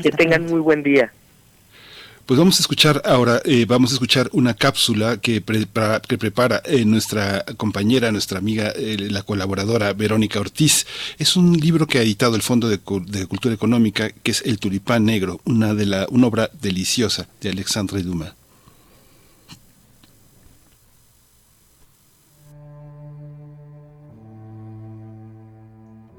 que 0.00 0.12
tengan 0.12 0.46
muy 0.46 0.60
buen 0.60 0.84
día. 0.84 1.12
Pues 2.28 2.36
vamos 2.36 2.58
a 2.58 2.60
escuchar 2.60 3.00
ahora, 3.06 3.40
eh, 3.46 3.64
vamos 3.66 3.90
a 3.90 3.94
escuchar 3.94 4.28
una 4.34 4.52
cápsula 4.52 5.16
que, 5.16 5.40
prepara, 5.40 6.00
que 6.00 6.18
prepara 6.18 6.60
eh, 6.66 6.84
nuestra 6.84 7.42
compañera, 7.56 8.12
nuestra 8.12 8.38
amiga, 8.38 8.70
eh, 8.76 8.98
la 9.10 9.22
colaboradora 9.22 9.94
Verónica 9.94 10.38
Ortiz. 10.38 10.86
Es 11.18 11.36
un 11.36 11.56
libro 11.56 11.86
que 11.86 11.96
ha 11.96 12.02
editado 12.02 12.36
el 12.36 12.42
Fondo 12.42 12.68
de, 12.68 12.80
de, 13.06 13.26
Cultura 13.26 13.54
Económica, 13.54 14.10
que 14.10 14.32
es 14.32 14.42
El 14.42 14.58
Tulipán 14.58 15.06
Negro, 15.06 15.40
una, 15.46 15.72
de 15.72 15.86
la, 15.86 16.06
una 16.10 16.26
obra 16.26 16.50
deliciosa 16.60 17.28
de 17.40 17.48
Alexandre 17.48 18.02
Dumas. 18.02 18.37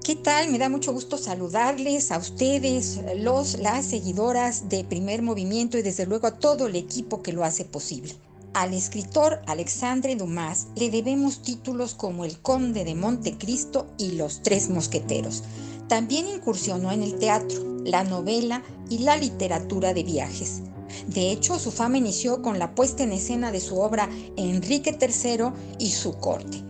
¿Qué 0.10 0.16
tal? 0.16 0.50
Me 0.50 0.58
da 0.58 0.70
mucho 0.70 0.92
gusto 0.92 1.20
saludarles 1.20 2.12
a 2.12 2.18
ustedes, 2.18 3.00
los, 3.18 3.60
las 3.60 3.86
seguidoras 3.86 4.68
de 4.68 4.84
Primer 4.84 5.22
Movimiento 5.22 5.78
y 5.78 5.84
desde 5.84 6.08
luego 6.08 6.26
a 6.26 6.40
todo 6.40 6.66
el 6.66 6.76
equipo 6.76 7.22
que 7.22 7.32
lo 7.32 7.44
hace 7.44 7.64
posible. 7.64 8.16
Al 8.56 8.74
escritor 8.74 9.40
Alexandre 9.46 10.16
Dumas 10.16 10.70
le 10.76 10.90
debemos 10.90 11.44
títulos 11.44 11.94
como 11.94 12.26
El 12.26 12.40
Conde 12.40 12.86
de 12.86 12.96
Montecristo 12.96 13.86
y 14.00 14.14
Los 14.14 14.42
Tres 14.42 14.72
Mosqueteros. 14.72 15.44
También 15.88 16.28
incursionó 16.28 16.92
en 16.92 17.04
el 17.04 17.20
teatro, 17.20 17.64
la 17.86 18.04
novela 18.04 18.64
y 18.90 18.98
la 18.98 19.16
literatura 19.16 19.94
de 19.94 20.02
viajes. 20.02 20.64
De 21.06 21.32
hecho, 21.32 21.60
su 21.60 21.70
fama 21.70 22.00
inició 22.00 22.42
con 22.42 22.58
la 22.58 22.74
puesta 22.74 23.04
en 23.04 23.12
escena 23.12 23.52
de 23.52 23.60
su 23.60 23.80
obra 23.80 24.10
Enrique 24.38 24.98
III 25.00 25.52
y 25.78 25.92
su 25.92 26.14
corte, 26.14 26.64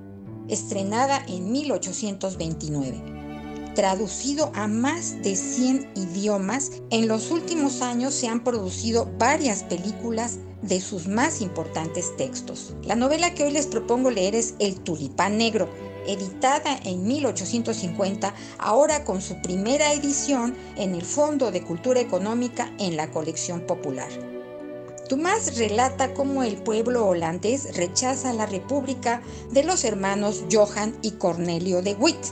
estrenada 0.50 1.24
en 1.30 1.54
1829 1.54 3.19
traducido 3.76 4.52
a 4.56 4.68
más 4.68 5.22
de 5.22 5.36
100 5.36 5.92
idiomas, 5.96 6.72
en 6.90 7.08
los 7.08 7.32
últimos 7.32 7.82
años 7.82 8.14
se 8.14 8.28
han 8.28 8.44
producido 8.44 9.10
varias 9.18 9.64
películas 9.64 10.40
de 10.62 10.82
sus 10.82 11.08
más 11.08 11.42
importantes 11.42 12.16
textos. 12.18 12.76
La 12.84 12.96
novela 12.96 13.34
que 13.34 13.44
hoy 13.44 13.52
les 13.52 13.68
propongo 13.68 14.12
leer 14.12 14.36
es 14.36 14.56
El 14.60 14.80
Tulipán 14.80 15.38
Negro, 15.38 15.70
editada 16.06 16.80
en 16.84 17.08
1850, 17.08 18.34
ahora 18.58 19.06
con 19.06 19.22
su 19.22 19.42
primera 19.42 19.94
edición 19.94 20.56
en 20.76 20.96
el 20.96 21.04
Fondo 21.04 21.52
de 21.52 21.64
Cultura 21.64 22.00
Económica 22.00 22.74
en 22.80 22.98
la 22.98 23.12
colección 23.12 23.62
popular. 23.62 24.10
Dumas 25.10 25.58
relata 25.58 26.14
cómo 26.14 26.44
el 26.44 26.58
pueblo 26.58 27.08
holandés 27.08 27.76
rechaza 27.76 28.32
la 28.32 28.46
república 28.46 29.24
de 29.50 29.64
los 29.64 29.84
hermanos 29.84 30.44
Johan 30.52 30.96
y 31.02 31.12
Cornelio 31.12 31.82
de 31.82 31.96
Witt, 31.96 32.24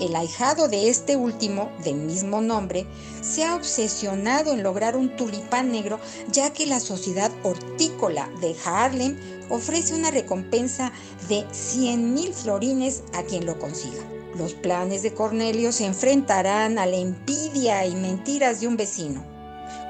el 0.00 0.16
ahijado 0.16 0.68
de 0.68 0.88
este 0.88 1.16
último, 1.16 1.70
del 1.84 1.96
mismo 1.96 2.40
nombre, 2.40 2.86
se 3.22 3.44
ha 3.44 3.54
obsesionado 3.54 4.52
en 4.52 4.62
lograr 4.62 4.96
un 4.96 5.14
tulipán 5.16 5.70
negro 5.70 6.00
ya 6.30 6.52
que 6.52 6.66
la 6.66 6.80
sociedad 6.80 7.30
hortícola 7.42 8.28
de 8.40 8.56
Haarlem 8.64 9.16
ofrece 9.50 9.94
una 9.94 10.10
recompensa 10.10 10.92
de 11.28 11.46
100 11.50 12.14
mil 12.14 12.34
florines 12.34 13.02
a 13.12 13.22
quien 13.22 13.46
lo 13.46 13.58
consiga. 13.58 14.02
Los 14.36 14.54
planes 14.54 15.02
de 15.02 15.14
Cornelio 15.14 15.70
se 15.70 15.86
enfrentarán 15.86 16.78
a 16.78 16.86
la 16.86 16.96
envidia 16.96 17.86
y 17.86 17.94
mentiras 17.94 18.60
de 18.60 18.66
un 18.66 18.76
vecino. 18.76 19.24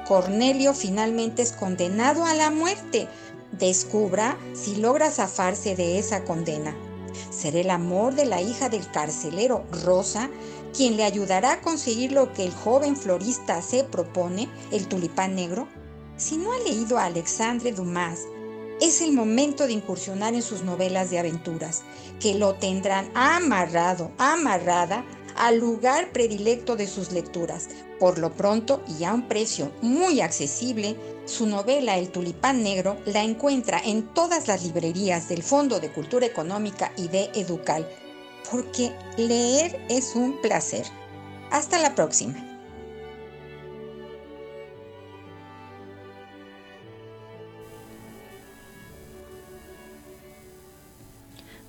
Cornelio 0.07 0.75
finalmente 0.75 1.41
es 1.41 1.51
condenado 1.51 2.25
a 2.25 2.35
la 2.35 2.51
muerte. 2.51 3.07
Descubra 3.51 4.37
si 4.53 4.75
logra 4.75 5.09
zafarse 5.09 5.75
de 5.75 5.97
esa 5.97 6.23
condena. 6.23 6.75
Será 7.29 7.59
el 7.59 7.69
amor 7.69 8.15
de 8.15 8.25
la 8.25 8.41
hija 8.41 8.69
del 8.69 8.89
carcelero 8.91 9.65
Rosa 9.83 10.29
quien 10.75 10.97
le 10.97 11.05
ayudará 11.05 11.53
a 11.53 11.61
conseguir 11.61 12.11
lo 12.11 12.33
que 12.33 12.43
el 12.43 12.53
joven 12.53 12.97
florista 12.97 13.61
se 13.61 13.83
propone, 13.83 14.49
el 14.71 14.87
tulipán 14.87 15.35
negro. 15.35 15.67
Si 16.17 16.37
no 16.37 16.51
ha 16.51 16.59
leído 16.59 16.97
a 16.97 17.05
Alexandre 17.05 17.71
Dumas, 17.71 18.19
es 18.81 19.01
el 19.01 19.13
momento 19.13 19.67
de 19.67 19.73
incursionar 19.73 20.33
en 20.33 20.41
sus 20.41 20.63
novelas 20.63 21.09
de 21.09 21.19
aventuras, 21.19 21.83
que 22.19 22.35
lo 22.35 22.55
tendrán 22.55 23.09
amarrado, 23.13 24.11
amarrada 24.17 25.05
al 25.37 25.59
lugar 25.59 26.11
predilecto 26.11 26.75
de 26.75 26.87
sus 26.87 27.11
lecturas. 27.11 27.69
Por 27.99 28.19
lo 28.19 28.33
pronto 28.33 28.83
y 28.99 29.03
a 29.03 29.13
un 29.13 29.27
precio 29.27 29.71
muy 29.81 30.21
accesible, 30.21 30.95
su 31.25 31.47
novela 31.47 31.97
El 31.97 32.09
tulipán 32.09 32.61
negro 32.61 32.97
la 33.05 33.23
encuentra 33.23 33.79
en 33.83 34.03
todas 34.13 34.47
las 34.47 34.63
librerías 34.63 35.29
del 35.29 35.43
Fondo 35.43 35.79
de 35.79 35.91
Cultura 35.91 36.25
Económica 36.25 36.91
y 36.97 37.07
de 37.07 37.31
Educal, 37.33 37.87
porque 38.51 38.91
leer 39.17 39.79
es 39.89 40.15
un 40.15 40.39
placer. 40.41 40.85
Hasta 41.51 41.79
la 41.79 41.95
próxima. 41.95 42.54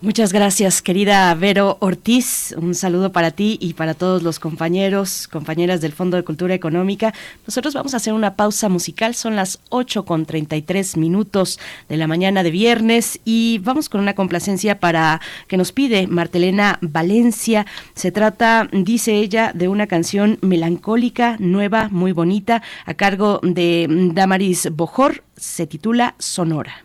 Muchas 0.03 0.35
gracias, 0.35 0.83
querida 0.83 1.35
Vero 1.35 1.79
Ortiz. 1.81 2.55
Un 2.59 2.75
saludo 2.75 3.13
para 3.13 3.31
ti 3.31 3.57
y 3.63 3.73
para 3.73 3.95
todos 3.95 4.23
los 4.23 4.39
compañeros, 4.39 5.27
compañeras 5.27 5.81
del 5.81 5.93
Fondo 5.93 6.19
de 6.19 6.23
Cultura 6.23 6.53
Económica. 6.53 7.15
Nosotros 7.47 7.73
vamos 7.73 7.95
a 7.95 7.97
hacer 7.97 8.13
una 8.13 8.37
pausa 8.37 8.69
musical. 8.69 9.15
Son 9.15 9.37
las 9.37 9.59
8 9.71 10.05
con 10.05 10.27
33 10.27 10.99
minutos 10.99 11.59
de 11.89 11.97
la 11.97 12.07
mañana 12.07 12.43
de 12.43 12.51
viernes 12.51 13.21
y 13.25 13.59
vamos 13.65 13.89
con 13.89 14.03
una 14.03 14.15
complacencia 14.15 14.81
para 14.81 15.23
que 15.49 15.57
nos 15.57 15.73
pide 15.73 16.07
Martelena 16.07 16.79
Valencia. 16.83 17.65
Se 17.95 18.13
trata, 18.13 18.69
dice 18.71 19.15
ella, 19.15 19.53
de 19.55 19.69
una 19.69 19.87
canción 19.87 20.39
melancólica, 20.43 21.37
nueva, 21.39 21.89
muy 21.89 22.13
bonita, 22.13 22.63
a 22.85 22.93
cargo 22.93 23.41
de 23.43 23.87
Damaris 24.13 24.69
Bojor. 24.71 25.25
Se 25.37 25.67
titula 25.67 26.17
Sonora. 26.19 26.85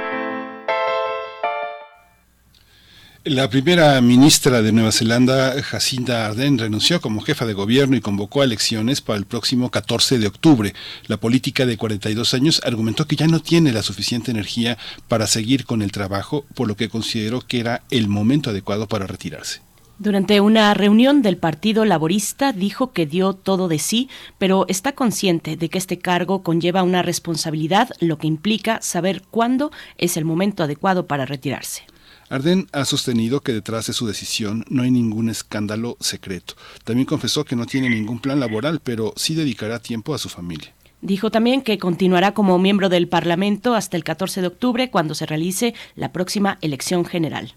La 3.31 3.49
primera 3.49 4.01
ministra 4.01 4.61
de 4.61 4.73
Nueva 4.73 4.91
Zelanda, 4.91 5.53
Jacinda 5.63 6.25
Ardern, 6.25 6.57
renunció 6.57 6.99
como 6.99 7.21
jefa 7.21 7.45
de 7.45 7.53
gobierno 7.53 7.95
y 7.95 8.01
convocó 8.01 8.41
a 8.41 8.43
elecciones 8.43 8.99
para 8.99 9.17
el 9.17 9.25
próximo 9.25 9.71
14 9.71 10.19
de 10.19 10.27
octubre. 10.27 10.73
La 11.07 11.15
política 11.15 11.65
de 11.65 11.77
42 11.77 12.33
años 12.33 12.61
argumentó 12.65 13.07
que 13.07 13.15
ya 13.15 13.27
no 13.27 13.39
tiene 13.39 13.71
la 13.71 13.83
suficiente 13.83 14.31
energía 14.31 14.77
para 15.07 15.27
seguir 15.27 15.63
con 15.63 15.81
el 15.81 15.93
trabajo, 15.93 16.43
por 16.55 16.67
lo 16.67 16.75
que 16.75 16.89
consideró 16.89 17.39
que 17.39 17.61
era 17.61 17.83
el 17.89 18.09
momento 18.09 18.49
adecuado 18.49 18.89
para 18.89 19.07
retirarse. 19.07 19.61
Durante 19.97 20.41
una 20.41 20.73
reunión 20.73 21.21
del 21.21 21.37
Partido 21.37 21.85
Laborista 21.85 22.51
dijo 22.51 22.91
que 22.91 23.05
dio 23.05 23.31
todo 23.31 23.69
de 23.69 23.79
sí, 23.79 24.09
pero 24.39 24.65
está 24.67 24.91
consciente 24.91 25.55
de 25.55 25.69
que 25.69 25.77
este 25.77 25.99
cargo 25.99 26.43
conlleva 26.43 26.83
una 26.83 27.01
responsabilidad, 27.01 27.91
lo 28.01 28.17
que 28.17 28.27
implica 28.27 28.81
saber 28.81 29.21
cuándo 29.31 29.71
es 29.97 30.17
el 30.17 30.25
momento 30.25 30.63
adecuado 30.63 31.07
para 31.07 31.25
retirarse. 31.25 31.90
Arden 32.31 32.67
ha 32.71 32.85
sostenido 32.85 33.41
que 33.41 33.51
detrás 33.51 33.87
de 33.87 33.93
su 33.93 34.07
decisión 34.07 34.63
no 34.69 34.83
hay 34.83 34.89
ningún 34.89 35.29
escándalo 35.29 35.97
secreto. 35.99 36.53
También 36.85 37.05
confesó 37.05 37.43
que 37.43 37.57
no 37.57 37.65
tiene 37.65 37.89
ningún 37.89 38.21
plan 38.21 38.39
laboral, 38.39 38.79
pero 38.81 39.11
sí 39.17 39.35
dedicará 39.35 39.79
tiempo 39.79 40.13
a 40.13 40.17
su 40.17 40.29
familia. 40.29 40.73
Dijo 41.01 41.29
también 41.29 41.61
que 41.61 41.77
continuará 41.77 42.33
como 42.33 42.57
miembro 42.57 42.87
del 42.87 43.09
Parlamento 43.09 43.75
hasta 43.75 43.97
el 43.97 44.05
14 44.05 44.39
de 44.39 44.47
octubre, 44.47 44.89
cuando 44.89 45.13
se 45.13 45.25
realice 45.25 45.73
la 45.95 46.13
próxima 46.13 46.57
elección 46.61 47.03
general. 47.03 47.53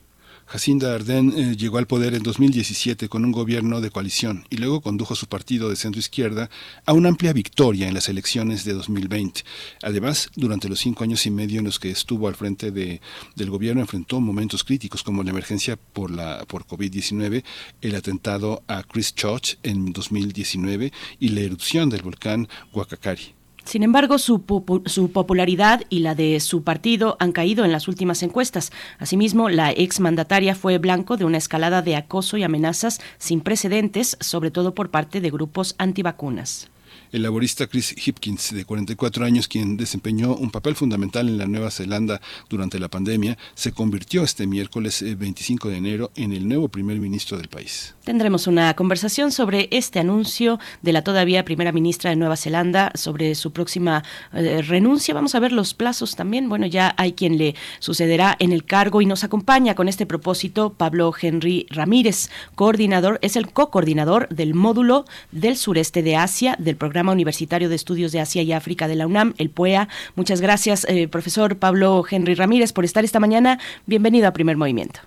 Jacinda 0.47 0.95
Ardern 0.95 1.33
eh, 1.37 1.57
llegó 1.57 1.79
al 1.79 1.87
poder 1.87 2.15
en 2.15 2.23
2017 2.23 3.09
con 3.09 3.25
un 3.25 3.33
gobierno 3.33 3.81
de 3.81 3.91
coalición 3.91 4.45
y 4.51 4.59
luego 4.59 4.81
condujo 4.81 5.15
su 5.15 5.27
partido 5.27 5.69
de 5.69 5.77
centro 5.77 5.99
izquierda 5.99 6.51
a 6.85 6.93
una 6.93 7.09
amplia 7.09 7.33
victoria 7.33 7.89
en 7.89 7.95
las 7.95 8.09
elecciones 8.09 8.65
de 8.65 8.75
2020. 8.75 9.43
Además, 9.83 10.31
durante 10.37 10.69
los 10.69 10.81
cinco 10.81 11.05
años 11.05 11.25
y 11.27 11.31
medio 11.31 11.59
en 11.59 11.65
los 11.65 11.79
que 11.79 11.91
estuvo 11.91 12.29
al 12.29 12.35
frente 12.35 12.71
de, 12.71 13.01
del 13.37 13.51
gobierno 13.51 13.81
enfrentó 13.81 14.21
momentos 14.21 14.65
críticos 14.65 15.03
como 15.03 15.23
la 15.23 15.31
emergencia 15.31 15.77
por 15.77 16.11
la 16.11 16.45
por 16.47 16.67
COVID-19, 16.67 17.43
el 17.81 17.95
atentado 17.95 18.63
a 18.69 18.83
Christchurch 18.83 19.59
en 19.63 19.93
2019 19.93 20.93
y 21.21 21.29
la 21.31 21.41
erupción 21.41 21.91
del 21.91 22.03
volcán 22.03 22.49
Huacacari. 22.73 23.35
Sin 23.65 23.83
embargo, 23.83 24.19
su, 24.19 24.45
su, 24.87 25.11
popularidad 25.11 25.83
y 25.89 26.01
la 26.01 26.15
de 26.15 26.39
su 26.41 26.63
partido 26.63 27.17
han 27.19 27.33
caído 27.33 27.65
en 27.65 27.73
las 27.73 27.89
últimas 27.89 28.23
encuestas. 28.23 28.73
Asimismo, 28.99 29.49
la 29.49 29.71
exmandataria 29.73 30.55
fue 30.55 30.79
blanco 30.79 31.17
de 31.17 31.25
una 31.25 31.39
escalada 31.39 31.81
de 31.81 31.97
acoso 31.97 32.37
y 32.37 32.43
amenazas 32.43 33.01
sin 33.19 33.41
precedentes, 33.41 34.17
sobre 34.21 34.51
todo 34.51 34.75
por 34.75 34.91
parte 34.91 35.21
de 35.21 35.31
grupos 35.31 35.75
antivacunas. 35.79 36.69
El 37.15 37.23
laborista 37.23 37.69
Chris 37.69 37.95
Hipkins, 37.97 38.53
de 38.53 38.65
44 38.65 39.25
años, 39.25 39.47
quien 39.47 39.77
desempeñó 39.77 40.35
un 40.35 40.51
papel 40.51 40.75
fundamental 40.75 41.29
en 41.29 41.39
la 41.39 41.47
Nueva 41.47 41.71
Zelanda 41.71 42.21
durante 42.49 42.81
la 42.81 42.89
pandemia, 42.89 43.39
se 43.55 43.71
convirtió 43.71 44.25
este 44.25 44.49
miércoles 44.49 45.01
25 45.17 45.69
eh, 45.69 45.71
de 45.71 45.79
enero 45.79 46.11
en 46.17 46.33
el 46.33 46.49
nuevo 46.49 46.67
primer 46.67 46.99
ministro 46.99 47.39
del 47.39 47.47
país. 47.47 47.95
Tendremos 48.03 48.49
una 48.49 48.75
conversación 48.75 49.31
sobre 49.31 49.69
este 49.71 50.01
anuncio 50.01 50.59
de 50.83 50.93
la 50.93 51.05
todavía 51.05 51.45
primera 51.45 51.71
ministra 51.71 52.11
de 52.11 52.17
Nueva 52.17 52.37
Zelanda, 52.37 52.91
sobre 52.97 53.37
su 53.37 53.53
próxima 53.53 54.03
eh, 54.33 54.61
renuncia. 54.63 55.15
Vamos 55.15 55.37
a 55.37 55.41
ver 55.41 55.53
los 55.53 55.73
plazos 55.73 56.17
también. 56.17 56.49
Bueno, 56.49 56.67
ya 56.67 56.97
hay 56.99 57.13
quien 57.13 57.39
le 57.39 57.55
sucederá 57.79 58.35
en 58.41 58.51
el 58.51 58.65
cargo 58.65 59.01
y 59.01 59.07
nos 59.07 59.23
acompaña 59.23 59.77
con 59.77 59.87
este 59.87 60.05
propósito 60.05 60.73
Pablo 60.73 61.15
Henry 61.23 61.69
Ramírez, 61.71 62.29
coordinador, 62.57 63.21
es 63.23 63.37
el 63.37 63.53
co-coordinador 63.53 64.29
del 64.31 64.55
módulo 64.55 65.05
del 65.31 65.57
sureste 65.57 66.03
de 66.03 66.17
Asia 66.17 66.57
del 66.59 66.75
programa 66.75 67.04
Universitario 67.13 67.69
de 67.69 67.75
Estudios 67.75 68.13
de 68.13 68.21
Asia 68.21 68.43
y 68.43 68.53
África 68.53 68.89
de 68.89 68.97
la 68.97 69.07
UNAM, 69.07 69.35
el 69.39 69.51
PUEA. 69.51 69.89
Muchas 70.17 70.41
gracias, 70.41 70.87
eh, 70.89 71.09
profesor 71.09 71.57
Pablo 71.57 72.05
Henry 72.09 72.35
Ramírez, 72.35 72.73
por 72.73 72.85
estar 72.85 73.05
esta 73.05 73.21
mañana. 73.21 73.59
Bienvenido 73.87 74.29
a 74.29 74.33
Primer 74.33 74.57
Movimiento. 74.57 75.01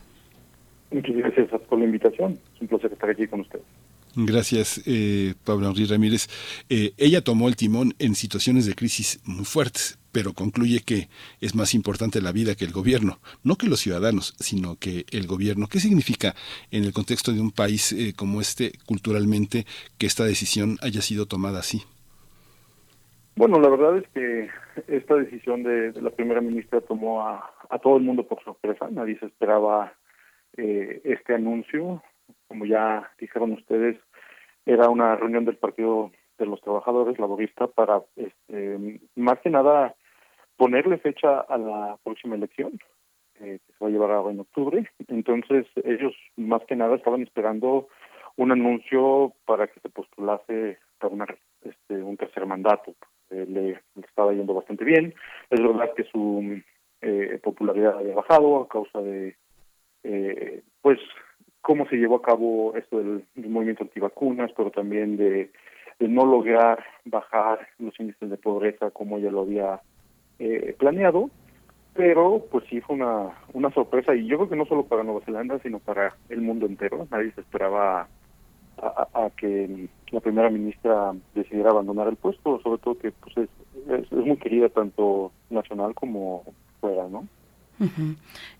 Muchas 0.91 1.15
gracias 1.15 1.49
por 1.67 1.79
la 1.79 1.85
invitación. 1.85 2.39
Es 2.55 2.61
un 2.61 2.67
placer 2.67 2.93
estar 2.93 3.09
aquí 3.09 3.27
con 3.27 3.41
usted. 3.41 3.59
Gracias, 4.19 4.81
eh, 4.87 5.35
Pablo 5.45 5.67
Henry 5.67 5.85
Ramírez. 5.85 6.27
Eh, 6.69 6.93
ella 6.97 7.21
tomó 7.23 7.47
el 7.47 7.55
timón 7.55 7.93
en 7.99 8.15
situaciones 8.15 8.65
de 8.65 8.73
crisis 8.73 9.21
muy 9.25 9.45
fuertes, 9.45 9.99
pero 10.11 10.33
concluye 10.33 10.81
que 10.83 11.07
es 11.39 11.53
más 11.53 11.75
importante 11.75 12.19
la 12.19 12.31
vida 12.31 12.55
que 12.55 12.65
el 12.65 12.71
gobierno, 12.71 13.19
no 13.43 13.57
que 13.57 13.67
los 13.67 13.79
ciudadanos, 13.79 14.33
sino 14.39 14.75
que 14.79 15.05
el 15.11 15.27
gobierno. 15.27 15.67
¿Qué 15.67 15.79
significa 15.79 16.33
en 16.71 16.83
el 16.83 16.93
contexto 16.93 17.31
de 17.31 17.41
un 17.41 17.51
país 17.51 17.93
eh, 17.93 18.13
como 18.17 18.41
este, 18.41 18.71
culturalmente, 18.87 19.67
que 19.99 20.07
esta 20.07 20.25
decisión 20.25 20.77
haya 20.81 21.01
sido 21.01 21.27
tomada 21.27 21.59
así? 21.59 21.83
Bueno, 23.35 23.59
la 23.59 23.69
verdad 23.69 23.97
es 23.99 24.07
que 24.15 24.49
esta 24.87 25.13
decisión 25.13 25.61
de, 25.61 25.93
la 26.01 26.09
primera 26.09 26.41
ministra 26.41 26.81
tomó 26.81 27.21
a, 27.21 27.53
todo 27.83 27.97
el 27.97 28.03
mundo 28.03 28.27
por 28.27 28.43
sorpresa. 28.43 28.87
Nadie 28.89 29.19
se 29.19 29.27
esperaba 29.27 29.93
eh, 30.57 31.01
este 31.03 31.35
anuncio. 31.35 32.01
Como 32.47 32.65
ya 32.65 33.11
dijeron 33.19 33.51
ustedes, 33.51 33.97
era 34.67 34.89
una 34.89 35.15
reunión 35.15 35.45
del 35.45 35.55
Partido 35.55 36.11
de 36.37 36.45
los 36.45 36.61
Trabajadores 36.61 37.17
Laborista 37.17 37.67
para, 37.67 38.01
este, 38.15 38.99
más 39.15 39.39
que 39.39 39.49
nada, 39.49 39.95
ponerle 40.57 40.97
fecha 40.97 41.39
a 41.39 41.57
la 41.57 41.97
próxima 42.03 42.35
elección, 42.35 42.77
eh, 43.39 43.59
que 43.65 43.73
se 43.73 43.83
va 43.83 43.87
a 43.87 43.91
llevar 43.91 44.11
a 44.11 44.29
en 44.29 44.41
octubre. 44.41 44.89
Entonces, 45.07 45.65
ellos 45.83 46.13
más 46.35 46.63
que 46.65 46.75
nada 46.75 46.95
estaban 46.95 47.21
esperando 47.21 47.87
un 48.35 48.51
anuncio 48.51 49.33
para 49.45 49.67
que 49.67 49.79
se 49.79 49.89
postulase 49.89 50.77
para 50.99 51.13
una, 51.13 51.25
este, 51.63 52.03
un 52.03 52.17
tercer 52.17 52.45
mandato. 52.45 52.93
Eh, 53.29 53.45
le, 53.47 53.81
estaba 54.03 54.33
yendo 54.33 54.53
bastante 54.53 54.83
bien. 54.83 55.13
Es 55.49 55.61
verdad 55.61 55.93
que 55.95 56.03
su 56.03 56.61
eh, 57.01 57.39
popularidad 57.41 57.97
había 57.97 58.15
bajado 58.15 58.61
a 58.61 58.67
causa 58.67 59.01
de, 59.01 59.35
eh, 60.03 60.61
pues, 60.81 60.99
cómo 61.67 61.85
se 61.89 61.97
llevó 61.97 62.15
a 62.15 62.21
cabo 62.21 62.73
esto 62.77 62.97
del, 62.97 63.25
del 63.35 63.49
movimiento 63.49 63.83
antivacunas, 63.83 64.49
pero 64.55 64.71
también 64.71 65.17
de, 65.17 65.51
no 65.99 66.25
lograr 66.25 66.81
bajar 67.03 67.67
los 67.77 67.99
índices 67.99 68.29
de 68.29 68.37
pobreza 68.37 68.89
como 68.91 69.17
ella 69.17 69.31
lo 69.31 69.41
había 69.41 69.81
eh, 70.39 70.73
planeado, 70.79 71.29
pero 71.93 72.45
pues 72.49 72.63
sí 72.69 72.79
fue 72.79 72.95
una, 72.95 73.33
una 73.51 73.69
sorpresa 73.71 74.15
y 74.15 74.27
yo 74.27 74.37
creo 74.37 74.49
que 74.49 74.55
no 74.55 74.65
solo 74.65 74.85
para 74.85 75.03
Nueva 75.03 75.25
Zelanda, 75.25 75.59
sino 75.59 75.79
para 75.79 76.15
el 76.29 76.39
mundo 76.39 76.67
entero. 76.67 77.05
Nadie 77.11 77.33
se 77.33 77.41
esperaba 77.41 78.07
a, 78.77 79.29
que 79.35 79.89
la 80.11 80.21
primera 80.21 80.49
ministra 80.49 81.13
decidiera 81.35 81.71
abandonar 81.71 82.07
el 82.07 82.15
puesto, 82.15 82.61
sobre 82.61 82.81
todo 82.81 82.97
que 82.97 83.11
pues 83.11 83.35
es, 83.39 83.49
es 83.89 84.11
muy 84.13 84.37
querida 84.37 84.69
tanto 84.69 85.33
nacional 85.49 85.93
como 85.95 86.45
fuera, 86.79 87.09
¿no? 87.09 87.27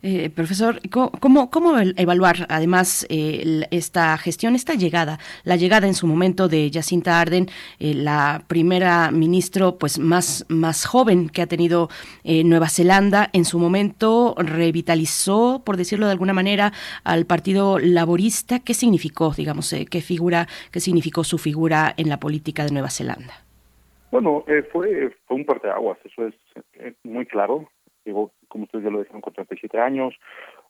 Eh, 0.02 0.30
profesor, 0.30 0.80
¿cómo, 0.90 1.50
¿cómo, 1.50 1.74
evaluar 1.96 2.46
además 2.48 3.04
eh, 3.10 3.66
esta 3.70 4.16
gestión, 4.16 4.54
esta 4.54 4.74
llegada, 4.74 5.18
la 5.44 5.56
llegada 5.56 5.86
en 5.86 5.94
su 5.94 6.06
momento 6.06 6.48
de 6.48 6.70
Jacinta 6.72 7.20
Arden, 7.20 7.46
eh, 7.80 7.94
la 7.94 8.42
primera 8.46 9.10
ministro 9.10 9.76
pues 9.76 9.98
más, 9.98 10.46
más 10.48 10.86
joven 10.86 11.28
que 11.28 11.42
ha 11.42 11.46
tenido 11.46 11.88
Nueva 12.24 12.68
Zelanda, 12.68 13.28
en 13.32 13.44
su 13.44 13.58
momento 13.58 14.34
revitalizó, 14.38 15.62
por 15.64 15.76
decirlo 15.76 16.06
de 16.06 16.12
alguna 16.12 16.32
manera, 16.32 16.72
al 17.04 17.26
Partido 17.26 17.78
Laborista? 17.78 18.60
¿Qué 18.60 18.74
significó, 18.74 19.32
digamos, 19.36 19.74
qué 19.90 20.00
figura, 20.00 20.46
qué 20.70 20.80
significó 20.80 21.24
su 21.24 21.38
figura 21.38 21.94
en 21.96 22.08
la 22.08 22.20
política 22.20 22.64
de 22.64 22.72
Nueva 22.72 22.90
Zelanda? 22.90 23.44
Bueno, 24.10 24.44
fue, 24.72 25.16
fue 25.26 25.36
un 25.36 25.44
parteaguas, 25.44 25.98
eso 26.04 26.26
es 26.26 26.34
muy 27.02 27.26
claro 27.26 27.68
llegó, 28.08 28.32
como 28.48 28.64
ustedes 28.64 28.84
ya 28.84 28.90
lo 28.90 29.00
dijeron, 29.00 29.20
con 29.20 29.32
37 29.32 29.78
años, 29.78 30.14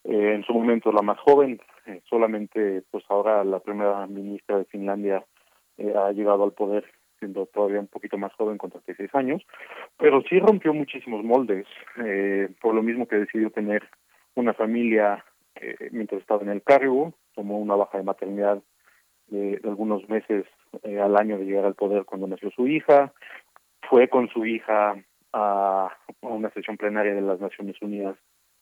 eh, 0.04 0.34
en 0.34 0.44
su 0.44 0.52
momento 0.52 0.92
la 0.92 1.02
más 1.02 1.18
joven, 1.20 1.60
eh, 1.86 2.00
solamente 2.08 2.82
pues 2.90 3.04
ahora 3.08 3.44
la 3.44 3.60
primera 3.60 4.06
ministra 4.06 4.58
de 4.58 4.64
Finlandia 4.66 5.24
eh, 5.78 5.94
ha 5.96 6.12
llegado 6.12 6.44
al 6.44 6.52
poder 6.52 6.84
siendo 7.18 7.46
todavía 7.46 7.80
un 7.80 7.88
poquito 7.88 8.16
más 8.16 8.32
joven, 8.34 8.58
con 8.58 8.70
36 8.70 9.12
años, 9.14 9.42
pero 9.96 10.22
sí 10.22 10.38
rompió 10.38 10.72
muchísimos 10.72 11.24
moldes, 11.24 11.66
por 12.60 12.76
lo 12.76 12.82
mismo 12.84 13.08
que 13.08 13.16
decidió 13.16 13.50
tener 13.50 13.82
una 14.36 14.54
familia 14.54 15.24
mientras 15.90 16.20
estaba 16.20 16.42
en 16.42 16.50
el 16.50 16.62
cargo, 16.62 17.14
tomó 17.34 17.58
una 17.58 17.74
baja 17.74 17.98
de 17.98 18.04
maternidad 18.04 18.62
de 19.26 19.60
algunos 19.64 20.08
meses 20.08 20.46
al 20.84 21.16
año 21.16 21.38
de 21.38 21.46
llegar 21.46 21.64
al 21.64 21.74
poder 21.74 22.04
cuando 22.04 22.28
nació 22.28 22.52
su 22.52 22.68
hija, 22.68 23.12
fue 23.90 24.06
con 24.06 24.28
su 24.28 24.46
hija 24.46 24.94
a, 25.32 25.96
una 26.20 26.50
sesión 26.50 26.76
plenaria 26.76 27.14
de 27.14 27.20
las 27.20 27.40
Naciones 27.40 27.80
Unidas, 27.80 28.16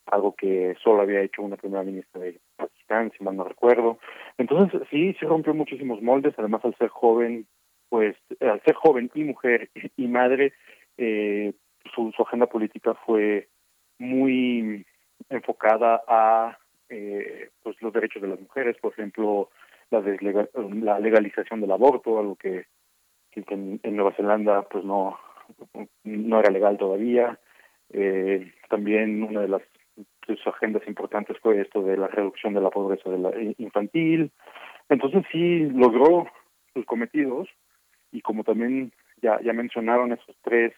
algo 0.07 0.35
que 0.35 0.77
solo 0.83 1.03
había 1.03 1.23
hecho 1.23 1.43
una 1.43 1.57
primera 1.57 1.83
ministra 1.83 2.21
de 2.21 2.41
Pakistán, 2.57 3.13
si 3.17 3.25
mal 3.25 3.37
no 3.37 3.45
recuerdo. 3.45 3.99
Entonces, 4.39 4.83
sí, 4.91 5.15
se 5.19 5.27
rompió 5.27 5.55
muchísimos 5.55 6.01
moldes, 6.03 6.35
además 6.39 6.65
al 6.65 6.77
ser 6.77 6.89
joven, 6.89 7.47
pues, 7.89 8.17
al 8.41 8.63
ser 8.63 8.75
joven 8.75 9.11
y 9.15 9.25
mujer 9.25 9.71
y 9.97 10.07
madre, 10.07 10.53
eh, 10.97 11.53
su, 11.95 12.13
su 12.13 12.23
agenda 12.23 12.47
política 12.47 12.95
fue 13.07 13.49
muy 13.99 14.85
enfocada 15.29 16.03
a 16.07 16.59
eh, 16.89 17.51
pues 17.63 17.81
los 17.83 17.93
derechos 17.93 18.23
de 18.23 18.29
las 18.29 18.41
mujeres, 18.41 18.77
por 18.81 18.93
ejemplo, 18.93 19.51
la, 19.91 20.01
la 20.01 21.01
legalización 21.01 21.61
del 21.61 21.73
aborto, 21.73 22.19
algo 22.19 22.37
que, 22.37 22.67
que 23.31 23.43
en, 23.49 23.81
en 23.83 23.97
Nueva 23.97 24.13
Zelanda 24.13 24.63
pues 24.63 24.85
no 24.85 25.19
no 26.05 26.41
era 26.41 26.51
legal 26.51 26.79
todavía. 26.79 27.39
Eh, 27.91 28.53
también 28.69 29.23
una 29.23 29.43
de 29.43 29.49
las 29.49 29.63
sus 30.27 30.45
agendas 30.47 30.83
importantes 30.89 31.39
fue 31.41 31.61
esto 31.61 31.83
de 31.83 31.97
la 31.97 32.09
reducción 32.09 32.53
de 32.53 32.61
la 32.61 32.71
pobreza 32.71 33.09
de 33.09 33.19
la 33.19 33.31
infantil. 33.59 34.33
Entonces 34.89 35.25
sí 35.31 35.61
logró 35.71 36.27
sus 36.75 36.85
cometidos 36.85 37.49
y 38.11 38.23
como 38.23 38.43
también 38.43 38.93
ya, 39.23 39.41
ya 39.43 39.53
mencionaron 39.53 40.13
esos 40.13 40.37
tres 40.43 40.73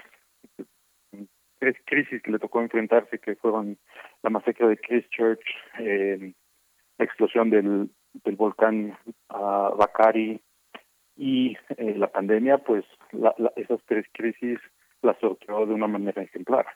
tres 1.59 1.77
crisis 1.87 2.23
que 2.23 2.31
le 2.31 2.39
tocó 2.39 2.61
enfrentarse 2.61 3.19
que 3.19 3.35
fueron 3.37 3.79
la 4.23 4.31
masacre 4.31 4.69
de 4.69 4.77
Christchurch, 4.77 5.43
eh, 5.81 6.33
la 6.99 7.05
explosión 7.05 7.51
del, 7.51 7.91
del 8.25 8.37
volcán 8.37 8.97
uh, 9.31 9.77
Bakari 9.77 10.41
y 11.19 11.57
eh, 11.77 11.95
la 11.97 12.07
pandemia, 12.07 12.59
pues 12.59 12.85
la, 13.13 13.35
esas 13.57 13.81
tres 13.87 14.07
crisis 14.13 14.59
las 15.03 15.19
sorteó 15.19 15.67
de 15.67 15.75
una 15.75 15.89
manera 15.89 16.23
ejemplar. 16.23 16.67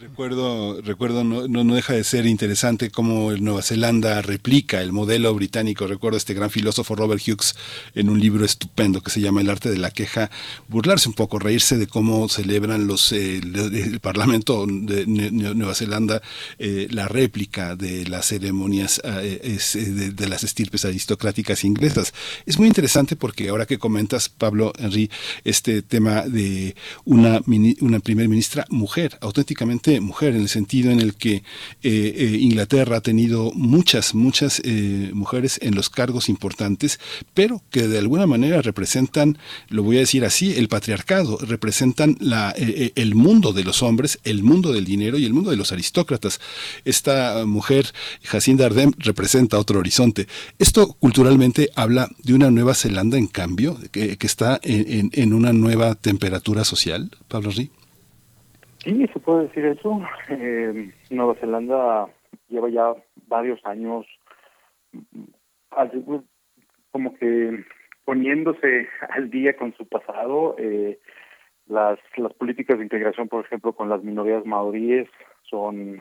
Recuerdo, 0.00 0.82
recuerdo 0.82 1.22
no, 1.22 1.46
no, 1.46 1.74
deja 1.76 1.92
de 1.92 2.02
ser 2.02 2.26
interesante 2.26 2.90
cómo 2.90 3.30
Nueva 3.34 3.62
Zelanda 3.62 4.20
replica 4.20 4.82
el 4.82 4.90
modelo 4.90 5.32
británico. 5.32 5.86
Recuerdo 5.86 6.18
este 6.18 6.34
gran 6.34 6.50
filósofo 6.50 6.96
Robert 6.96 7.22
Hughes 7.24 7.54
en 7.94 8.10
un 8.10 8.18
libro 8.18 8.44
estupendo 8.44 9.00
que 9.00 9.12
se 9.12 9.20
llama 9.20 9.42
El 9.42 9.48
arte 9.48 9.70
de 9.70 9.78
la 9.78 9.92
queja, 9.92 10.28
burlarse 10.66 11.08
un 11.08 11.14
poco, 11.14 11.38
reírse 11.38 11.78
de 11.78 11.86
cómo 11.86 12.28
celebran 12.28 12.88
los 12.88 13.12
eh, 13.12 13.36
el, 13.36 14.00
Parlamento 14.00 14.66
de 14.66 15.06
Nueva 15.06 15.76
Zelanda 15.76 16.20
eh, 16.58 16.88
la 16.90 17.06
réplica 17.06 17.76
de 17.76 18.08
las 18.08 18.26
ceremonias 18.26 19.00
eh, 19.04 19.58
de, 20.16 20.28
las 20.28 20.42
estirpes 20.42 20.84
aristocráticas 20.84 21.62
inglesas. 21.62 22.12
Es 22.44 22.58
muy 22.58 22.66
interesante 22.66 23.14
porque 23.14 23.50
ahora 23.50 23.66
que 23.66 23.78
comentas, 23.78 24.28
Pablo 24.28 24.72
Henry, 24.76 25.12
este 25.44 25.82
tema 25.82 26.22
de 26.22 26.74
una, 27.04 27.40
una 27.80 28.00
primer 28.00 28.28
ministra 28.28 28.66
mujer, 28.68 29.16
auténticamente 29.20 29.75
mujer, 30.00 30.34
en 30.34 30.42
el 30.42 30.48
sentido 30.48 30.90
en 30.90 31.00
el 31.00 31.14
que 31.14 31.34
eh, 31.34 31.42
eh, 31.82 32.38
Inglaterra 32.40 32.98
ha 32.98 33.00
tenido 33.00 33.52
muchas, 33.54 34.14
muchas 34.14 34.60
eh, 34.64 35.10
mujeres 35.12 35.58
en 35.62 35.74
los 35.74 35.90
cargos 35.90 36.28
importantes, 36.28 36.98
pero 37.34 37.62
que 37.70 37.88
de 37.88 37.98
alguna 37.98 38.26
manera 38.26 38.62
representan, 38.62 39.38
lo 39.68 39.82
voy 39.82 39.96
a 39.96 40.00
decir 40.00 40.24
así, 40.24 40.54
el 40.54 40.68
patriarcado, 40.68 41.38
representan 41.38 42.16
la, 42.20 42.50
el 42.50 43.14
mundo 43.14 43.52
de 43.52 43.64
los 43.64 43.82
hombres, 43.82 44.18
el 44.24 44.42
mundo 44.42 44.72
del 44.72 44.84
dinero 44.84 45.18
y 45.18 45.24
el 45.24 45.32
mundo 45.32 45.50
de 45.50 45.56
los 45.56 45.72
aristócratas. 45.72 46.40
Esta 46.84 47.44
mujer, 47.46 47.92
Jacinda 48.22 48.66
Ardern, 48.66 48.94
representa 48.98 49.58
otro 49.58 49.78
horizonte. 49.78 50.26
Esto 50.58 50.88
culturalmente 50.94 51.70
habla 51.74 52.10
de 52.22 52.34
una 52.34 52.50
Nueva 52.50 52.74
Zelanda, 52.74 53.18
en 53.18 53.26
cambio, 53.26 53.78
que, 53.92 54.16
está 54.20 54.58
en, 54.64 55.10
en, 55.12 55.32
una 55.32 55.52
nueva 55.52 55.94
temperatura 55.94 56.64
social, 56.64 57.10
Pablo 57.28 57.50
Rí. 57.50 57.70
Sí, 58.86 59.04
se 59.12 59.18
puede 59.18 59.48
decir 59.48 59.66
eso. 59.66 60.00
Eh, 60.28 60.92
Nueva 61.10 61.34
Zelanda 61.40 62.06
lleva 62.48 62.68
ya 62.68 62.94
varios 63.26 63.64
años 63.64 64.06
como 66.92 67.14
que 67.16 67.64
poniéndose 68.04 68.88
al 69.10 69.28
día 69.28 69.56
con 69.56 69.74
su 69.74 69.88
pasado. 69.88 70.54
Eh, 70.58 71.00
las, 71.66 71.98
las 72.16 72.32
políticas 72.34 72.78
de 72.78 72.84
integración, 72.84 73.28
por 73.28 73.44
ejemplo, 73.44 73.72
con 73.72 73.88
las 73.88 74.04
minorías 74.04 74.46
maoríes 74.46 75.08
son, 75.42 76.00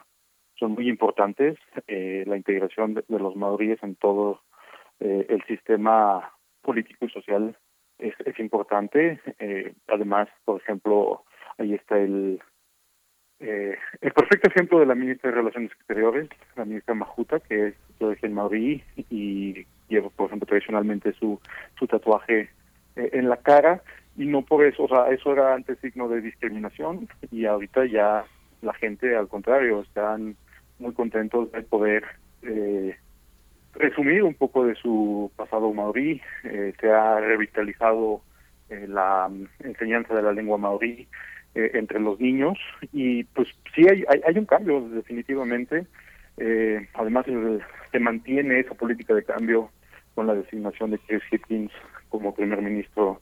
son 0.60 0.74
muy 0.74 0.88
importantes. 0.88 1.57
Eh, 1.88 2.24
la 2.28 2.38
integración 2.38 2.94
de, 2.94 3.03
los 3.07 3.36
maoríes 3.36 3.82
en 3.82 3.95
todo 3.95 4.41
eh, 4.99 5.26
el 5.28 5.44
sistema 5.45 6.34
político 6.62 7.06
y 7.06 7.10
social 7.10 7.57
es, 7.98 8.14
es 8.24 8.38
importante. 8.38 9.20
Eh, 9.40 9.74
además, 9.88 10.30
por 10.45 10.62
ejemplo, 10.62 11.24
ahí 11.57 11.74
está 11.74 11.98
el 11.98 12.40
eh, 13.40 13.78
el 14.02 14.12
perfecto 14.12 14.49
ejemplo 14.49 14.80
de 14.80 14.86
la 14.86 14.95
ministra 14.95 15.30
de 15.30 15.38
Relaciones 15.38 15.72
Exteriores, 15.72 16.30
la 16.56 16.66
ministra 16.66 16.95
Majuta, 16.95 17.40
que 17.40 17.68
es 17.68 17.74
de 17.99 18.06
origen 18.06 18.34
maorí 18.34 18.84
y 19.10 19.66
lleva, 19.90 20.10
por 20.10 20.28
ejemplo, 20.28 20.48
tradicionalmente 20.48 21.14
su, 21.14 21.40
su 21.78 21.88
tatuaje 21.88 22.49
eh, 22.95 23.10
en 23.14 23.30
la 23.30 23.38
cara 23.38 23.82
y 24.18 24.26
no 24.26 24.44
por 24.44 24.66
eso, 24.66 24.84
o 24.84 24.88
sea, 24.88 25.10
eso 25.10 25.34
era 25.34 25.53
antes 25.53 25.78
signo 25.80 26.07
de 26.07 26.22
discriminación 26.22 27.07
y 27.32 27.45
ahorita 27.45 27.86
ya 27.86 28.26
la 28.62 28.74
gente, 28.74 29.16
al 29.16 29.28
contrario, 29.28 29.82
están 29.82 30.36
muy 30.80 30.94
contentos 30.94 31.52
de 31.52 31.62
poder 31.62 32.03
eh, 32.41 32.95
resumir 33.74 34.24
un 34.24 34.34
poco 34.34 34.66
de 34.66 34.76
su 34.76 35.32
pasado 35.36 35.72
maorí, 35.74 36.22
eh, 36.44 36.74
se 36.80 36.90
ha 36.90 37.20
revitalizado 37.20 38.22
eh, 38.70 38.86
la 38.88 39.30
enseñanza 39.60 40.14
de 40.16 40.22
la 40.22 40.32
lengua 40.32 40.57
maorí, 40.57 41.07
eh, 41.56 41.72
entre 41.73 41.99
los 41.99 42.19
niños 42.19 42.57
y 42.91 43.23
pues 43.23 43.48
sí 43.73 43.88
hay, 43.90 44.03
hay, 44.10 44.38
un 44.38 44.45
cambio 44.45 44.82
definitivamente. 44.90 45.86
Eh, 46.38 46.86
además 46.94 47.26
se 47.91 47.99
mantiene 47.99 48.60
esa 48.60 48.73
política 48.73 49.14
de 49.14 49.23
cambio 49.23 49.69
con 50.15 50.27
la 50.27 50.36
designación 50.36 50.91
de 50.91 50.99
Chris 50.99 51.23
Hipkins 51.32 51.72
como 52.10 52.36
primer 52.36 52.61
ministro 52.61 53.22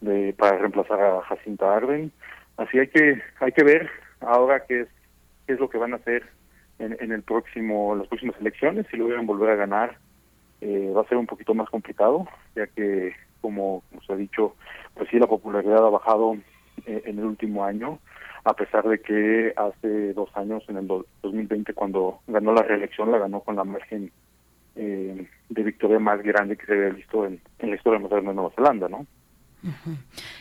de, 0.00 0.34
para 0.36 0.58
reemplazar 0.58 1.00
a 1.00 1.22
Jacinta 1.22 1.76
Arden. 1.76 2.10
Así 2.56 2.78
hay 2.78 2.88
que 2.88 3.22
hay 3.38 3.52
que 3.52 3.62
ver 3.62 3.88
ahora 4.20 4.64
qué 4.66 4.80
es 4.80 4.88
qué 5.46 5.52
es 5.52 5.60
lo 5.60 5.70
que 5.70 5.78
van 5.78 5.92
a 5.92 5.96
hacer 5.96 6.24
en, 6.78 6.96
en 7.00 7.12
el 7.12 7.22
próximo 7.22 7.94
las 7.94 8.08
próximas 8.08 8.36
elecciones 8.40 8.86
si 8.90 8.96
lo 8.96 9.06
a 9.16 9.22
volver 9.22 9.50
a 9.50 9.56
ganar 9.56 9.98
eh, 10.60 10.92
va 10.96 11.02
a 11.02 11.08
ser 11.08 11.16
un 11.18 11.26
poquito 11.26 11.54
más 11.54 11.70
complicado 11.70 12.26
ya 12.56 12.66
que 12.66 13.14
como 13.40 13.84
se 14.04 14.12
ha 14.12 14.16
dicho 14.16 14.56
pues 14.94 15.08
sí 15.10 15.18
la 15.18 15.26
popularidad 15.26 15.86
ha 15.86 15.90
bajado 15.90 16.36
eh, 16.86 17.02
en 17.06 17.18
el 17.18 17.24
último 17.24 17.64
año, 17.64 17.98
a 18.44 18.54
pesar 18.54 18.88
de 18.88 19.00
que 19.00 19.52
hace 19.56 20.12
dos 20.14 20.30
años, 20.36 20.64
en 20.68 20.76
el 20.78 20.86
2020, 20.86 21.74
cuando 21.74 22.20
ganó 22.26 22.52
la 22.52 22.62
reelección, 22.62 23.10
la 23.10 23.18
ganó 23.18 23.40
con 23.40 23.56
la 23.56 23.64
margen 23.64 24.10
eh, 24.76 25.26
de 25.48 25.62
victoria 25.62 25.98
más 25.98 26.22
grande 26.22 26.56
que 26.56 26.66
se 26.66 26.72
había 26.72 26.90
visto 26.90 27.26
en, 27.26 27.40
en 27.58 27.70
la 27.70 27.76
historia 27.76 27.98
moderna 27.98 28.30
de 28.30 28.36
Nueva 28.36 28.54
Zelanda, 28.54 28.88
¿no? 28.88 29.06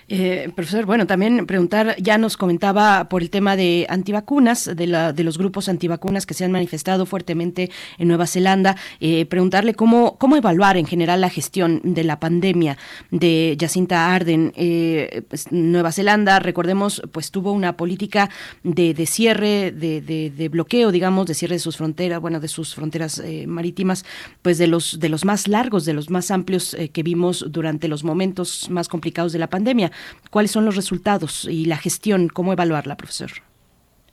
Eh, 0.10 0.49
profesor, 0.56 0.85
bueno, 0.85 1.06
también 1.06 1.45
preguntar, 1.48 1.95
ya 1.99 2.18
nos 2.18 2.38
comentaba 2.38 3.10
por 3.10 3.22
el 3.22 3.30
tema 3.30 3.56
de 3.56 3.85
antivacunas, 3.89 4.69
de, 4.73 4.88
la, 4.88 5.11
de 5.11 5.23
los 5.23 5.38
grupos 5.38 5.68
antivacunas 5.68 6.26
que 6.26 6.34
se 6.34 6.45
han 6.45 6.52
manifestado 6.52 7.06
fuertemente 7.06 7.69
en 7.98 8.07
Nueva 8.07 8.27
Zelanda, 8.27 8.77
eh, 8.99 9.26
preguntarle 9.26 9.73
cómo, 9.73 10.18
cómo 10.18 10.38
evaluar 10.38 10.77
en 10.77 10.85
general 10.85 11.19
la 11.19 11.30
gestión 11.30 11.81
de 11.84 12.03
la 12.03 12.19
pandemia 12.19 12.77
de 13.11 13.57
Jacinta 13.60 14.14
Arden. 14.14 14.53
Eh, 14.56 15.23
pues, 15.27 15.52
Nueva 15.52 15.91
Zelanda, 15.91 16.39
recordemos, 16.39 17.02
pues 17.11 17.31
tuvo 17.31 17.52
una 17.52 17.76
política 17.76 18.30
de, 18.64 18.94
de 18.94 19.06
cierre, 19.06 19.72
de, 19.72 20.02
de, 20.02 20.49
bloqueo, 20.49 20.91
digamos, 20.91 21.26
de 21.26 21.34
cierre 21.34 21.56
de 21.56 21.60
sus 21.60 21.76
fronteras, 21.76 22.22
bueno, 22.22 22.39
de 22.39 22.48
sus 22.48 22.76
fronteras 22.76 23.22
marítimas, 23.45 24.06
pues 24.41 24.57
de 24.57 24.68
los, 24.68 24.99
de 24.99 25.10
los 25.10 25.26
más 25.26 25.48
largos, 25.48 25.84
de 25.85 25.94
los 25.94 26.10
más 26.10 26.31
amplios 26.31 26.77
que 26.94 27.03
vimos 27.03 27.45
durante 27.49 27.88
los 27.88 28.03
momentos 28.06 28.69
más 28.69 28.88
complicados 28.88 29.06
de 29.11 29.39
la 29.39 29.47
pandemia. 29.47 29.91
¿Cuáles 30.29 30.51
son 30.51 30.65
los 30.65 30.75
resultados 30.75 31.45
y 31.45 31.65
la 31.65 31.77
gestión? 31.77 32.27
¿Cómo 32.29 32.53
evaluarla, 32.53 32.95
profesor? 32.95 33.29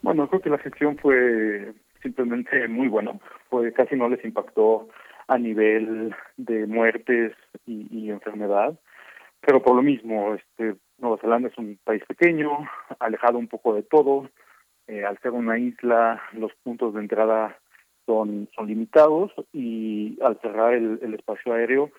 Bueno, 0.01 0.27
creo 0.27 0.41
que 0.41 0.49
la 0.49 0.57
gestión 0.57 0.97
fue 0.97 1.73
simplemente 2.01 2.67
muy 2.67 2.87
buena. 2.87 3.13
Fue 3.49 3.73
casi 3.73 3.95
no 3.95 4.09
les 4.09 4.23
impactó 4.23 4.87
a 5.27 5.37
nivel 5.37 6.15
de 6.37 6.67
muertes 6.67 7.33
y, 7.65 8.09
enfermedad, 8.09 8.79
pero 9.41 9.61
por 9.61 9.75
lo 9.75 9.81
mismo, 9.81 10.35
este 10.35 10.75
Nueva 10.99 11.17
Zelanda 11.17 11.49
es 11.49 11.57
un 11.57 11.77
país 11.83 12.03
pequeño, 12.07 12.51
alejado 12.99 13.37
un 13.37 13.47
poco 13.47 13.73
de 13.73 13.83
todo. 13.83 14.29
Eh, 14.87 15.03
al 15.03 15.17
ser 15.19 15.31
una 15.31 15.57
isla, 15.57 16.21
los 16.33 16.53
puntos 16.63 16.93
de 16.93 17.01
entrada 17.01 17.57
son, 18.05 18.47
son 18.55 18.67
limitados 18.67 19.31
y 19.51 20.17
al 20.21 20.39
cerrar 20.41 20.73
el, 20.75 20.99
el 21.01 21.15
espacio 21.15 21.53
aéreo, 21.53 21.91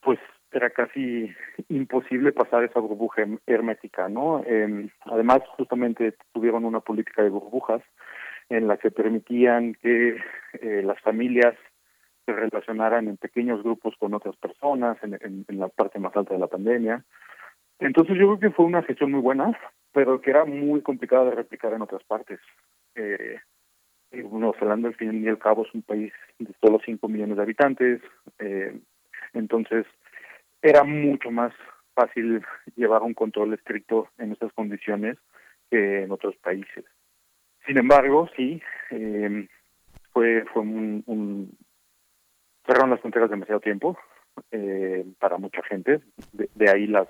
pues 0.00 0.18
era 0.56 0.70
casi 0.70 1.30
imposible 1.68 2.32
pasar 2.32 2.64
esa 2.64 2.80
burbuja 2.80 3.24
hermética, 3.46 4.08
¿no? 4.08 4.42
Eh, 4.46 4.88
además, 5.04 5.40
justamente 5.56 6.14
tuvieron 6.32 6.64
una 6.64 6.80
política 6.80 7.22
de 7.22 7.30
burbujas 7.30 7.82
en 8.48 8.68
la 8.68 8.76
que 8.76 8.90
permitían 8.90 9.74
que 9.74 10.16
eh, 10.60 10.82
las 10.84 11.00
familias 11.00 11.54
se 12.24 12.32
relacionaran 12.32 13.08
en 13.08 13.16
pequeños 13.16 13.62
grupos 13.62 13.94
con 13.98 14.14
otras 14.14 14.36
personas 14.36 14.96
en, 15.02 15.18
en, 15.20 15.60
la 15.60 15.68
parte 15.68 15.98
más 15.98 16.16
alta 16.16 16.34
de 16.34 16.40
la 16.40 16.48
pandemia. 16.48 17.04
Entonces 17.78 18.16
yo 18.16 18.26
creo 18.26 18.40
que 18.40 18.56
fue 18.56 18.64
una 18.64 18.82
gestión 18.82 19.12
muy 19.12 19.20
buena, 19.20 19.56
pero 19.92 20.20
que 20.20 20.30
era 20.30 20.44
muy 20.44 20.82
complicada 20.82 21.26
de 21.26 21.36
replicar 21.36 21.72
en 21.72 21.82
otras 21.82 22.02
partes. 22.04 22.40
Eh, 22.94 23.38
Nueva 24.12 24.58
Zelanda, 24.58 24.88
al 24.88 24.94
fin 24.94 25.24
y 25.24 25.28
al 25.28 25.38
cabo, 25.38 25.64
es 25.64 25.74
un 25.74 25.82
país 25.82 26.12
de 26.38 26.52
solo 26.60 26.80
5 26.84 27.08
millones 27.08 27.36
de 27.36 27.42
habitantes, 27.42 28.00
eh, 28.38 28.78
entonces 29.34 29.86
era 30.62 30.84
mucho 30.84 31.30
más 31.30 31.52
fácil 31.94 32.44
llevar 32.76 33.02
un 33.02 33.14
control 33.14 33.54
estricto 33.54 34.08
en 34.18 34.32
estas 34.32 34.52
condiciones 34.52 35.16
que 35.70 36.02
en 36.04 36.12
otros 36.12 36.36
países. 36.36 36.84
Sin 37.66 37.78
embargo, 37.78 38.28
sí, 38.36 38.62
eh, 38.90 39.48
fue 40.12 40.44
fue 40.52 40.62
un, 40.62 41.02
un, 41.06 41.56
cerraron 42.64 42.90
las 42.90 43.00
fronteras 43.00 43.30
demasiado 43.30 43.60
tiempo 43.60 43.98
eh, 44.50 45.04
para 45.18 45.38
mucha 45.38 45.62
gente, 45.62 46.00
de, 46.32 46.70
ahí 46.70 46.86
las 46.86 47.08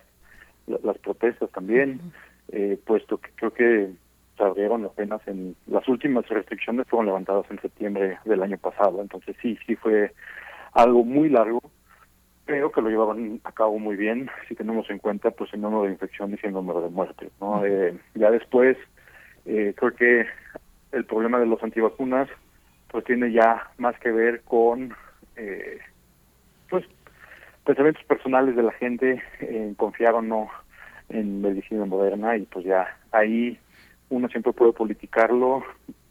las 0.66 0.98
protestas 0.98 1.50
también, 1.52 2.00
eh, 2.48 2.78
puesto 2.84 3.18
que 3.18 3.30
creo 3.36 3.52
que 3.52 3.90
se 4.36 4.42
abrieron 4.42 4.84
apenas 4.84 5.20
en 5.26 5.56
las 5.66 5.86
últimas 5.88 6.28
restricciones 6.28 6.86
fueron 6.88 7.06
levantadas 7.06 7.46
en 7.50 7.60
septiembre 7.60 8.18
del 8.24 8.42
año 8.42 8.58
pasado, 8.58 9.00
entonces 9.00 9.36
sí, 9.40 9.58
sí 9.66 9.76
fue 9.76 10.12
algo 10.72 11.04
muy 11.04 11.28
largo 11.28 11.60
pero 12.46 12.70
que 12.70 12.80
lo 12.80 12.88
llevaban 12.88 13.40
a 13.44 13.52
cabo 13.52 13.78
muy 13.78 13.96
bien. 13.96 14.30
Si 14.48 14.54
tenemos 14.54 14.88
en 14.88 14.98
cuenta 14.98 15.30
pues 15.32 15.52
el 15.52 15.60
número 15.60 15.82
de 15.82 15.90
infecciones 15.90 16.40
y 16.42 16.46
el 16.46 16.52
número 16.52 16.80
de 16.80 16.88
muertes 16.88 17.30
no 17.40 17.64
eh, 17.64 17.98
ya 18.14 18.30
después 18.30 18.78
eh, 19.44 19.74
creo 19.76 19.94
que 19.94 20.26
el 20.92 21.04
problema 21.04 21.38
de 21.38 21.46
los 21.46 21.62
antivacunas 21.62 22.28
pues 22.88 23.04
tiene 23.04 23.32
ya 23.32 23.68
más 23.78 23.98
que 23.98 24.10
ver 24.12 24.42
con 24.42 24.94
eh, 25.36 25.78
pues 26.70 26.84
pensamientos 27.64 28.04
personales 28.04 28.54
de 28.54 28.62
la 28.62 28.72
gente 28.72 29.22
en 29.40 29.74
confiar 29.74 30.14
o 30.14 30.22
no 30.22 30.48
en 31.08 31.42
medicina 31.42 31.84
moderna 31.84 32.36
y 32.36 32.44
pues 32.46 32.64
ya 32.64 32.96
ahí 33.12 33.58
uno 34.08 34.28
siempre 34.28 34.52
puede 34.52 34.72
politicarlo 34.72 35.64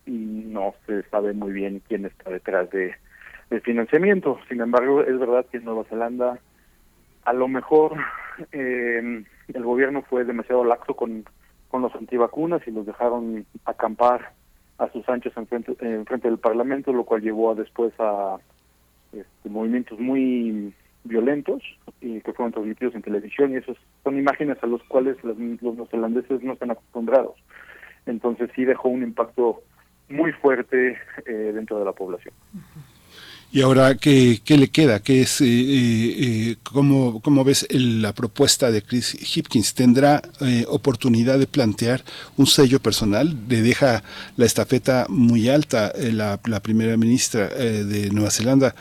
y 0.06 0.12
no 0.12 0.76
se 0.86 1.04
sabe 1.04 1.34
muy 1.34 1.54
bien 1.54 1.82
quién 1.88 2.06
está 2.06 2.30
detrás 2.30 2.70
de 2.72 2.94
del 3.50 3.62
financiamiento. 3.62 4.40
Sin 4.50 4.62
embargo, 4.62 5.02
es 5.02 5.18
verdad 5.20 5.46
que 5.52 5.58
en 5.58 5.66
Nueva 5.66 5.84
Zelanda 5.86 6.40
a 7.24 7.34
lo 7.34 7.48
mejor 7.48 7.98
eh, 8.52 9.24
el 9.54 9.64
gobierno 9.64 10.04
fue 10.04 10.26
demasiado 10.26 10.64
laxo 10.64 10.96
con, 10.96 11.26
con 11.70 11.82
los 11.82 11.94
antivacunas 11.96 12.62
y 12.68 12.72
los 12.72 12.86
dejaron 12.86 13.46
acampar 13.66 14.34
a 14.78 14.90
sus 14.92 15.08
anchos 15.10 15.34
en 15.38 15.48
frente, 15.48 15.76
en 15.80 16.06
frente 16.06 16.28
del 16.28 16.38
Parlamento, 16.38 16.92
lo 16.92 17.06
cual 17.06 17.22
llevó 17.22 17.52
a 17.52 17.56
después 17.56 17.94
a 18.00 18.38
este, 19.14 19.50
movimientos 19.50 20.00
muy 20.00 20.74
violentos 21.04 21.64
y 22.02 22.20
que 22.22 22.34
fueron 22.34 22.52
transmitidos 22.52 22.96
en 22.96 23.02
televisión 23.02 23.54
y 23.54 23.58
esas 23.58 23.78
son 24.04 24.18
imágenes 24.18 24.58
a 24.62 24.68
los 24.68 24.84
cuales 24.84 25.24
los, 25.24 25.38
los 25.38 25.76
neozelandeses 25.76 26.42
no 26.44 26.54
están 26.54 26.72
acostumbrados. 26.72 27.36
Entonces 28.06 28.50
sí 28.56 28.66
dejó 28.66 28.90
un 28.90 29.04
impacto 29.04 29.62
muy 30.10 30.32
fuerte 30.34 30.98
eh, 31.26 31.52
dentro 31.54 31.80
de 31.80 31.86
la 31.86 31.94
población. 31.94 32.34
Y 33.56 33.62
ahora, 33.62 33.96
¿qué, 33.96 34.42
qué 34.44 34.58
le 34.58 34.68
queda? 34.68 35.00
¿Qué 35.00 35.22
es, 35.22 35.40
eh, 35.40 35.46
eh, 35.48 36.56
cómo, 36.62 37.22
cómo, 37.22 37.46
ves 37.46 37.66
la 37.72 38.12
propuesta 38.12 38.70
de 38.70 38.82
Chris 38.82 39.16
Hipkins? 39.16 39.74
¿Tendrá 39.74 40.22
eh, 40.42 40.66
oportunidad 40.68 41.40
de 41.40 41.48
plantear 41.48 42.02
un 42.36 42.48
sello 42.48 42.82
personal? 42.82 43.34
¿Le 43.48 43.62
deja 43.62 44.04
la 44.36 44.46
estafeta 44.46 45.06
muy 45.08 45.48
alta 45.48 45.90
eh, 45.96 46.12
la, 46.12 46.38
la, 46.48 46.60
primera 46.60 46.98
ministra 46.98 47.48
eh, 47.56 47.86
de 47.86 48.10
Nueva 48.10 48.30
Zelanda 48.30 48.76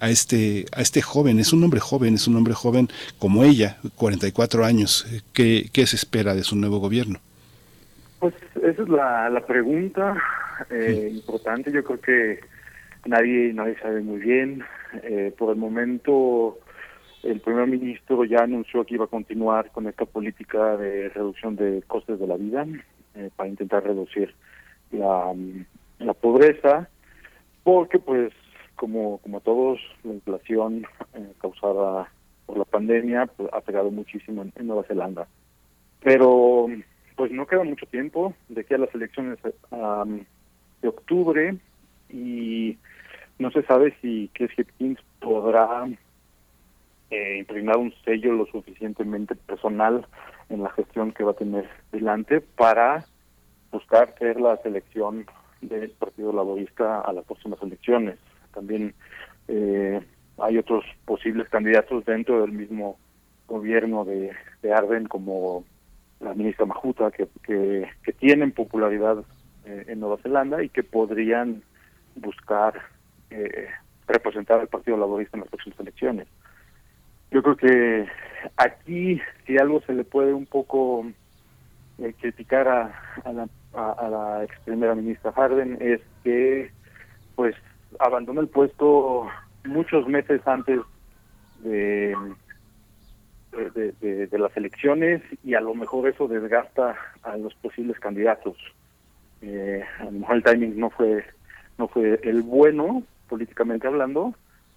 a, 0.00 0.10
este, 0.10 0.66
a 0.72 0.80
este 0.80 1.00
joven? 1.00 1.38
Es 1.38 1.52
un 1.52 1.62
hombre 1.62 1.78
joven, 1.78 2.16
es 2.16 2.26
un 2.26 2.34
hombre 2.34 2.54
joven 2.54 2.88
como 3.20 3.44
ella, 3.44 3.78
44 3.94 4.64
años. 4.64 5.06
¿Qué, 5.32 5.70
qué 5.72 5.86
se 5.86 5.94
espera 5.94 6.34
de 6.34 6.42
su 6.42 6.56
nuevo 6.56 6.80
gobierno? 6.80 7.20
Pues 8.18 8.34
esa 8.64 8.82
es 8.82 8.88
la, 8.88 9.30
la 9.30 9.46
pregunta 9.46 10.16
sí. 10.70 11.06
importante. 11.18 11.70
Yo 11.70 11.84
creo 11.84 12.00
que 12.00 12.55
nadie 13.06 13.52
nadie 13.52 13.76
sabe 13.80 14.00
muy 14.00 14.18
bien. 14.18 14.62
Eh, 15.02 15.32
por 15.36 15.50
el 15.50 15.56
momento, 15.56 16.58
el 17.22 17.40
primer 17.40 17.66
ministro 17.66 18.24
ya 18.24 18.44
anunció 18.44 18.84
que 18.84 18.94
iba 18.94 19.04
a 19.04 19.08
continuar 19.08 19.70
con 19.72 19.86
esta 19.86 20.04
política 20.04 20.76
de 20.76 21.08
reducción 21.10 21.56
de 21.56 21.82
costes 21.86 22.18
de 22.18 22.26
la 22.26 22.36
vida 22.36 22.66
eh, 23.14 23.30
para 23.36 23.48
intentar 23.48 23.84
reducir 23.84 24.34
la, 24.92 25.34
la 25.98 26.14
pobreza, 26.14 26.88
porque 27.62 27.98
pues 27.98 28.32
como 28.76 29.18
como 29.18 29.40
todos 29.40 29.80
la 30.04 30.12
inflación 30.12 30.86
eh, 31.14 31.32
causada 31.40 32.10
por 32.46 32.58
la 32.58 32.64
pandemia 32.64 33.26
pues, 33.26 33.48
ha 33.52 33.60
pegado 33.60 33.90
muchísimo 33.90 34.42
en, 34.42 34.66
Nueva 34.66 34.84
Zelanda. 34.84 35.26
Pero 36.02 36.68
pues 37.16 37.32
no 37.32 37.46
queda 37.46 37.64
mucho 37.64 37.86
tiempo 37.86 38.34
de 38.48 38.64
que 38.64 38.74
a 38.74 38.78
las 38.78 38.94
elecciones 38.94 39.38
um, 39.70 40.20
de 40.82 40.88
octubre 40.88 41.56
y 42.08 42.78
no 43.38 43.50
se 43.50 43.62
sabe 43.62 43.94
si 44.00 44.30
Chris 44.34 44.50
Hipkins 44.56 44.98
podrá 45.20 45.86
eh, 47.10 47.38
impregnar 47.38 47.76
un 47.76 47.92
sello 48.04 48.32
lo 48.32 48.46
suficientemente 48.46 49.34
personal 49.34 50.06
en 50.48 50.62
la 50.62 50.70
gestión 50.70 51.12
que 51.12 51.24
va 51.24 51.32
a 51.32 51.36
tener 51.36 51.68
delante 51.92 52.40
para 52.40 53.04
buscar 53.70 54.14
ser 54.18 54.40
la 54.40 54.56
selección 54.58 55.26
del 55.60 55.90
Partido 55.90 56.32
Laborista 56.32 57.00
a 57.00 57.12
las 57.12 57.24
próximas 57.24 57.60
elecciones. 57.62 58.18
También 58.54 58.94
eh, 59.48 60.00
hay 60.38 60.58
otros 60.58 60.84
posibles 61.04 61.48
candidatos 61.48 62.04
dentro 62.04 62.40
del 62.40 62.52
mismo 62.52 62.98
gobierno 63.46 64.04
de, 64.04 64.32
de 64.62 64.72
Arden, 64.72 65.06
como 65.06 65.64
la 66.20 66.34
ministra 66.34 66.66
Majuta, 66.66 67.10
que, 67.10 67.28
que, 67.42 67.86
que 68.02 68.12
tienen 68.12 68.52
popularidad 68.52 69.18
eh, 69.64 69.84
en 69.88 70.00
Nueva 70.00 70.18
Zelanda 70.22 70.62
y 70.62 70.68
que 70.68 70.82
podrían 70.82 71.62
buscar 72.16 72.74
eh, 73.30 73.68
representar 74.06 74.60
al 74.60 74.68
Partido 74.68 74.96
Laborista 74.96 75.36
en 75.36 75.42
las 75.42 75.50
próximas 75.50 75.80
elecciones. 75.80 76.28
Yo 77.30 77.42
creo 77.42 77.56
que 77.56 78.06
aquí, 78.56 79.20
si 79.46 79.58
algo 79.58 79.80
se 79.82 79.94
le 79.94 80.04
puede 80.04 80.32
un 80.32 80.46
poco 80.46 81.06
eh, 81.98 82.14
criticar 82.20 82.68
a, 82.68 83.32
la, 83.32 83.48
a, 83.74 83.92
a, 83.92 84.08
la 84.08 84.44
ex 84.44 84.58
primera 84.60 84.94
ministra 84.94 85.32
Harden 85.32 85.78
es 85.80 86.00
que 86.22 86.70
pues 87.34 87.54
abandonó 87.98 88.40
el 88.40 88.48
puesto 88.48 89.28
muchos 89.64 90.06
meses 90.06 90.40
antes 90.46 90.80
de, 91.60 92.14
de, 93.74 93.92
de, 94.00 94.26
de, 94.26 94.38
las 94.38 94.56
elecciones 94.56 95.22
y 95.42 95.54
a 95.54 95.60
lo 95.60 95.74
mejor 95.74 96.08
eso 96.08 96.28
desgasta 96.28 96.96
a 97.22 97.36
los 97.36 97.54
posibles 97.54 97.98
candidatos. 97.98 98.56
Eh, 99.42 99.82
a 100.00 100.04
lo 100.04 100.12
mejor 100.12 100.36
el 100.36 100.42
timing 100.42 100.78
no 100.78 100.90
fue 100.90 101.24
no 101.78 101.88
fue 101.88 102.20
el 102.22 102.42
bueno 102.42 103.02
políticamente 103.28 103.86
hablando, 103.86 104.34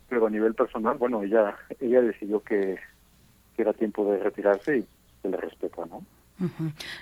pero 0.07 0.27
a 0.27 0.29
nivel 0.29 0.55
personal, 0.55 0.97
bueno, 0.97 1.23
ella 1.23 1.55
ella 1.79 2.01
decidió 2.01 2.41
que, 2.41 2.77
que 3.55 3.61
era 3.61 3.73
tiempo 3.73 4.11
de 4.11 4.19
retirarse 4.19 4.77
y 4.79 4.85
se 5.21 5.29
le 5.29 5.37
respeta, 5.37 5.85
¿no? 5.85 6.03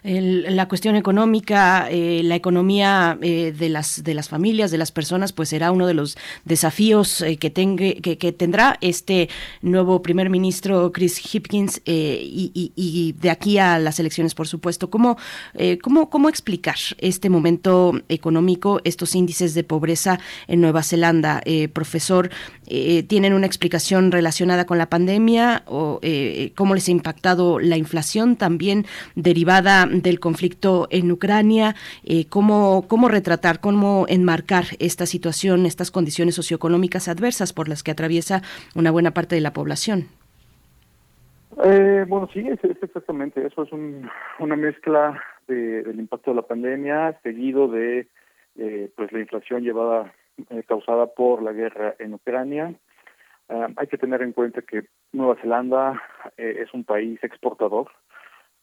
El, 0.04 0.56
la 0.56 0.68
cuestión 0.68 0.96
económica, 0.96 1.88
eh, 1.92 2.22
la 2.24 2.36
economía 2.36 3.18
eh, 3.22 3.54
de 3.58 3.70
las 3.70 4.04
de 4.04 4.14
las 4.16 4.30
familias, 4.30 4.72
de 4.72 4.80
las 4.80 4.92
personas, 4.92 5.32
pues 5.32 5.50
será 5.50 5.72
uno 5.72 5.86
de 5.86 5.94
los 5.94 6.18
desafíos 6.46 7.22
eh, 7.22 7.38
que, 7.38 7.50
tengue, 7.50 7.96
que, 7.96 8.32
tendrá 8.32 8.78
este 8.82 9.30
nuevo 9.62 10.02
primer 10.02 10.30
ministro 10.30 10.92
Chris 10.92 11.20
Hipkins 11.20 11.82
y, 11.86 13.16
de 13.20 13.30
aquí 13.30 13.58
a 13.58 13.78
las 13.80 14.00
elecciones, 14.00 14.34
por 14.34 14.48
supuesto. 14.48 14.90
¿Cómo, 14.90 15.18
cómo, 15.82 16.10
cómo 16.10 16.30
explicar 16.30 16.78
este 16.98 17.30
momento 17.30 18.00
económico, 18.10 18.82
estos 18.84 19.16
índices 19.16 19.54
de 19.54 19.64
pobreza 19.64 20.20
en 20.48 20.62
Nueva 20.62 20.84
Zelanda, 20.84 21.42
profesor? 21.74 22.30
¿Tienen 22.66 23.34
una 23.34 23.46
explicación 23.46 24.12
relacionada 24.12 24.66
con 24.66 24.78
la 24.78 24.90
pandemia 24.90 25.64
o 25.68 26.02
cómo 26.56 26.76
les 26.76 26.88
ha 26.88 26.92
impactado 26.92 27.60
la 27.60 27.78
inflación 27.78 28.36
también? 28.36 28.86
Derivada 29.28 29.86
del 29.86 30.20
conflicto 30.20 30.88
en 30.90 31.12
Ucrania, 31.12 31.76
eh, 32.06 32.26
cómo, 32.30 32.88
cómo 32.88 33.10
retratar, 33.10 33.60
cómo 33.60 34.06
enmarcar 34.08 34.64
esta 34.80 35.06
situación, 35.06 35.66
estas 35.66 35.92
condiciones 35.92 36.36
socioeconómicas 36.36 37.10
adversas 37.10 37.52
por 37.52 37.68
las 37.68 37.84
que 37.84 37.92
atraviesa 37.92 38.42
una 38.74 38.90
buena 38.92 39.12
parte 39.12 39.36
de 39.36 39.42
la 39.42 39.52
población. 39.52 40.06
Eh, 41.64 42.06
bueno, 42.08 42.30
sí, 42.34 42.40
es, 42.48 42.60
exactamente 42.64 43.46
eso, 43.46 43.64
es 43.64 43.72
un, 43.74 44.10
una 44.40 44.56
mezcla 44.56 45.22
de, 45.48 45.84
del 45.84 46.00
impacto 46.00 46.32
de 46.32 46.36
la 46.36 46.48
pandemia 46.48 47.20
seguido 47.24 47.68
de 47.68 48.08
eh, 48.58 48.90
pues 48.96 49.12
la 49.12 49.20
inflación 49.20 49.64
llevada 49.64 50.14
eh, 50.50 50.64
causada 50.68 51.08
por 51.08 51.42
la 51.42 51.52
guerra 51.52 51.96
en 52.00 52.14
Ucrania. 52.14 52.74
Uh, 53.50 53.68
hay 53.78 53.88
que 53.88 53.98
tener 53.98 54.22
en 54.22 54.34
cuenta 54.34 54.62
que 54.62 54.84
Nueva 55.14 55.36
Zelanda 55.42 56.02
es 56.36 56.74
un 56.74 56.84
país 56.84 57.18
exportador, 57.24 57.88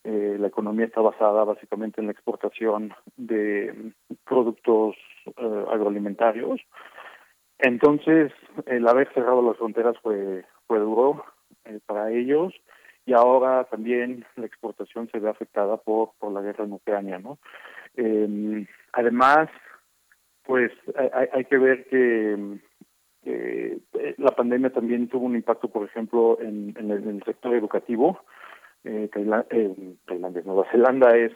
eh, 0.05 0.36
la 0.39 0.48
economía 0.48 0.85
está 0.85 1.01
basada 1.01 1.44
básicamente 1.44 1.98
en 1.98 2.09
la 2.09 2.12
exportación 2.12 2.93
de 3.16 3.93
productos 4.26 4.97
eh, 5.24 5.64
agroalimentarios. 5.72 6.60
Entonces, 7.59 8.31
el 8.66 8.86
haber 8.86 9.10
cerrado 9.14 9.40
las 9.40 9.56
fronteras 9.56 9.97
fue, 10.02 10.44
fue 10.66 10.78
duro 10.78 11.24
eh, 11.64 11.81
para 11.86 12.10
ellos 12.10 12.52
y 13.06 13.14
ahora 13.14 13.64
también 13.64 14.26
la 14.36 14.44
exportación 14.44 15.09
se 15.10 15.20
ve 15.20 15.31
afectada 15.31 15.78
por, 15.78 16.10
por 16.18 16.32
la 16.32 16.43
guerra 16.43 16.64
en 16.64 16.72
Ucrania. 16.74 17.18
¿no? 17.18 17.39
además, 18.93 19.48
pues 20.43 20.72
hay, 21.32 21.44
que 21.44 21.56
ver 21.56 21.86
que 21.86 22.59
la 24.18 24.32
pandemia 24.32 24.70
también 24.70 25.09
tuvo 25.09 25.26
un 25.26 25.36
impacto, 25.36 25.68
por 25.68 25.85
ejemplo, 25.85 26.39
en 26.40 26.74
el 26.76 27.22
sector 27.24 27.55
educativo 27.55 28.18
eh, 28.85 29.09
eh, 29.51 29.94
Tailandia, 30.06 30.43
Nueva 30.44 30.70
Zelanda 30.70 31.16
es 31.16 31.32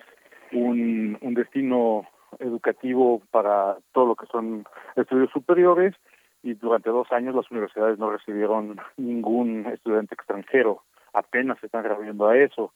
un, 0.52 1.18
destino 1.34 2.06
educativo 2.38 3.22
para 3.30 3.76
todo 3.92 4.06
lo 4.06 4.16
que 4.16 4.26
son 4.26 4.64
estudios 4.96 5.30
superiores 5.30 5.94
y 6.42 6.54
durante 6.54 6.90
dos 6.90 7.10
años 7.10 7.34
las 7.34 7.50
universidades 7.50 7.98
no 7.98 8.10
recibieron 8.10 8.78
ningún 8.96 9.66
estudiante 9.66 10.14
extranjero, 10.14 10.82
apenas 11.12 11.58
se 11.60 11.66
están 11.66 11.84
reabriendo 11.84 12.28
a 12.28 12.36
eso. 12.36 12.72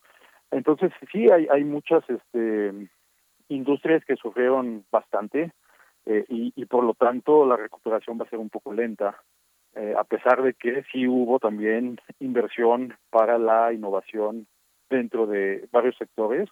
Entonces 0.51 0.93
sí 1.11 1.31
hay, 1.31 1.47
hay 1.51 1.65
muchas 1.65 2.03
este, 2.09 2.89
industrias 3.49 4.05
que 4.05 4.17
sufrieron 4.17 4.85
bastante 4.91 5.53
eh, 6.07 6.25
y, 6.29 6.53
y 6.57 6.67
por 6.67 6.85
lo 6.85 6.95
tanto 6.95 7.47
la 7.47 7.57
recuperación 7.57 8.19
va 8.19 8.25
a 8.25 8.31
ser 8.31 8.39
un 8.39 8.51
poco 8.51 8.73
lenta. 8.73 9.17
Eh, 9.75 9.95
a 9.97 10.05
pesar 10.05 10.43
de 10.43 10.53
que 10.53 10.85
sí 10.93 11.09
hubo 11.09 11.39
también 11.39 11.99
inversión 12.21 12.95
para 13.11 13.39
la 13.39 13.73
innovación 13.73 14.47
dentro 14.93 15.27
de 15.27 15.69
varios 15.73 15.97
sectores, 15.97 16.49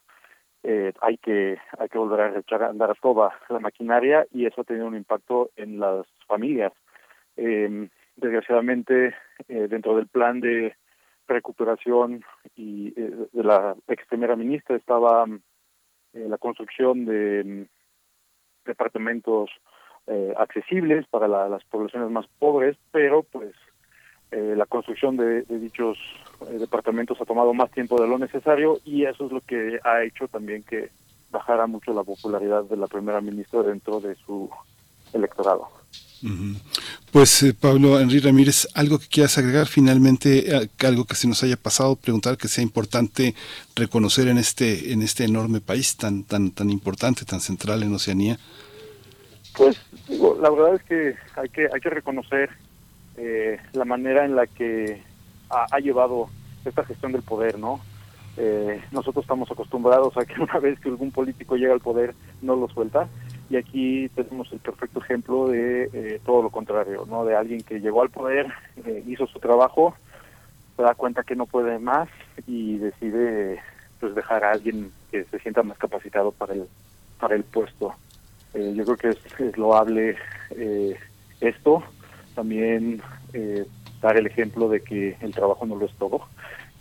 eh, 0.62 0.92
hay 1.00 1.16
que 1.18 1.58
hay 1.78 1.88
que 1.88 1.98
volver 1.98 2.20
a 2.20 2.38
echar 2.38 2.62
a 2.62 2.68
andar 2.68 2.94
toda 3.00 3.32
la 3.48 3.60
maquinaria 3.60 4.26
y 4.32 4.46
eso 4.46 4.60
ha 4.60 4.64
tenido 4.64 4.86
un 4.86 4.96
impacto 4.96 5.50
en 5.56 5.78
las 5.78 6.06
familias. 6.26 6.72
Eh, 7.36 7.88
desgraciadamente, 8.16 9.14
eh, 9.48 9.66
dentro 9.68 9.96
del 9.96 10.08
plan 10.08 10.40
de 10.40 10.76
recuperación 11.26 12.22
y 12.54 12.88
eh, 12.88 13.28
de 13.32 13.44
la 13.44 13.76
ex 13.88 14.04
primera 14.06 14.36
ministra 14.36 14.76
estaba 14.76 15.26
la 16.12 16.38
construcción 16.38 17.04
de 17.04 17.44
mm, 17.44 18.66
departamentos 18.66 19.50
accesibles 20.36 21.06
para 21.06 21.28
las 21.28 21.62
poblaciones 21.66 22.10
más 22.10 22.26
pobres, 22.40 22.76
pero 22.90 23.22
pues 23.22 23.54
la 24.30 24.66
construcción 24.66 25.16
de, 25.16 25.42
de 25.42 25.58
dichos 25.58 25.98
departamentos 26.58 27.20
ha 27.20 27.24
tomado 27.24 27.52
más 27.52 27.70
tiempo 27.72 28.00
de 28.00 28.06
lo 28.06 28.18
necesario 28.18 28.80
y 28.84 29.04
eso 29.04 29.26
es 29.26 29.32
lo 29.32 29.40
que 29.40 29.80
ha 29.84 30.04
hecho 30.04 30.28
también 30.28 30.62
que 30.62 30.90
bajara 31.30 31.66
mucho 31.66 31.92
la 31.92 32.04
popularidad 32.04 32.64
de 32.64 32.76
la 32.76 32.86
primera 32.86 33.20
ministra 33.20 33.62
dentro 33.62 34.00
de 34.00 34.14
su 34.26 34.50
electorado. 35.12 35.68
Pues 37.10 37.42
eh, 37.42 37.54
Pablo 37.58 37.98
Henry 37.98 38.18
Ramírez, 38.20 38.68
algo 38.74 38.98
que 38.98 39.06
quieras 39.06 39.38
agregar 39.38 39.66
finalmente, 39.66 40.54
eh, 40.54 40.68
algo 40.80 41.06
que 41.06 41.14
se 41.14 41.26
nos 41.26 41.42
haya 41.42 41.56
pasado, 41.56 41.96
preguntar 41.96 42.36
que 42.36 42.46
sea 42.46 42.62
importante 42.62 43.34
reconocer 43.74 44.28
en 44.28 44.36
este 44.36 44.92
en 44.92 45.00
este 45.00 45.24
enorme 45.24 45.60
país 45.60 45.96
tan 45.96 46.24
tan 46.24 46.50
tan 46.50 46.68
importante, 46.68 47.24
tan 47.24 47.40
central 47.40 47.82
en 47.82 47.94
Oceanía. 47.94 48.38
Pues 49.56 49.80
digo, 50.08 50.38
la 50.40 50.50
verdad 50.50 50.74
es 50.74 50.82
que 50.82 51.14
hay 51.36 51.48
que 51.48 51.68
hay 51.72 51.80
que 51.80 51.90
reconocer 51.90 52.50
eh, 53.20 53.58
la 53.72 53.84
manera 53.84 54.24
en 54.24 54.34
la 54.34 54.46
que 54.46 55.02
ha, 55.50 55.78
llevado 55.78 56.28
esta 56.64 56.84
gestión 56.84 57.12
del 57.12 57.22
poder, 57.22 57.58
¿no? 57.58 57.80
nosotros 58.90 59.24
estamos 59.24 59.50
acostumbrados 59.50 60.16
a 60.16 60.24
que 60.24 60.40
una 60.40 60.58
vez 60.60 60.80
que 60.80 60.88
algún 60.88 61.10
político 61.10 61.56
llega 61.56 61.74
al 61.74 61.80
poder 61.80 62.14
no 62.40 62.56
lo 62.56 62.68
suelta 62.68 63.06
y 63.50 63.56
aquí 63.56 64.08
tenemos 64.10 64.50
el 64.52 64.60
perfecto 64.60 65.00
ejemplo 65.00 65.48
de 65.48 65.90
eh, 65.92 66.20
todo 66.24 66.40
lo 66.42 66.50
contrario, 66.50 67.04
¿no? 67.06 67.24
De 67.24 67.34
alguien 67.34 67.62
que 67.62 67.80
llegó 67.80 68.02
al 68.02 68.10
poder, 68.10 68.46
eh, 68.86 69.02
hizo 69.08 69.26
su 69.26 69.40
trabajo, 69.40 69.96
se 70.76 70.82
da 70.82 70.94
cuenta 70.94 71.24
que 71.24 71.34
no 71.34 71.46
puede 71.46 71.80
más 71.80 72.08
y 72.46 72.78
decide 72.78 73.60
pues 73.98 74.14
dejar 74.14 74.44
a 74.44 74.52
alguien 74.52 74.92
que 75.10 75.24
se 75.24 75.40
sienta 75.40 75.64
más 75.64 75.76
capacitado 75.78 76.30
para 76.30 76.54
el 76.54 76.68
para 77.18 77.34
el 77.34 77.42
puesto. 77.42 77.92
Eh, 78.54 78.72
yo 78.74 78.84
creo 78.84 78.96
que 78.96 79.08
es, 79.44 79.58
loable 79.58 80.16
esto, 81.40 81.82
también 82.40 83.02
dar 84.00 84.16
el 84.16 84.26
ejemplo 84.26 84.68
de 84.68 84.80
que 84.82 85.16
el 85.20 85.34
trabajo 85.34 85.66
no 85.66 85.76
lo 85.76 85.86
es 85.86 85.94
todo, 85.94 86.22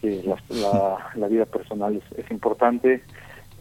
que 0.01 0.23
la, 0.23 1.11
la, 1.15 1.27
vida 1.27 1.45
personal 1.45 1.95
es, 1.95 2.17
es 2.17 2.31
importante. 2.31 3.03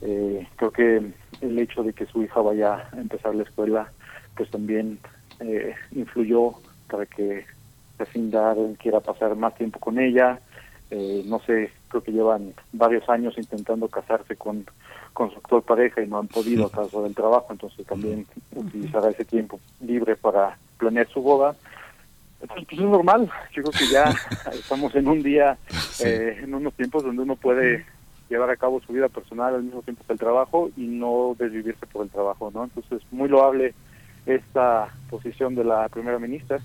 creo 0.01 0.71
que 0.71 1.13
el 1.41 1.59
hecho 1.59 1.83
de 1.83 1.93
que 1.93 2.07
su 2.07 2.23
hija 2.23 2.41
vaya 2.41 2.89
a 2.93 3.01
empezar 3.01 3.35
la 3.35 3.43
escuela, 3.43 3.91
pues 4.37 4.51
también 4.51 4.99
eh, 5.41 5.75
influyó 5.93 6.55
para 6.91 7.07
que 7.07 7.45
Jacinda 7.99 8.55
quiera 8.79 9.01
pasar 9.01 9.37
más 9.37 9.55
tiempo 9.55 9.79
con 9.79 9.99
ella. 9.99 10.41
Eh, 10.91 11.23
no 11.27 11.39
sé, 11.41 11.71
creo 11.89 12.03
que 12.03 12.13
llevan 12.13 12.55
varios 12.73 13.09
años 13.09 13.37
intentando 13.37 13.89
casarse 13.89 14.37
con, 14.37 14.65
con 15.13 15.31
su 15.31 15.37
actual 15.37 15.63
pareja 15.63 16.03
y 16.03 16.09
no 16.09 16.19
han 16.19 16.29
podido 16.29 16.67
a 16.67 16.71
causa 16.71 17.01
del 17.03 17.15
trabajo, 17.15 17.49
entonces 17.51 17.87
también 17.87 18.27
utilizará 18.55 19.11
ese 19.11 19.25
tiempo 19.25 19.61
libre 19.81 20.17
para 20.17 20.57
planear 20.79 21.07
su 21.09 21.21
boda. 21.21 21.55
Entonces, 22.41 22.67
pues 22.69 22.81
es 22.81 22.87
normal, 22.87 23.31
yo 23.53 23.63
creo 23.63 23.73
que 23.73 23.93
ya 23.93 24.15
estamos 24.53 24.95
en 24.95 25.09
un 25.09 25.23
día, 25.23 25.59
eh, 26.05 26.41
en 26.43 26.55
unos 26.55 26.75
tiempos 26.75 27.03
donde 27.03 27.23
uno 27.23 27.37
puede 27.37 27.85
llevar 28.29 28.51
a 28.51 28.57
cabo 28.57 28.81
su 28.81 28.93
vida 28.93 29.09
personal 29.09 29.55
al 29.55 29.63
mismo 29.63 29.83
tiempo 29.83 30.05
que 30.07 30.13
el 30.13 30.19
trabajo 30.19 30.71
y 30.77 30.83
no 30.83 31.35
desvivirse 31.39 31.87
por 31.87 32.05
el 32.05 32.11
trabajo, 32.11 32.51
¿no? 32.55 32.65
Entonces, 32.65 33.03
muy 33.11 33.29
loable 33.29 33.75
esta 34.27 34.89
posición 35.09 35.55
de 35.55 35.65
la 35.65 35.89
primera 35.89 36.19
ministra 36.19 36.61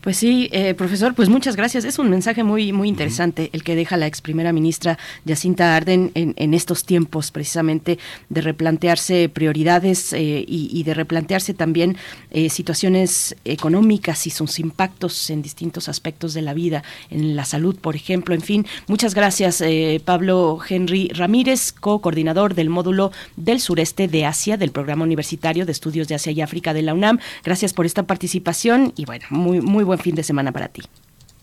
pues 0.00 0.16
sí, 0.16 0.48
eh, 0.52 0.74
profesor, 0.74 1.14
pues 1.14 1.28
muchas 1.28 1.56
gracias. 1.56 1.84
Es 1.84 1.98
un 1.98 2.08
mensaje 2.08 2.44
muy, 2.44 2.72
muy 2.72 2.88
interesante 2.88 3.50
el 3.52 3.64
que 3.64 3.74
deja 3.74 3.96
la 3.96 4.06
ex 4.06 4.20
primera 4.20 4.52
ministra 4.52 4.96
Jacinta 5.26 5.74
Arden 5.74 6.12
en, 6.14 6.54
estos 6.54 6.84
tiempos, 6.84 7.32
precisamente, 7.32 7.98
de 8.28 8.40
replantearse 8.40 9.28
prioridades 9.28 10.12
eh, 10.12 10.44
y, 10.46 10.82
de 10.84 10.94
replantearse 10.94 11.52
también 11.52 11.96
eh, 12.30 12.48
situaciones 12.48 13.34
económicas 13.44 14.26
y 14.28 14.30
sus 14.30 14.60
impactos 14.60 15.30
en 15.30 15.42
distintos 15.42 15.88
aspectos 15.88 16.32
de 16.32 16.42
la 16.42 16.54
vida, 16.54 16.84
en 17.10 17.34
la 17.34 17.44
salud, 17.44 17.76
por 17.76 17.96
ejemplo. 17.96 18.36
En 18.36 18.40
fin, 18.40 18.66
muchas 18.86 19.14
gracias, 19.14 19.62
Pablo 20.04 20.60
Henry 20.66 21.08
Ramírez, 21.08 21.72
co-coordinador 21.72 22.54
del 22.54 22.70
módulo 22.70 23.10
del 23.36 23.60
sureste 23.60 24.06
de 24.06 24.26
Asia 24.26 24.56
del 24.56 24.70
Programa 24.70 25.04
Universitario 25.04 25.66
de 25.66 25.72
Estudios 25.72 26.06
de 26.06 26.14
Asia 26.14 26.30
y 26.30 26.40
África 26.40 26.72
de 26.72 26.82
la 26.82 26.94
UNAM. 26.94 27.18
Gracias 27.42 27.72
por 27.72 27.84
esta 27.84 28.04
participación 28.04 28.92
y 28.96 29.04
bueno, 29.04 29.26
muy, 29.30 29.60
muy 29.60 29.87
buen 29.88 29.98
fin 29.98 30.14
de 30.14 30.22
semana 30.22 30.52
para 30.52 30.68
ti. 30.68 30.82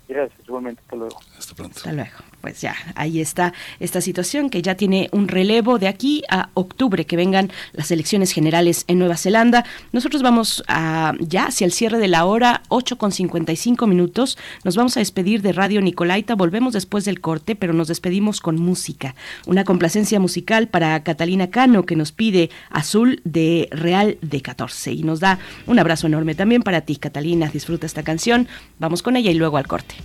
Gracias, 0.07 0.39
igualmente. 0.47 0.81
Hasta 0.81 0.95
luego. 0.95 1.19
Hasta 1.38 1.55
pronto. 1.55 1.77
Hasta 1.77 1.91
luego 1.91 2.11
pues 2.45 2.61
ya, 2.61 2.76
ahí 2.93 3.22
está 3.22 3.53
esta 3.80 4.01
situación 4.01 4.51
que 4.51 4.61
ya 4.61 4.76
tiene 4.76 5.09
un 5.11 5.27
relevo 5.27 5.80
de 5.80 5.88
aquí 5.88 6.22
a 6.30 6.49
octubre, 6.53 7.03
que 7.07 7.15
vengan 7.15 7.51
las 7.73 7.89
elecciones 7.89 8.31
generales 8.34 8.85
en 8.88 8.99
Nueva 8.99 9.17
Zelanda. 9.17 9.65
Nosotros 9.93 10.22
vamos 10.22 10.63
a, 10.67 11.13
ya 11.19 11.45
hacia 11.45 11.65
el 11.65 11.72
cierre 11.72 11.97
de 11.97 12.07
la 12.07 12.23
hora, 12.26 12.61
8 12.69 12.99
con 12.99 13.11
55 13.11 13.88
minutos. 13.88 14.38
Nos 14.63 14.76
vamos 14.76 14.95
a 14.95 14.99
despedir 14.99 15.41
de 15.41 15.53
Radio 15.53 15.81
Nicolaita. 15.81 16.35
Volvemos 16.35 16.73
después 16.73 17.03
del 17.03 17.19
corte, 17.19 17.55
pero 17.55 17.73
nos 17.73 17.88
despedimos 17.88 18.41
con 18.41 18.61
música. 18.61 19.15
Una 19.47 19.63
complacencia 19.63 20.19
musical 20.19 20.67
para 20.67 21.01
Catalina 21.01 21.49
Cano, 21.49 21.88
que 21.88 21.95
nos 21.95 22.11
pide 22.11 22.51
Azul 22.69 23.22
de 23.23 23.69
Real 23.72 24.19
de 24.22 24.43
14. 24.43 24.91
Y 24.91 25.01
nos 25.01 25.19
da 25.19 25.39
un 25.65 25.80
abrazo 25.80 26.05
enorme 26.05 26.35
también 26.35 26.61
para 26.61 26.81
ti, 26.81 26.97
Catalina. 26.97 27.49
Disfruta 27.51 27.88
esta 27.88 28.03
canción. 28.03 28.47
Vamos 28.77 29.01
con 29.01 29.15
ella 29.15 29.31
y 29.31 29.34
luego 29.34 29.57
al 29.57 29.65
corte. 29.65 29.95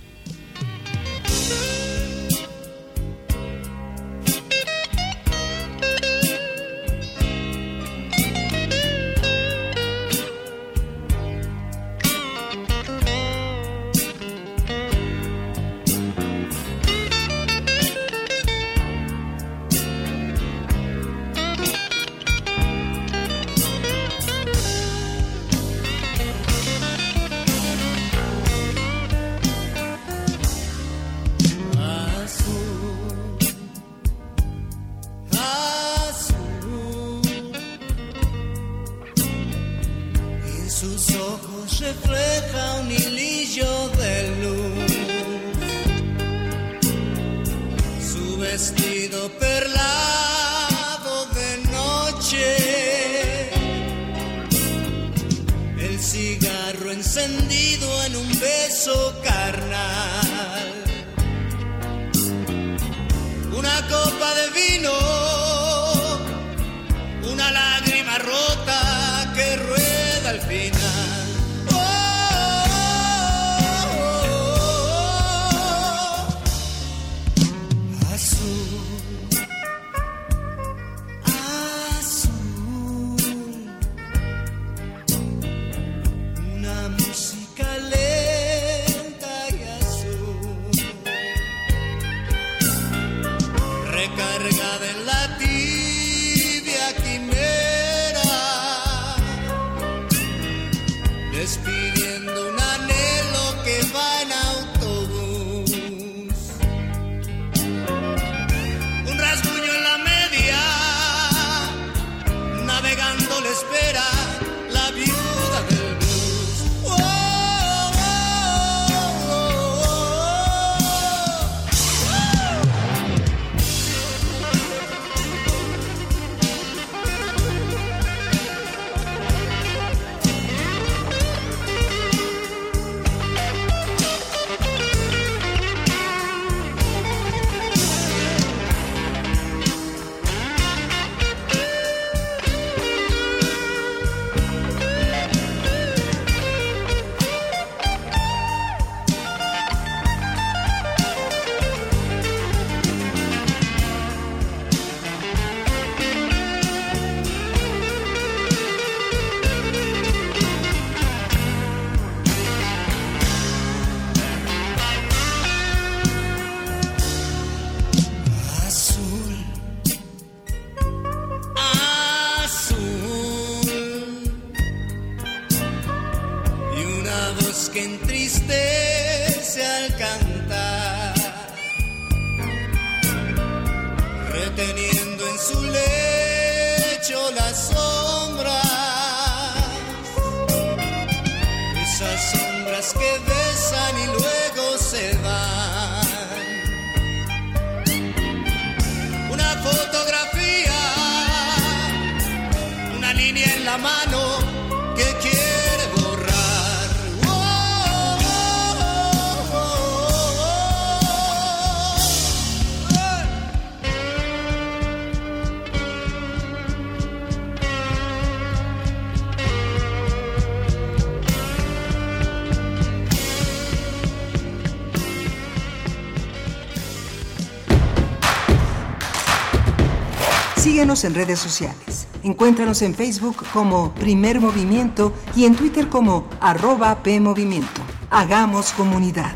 Síguenos 230.61 231.03
en 231.05 231.15
redes 231.15 231.39
sociales. 231.39 232.07
Encuéntranos 232.21 232.83
en 232.83 232.93
Facebook 232.93 233.37
como 233.51 233.91
Primer 233.95 234.39
Movimiento 234.39 235.11
y 235.35 235.45
en 235.45 235.55
Twitter 235.55 235.89
como 235.89 236.29
arroba 236.39 237.01
PMovimiento. 237.01 237.81
Hagamos 238.11 238.71
comunidad. 238.73 239.33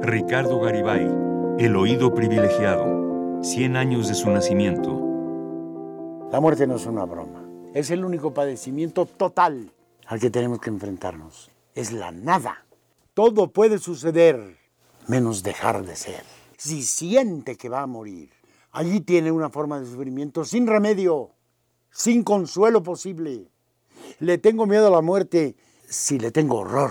Ricardo 0.00 0.58
Garibay, 0.58 1.08
El 1.60 1.76
oído 1.76 2.12
privilegiado, 2.12 3.40
100 3.44 3.76
años 3.76 4.08
de 4.08 4.14
su 4.14 4.28
nacimiento. 4.28 4.90
La 6.32 6.40
muerte 6.40 6.66
no 6.66 6.74
es 6.74 6.86
una 6.86 7.04
broma. 7.04 7.44
Es 7.74 7.92
el 7.92 8.04
único 8.04 8.34
padecimiento 8.34 9.06
total 9.06 9.70
al 10.04 10.18
que 10.18 10.30
tenemos 10.30 10.58
que 10.58 10.70
enfrentarnos. 10.70 11.48
Es 11.76 11.92
la 11.92 12.10
nada. 12.10 12.64
Todo 13.14 13.52
puede 13.52 13.78
suceder, 13.78 14.56
menos 15.06 15.42
dejar 15.42 15.84
de 15.84 15.96
ser. 15.96 16.24
Si 16.56 16.82
siente 16.82 17.56
que 17.56 17.68
va 17.68 17.82
a 17.82 17.86
morir, 17.86 18.30
allí 18.70 19.02
tiene 19.02 19.30
una 19.30 19.50
forma 19.50 19.78
de 19.78 19.84
sufrimiento 19.84 20.46
sin 20.46 20.66
remedio, 20.66 21.32
sin 21.90 22.22
consuelo 22.22 22.82
posible. 22.82 23.50
Le 24.18 24.38
tengo 24.38 24.64
miedo 24.64 24.86
a 24.86 24.90
la 24.90 25.02
muerte 25.02 25.56
si 25.86 26.18
le 26.18 26.30
tengo 26.30 26.60
horror. 26.60 26.90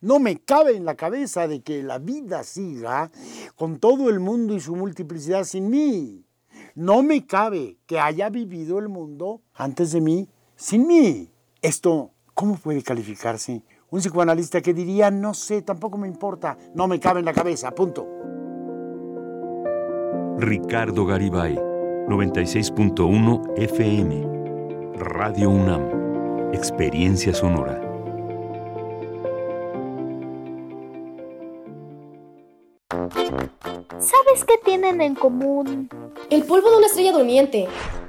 No 0.00 0.18
me 0.18 0.40
cabe 0.40 0.74
en 0.74 0.86
la 0.86 0.94
cabeza 0.94 1.46
de 1.46 1.60
que 1.60 1.82
la 1.82 1.98
vida 1.98 2.44
siga 2.44 3.10
con 3.54 3.78
todo 3.78 4.08
el 4.08 4.20
mundo 4.20 4.54
y 4.54 4.60
su 4.60 4.74
multiplicidad 4.74 5.44
sin 5.44 5.68
mí. 5.68 6.24
No 6.76 7.02
me 7.02 7.26
cabe 7.26 7.76
que 7.86 8.00
haya 8.00 8.30
vivido 8.30 8.78
el 8.78 8.88
mundo 8.88 9.42
antes 9.52 9.92
de 9.92 10.00
mí 10.00 10.30
sin 10.56 10.86
mí. 10.86 11.30
Esto, 11.60 12.12
¿cómo 12.32 12.56
puede 12.56 12.82
calificarse? 12.82 13.62
Un 13.90 14.00
psicoanalista 14.00 14.60
que 14.60 14.74
diría, 14.74 15.10
no 15.10 15.32
sé, 15.32 15.62
tampoco 15.62 15.96
me 15.96 16.06
importa, 16.06 16.58
no 16.74 16.86
me 16.86 17.00
cabe 17.00 17.20
en 17.20 17.24
la 17.24 17.32
cabeza, 17.32 17.70
punto. 17.70 18.06
Ricardo 20.38 21.06
Garibay, 21.06 21.56
96.1 21.56 23.54
FM. 23.56 24.38
Radio 24.98 25.48
UNAM. 25.48 26.52
Experiencia 26.52 27.32
sonora. 27.32 27.80
¿Sabes 33.98 34.44
qué 34.46 34.54
tienen 34.64 35.00
en 35.00 35.14
común? 35.14 35.88
El 36.30 36.44
polvo 36.44 36.70
de 36.70 36.76
una 36.76 36.86
estrella 36.86 37.12
durmiente, 37.12 37.66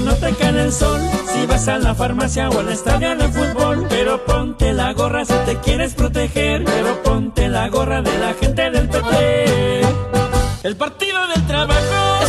No 0.00 0.14
te 0.14 0.32
cae 0.34 0.62
el 0.62 0.72
sol. 0.72 1.00
Si 1.32 1.46
vas 1.46 1.68
a 1.68 1.78
la 1.78 1.94
farmacia 1.94 2.48
o 2.50 2.58
al 2.58 2.68
estadio 2.68 3.16
de 3.16 3.28
fútbol. 3.28 3.86
Pero 3.88 4.24
ponte 4.24 4.72
la 4.72 4.92
gorra 4.92 5.24
si 5.24 5.34
te 5.46 5.56
quieres 5.56 5.94
proteger. 5.94 6.64
Pero 6.64 7.02
ponte 7.02 7.48
la 7.48 7.68
gorra 7.68 8.02
de 8.02 8.18
la 8.18 8.34
gente 8.34 8.70
del 8.70 8.88
PP. 8.88 9.82
El 10.64 10.76
partido 10.76 11.18
del 11.28 11.46
trabajo 11.46 12.26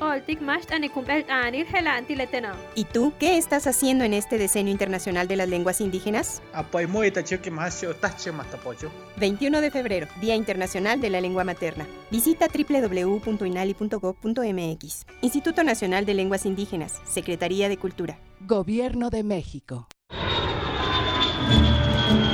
oltik 0.00 0.40
mash 0.40 0.70
anikum 0.70 1.04
el 1.10 1.24
anir 1.28 1.66
helanti 1.74 2.14
letena. 2.14 2.54
¿Y 2.74 2.84
tú 2.84 3.12
qué 3.18 3.36
estás 3.36 3.66
haciendo 3.66 4.04
en 4.04 4.14
este 4.14 4.38
Decenio 4.38 4.70
Internacional 4.70 5.26
de 5.26 5.34
las 5.36 5.48
Lenguas 5.48 5.80
Indígenas? 5.80 6.40
Apoy 6.52 6.86
moita 6.86 7.24
choque 7.24 7.50
más 7.50 7.84
tache 8.00 8.30
matapocho. 8.30 8.92
21 9.16 9.60
de 9.60 9.72
febrero, 9.72 10.06
Día 10.20 10.36
Internacional 10.36 11.00
de 11.00 11.10
la 11.10 11.20
Lengua 11.20 11.42
Materna. 11.44 11.84
Visita 12.10 12.46
www.inali.gov.mx. 12.46 15.06
Instituto 15.22 15.64
Nacional 15.64 16.06
de 16.06 16.14
Lenguas 16.14 16.46
Indígenas, 16.46 17.00
Secretaría 17.04 17.68
de 17.68 17.78
Cultura. 17.78 18.20
Gobierno 18.40 19.10
de 19.10 19.24
México. 19.24 19.88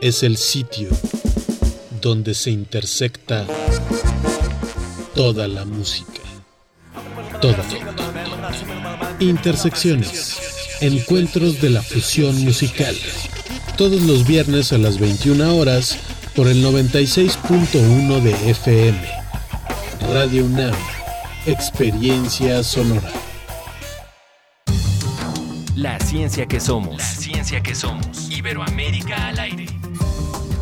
es 0.00 0.22
el 0.22 0.36
sitio 0.36 0.88
donde 2.00 2.34
se 2.34 2.50
intersecta 2.50 3.46
toda 5.14 5.46
la 5.46 5.64
música. 5.64 6.20
Toda. 7.40 7.62
Intersecciones. 9.18 10.38
Encuentros 10.80 11.60
de 11.60 11.70
la 11.70 11.82
fusión 11.82 12.42
musical. 12.42 12.96
Todos 13.76 14.02
los 14.02 14.26
viernes 14.26 14.72
a 14.72 14.78
las 14.78 14.98
21 14.98 15.56
horas 15.56 15.98
por 16.34 16.48
el 16.48 16.64
96.1 16.64 18.20
de 18.22 18.50
FM. 18.50 18.98
Radio 20.12 20.46
UNAM. 20.46 20.74
Experiencia 21.46 22.62
sonora. 22.62 23.10
La 25.76 25.98
ciencia 26.00 26.46
que 26.46 26.60
somos. 26.60 26.98
La 26.98 27.04
ciencia 27.04 27.62
que 27.62 27.74
somos. 27.74 28.30
Iberoamérica 28.30 29.28
al 29.28 29.38
aire. 29.38 29.79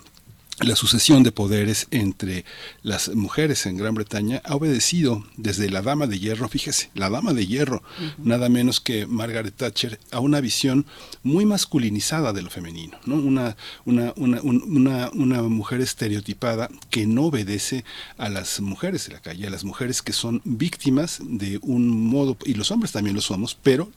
la 0.59 0.75
sucesión 0.75 1.23
de 1.23 1.31
poderes 1.31 1.87
entre 1.89 2.45
las 2.83 3.09
mujeres 3.09 3.65
en 3.65 3.75
Gran 3.77 3.95
Bretaña 3.95 4.41
ha 4.45 4.55
obedecido 4.55 5.25
desde 5.35 5.69
la 5.69 5.81
Dama 5.81 6.05
de 6.05 6.19
Hierro, 6.19 6.47
fíjese, 6.47 6.91
la 6.93 7.09
Dama 7.09 7.33
de 7.33 7.47
Hierro, 7.47 7.81
nada 8.17 8.49
menos 8.49 8.79
que 8.79 9.07
Margaret 9.07 9.55
Thatcher, 9.55 9.99
a 10.11 10.19
una 10.19 10.41
visión 10.41 10.85
muy 11.23 11.45
masculinizada 11.45 12.33
de 12.33 12.43
lo 12.43 12.51
femenino, 12.51 12.99
¿no? 13.05 13.15
una, 13.15 13.57
una, 13.85 14.13
una, 14.15 14.41
una, 14.41 15.09
una 15.13 15.41
mujer 15.41 15.81
estereotipada 15.81 16.69
que 16.91 17.07
no 17.07 17.25
obedece 17.25 17.83
a 18.17 18.29
las 18.29 18.61
mujeres 18.61 19.07
de 19.07 19.13
la 19.13 19.21
calle, 19.21 19.47
a 19.47 19.51
las 19.51 19.63
mujeres 19.63 20.01
que 20.01 20.13
son 20.13 20.41
víctimas 20.45 21.19
de 21.23 21.59
un 21.63 21.89
modo, 21.89 22.37
y 22.45 22.53
los 22.53 22.69
hombres 22.69 22.91
también 22.91 23.15
lo 23.15 23.21
somos, 23.21 23.55
pero 23.55 23.89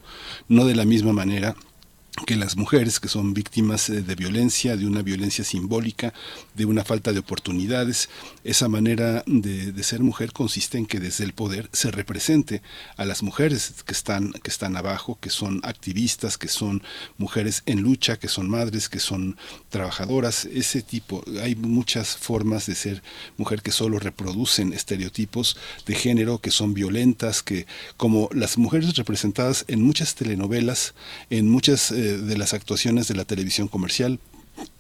no 0.48 0.64
de 0.64 0.74
la 0.74 0.86
misma 0.86 1.12
manera 1.12 1.54
que 2.24 2.36
las 2.36 2.56
mujeres 2.56 2.98
que 2.98 3.08
son 3.08 3.34
víctimas 3.34 3.90
eh, 3.90 4.00
de 4.00 4.14
violencia, 4.14 4.76
de 4.76 4.86
una 4.86 5.02
violencia 5.02 5.44
simbólica, 5.44 6.14
de 6.54 6.64
una 6.64 6.84
falta 6.84 7.12
de 7.12 7.18
oportunidades, 7.18 8.08
esa 8.44 8.68
manera 8.68 9.22
de, 9.26 9.72
ser 9.82 10.00
mujer 10.00 10.32
consiste 10.32 10.78
en 10.78 10.86
que 10.86 10.98
desde 10.98 11.24
el 11.24 11.32
poder 11.32 11.68
se 11.72 11.90
represente 11.90 12.62
a 12.96 13.04
las 13.04 13.22
mujeres 13.22 13.74
que 13.84 13.92
están, 13.92 14.32
que 14.32 14.50
están 14.50 14.76
abajo, 14.76 15.18
que 15.20 15.30
son 15.30 15.60
activistas, 15.62 16.38
que 16.38 16.48
son 16.48 16.82
mujeres 17.18 17.62
en 17.66 17.82
lucha, 17.82 18.18
que 18.18 18.28
son 18.28 18.48
madres, 18.48 18.88
que 18.88 18.98
son 18.98 19.36
trabajadoras, 19.68 20.46
ese 20.46 20.82
tipo. 20.82 21.22
Hay 21.42 21.54
muchas 21.54 22.16
formas 22.16 22.66
de 22.66 22.74
ser 22.74 23.02
mujer 23.36 23.62
que 23.62 23.70
solo 23.70 23.98
reproducen 23.98 24.72
estereotipos 24.72 25.56
de 25.86 25.94
género, 25.94 26.38
que 26.38 26.50
son 26.50 26.74
violentas, 26.74 27.42
que 27.42 27.66
como 27.96 28.28
las 28.32 28.58
mujeres 28.58 28.96
representadas 28.96 29.64
en 29.68 29.82
muchas 29.82 30.14
telenovelas, 30.14 30.94
en 31.30 31.48
muchas... 31.48 31.90
Eh, 31.92 32.05
de, 32.06 32.38
las 32.38 32.54
actuaciones 32.54 33.08
de 33.08 33.14
la 33.14 33.24
televisión 33.24 33.68
comercial. 33.68 34.18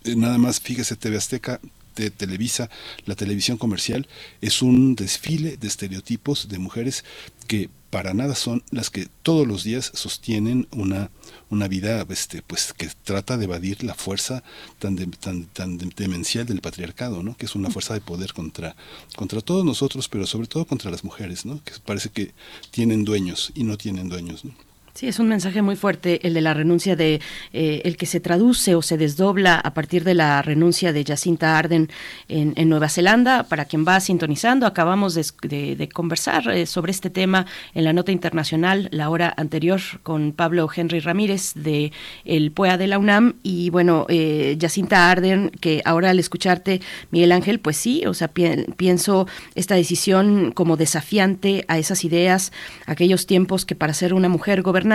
Eh, 0.04 0.16
nada 0.16 0.38
más, 0.38 0.60
fíjese, 0.60 0.96
TV 0.96 1.16
Azteca, 1.16 1.60
de 1.96 2.10
Televisa, 2.10 2.70
la 3.06 3.14
televisión 3.14 3.56
comercial, 3.56 4.06
es 4.40 4.62
un 4.62 4.94
desfile 4.94 5.56
de 5.56 5.66
estereotipos 5.66 6.48
de 6.48 6.58
mujeres 6.58 7.04
que 7.48 7.70
para 7.90 8.12
nada 8.12 8.34
son 8.34 8.62
las 8.70 8.90
que 8.90 9.08
todos 9.22 9.46
los 9.46 9.64
días 9.64 9.90
sostienen 9.94 10.68
una, 10.72 11.10
una 11.48 11.68
vida 11.68 12.04
este, 12.10 12.42
pues, 12.42 12.74
que 12.74 12.90
trata 13.04 13.38
de 13.38 13.44
evadir 13.44 13.84
la 13.84 13.94
fuerza 13.94 14.42
tan, 14.78 14.96
tan, 15.12 15.44
tan 15.46 15.78
demencial 15.78 16.44
del 16.44 16.60
patriarcado, 16.60 17.22
¿no? 17.22 17.36
que 17.36 17.46
es 17.46 17.54
una 17.54 17.70
fuerza 17.70 17.94
de 17.94 18.00
poder 18.00 18.34
contra, 18.34 18.76
contra 19.16 19.40
todos 19.40 19.64
nosotros, 19.64 20.08
pero 20.08 20.26
sobre 20.26 20.48
todo 20.48 20.66
contra 20.66 20.90
las 20.90 21.04
mujeres, 21.04 21.46
¿no? 21.46 21.62
que 21.64 21.72
parece 21.84 22.10
que 22.10 22.34
tienen 22.70 23.04
dueños 23.04 23.52
y 23.54 23.64
no 23.64 23.78
tienen 23.78 24.10
dueños. 24.10 24.44
¿no? 24.44 24.65
Sí, 24.96 25.08
es 25.08 25.18
un 25.18 25.28
mensaje 25.28 25.60
muy 25.60 25.76
fuerte 25.76 26.26
el 26.26 26.32
de 26.32 26.40
la 26.40 26.54
renuncia 26.54 26.96
de 26.96 27.20
eh, 27.52 27.82
el 27.84 27.98
que 27.98 28.06
se 28.06 28.18
traduce 28.18 28.74
o 28.74 28.80
se 28.80 28.96
desdobla 28.96 29.56
a 29.56 29.74
partir 29.74 30.04
de 30.04 30.14
la 30.14 30.40
renuncia 30.40 30.94
de 30.94 31.04
Jacinta 31.04 31.58
Arden 31.58 31.90
en, 32.28 32.54
Nueva 32.70 32.88
Zelanda. 32.88 33.42
Para 33.42 33.66
quien 33.66 33.84
va 33.86 34.00
sintonizando, 34.00 34.64
acabamos 34.64 35.14
de, 35.14 35.88
conversar 35.92 36.48
eh, 36.48 36.64
sobre 36.64 36.92
este 36.92 37.10
tema 37.10 37.44
en 37.74 37.84
la 37.84 37.92
nota 37.92 38.10
internacional 38.10 38.88
la 38.90 39.10
hora 39.10 39.34
anterior 39.36 39.82
con 40.02 40.32
Pablo 40.32 40.66
Henry 40.74 41.00
Ramírez 41.00 41.52
de 41.54 41.92
el 42.24 42.50
PUEA 42.50 42.78
de 42.78 42.86
la 42.86 42.98
UNAM 42.98 43.34
y 43.42 43.68
bueno, 43.68 44.06
eh, 44.08 44.56
Jacinta 44.58 45.10
Arden 45.10 45.50
que 45.60 45.82
ahora 45.84 46.08
al 46.08 46.18
escucharte 46.18 46.80
Miguel 47.10 47.32
Ángel, 47.32 47.60
pues 47.60 47.76
sí, 47.76 48.06
o 48.06 48.14
sea 48.14 48.28
pienso 48.28 49.26
esta 49.54 49.74
decisión 49.74 50.52
como 50.52 50.78
desafiante 50.78 51.66
a 51.68 51.76
esas 51.76 52.02
ideas, 52.02 52.50
aquellos 52.86 53.26
tiempos 53.26 53.66
que 53.66 53.74
para 53.74 53.92
ser 53.92 54.14
una 54.14 54.30
mujer 54.30 54.62
gobernante 54.62 54.85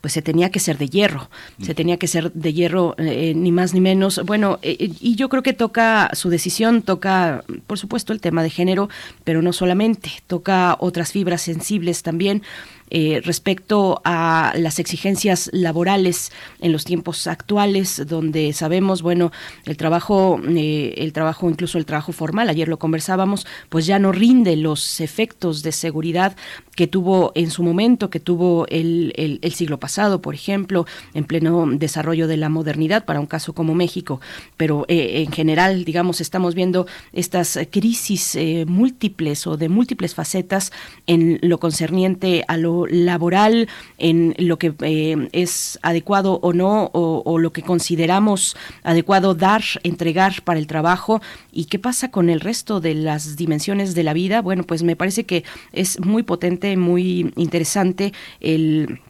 pues 0.00 0.12
se 0.12 0.22
tenía 0.22 0.50
que 0.50 0.60
ser 0.60 0.78
de 0.78 0.88
hierro, 0.88 1.28
se 1.60 1.74
tenía 1.74 1.96
que 1.96 2.06
ser 2.06 2.32
de 2.32 2.52
hierro 2.52 2.94
eh, 2.98 3.32
ni 3.34 3.52
más 3.52 3.74
ni 3.74 3.80
menos. 3.80 4.20
Bueno, 4.24 4.58
eh, 4.62 4.76
eh, 4.78 4.92
y 5.00 5.16
yo 5.16 5.28
creo 5.28 5.42
que 5.42 5.52
toca 5.52 6.10
su 6.14 6.30
decisión, 6.30 6.82
toca, 6.82 7.44
por 7.66 7.78
supuesto, 7.78 8.12
el 8.12 8.20
tema 8.20 8.42
de 8.42 8.50
género, 8.50 8.88
pero 9.24 9.42
no 9.42 9.52
solamente, 9.52 10.10
toca 10.26 10.76
otras 10.78 11.12
fibras 11.12 11.42
sensibles 11.42 12.02
también. 12.02 12.42
Eh, 12.88 13.20
respecto 13.24 14.00
a 14.04 14.52
las 14.56 14.78
exigencias 14.78 15.50
laborales 15.52 16.30
en 16.60 16.70
los 16.70 16.84
tiempos 16.84 17.26
actuales, 17.26 18.06
donde 18.06 18.52
sabemos, 18.52 19.02
bueno, 19.02 19.32
el 19.64 19.76
trabajo, 19.76 20.40
eh, 20.48 20.94
el 20.98 21.12
trabajo, 21.12 21.50
incluso 21.50 21.78
el 21.78 21.84
trabajo 21.84 22.12
formal, 22.12 22.48
ayer 22.48 22.68
lo 22.68 22.78
conversábamos, 22.78 23.44
pues 23.70 23.86
ya 23.86 23.98
no 23.98 24.12
rinde 24.12 24.54
los 24.54 25.00
efectos 25.00 25.64
de 25.64 25.72
seguridad 25.72 26.36
que 26.76 26.86
tuvo 26.86 27.32
en 27.34 27.50
su 27.50 27.64
momento, 27.64 28.08
que 28.08 28.20
tuvo 28.20 28.66
el, 28.68 29.12
el, 29.16 29.52
siglo 29.52 29.80
pasado, 29.80 30.20
por 30.20 30.34
ejemplo, 30.34 30.86
en 31.14 31.24
pleno 31.24 31.66
desarrollo 31.66 32.28
de 32.28 32.36
la 32.36 32.50
modernidad 32.50 33.04
para 33.04 33.18
un 33.18 33.26
caso 33.26 33.54
como 33.54 33.74
México. 33.74 34.20
Pero 34.56 34.84
eh, 34.88 35.22
en 35.26 35.32
general, 35.32 35.84
digamos, 35.84 36.20
estamos 36.20 36.54
viendo 36.54 36.86
estas 37.12 37.58
crisis 37.70 38.38
múltiples 38.66 39.46
o 39.46 39.56
de 39.56 39.68
múltiples 39.68 40.14
facetas 40.14 40.70
en 41.06 41.38
lo 41.42 41.58
concerniente 41.58 42.44
a 42.46 42.58
lo 42.58 42.75
laboral, 42.84 43.68
en 43.96 44.34
lo 44.38 44.58
que 44.58 44.74
eh, 44.80 45.28
es 45.32 45.78
adecuado 45.82 46.38
o 46.42 46.52
no, 46.52 46.90
o, 46.92 47.38
lo 47.38 47.52
que 47.52 47.62
consideramos 47.62 48.56
adecuado 48.82 49.34
dar, 49.34 49.62
entregar 49.82 50.42
para 50.42 50.58
el 50.58 50.66
trabajo, 50.66 51.22
y 51.52 51.66
qué 51.66 51.78
pasa 51.78 52.10
con 52.10 52.28
el 52.28 52.40
resto 52.40 52.80
de 52.80 52.94
las 52.94 53.36
dimensiones 53.36 53.94
de 53.94 54.02
la 54.02 54.12
vida, 54.12 54.42
bueno, 54.42 54.64
pues 54.64 54.82
me 54.82 54.96
parece 54.96 55.24
que 55.24 55.44
es 55.72 56.00
muy 56.00 56.22
potente, 56.22 56.76
muy 56.76 57.32
interesante 57.36 58.12
el 58.40 59.00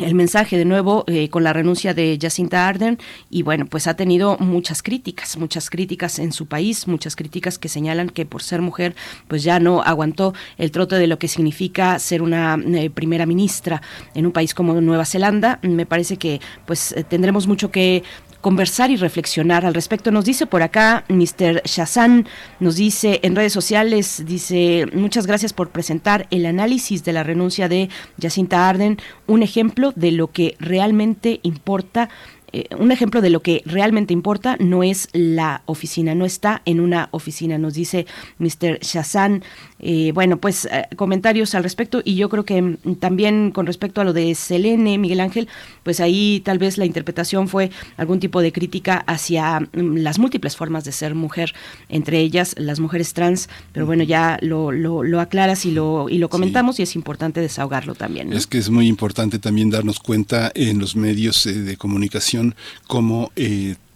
el 0.00 0.14
mensaje 0.14 0.56
de 0.56 0.64
nuevo 0.64 1.04
eh, 1.06 1.28
con 1.28 1.44
la 1.44 1.52
renuncia 1.52 1.94
de 1.94 2.18
Jacinta 2.20 2.66
Arden 2.66 2.98
y 3.28 3.42
bueno, 3.42 3.66
pues 3.66 3.86
ha 3.86 3.94
tenido 3.94 4.36
muchas 4.38 4.82
críticas, 4.82 5.36
muchas 5.36 5.70
críticas 5.70 6.18
en 6.18 6.32
su 6.32 6.46
país, 6.46 6.86
muchas 6.88 7.16
críticas 7.16 7.58
que 7.58 7.68
señalan 7.68 8.08
que 8.08 8.26
por 8.26 8.42
ser 8.42 8.62
mujer 8.62 8.94
pues 9.28 9.42
ya 9.42 9.60
no 9.60 9.82
aguantó 9.82 10.34
el 10.58 10.70
trote 10.70 10.96
de 10.96 11.06
lo 11.06 11.18
que 11.18 11.28
significa 11.28 11.98
ser 11.98 12.22
una 12.22 12.58
eh, 12.74 12.90
primera 12.90 13.26
ministra 13.26 13.82
en 14.14 14.26
un 14.26 14.32
país 14.32 14.54
como 14.54 14.80
Nueva 14.80 15.04
Zelanda. 15.04 15.58
Me 15.62 15.86
parece 15.86 16.16
que 16.16 16.40
pues 16.66 16.92
eh, 16.92 17.04
tendremos 17.04 17.46
mucho 17.46 17.70
que 17.70 18.02
conversar 18.40 18.90
y 18.90 18.96
reflexionar 18.96 19.66
al 19.66 19.74
respecto. 19.74 20.10
Nos 20.10 20.24
dice 20.24 20.46
por 20.46 20.62
acá 20.62 21.04
Mr. 21.08 21.62
Shazan, 21.64 22.26
nos 22.58 22.76
dice 22.76 23.20
en 23.22 23.36
redes 23.36 23.52
sociales, 23.52 24.22
dice, 24.26 24.86
muchas 24.92 25.26
gracias 25.26 25.52
por 25.52 25.70
presentar 25.70 26.26
el 26.30 26.46
análisis 26.46 27.04
de 27.04 27.12
la 27.12 27.22
renuncia 27.22 27.68
de 27.68 27.88
Jacinta 28.20 28.68
Arden, 28.68 28.98
un 29.26 29.42
ejemplo 29.42 29.92
de 29.94 30.12
lo 30.12 30.28
que 30.28 30.56
realmente 30.58 31.40
importa 31.42 32.08
eh, 32.52 32.66
un 32.76 32.90
ejemplo 32.90 33.20
de 33.20 33.30
lo 33.30 33.42
que 33.42 33.62
realmente 33.64 34.12
importa 34.12 34.56
no 34.58 34.82
es 34.82 35.08
la 35.12 35.62
oficina, 35.66 36.14
no 36.14 36.24
está 36.24 36.62
en 36.64 36.80
una 36.80 37.08
oficina, 37.12 37.58
nos 37.58 37.74
dice 37.74 38.06
Mr. 38.38 38.80
Shazan. 38.80 39.44
Eh, 39.80 40.12
bueno, 40.14 40.38
pues 40.38 40.66
eh, 40.66 40.86
comentarios 40.96 41.54
al 41.54 41.62
respecto. 41.62 42.02
Y 42.04 42.14
yo 42.14 42.28
creo 42.28 42.44
que 42.44 42.60
mm, 42.60 42.94
también 42.98 43.50
con 43.50 43.66
respecto 43.66 44.00
a 44.00 44.04
lo 44.04 44.12
de 44.12 44.34
Selene, 44.34 44.98
Miguel 44.98 45.20
Ángel, 45.20 45.48
pues 45.82 46.00
ahí 46.00 46.42
tal 46.44 46.58
vez 46.58 46.78
la 46.78 46.84
interpretación 46.84 47.48
fue 47.48 47.70
algún 47.96 48.20
tipo 48.20 48.42
de 48.42 48.52
crítica 48.52 49.02
hacia 49.06 49.60
mm, 49.60 49.96
las 49.96 50.18
múltiples 50.18 50.56
formas 50.56 50.84
de 50.84 50.92
ser 50.92 51.14
mujer, 51.14 51.54
entre 51.88 52.20
ellas 52.20 52.54
las 52.58 52.80
mujeres 52.80 53.14
trans, 53.14 53.48
pero 53.72 53.86
bueno, 53.86 54.04
ya 54.04 54.38
lo, 54.42 54.70
lo, 54.72 55.20
aclaras 55.20 55.66
y 55.66 55.70
lo, 55.70 56.08
y 56.08 56.18
lo 56.18 56.28
comentamos 56.28 56.78
y 56.80 56.82
es 56.82 56.94
importante 56.94 57.40
desahogarlo 57.40 57.94
también. 57.94 58.32
Es 58.32 58.46
que 58.46 58.58
es 58.58 58.70
muy 58.70 58.86
importante 58.86 59.38
también 59.38 59.70
darnos 59.70 59.98
cuenta 59.98 60.50
en 60.54 60.78
los 60.78 60.96
medios 60.96 61.44
de 61.44 61.76
comunicación 61.76 62.54
como... 62.86 63.30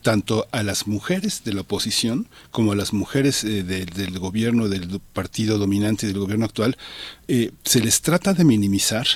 Tanto 0.05 0.47
a 0.52 0.62
las 0.62 0.86
mujeres 0.86 1.44
de 1.44 1.55
la 1.55 1.62
oposición 1.62 2.28
como 2.51 2.72
a 2.72 2.76
las 2.76 2.93
mujeres 2.93 3.43
eh, 3.43 3.62
del 3.62 4.18
gobierno, 4.18 4.68
del 4.68 5.01
partido 5.14 5.56
dominante 5.56 6.06
del 6.06 6.18
gobierno 6.18 6.44
actual, 6.44 6.76
eh, 7.26 7.52
se 7.64 7.81
les 7.81 8.02
trata 8.02 8.35
de 8.35 8.44
minimizar 8.44 9.06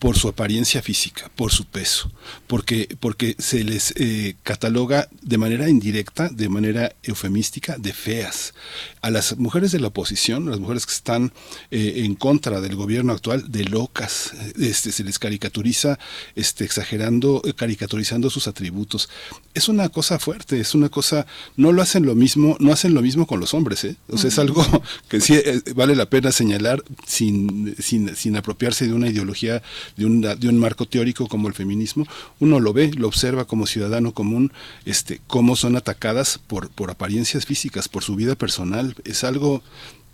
por 0.00 0.16
su 0.16 0.28
apariencia 0.28 0.80
física, 0.80 1.30
por 1.36 1.52
su 1.52 1.66
peso, 1.66 2.10
porque, 2.46 2.88
porque 3.00 3.36
se 3.38 3.62
les 3.62 3.92
eh, 3.96 4.34
cataloga 4.42 5.08
de 5.20 5.36
manera 5.36 5.68
indirecta, 5.68 6.30
de 6.30 6.48
manera 6.48 6.96
eufemística, 7.02 7.76
de 7.76 7.92
feas. 7.92 8.54
A 9.02 9.10
las 9.10 9.36
mujeres 9.36 9.72
de 9.72 9.78
la 9.78 9.88
oposición, 9.88 10.48
las 10.48 10.58
mujeres 10.58 10.86
que 10.86 10.94
están 10.94 11.34
eh, 11.70 12.04
en 12.06 12.14
contra 12.14 12.62
del 12.62 12.76
gobierno 12.76 13.12
actual, 13.12 13.52
de 13.52 13.64
locas, 13.64 14.32
este, 14.58 14.90
se 14.90 15.04
les 15.04 15.18
caricaturiza, 15.18 15.98
este, 16.34 16.64
exagerando, 16.64 17.42
eh, 17.44 17.52
caricaturizando 17.52 18.30
sus 18.30 18.48
atributos. 18.48 19.10
Es 19.52 19.68
una 19.68 19.90
cosa 19.90 20.18
fuerte, 20.18 20.60
es 20.60 20.74
una 20.74 20.88
cosa, 20.88 21.26
no 21.58 21.72
lo 21.72 21.82
hacen 21.82 22.06
lo 22.06 22.14
mismo, 22.14 22.56
no 22.58 22.72
hacen 22.72 22.94
lo 22.94 23.02
mismo 23.02 23.26
con 23.26 23.38
los 23.38 23.52
hombres, 23.52 23.84
¿eh? 23.84 23.96
O 24.08 24.16
sea, 24.16 24.28
es 24.28 24.38
algo 24.38 24.64
que 25.08 25.20
sí 25.20 25.38
vale 25.74 25.94
la 25.94 26.08
pena 26.08 26.32
señalar 26.32 26.82
sin, 27.06 27.76
sin, 27.78 28.16
sin 28.16 28.36
apropiarse 28.38 28.86
de 28.86 28.94
una 28.94 29.08
ideología 29.08 29.62
de 29.96 30.06
un, 30.06 30.20
de 30.20 30.48
un 30.48 30.58
marco 30.58 30.86
teórico 30.86 31.28
como 31.28 31.48
el 31.48 31.54
feminismo, 31.54 32.06
uno 32.38 32.60
lo 32.60 32.72
ve, 32.72 32.90
lo 32.96 33.08
observa 33.08 33.44
como 33.44 33.66
ciudadano 33.66 34.12
común, 34.12 34.52
este, 34.84 35.20
cómo 35.26 35.56
son 35.56 35.76
atacadas 35.76 36.38
por, 36.38 36.70
por 36.70 36.90
apariencias 36.90 37.46
físicas, 37.46 37.88
por 37.88 38.02
su 38.02 38.16
vida 38.16 38.34
personal. 38.34 38.94
Es 39.04 39.24
algo 39.24 39.62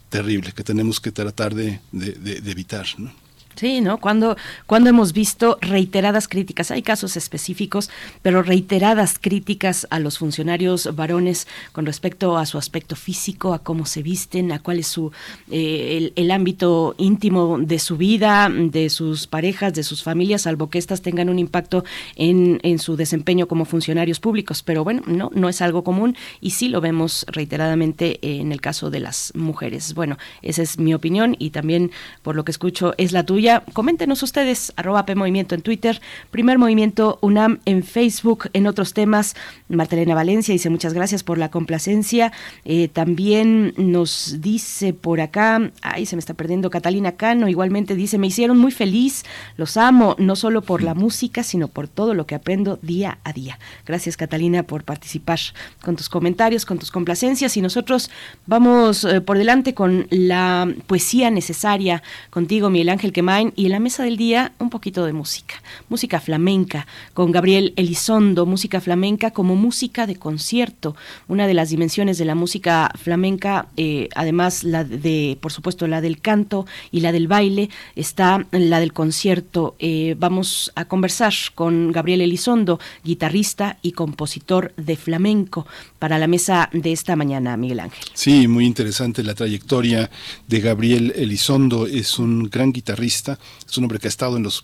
terrible 0.09 0.53
que 0.53 0.65
tenemos 0.65 1.01
que 1.01 1.13
tratar 1.13 1.55
de, 1.55 1.81
de, 1.93 2.13
de 2.41 2.51
evitar. 2.51 2.87
¿no? 2.99 3.26
Sí, 3.57 3.81
¿no? 3.81 3.97
Cuando, 3.97 4.37
cuando 4.67 4.91
hemos 4.91 5.15
visto 5.15 5.57
reiteradas 5.63 6.29
críticas, 6.29 6.71
hay 6.71 6.83
casos 6.83 7.17
específicos, 7.17 7.89
pero 8.21 8.43
reiteradas 8.43 9.19
críticas 9.19 9.87
a 9.89 9.99
los 9.99 10.19
funcionarios 10.19 10.95
varones 10.95 11.49
con 11.73 11.87
respecto 11.87 12.37
a 12.37 12.45
su 12.45 12.59
aspecto 12.59 12.97
físico, 12.97 13.55
a 13.55 13.61
cómo 13.61 13.87
se 13.87 14.03
visten, 14.03 14.53
a 14.53 14.59
cuál 14.59 14.81
es 14.81 14.89
su 14.89 15.11
eh, 15.51 16.13
el, 16.15 16.31
ámbito 16.31 16.95
íntimo 16.99 17.57
de 17.59 17.79
su 17.79 17.97
vida, 17.97 18.51
de 18.51 18.91
sus 18.91 19.27
parejas, 19.27 19.73
de 19.73 19.85
sus 19.85 20.03
familias, 20.03 20.43
salvo 20.43 20.69
que 20.69 20.77
éstas 20.77 21.01
tengan 21.01 21.31
un 21.31 21.39
impacto 21.39 21.83
en, 22.15 22.61
en 22.63 22.79
su 22.79 22.95
desempeño 22.95 23.49
como 23.49 23.65
funcionarios 23.65 24.21
públicos. 24.21 24.63
Pero 24.63 24.85
bueno, 24.85 25.03
no, 25.07 25.31
no 25.33 25.49
es 25.49 25.63
algo 25.63 25.83
común 25.83 26.15
y 26.43 26.51
sí 26.51 26.69
lo 26.69 26.83
vemos 26.83 27.25
reiteradamente 27.29 28.19
en 28.21 28.53
el 28.53 28.61
caso 28.61 28.91
de 28.91 29.01
las 29.01 29.33
mujeres. 29.35 29.95
Bueno, 29.95 30.19
esa 30.43 30.61
es 30.61 30.79
mi 30.79 30.93
opinión 30.93 31.37
y 31.39 31.51
también 31.51 31.91
por 32.23 32.37
lo 32.37 32.45
que 32.45 32.51
escucho 32.51 32.93
es 32.99 33.13
la 33.13 33.25
tuya 33.25 33.46
Coméntenos 33.73 34.23
ustedes, 34.23 34.73
arroba 34.77 35.07
P 35.07 35.15
Movimiento 35.15 35.55
en 35.55 35.63
Twitter, 35.63 36.01
Primer 36.31 36.59
Movimiento 36.59 37.19
UNAM 37.21 37.61
en 37.65 37.85
Facebook, 37.85 38.51
en 38.53 38.67
otros 38.67 38.93
temas. 38.93 39.37
Martelena 39.69 40.15
Valencia 40.15 40.53
dice 40.53 40.69
muchas 40.69 40.95
gracias 40.95 41.23
por 41.23 41.39
la 41.39 41.51
complacencia. 41.51 42.33
Eh, 42.65 42.89
también 42.89 43.73
nos 43.77 44.39
dice 44.41 44.93
por 44.93 45.21
acá, 45.21 45.71
ay, 45.83 46.07
se 46.07 46.17
me 46.17 46.21
está 46.21 46.35
perdiendo 46.35 46.71
Catalina 46.71 47.13
Cano, 47.13 47.49
igualmente 47.49 47.95
dice, 47.95 48.19
me 48.19 48.27
hicieron 48.27 48.59
muy 48.59 48.73
feliz, 48.73 49.25
los 49.57 49.77
amo, 49.77 50.17
no 50.19 50.35
solo 50.35 50.63
por 50.63 50.83
la 50.83 50.95
música, 50.95 51.43
sino 51.43 51.69
por 51.69 51.87
todo 51.87 52.15
lo 52.15 52.27
que 52.27 52.35
aprendo 52.35 52.79
día 52.83 53.19
a 53.23 53.33
día. 53.33 53.59
Gracias 53.87 54.17
Catalina 54.17 54.65
por 54.65 54.83
participar 54.83 55.39
con 55.83 55.97
tus 55.97 56.09
comentarios, 56.09 56.65
con 56.65 56.79
tus 56.79 56.91
complacencias 56.91 57.57
y 57.57 57.63
nosotros 57.63 58.11
vamos 58.47 59.05
eh, 59.05 59.21
por 59.21 59.39
delante 59.39 59.75
con 59.75 60.07
la 60.11 60.69
poesía 60.87 61.31
necesaria 61.31 62.03
contigo, 62.31 62.71
Miguel 62.71 62.89
Ángel 62.89 63.13
Y 63.55 63.67
en 63.67 63.73
la 63.73 63.81
mesa 63.81 64.03
del 64.03 64.17
día 64.17 64.53
un 64.59 64.71
poquito 64.71 65.05
de 65.05 65.13
música, 65.13 65.57
música 65.91 66.21
flamenca 66.21 66.87
con 67.13 67.33
Gabriel 67.33 67.75
Elizondo, 67.77 68.47
música 68.47 68.81
flamenca 68.81 69.31
como 69.33 69.57
música 69.57 70.07
de 70.07 70.17
concierto, 70.17 70.97
una 71.29 71.47
de 71.47 71.53
las 71.53 71.69
dimensiones 71.69 72.17
de 72.17 72.25
la 72.25 72.35
música 72.35 72.91
flamenca, 72.95 73.67
eh, 73.77 74.09
además 74.15 74.65
la 74.65 74.85
de, 74.85 75.37
por 75.41 75.53
supuesto, 75.53 75.87
la 75.87 76.01
del 76.01 76.21
canto 76.21 76.65
y 76.91 77.01
la 77.01 77.13
del 77.13 77.29
baile, 77.29 77.69
está 77.95 78.47
la 78.53 78.81
del 78.81 78.95
concierto. 78.95 79.77
Eh, 79.81 80.17
vamos 80.19 80.73
a 80.75 80.87
conversar 80.87 81.35
con 81.55 81.93
Gabriel 81.93 82.23
Elizondo, 82.23 82.81
guitarrista 83.05 83.77
y 83.83 83.93
compositor 83.93 84.73
de 84.79 84.97
flamenco, 84.97 85.67
para 85.99 86.19
la 86.19 86.27
mesa 86.27 86.71
de 86.73 86.93
esta 86.93 87.17
mañana, 87.17 87.57
Miguel 87.59 87.81
Ángel. 87.81 88.05
Sí, 88.15 88.49
muy 88.49 88.65
interesante 88.65 89.23
la 89.23 89.35
trayectoria 89.35 90.11
de 90.47 90.61
Gabriel 90.61 91.13
Elizondo, 91.17 91.87
es 91.87 92.19
un 92.19 92.49
gran 92.49 92.73
guitarrista 92.73 93.16
es 93.21 93.79
un 93.79 93.85
hombre 93.85 93.99
que 93.99 94.09
ha 94.09 94.09
estado 94.09 94.37
en 94.37 94.43
los 94.43 94.63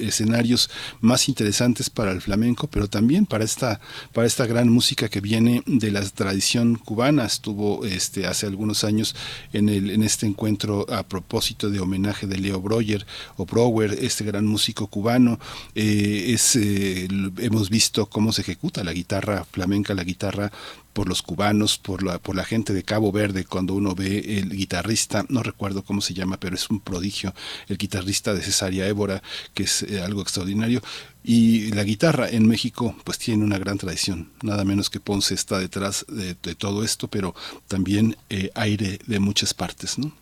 escenarios 0.00 0.70
más 1.00 1.28
interesantes 1.28 1.90
para 1.90 2.12
el 2.12 2.20
flamenco, 2.20 2.66
pero 2.68 2.88
también 2.88 3.26
para 3.26 3.44
esta, 3.44 3.80
para 4.12 4.26
esta 4.26 4.46
gran 4.46 4.68
música 4.68 5.08
que 5.08 5.20
viene 5.20 5.62
de 5.66 5.90
la 5.90 6.02
tradición 6.02 6.76
cubana. 6.76 7.24
Estuvo 7.24 7.84
este, 7.84 8.26
hace 8.26 8.46
algunos 8.46 8.84
años 8.84 9.14
en, 9.52 9.68
en 9.68 10.02
este 10.02 10.26
encuentro 10.26 10.86
a 10.92 11.02
propósito 11.02 11.70
de 11.70 11.80
homenaje 11.80 12.26
de 12.26 12.38
Leo 12.38 12.60
Broyer 12.60 13.06
o 13.36 13.46
Brower, 13.46 13.96
este 14.00 14.24
gran 14.24 14.46
músico 14.46 14.86
cubano. 14.86 15.38
Eh, 15.74 16.32
es, 16.34 16.56
eh, 16.56 17.08
hemos 17.38 17.70
visto 17.70 18.06
cómo 18.06 18.32
se 18.32 18.42
ejecuta 18.42 18.84
la 18.84 18.92
guitarra 18.92 19.44
flamenca, 19.50 19.94
la 19.94 20.04
guitarra 20.04 20.50
por 20.98 21.08
los 21.08 21.22
cubanos, 21.22 21.78
por 21.78 22.02
la, 22.02 22.18
por 22.18 22.34
la 22.34 22.42
gente 22.42 22.72
de 22.72 22.82
Cabo 22.82 23.12
Verde, 23.12 23.44
cuando 23.44 23.74
uno 23.74 23.94
ve 23.94 24.40
el 24.40 24.50
guitarrista, 24.50 25.24
no 25.28 25.44
recuerdo 25.44 25.84
cómo 25.84 26.00
se 26.00 26.12
llama, 26.12 26.40
pero 26.40 26.56
es 26.56 26.68
un 26.70 26.80
prodigio, 26.80 27.32
el 27.68 27.78
guitarrista 27.78 28.34
de 28.34 28.42
Cesaria 28.42 28.84
Évora, 28.84 29.22
que 29.54 29.62
es 29.62 29.84
eh, 29.84 30.02
algo 30.02 30.22
extraordinario. 30.22 30.82
Y 31.22 31.70
la 31.70 31.84
guitarra 31.84 32.28
en 32.28 32.48
México 32.48 32.96
pues 33.04 33.16
tiene 33.16 33.44
una 33.44 33.58
gran 33.58 33.78
tradición, 33.78 34.32
nada 34.42 34.64
menos 34.64 34.90
que 34.90 34.98
Ponce 34.98 35.34
está 35.34 35.60
detrás 35.60 36.04
de, 36.08 36.34
todo 36.56 36.82
esto, 36.82 37.06
pero 37.06 37.32
también 37.68 38.16
eh, 38.28 38.50
aire 38.56 38.98
de 39.06 39.20
muchas 39.20 39.54
partes, 39.54 40.00
¿no? 40.00 40.12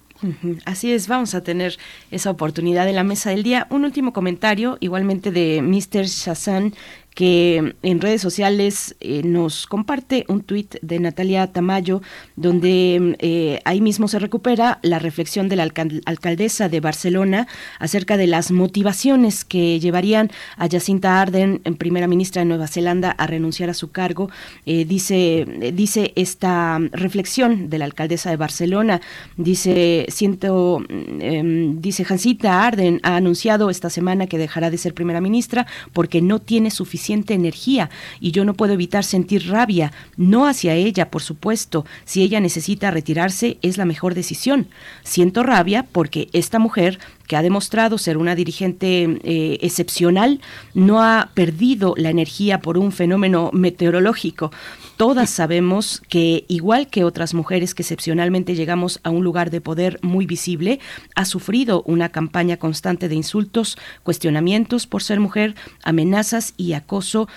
Así 0.64 0.92
es, 0.92 1.08
vamos 1.08 1.34
a 1.34 1.42
tener 1.42 1.78
esa 2.10 2.30
oportunidad 2.30 2.88
en 2.88 2.96
la 2.96 3.04
mesa 3.04 3.30
del 3.30 3.42
día. 3.42 3.66
Un 3.70 3.84
último 3.84 4.12
comentario, 4.12 4.78
igualmente 4.80 5.30
de 5.30 5.62
Mr. 5.62 6.04
Shazan, 6.04 6.74
que 7.16 7.74
en 7.82 8.00
redes 8.02 8.20
sociales 8.20 8.94
eh, 9.00 9.22
nos 9.24 9.66
comparte 9.66 10.26
un 10.28 10.42
tuit 10.42 10.76
de 10.82 11.00
Natalia 11.00 11.46
Tamayo, 11.46 12.02
donde 12.36 13.16
eh, 13.20 13.58
ahí 13.64 13.80
mismo 13.80 14.06
se 14.06 14.18
recupera 14.18 14.78
la 14.82 14.98
reflexión 14.98 15.48
de 15.48 15.56
la 15.56 15.62
alcaldesa 15.62 16.68
de 16.68 16.80
Barcelona 16.80 17.48
acerca 17.78 18.18
de 18.18 18.26
las 18.26 18.50
motivaciones 18.50 19.46
que 19.46 19.80
llevarían 19.80 20.30
a 20.58 20.68
Jacinta 20.68 21.18
Arden, 21.22 21.62
en 21.64 21.76
primera 21.76 22.06
ministra 22.06 22.40
de 22.40 22.46
Nueva 22.46 22.68
Zelanda, 22.68 23.12
a 23.12 23.26
renunciar 23.26 23.70
a 23.70 23.74
su 23.74 23.90
cargo. 23.90 24.28
Eh, 24.66 24.84
dice, 24.84 25.46
dice 25.72 26.12
esta 26.16 26.78
reflexión 26.92 27.70
de 27.70 27.78
la 27.78 27.86
alcaldesa 27.86 28.28
de 28.28 28.36
Barcelona, 28.36 29.00
dice, 29.38 30.04
siento, 30.10 30.84
em, 30.90 31.80
dice 31.80 32.04
Jacinta 32.04 32.66
Arden 32.66 33.00
ha 33.04 33.16
anunciado 33.16 33.70
esta 33.70 33.88
semana 33.88 34.26
que 34.26 34.36
dejará 34.36 34.68
de 34.68 34.76
ser 34.76 34.92
primera 34.92 35.22
ministra 35.22 35.66
porque 35.94 36.20
no 36.20 36.40
tiene 36.40 36.70
suficiente 36.70 37.05
suficiente 37.06 37.34
energía 37.34 37.88
y 38.20 38.32
yo 38.32 38.44
no 38.44 38.54
puedo 38.54 38.72
evitar 38.72 39.04
sentir 39.04 39.48
rabia, 39.48 39.92
no 40.16 40.48
hacia 40.48 40.74
ella, 40.74 41.08
por 41.08 41.22
supuesto. 41.22 41.84
Si 42.04 42.22
ella 42.22 42.40
necesita 42.40 42.90
retirarse, 42.90 43.58
es 43.62 43.78
la 43.78 43.84
mejor 43.84 44.14
decisión. 44.14 44.66
Siento 45.04 45.44
rabia 45.44 45.86
porque 45.92 46.28
esta 46.32 46.58
mujer 46.58 46.98
que 47.28 47.36
ha 47.36 47.42
demostrado 47.42 47.98
ser 47.98 48.16
una 48.16 48.34
dirigente 48.34 49.18
eh, 49.22 49.58
excepcional, 49.60 50.40
no 50.74 51.02
ha 51.02 51.30
perdido 51.34 51.94
la 51.96 52.10
energía 52.10 52.60
por 52.60 52.76
un 52.76 52.90
fenómeno 52.90 53.50
meteorológico. 53.52 54.50
Todas 54.96 55.28
sabemos 55.28 56.00
que, 56.08 56.46
igual 56.48 56.88
que 56.88 57.04
otras 57.04 57.34
mujeres 57.34 57.74
que 57.74 57.82
excepcionalmente 57.82 58.54
llegamos 58.54 58.98
a 59.02 59.10
un 59.10 59.24
lugar 59.24 59.50
de 59.50 59.60
poder 59.60 59.98
muy 60.00 60.24
visible, 60.24 60.80
ha 61.14 61.26
sufrido 61.26 61.82
una 61.82 62.08
campaña 62.08 62.56
constante 62.56 63.10
de 63.10 63.14
insultos, 63.14 63.76
cuestionamientos 64.04 64.86
por 64.86 65.02
ser 65.02 65.20
mujer, 65.20 65.54
amenazas 65.82 66.54
y 66.56 66.72
acoso 66.72 67.28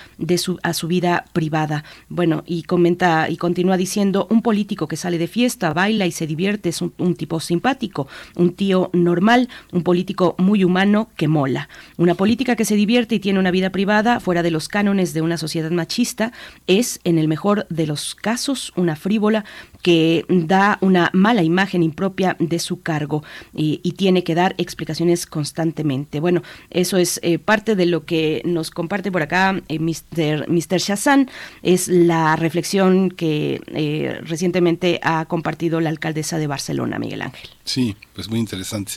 a 0.63 0.73
su 0.73 0.87
vida 0.87 1.25
privada. 1.33 1.83
Bueno, 2.07 2.43
y 2.45 2.63
comenta 2.63 3.29
y 3.29 3.35
continúa 3.35 3.75
diciendo, 3.75 4.25
un 4.29 4.41
político 4.41 4.87
que 4.87 4.95
sale 4.95 5.17
de 5.17 5.27
fiesta, 5.27 5.73
baila 5.73 6.05
y 6.05 6.13
se 6.13 6.27
divierte 6.27 6.69
es 6.69 6.81
un, 6.81 6.93
un 6.97 7.15
tipo 7.15 7.41
simpático, 7.41 8.07
un 8.37 8.53
tío 8.53 8.89
normal, 8.93 9.49
un 9.73 9.83
político 9.83 10.35
muy 10.37 10.63
humano 10.63 11.09
que 11.17 11.27
mola. 11.27 11.67
Una 11.97 12.15
política 12.15 12.55
que 12.55 12.63
se 12.63 12.75
divierte 12.75 13.15
y 13.15 13.19
tiene 13.19 13.39
una 13.39 13.51
vida 13.51 13.69
privada 13.69 14.21
fuera 14.21 14.43
de 14.43 14.51
los 14.51 14.69
cánones 14.69 15.13
de 15.13 15.21
una 15.21 15.37
sociedad 15.37 15.71
machista 15.71 16.31
es, 16.65 17.01
en 17.03 17.17
el 17.17 17.27
mejor 17.27 17.48
de 17.69 17.87
los 17.87 18.15
casos, 18.15 18.71
una 18.75 18.95
frívola 18.95 19.45
que 19.81 20.25
da 20.27 20.77
una 20.81 21.09
mala 21.13 21.43
imagen 21.43 21.83
impropia 21.83 22.35
de 22.39 22.59
su 22.59 22.81
cargo 22.81 23.23
y, 23.53 23.79
tiene 23.99 24.23
que 24.23 24.33
dar 24.33 24.55
explicaciones 24.57 25.25
constantemente. 25.25 26.21
Bueno, 26.21 26.41
eso 26.69 26.95
es 26.95 27.19
eh, 27.21 27.37
parte 27.37 27.75
de 27.75 27.85
lo 27.85 28.05
que 28.05 28.41
nos 28.45 28.71
comparte 28.71 29.11
por 29.11 29.21
acá 29.21 29.61
eh, 29.67 29.77
Mr. 29.79 30.47
Mr. 30.47 30.77
Shazan, 30.77 31.29
es 31.63 31.89
la 31.89 32.37
reflexión 32.37 33.09
que 33.09 33.61
eh, 33.67 34.21
recientemente 34.23 35.01
ha 35.03 35.25
compartido 35.25 35.81
la 35.81 35.89
alcaldesa 35.89 36.37
de 36.37 36.47
Barcelona, 36.47 36.97
Miguel 36.97 37.21
Ángel. 37.23 37.49
Sí, 37.65 37.97
pues 38.13 38.29
muy 38.29 38.39
interesante. 38.39 38.93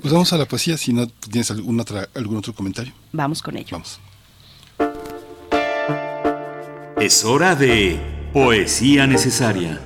Pues 0.00 0.12
vamos 0.12 0.32
a 0.32 0.38
la 0.38 0.46
poesía, 0.46 0.76
si 0.76 0.92
no 0.92 1.06
tienes 1.06 1.50
algún, 1.52 1.78
otra, 1.78 2.08
algún 2.14 2.38
otro 2.38 2.52
comentario. 2.52 2.92
Vamos 3.12 3.40
con 3.42 3.56
ello. 3.56 3.68
Vamos. 3.70 4.00
Es 7.00 7.24
hora 7.24 7.56
de 7.56 7.98
poesía 8.34 9.06
necesaria. 9.06 9.80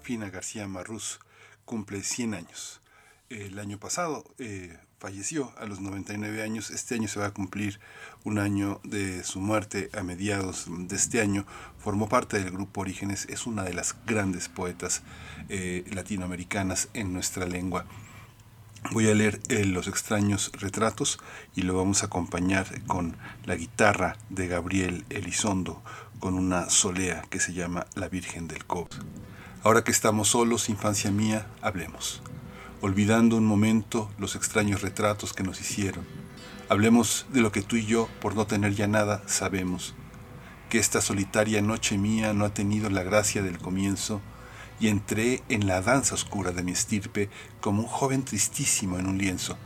Fina 0.00 0.30
García 0.30 0.66
Marrús 0.66 1.20
cumple 1.66 2.02
100 2.02 2.32
años. 2.32 2.80
El 3.28 3.58
año 3.58 3.78
pasado 3.78 4.24
eh, 4.38 4.78
falleció 4.98 5.52
a 5.58 5.66
los 5.66 5.82
99 5.82 6.42
años. 6.42 6.70
Este 6.70 6.94
año 6.94 7.08
se 7.08 7.20
va 7.20 7.26
a 7.26 7.34
cumplir 7.34 7.78
un 8.24 8.38
año 8.38 8.80
de 8.84 9.22
su 9.22 9.38
muerte 9.42 9.90
a 9.92 10.02
mediados 10.02 10.64
de 10.70 10.96
este 10.96 11.20
año. 11.20 11.44
Formó 11.78 12.08
parte 12.08 12.38
del 12.38 12.52
grupo 12.52 12.80
Orígenes. 12.80 13.26
Es 13.28 13.46
una 13.46 13.64
de 13.64 13.74
las 13.74 13.96
grandes 14.06 14.48
poetas 14.48 15.02
eh, 15.50 15.84
latinoamericanas 15.92 16.88
en 16.94 17.12
nuestra 17.12 17.44
lengua. 17.44 17.84
Voy 18.90 19.08
a 19.08 19.14
leer 19.14 19.40
eh, 19.48 19.64
Los 19.64 19.86
extraños 19.86 20.50
retratos 20.58 21.18
y 21.54 21.62
lo 21.62 21.76
vamos 21.76 22.02
a 22.02 22.06
acompañar 22.06 22.82
con 22.86 23.16
la 23.44 23.54
guitarra 23.54 24.16
de 24.28 24.48
Gabriel 24.48 25.06
Elizondo, 25.08 25.80
con 26.18 26.34
una 26.34 26.68
solea 26.68 27.22
que 27.30 27.40
se 27.40 27.54
llama 27.54 27.86
La 27.94 28.08
Virgen 28.08 28.48
del 28.48 28.66
Cobre. 28.66 28.96
Ahora 29.62 29.82
que 29.82 29.92
estamos 29.92 30.28
solos, 30.28 30.68
infancia 30.68 31.10
mía, 31.10 31.46
hablemos. 31.62 32.22
Olvidando 32.82 33.36
un 33.36 33.46
momento 33.46 34.10
los 34.18 34.34
extraños 34.34 34.82
retratos 34.82 35.32
que 35.32 35.44
nos 35.44 35.60
hicieron. 35.60 36.04
Hablemos 36.68 37.26
de 37.32 37.40
lo 37.40 37.52
que 37.52 37.62
tú 37.62 37.76
y 37.76 37.86
yo, 37.86 38.08
por 38.20 38.34
no 38.34 38.46
tener 38.46 38.74
ya 38.74 38.88
nada, 38.88 39.22
sabemos. 39.26 39.94
Que 40.68 40.78
esta 40.78 41.00
solitaria 41.00 41.62
noche 41.62 41.96
mía 41.96 42.34
no 42.34 42.44
ha 42.44 42.52
tenido 42.52 42.90
la 42.90 43.04
gracia 43.04 43.42
del 43.42 43.58
comienzo 43.58 44.20
y 44.82 44.88
entré 44.88 45.44
en 45.48 45.68
la 45.68 45.80
danza 45.80 46.16
oscura 46.16 46.50
de 46.50 46.64
mi 46.64 46.72
estirpe 46.72 47.30
como 47.60 47.82
un 47.82 47.86
joven 47.86 48.24
tristísimo 48.24 48.98
en 48.98 49.06
un 49.06 49.16
lienzo. 49.16 49.56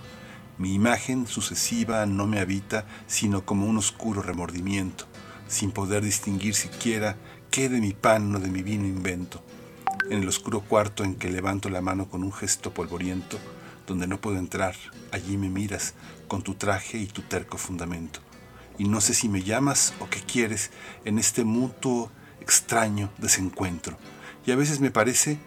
Mi 0.59 0.75
imagen 0.75 1.27
sucesiva 1.27 2.05
no 2.05 2.27
me 2.27 2.39
habita 2.39 2.87
sino 3.07 3.47
como 3.47 3.67
un 3.67 3.79
oscuro 3.79 4.21
remordimiento, 4.21 5.07
sin 5.49 5.73
poder 5.73 6.05
distinguir 6.05 6.55
siquiera 6.55 7.17
qué 7.51 7.71
de 7.71 7.81
mi 7.81 7.95
pan 7.95 8.35
o 8.35 8.41
de 8.41 8.51
mi 8.51 8.63
vino 8.63 8.87
invento 8.87 9.43
en 10.11 10.23
el 10.23 10.29
oscuro 10.29 10.61
cuarto 10.61 11.03
en 11.03 11.15
que 11.15 11.31
levanto 11.31 11.71
la 11.71 11.81
mano 11.81 12.11
con 12.11 12.23
un 12.23 12.33
gesto 12.33 12.75
polvoriento, 12.75 13.39
donde 13.87 14.07
no 14.07 14.21
puedo 14.21 14.37
entrar, 14.37 14.75
allí 15.13 15.39
me 15.39 15.49
miras 15.49 15.95
con 16.29 16.43
tu 16.43 16.55
traje 16.55 16.99
y 16.99 17.07
tu 17.07 17.23
terco 17.23 17.57
fundamento. 17.57 18.21
Y 18.79 18.85
no 18.85 19.01
sé 19.01 19.15
si 19.15 19.31
me 19.31 19.43
llamas 19.43 19.95
o 20.01 20.11
qué 20.11 20.21
quieres 20.21 20.71
en 21.07 21.19
este 21.19 21.45
mutuo 21.45 22.11
extraño 22.41 23.11
desencuentro. 23.17 23.97
Y 24.47 24.53
a 24.53 24.57
veces 24.57 24.81
me 24.81 24.93
parece 24.93 25.39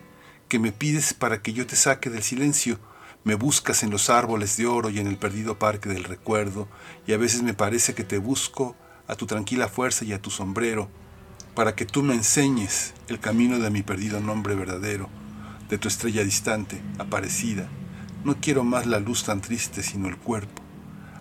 que 0.49 0.59
me 0.59 0.73
pides 0.73 1.13
para 1.13 1.41
que 1.41 1.53
yo 1.53 1.65
te 1.65 1.77
saque 1.77 2.09
del 2.09 2.21
silencio, 2.21 2.79
me 3.23 3.35
buscas 3.35 3.83
en 3.83 3.91
los 3.91 4.09
árboles 4.09 4.57
de 4.57 4.65
oro 4.65 4.89
y 4.89 4.99
en 4.99 5.07
el 5.07 5.17
perdido 5.17 5.57
parque 5.57 5.89
del 5.89 6.03
recuerdo, 6.03 6.67
y 7.07 7.13
a 7.13 7.17
veces 7.17 7.41
me 7.41 7.53
parece 7.53 7.93
que 7.93 8.03
te 8.03 8.17
busco 8.17 8.75
a 9.07 9.15
tu 9.15 9.25
tranquila 9.25 9.69
fuerza 9.69 10.03
y 10.03 10.11
a 10.11 10.21
tu 10.21 10.29
sombrero, 10.29 10.89
para 11.55 11.75
que 11.75 11.85
tú 11.85 12.03
me 12.03 12.13
enseñes 12.13 12.93
el 13.07 13.19
camino 13.19 13.59
de 13.59 13.69
mi 13.69 13.83
perdido 13.83 14.19
nombre 14.19 14.55
verdadero, 14.55 15.09
de 15.69 15.77
tu 15.77 15.87
estrella 15.87 16.23
distante, 16.23 16.81
aparecida. 16.97 17.69
No 18.25 18.37
quiero 18.41 18.63
más 18.63 18.85
la 18.85 18.99
luz 18.99 19.23
tan 19.23 19.39
triste, 19.39 19.81
sino 19.81 20.09
el 20.09 20.17
cuerpo. 20.17 20.61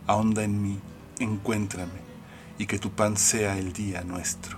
Ahonda 0.06 0.42
en 0.42 0.62
mí, 0.62 0.80
encuéntrame, 1.20 2.00
y 2.58 2.66
que 2.66 2.78
tu 2.78 2.90
pan 2.90 3.16
sea 3.16 3.56
el 3.56 3.72
día 3.72 4.02
nuestro. 4.02 4.57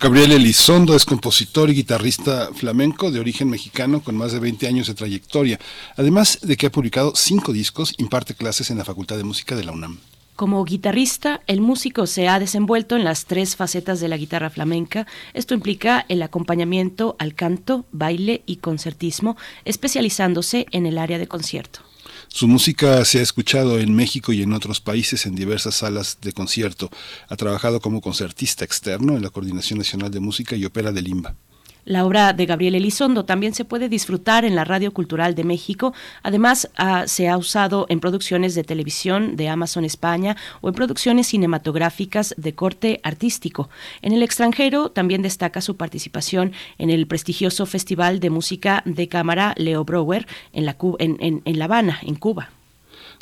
Gabriel 0.00 0.30
Elizondo 0.30 0.94
es 0.94 1.04
compositor 1.04 1.70
y 1.70 1.74
guitarrista 1.74 2.50
flamenco 2.54 3.10
de 3.10 3.18
origen 3.18 3.50
mexicano 3.50 4.00
con 4.00 4.14
más 4.16 4.30
de 4.30 4.38
20 4.38 4.68
años 4.68 4.86
de 4.86 4.94
trayectoria. 4.94 5.58
Además 5.96 6.38
de 6.40 6.56
que 6.56 6.66
ha 6.66 6.70
publicado 6.70 7.14
cinco 7.16 7.52
discos, 7.52 7.94
imparte 7.98 8.34
clases 8.34 8.70
en 8.70 8.78
la 8.78 8.84
Facultad 8.84 9.16
de 9.16 9.24
Música 9.24 9.56
de 9.56 9.64
la 9.64 9.72
UNAM. 9.72 9.98
Como 10.36 10.64
guitarrista, 10.64 11.40
el 11.48 11.60
músico 11.60 12.06
se 12.06 12.28
ha 12.28 12.38
desenvuelto 12.38 12.94
en 12.94 13.02
las 13.02 13.24
tres 13.24 13.56
facetas 13.56 13.98
de 13.98 14.06
la 14.06 14.16
guitarra 14.16 14.50
flamenca. 14.50 15.04
Esto 15.34 15.54
implica 15.54 16.06
el 16.08 16.22
acompañamiento 16.22 17.16
al 17.18 17.34
canto, 17.34 17.84
baile 17.90 18.42
y 18.46 18.58
concertismo, 18.58 19.36
especializándose 19.64 20.66
en 20.70 20.86
el 20.86 20.98
área 20.98 21.18
de 21.18 21.26
concierto. 21.26 21.87
Su 22.28 22.46
música 22.46 23.04
se 23.04 23.18
ha 23.18 23.22
escuchado 23.22 23.78
en 23.78 23.94
México 23.94 24.32
y 24.32 24.42
en 24.42 24.52
otros 24.52 24.80
países 24.80 25.26
en 25.26 25.34
diversas 25.34 25.76
salas 25.76 26.18
de 26.20 26.32
concierto. 26.32 26.90
Ha 27.28 27.36
trabajado 27.36 27.80
como 27.80 28.00
concertista 28.00 28.64
externo 28.64 29.16
en 29.16 29.22
la 29.22 29.30
Coordinación 29.30 29.78
Nacional 29.78 30.10
de 30.10 30.20
Música 30.20 30.54
y 30.54 30.64
Ópera 30.64 30.92
de 30.92 31.02
Limba. 31.02 31.34
La 31.88 32.04
obra 32.04 32.34
de 32.34 32.44
Gabriel 32.44 32.74
Elizondo 32.74 33.24
también 33.24 33.54
se 33.54 33.64
puede 33.64 33.88
disfrutar 33.88 34.44
en 34.44 34.54
la 34.54 34.64
Radio 34.64 34.92
Cultural 34.92 35.34
de 35.34 35.42
México. 35.42 35.94
Además, 36.22 36.68
ah, 36.76 37.04
se 37.06 37.30
ha 37.30 37.38
usado 37.38 37.86
en 37.88 37.98
producciones 37.98 38.54
de 38.54 38.62
televisión 38.62 39.36
de 39.36 39.48
Amazon 39.48 39.86
España 39.86 40.36
o 40.60 40.68
en 40.68 40.74
producciones 40.74 41.28
cinematográficas 41.28 42.34
de 42.36 42.54
corte 42.54 43.00
artístico. 43.04 43.70
En 44.02 44.12
el 44.12 44.22
extranjero 44.22 44.90
también 44.90 45.22
destaca 45.22 45.62
su 45.62 45.78
participación 45.78 46.52
en 46.76 46.90
el 46.90 47.06
prestigioso 47.06 47.64
Festival 47.64 48.20
de 48.20 48.28
Música 48.28 48.82
de 48.84 49.08
Cámara 49.08 49.54
Leo 49.56 49.82
Brouwer 49.86 50.26
en 50.52 50.66
La, 50.66 50.76
en 50.98 51.58
La 51.58 51.64
Habana, 51.64 52.00
en 52.02 52.16
Cuba. 52.16 52.50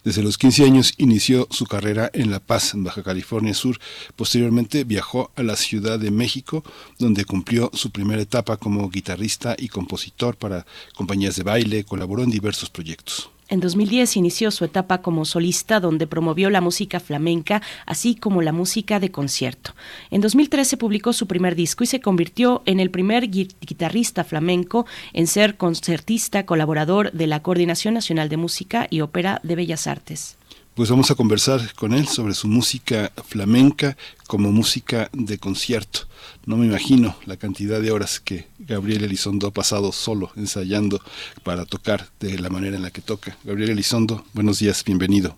Desde 0.07 0.23
los 0.23 0.39
15 0.39 0.63
años 0.63 0.95
inició 0.99 1.49
su 1.51 1.67
carrera 1.67 2.13
en 2.13 2.31
La 2.31 2.39
Paz, 2.39 2.75
en 2.75 2.85
Baja 2.85 3.03
California 3.03 3.53
Sur. 3.55 3.81
Posteriormente 4.15 4.85
viajó 4.85 5.33
a 5.35 5.43
la 5.43 5.57
Ciudad 5.57 5.99
de 5.99 6.13
México, 6.13 6.63
donde 7.01 7.25
cumplió 7.25 7.73
su 7.75 7.91
primera 7.91 8.23
etapa 8.23 8.57
como 8.57 8.89
guitarrista 8.89 9.57
y 9.59 9.67
compositor 9.67 10.37
para 10.37 10.65
compañías 10.95 11.35
de 11.35 11.43
baile, 11.43 11.83
colaboró 11.83 12.23
en 12.23 12.31
diversos 12.31 12.71
proyectos. 12.71 13.31
En 13.49 13.61
2010 13.61 14.17
inició 14.17 14.51
su 14.51 14.65
etapa 14.65 15.03
como 15.03 15.25
solista 15.25 15.79
donde 15.79 16.09
promovió 16.09 16.51
la 16.51 16.61
música 16.61 16.99
flamenca 16.99 17.63
así 17.87 18.17
como 18.17 18.43
la 18.43 18.53
música 18.53 18.99
de 18.99 19.13
concierto. 19.13 19.75
En 20.11 20.21
2013 20.21 20.77
publicó 20.77 21.13
su 21.13 21.29
primer 21.29 21.55
disco 21.55 21.85
y 21.85 21.87
se 21.87 22.01
convirtió 22.01 22.63
en 22.67 22.81
el 22.81 22.91
primer 22.91 23.29
guitarrista 23.29 24.25
flamenco 24.25 24.85
en 25.13 25.29
ser 25.29 25.57
concertista 25.57 26.45
colaborador 26.45 27.13
de 27.13 27.29
la 27.29 27.41
Coordinación 27.41 27.95
Nacional 27.95 28.29
de 28.29 28.37
Música 28.37 28.89
y 28.91 29.01
Ópera 29.01 29.41
de 29.45 29.55
Bellas 29.55 29.87
Artes 29.87 30.37
pues 30.77 30.91
vamos 30.91 31.11
a 31.11 31.15
conversar 31.15 31.61
con 31.75 31.95
él 31.95 32.07
sobre 32.07 32.35
su 32.35 32.49
música 32.49 33.11
flamenca 33.25 33.97
como 34.29 34.53
música 34.53 35.09
de 35.15 35.39
concierto. 35.39 36.01
No 36.45 36.59
me 36.59 36.67
imagino 36.67 37.15
la 37.25 37.39
cantidad 37.39 37.81
de 37.81 37.91
horas 37.91 38.21
que 38.21 38.45
Gabriel 38.59 39.05
Elizondo 39.05 39.47
ha 39.47 39.53
pasado 39.53 39.91
solo 39.91 40.29
ensayando 40.37 40.99
para 41.45 41.65
tocar 41.65 42.01
de 42.21 42.39
la 42.39 42.51
manera 42.51 42.77
en 42.77 42.83
la 42.83 42.91
que 42.91 43.01
toca. 43.01 43.39
Gabriel 43.43 43.71
Elizondo, 43.71 44.25
buenos 44.35 44.59
días, 44.59 44.85
bienvenido. 44.85 45.37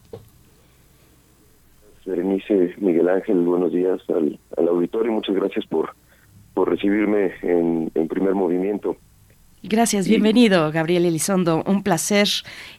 Berenice 2.05 2.75
Miguel 2.79 3.09
Ángel, 3.09 3.39
buenos 3.43 3.73
días 3.73 4.01
al, 4.09 4.41
auditorio, 4.69 5.13
muchas 5.13 5.37
gracias 5.37 5.65
por, 5.67 5.95
por 6.53 6.69
recibirme 6.69 7.33
en, 7.43 7.93
en 7.95 8.09
primer 8.09 8.35
movimiento. 8.35 8.97
Gracias, 9.71 10.09
bienvenido 10.09 10.73
Gabriel 10.73 11.05
Elizondo. 11.05 11.63
Un 11.67 11.83
placer 11.83 12.27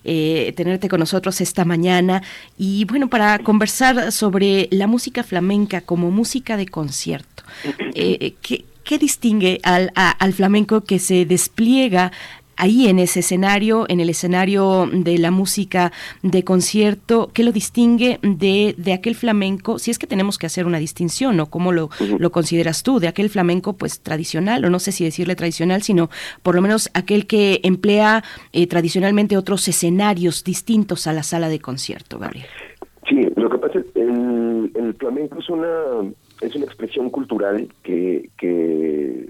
eh, 0.04 0.52
tenerte 0.58 0.90
con 0.90 1.00
nosotros 1.00 1.40
esta 1.40 1.64
mañana. 1.64 2.24
Y 2.58 2.86
bueno, 2.86 3.10
para 3.10 3.38
conversar 3.40 4.12
sobre 4.12 4.68
la 4.72 4.88
música 4.88 5.22
flamenca 5.24 5.82
como 5.82 6.10
música 6.10 6.58
de 6.58 6.66
concierto, 6.66 7.44
eh, 7.94 8.34
¿qué, 8.42 8.66
¿qué, 8.84 8.98
distingue 8.98 9.60
al, 9.62 9.92
al 9.94 10.34
flamenco 10.34 10.82
que 10.82 10.98
se 10.98 11.26
despliega 11.26 12.12
ahí 12.60 12.88
en 12.88 13.00
ese 13.00 13.22
escenario, 13.22 13.86
en 13.88 14.00
el 14.00 14.10
escenario 14.10 14.88
de 14.92 15.18
la 15.18 15.32
música 15.32 15.92
de 16.22 16.44
concierto, 16.44 17.32
¿qué 17.34 17.44
lo 17.44 17.52
distingue 17.52 18.20
de, 18.22 18.76
de 18.78 18.94
aquel 18.94 19.16
flamenco? 19.16 19.80
Si 19.80 19.90
es 19.90 19.98
que 19.98 20.06
tenemos 20.06 20.38
que 20.38 20.46
hacer 20.46 20.66
una 20.66 20.78
distinción, 20.78 21.40
¿o 21.40 21.48
cómo 21.48 21.72
lo, 21.72 21.90
lo 22.20 22.32
consideras 22.32 22.84
tú? 22.84 23.00
De 23.00 23.08
aquel 23.08 23.30
flamenco 23.30 23.74
pues 23.74 24.02
tradicional, 24.02 24.66
o 24.66 24.70
no 24.70 24.80
sé 24.80 24.92
si 24.92 25.04
decirle 25.04 25.36
tradicional, 25.36 25.82
sino 25.82 26.10
por 26.44 26.54
lo 26.54 26.62
menos 26.62 26.90
aquel 26.94 27.26
que 27.26 27.62
emplea 27.64 28.24
eh, 28.52 28.68
tradicionalmente 28.68 29.38
otros 29.38 29.68
escenarios 29.68 30.44
distintos 30.44 31.08
a 31.08 31.14
la 31.14 31.24
sala 31.24 31.50
de 31.50 31.60
concierto, 31.60 32.20
Gabriel. 32.20 32.48
Sí, 33.08 33.28
lo 33.38 33.50
que 33.50 33.58
pasa 33.58 33.80
es 33.80 33.86
que 33.94 34.02
el, 34.02 34.72
el 34.76 34.94
flamenco 34.96 35.40
es 35.40 35.50
una 35.50 35.68
es 36.42 36.56
una 36.56 36.66
expresión 36.66 37.10
cultural 37.10 37.68
que, 37.84 38.30
que, 38.38 39.28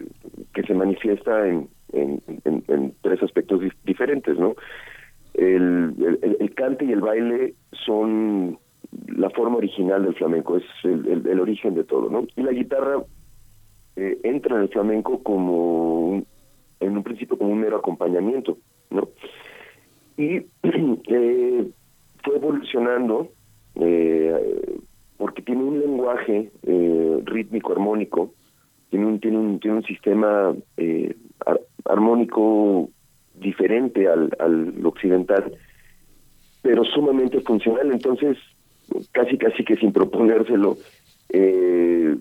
que 0.54 0.62
se 0.62 0.74
manifiesta 0.76 1.48
en, 1.48 1.68
en, 1.94 2.94
tres 3.02 3.22
aspectos 3.24 3.62
diferentes, 3.84 4.38
¿no? 4.38 4.56
El, 5.34 5.96
el, 6.40 6.54
cante 6.54 6.86
y 6.86 6.92
el 6.92 7.02
baile 7.02 7.54
son 7.86 8.58
la 9.08 9.30
forma 9.30 9.58
original 9.58 10.04
del 10.04 10.16
flamenco, 10.16 10.58
es 10.58 10.64
el, 10.84 11.40
origen 11.40 11.76
de 11.76 11.84
todo, 11.84 12.10
¿no? 12.10 12.26
Y 12.36 12.42
la 12.42 12.52
guitarra 12.52 13.04
eh, 13.96 14.20
entra 14.24 14.56
en 14.56 14.64
el 14.64 14.70
flamenco 14.70 15.22
como, 15.24 16.24
en 16.80 16.98
un 16.98 17.04
principio, 17.04 17.38
como 17.38 17.52
un 17.52 17.60
mero 17.60 17.78
acompañamiento, 17.78 18.58
¿no? 18.90 19.10
Y 20.18 20.38
eh, 20.64 21.72
fue 22.24 22.36
evolucionando 22.36 23.30
eh, 23.76 24.78
porque 25.18 25.42
tiene 25.42 25.64
un 25.64 25.80
lenguaje 25.80 26.52
rítmico 27.26 27.74
armónico, 27.74 28.34
tiene 28.90 29.06
un, 29.06 29.20
tiene 29.20 29.38
un, 29.38 29.60
tiene 29.60 29.78
un 29.78 29.84
sistema 29.84 30.56
armónico 31.90 32.90
diferente 33.34 34.08
al, 34.08 34.30
al 34.40 34.86
occidental, 34.86 35.52
pero 36.62 36.84
sumamente 36.84 37.42
funcional. 37.42 37.92
Entonces, 37.92 38.38
casi 39.12 39.38
casi 39.38 39.64
que 39.64 39.76
sin 39.78 39.92
proponérselo, 39.92 40.78
eh, 41.30 42.16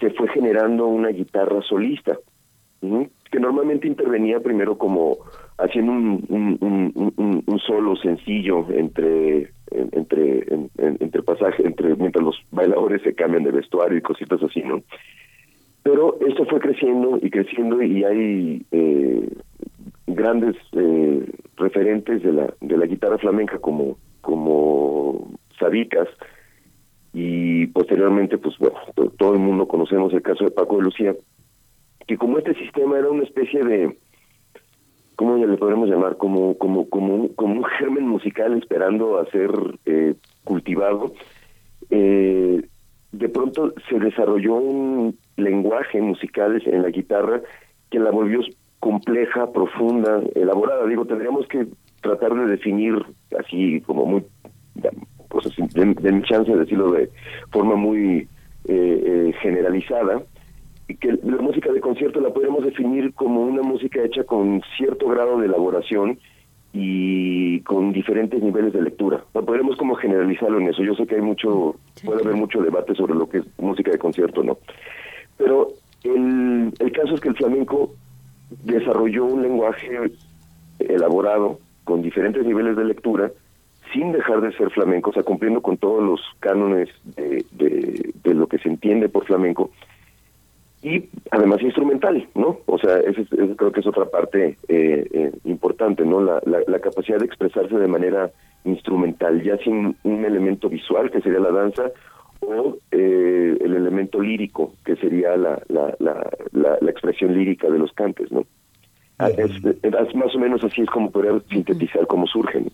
se 0.00 0.10
fue 0.10 0.28
generando 0.28 0.86
una 0.86 1.08
guitarra 1.08 1.62
solista, 1.62 2.18
que 3.30 3.40
normalmente 3.40 3.88
intervenía 3.88 4.40
primero 4.40 4.76
como 4.76 5.16
haciendo 5.58 5.92
un, 5.92 7.42
un, 7.46 7.58
solo 7.60 7.96
sencillo 7.96 8.66
entre 8.70 9.50
entre 9.70 10.44
entre 10.76 11.22
pasaje 11.22 11.66
entre 11.66 11.96
mientras 11.96 12.22
los 12.22 12.36
bailadores 12.50 13.00
se 13.02 13.14
cambian 13.14 13.44
de 13.44 13.52
vestuario 13.52 13.96
y 13.96 14.02
cositas 14.02 14.42
así 14.42 14.60
no 14.60 14.82
pero 15.84 16.18
esto 16.26 16.46
fue 16.46 16.60
creciendo 16.60 17.18
y 17.22 17.30
creciendo 17.30 17.80
y 17.82 18.04
hay 18.04 18.66
eh, 18.72 19.28
grandes 20.06 20.56
eh, 20.72 21.30
referentes 21.56 22.22
de 22.22 22.32
la, 22.32 22.54
de 22.60 22.76
la 22.78 22.86
guitarra 22.86 23.18
flamenca 23.18 23.58
como, 23.58 23.98
como 24.22 25.30
Sabicas 25.58 26.08
y 27.12 27.66
posteriormente, 27.68 28.38
pues 28.38 28.56
bueno, 28.58 28.78
todo 29.18 29.34
el 29.34 29.40
mundo 29.40 29.68
conocemos 29.68 30.12
el 30.14 30.22
caso 30.22 30.44
de 30.44 30.50
Paco 30.50 30.78
de 30.78 30.84
Lucía, 30.84 31.14
que 32.06 32.16
como 32.16 32.38
este 32.38 32.54
sistema 32.54 32.98
era 32.98 33.10
una 33.10 33.22
especie 33.22 33.62
de, 33.62 33.96
¿cómo 35.16 35.36
le 35.36 35.56
podemos 35.58 35.88
llamar? 35.88 36.16
Como, 36.16 36.56
como, 36.56 36.88
como, 36.88 37.14
un, 37.14 37.28
como 37.28 37.56
un 37.56 37.64
germen 37.64 38.08
musical 38.08 38.56
esperando 38.56 39.18
a 39.18 39.26
ser 39.26 39.50
eh, 39.84 40.14
cultivado, 40.44 41.12
eh, 41.90 42.62
de 43.18 43.28
pronto 43.28 43.72
se 43.88 43.98
desarrolló 43.98 44.54
un 44.54 45.16
lenguaje 45.36 46.00
musical 46.00 46.62
en 46.66 46.82
la 46.82 46.90
guitarra 46.90 47.40
que 47.90 47.98
la 47.98 48.10
volvió 48.10 48.40
compleja, 48.80 49.50
profunda, 49.52 50.22
elaborada. 50.34 50.86
Digo, 50.86 51.06
tendríamos 51.06 51.46
que 51.48 51.66
tratar 52.02 52.34
de 52.34 52.46
definir 52.46 52.94
así 53.38 53.80
como 53.82 54.04
muy, 54.04 54.24
pues 55.28 55.48
de, 55.74 56.12
mi 56.12 56.22
chance 56.22 56.52
de 56.52 56.58
decirlo 56.58 56.92
de 56.92 57.10
forma 57.50 57.76
muy 57.76 58.28
eh, 58.66 59.02
eh, 59.06 59.32
generalizada, 59.40 60.22
que 61.00 61.18
la 61.22 61.38
música 61.38 61.72
de 61.72 61.80
concierto 61.80 62.20
la 62.20 62.30
podemos 62.30 62.64
definir 62.64 63.14
como 63.14 63.42
una 63.42 63.62
música 63.62 64.02
hecha 64.02 64.24
con 64.24 64.60
cierto 64.76 65.08
grado 65.08 65.38
de 65.38 65.46
elaboración 65.46 66.18
y 66.74 67.60
con 67.60 67.92
diferentes 67.92 68.42
niveles 68.42 68.72
de 68.72 68.82
lectura. 68.82 69.22
No 69.32 69.44
podemos 69.44 69.76
como 69.76 69.94
generalizarlo 69.94 70.58
en 70.58 70.68
eso. 70.68 70.82
Yo 70.82 70.94
sé 70.94 71.06
que 71.06 71.14
hay 71.14 71.22
mucho, 71.22 71.76
puede 72.04 72.22
haber 72.22 72.34
mucho 72.34 72.60
debate 72.60 72.94
sobre 72.96 73.14
lo 73.14 73.28
que 73.28 73.38
es 73.38 73.44
música 73.58 73.92
de 73.92 73.98
concierto, 73.98 74.42
¿no? 74.42 74.58
Pero 75.38 75.68
el, 76.02 76.72
el 76.78 76.92
caso 76.92 77.14
es 77.14 77.20
que 77.20 77.28
el 77.28 77.36
flamenco 77.36 77.94
desarrolló 78.64 79.24
un 79.24 79.42
lenguaje 79.42 79.98
elaborado 80.80 81.60
con 81.84 82.02
diferentes 82.02 82.44
niveles 82.44 82.76
de 82.76 82.84
lectura 82.84 83.30
sin 83.92 84.10
dejar 84.10 84.40
de 84.40 84.52
ser 84.56 84.70
flamenco, 84.70 85.10
o 85.10 85.12
sea, 85.12 85.22
cumpliendo 85.22 85.62
con 85.62 85.76
todos 85.76 86.02
los 86.02 86.20
cánones 86.40 86.88
de, 87.16 87.44
de, 87.52 88.34
lo 88.34 88.48
que 88.48 88.58
se 88.58 88.68
entiende 88.68 89.08
por 89.08 89.24
flamenco, 89.24 89.70
y 90.84 91.08
además 91.30 91.62
instrumental, 91.62 92.28
¿no? 92.34 92.58
O 92.66 92.78
sea, 92.78 92.98
ese, 92.98 93.24
creo 93.56 93.72
que 93.72 93.80
es 93.80 93.86
otra 93.86 94.04
parte 94.04 94.58
eh, 94.68 95.08
eh, 95.12 95.32
importante, 95.44 96.04
¿no? 96.04 96.20
La, 96.20 96.42
la, 96.44 96.78
capacidad 96.78 97.18
de 97.18 97.24
expresarse 97.24 97.74
de 97.74 97.88
manera 97.88 98.30
instrumental, 98.64 99.42
ya 99.42 99.56
sin 99.58 99.96
un 100.04 100.24
elemento 100.26 100.68
visual, 100.68 101.10
que 101.10 101.22
sería 101.22 101.40
la 101.40 101.52
danza, 101.52 101.90
o 102.40 102.76
eh, 102.90 103.56
el 103.58 103.74
elemento 103.74 104.20
lírico, 104.20 104.74
que 104.84 104.96
sería 104.96 105.34
la, 105.38 105.58
la, 105.68 105.96
la, 106.00 106.28
la, 106.52 106.90
expresión 106.90 107.32
lírica 107.34 107.70
de 107.70 107.78
los 107.78 107.92
cantes, 107.92 108.30
¿no? 108.30 108.44
Ah, 109.18 109.30
es, 109.30 110.14
más 110.14 110.34
o 110.34 110.38
menos 110.38 110.62
así 110.64 110.82
es 110.82 110.90
como 110.90 111.10
poder 111.10 111.42
sintetizar 111.48 112.06
cómo 112.06 112.26
surgen. 112.26 112.70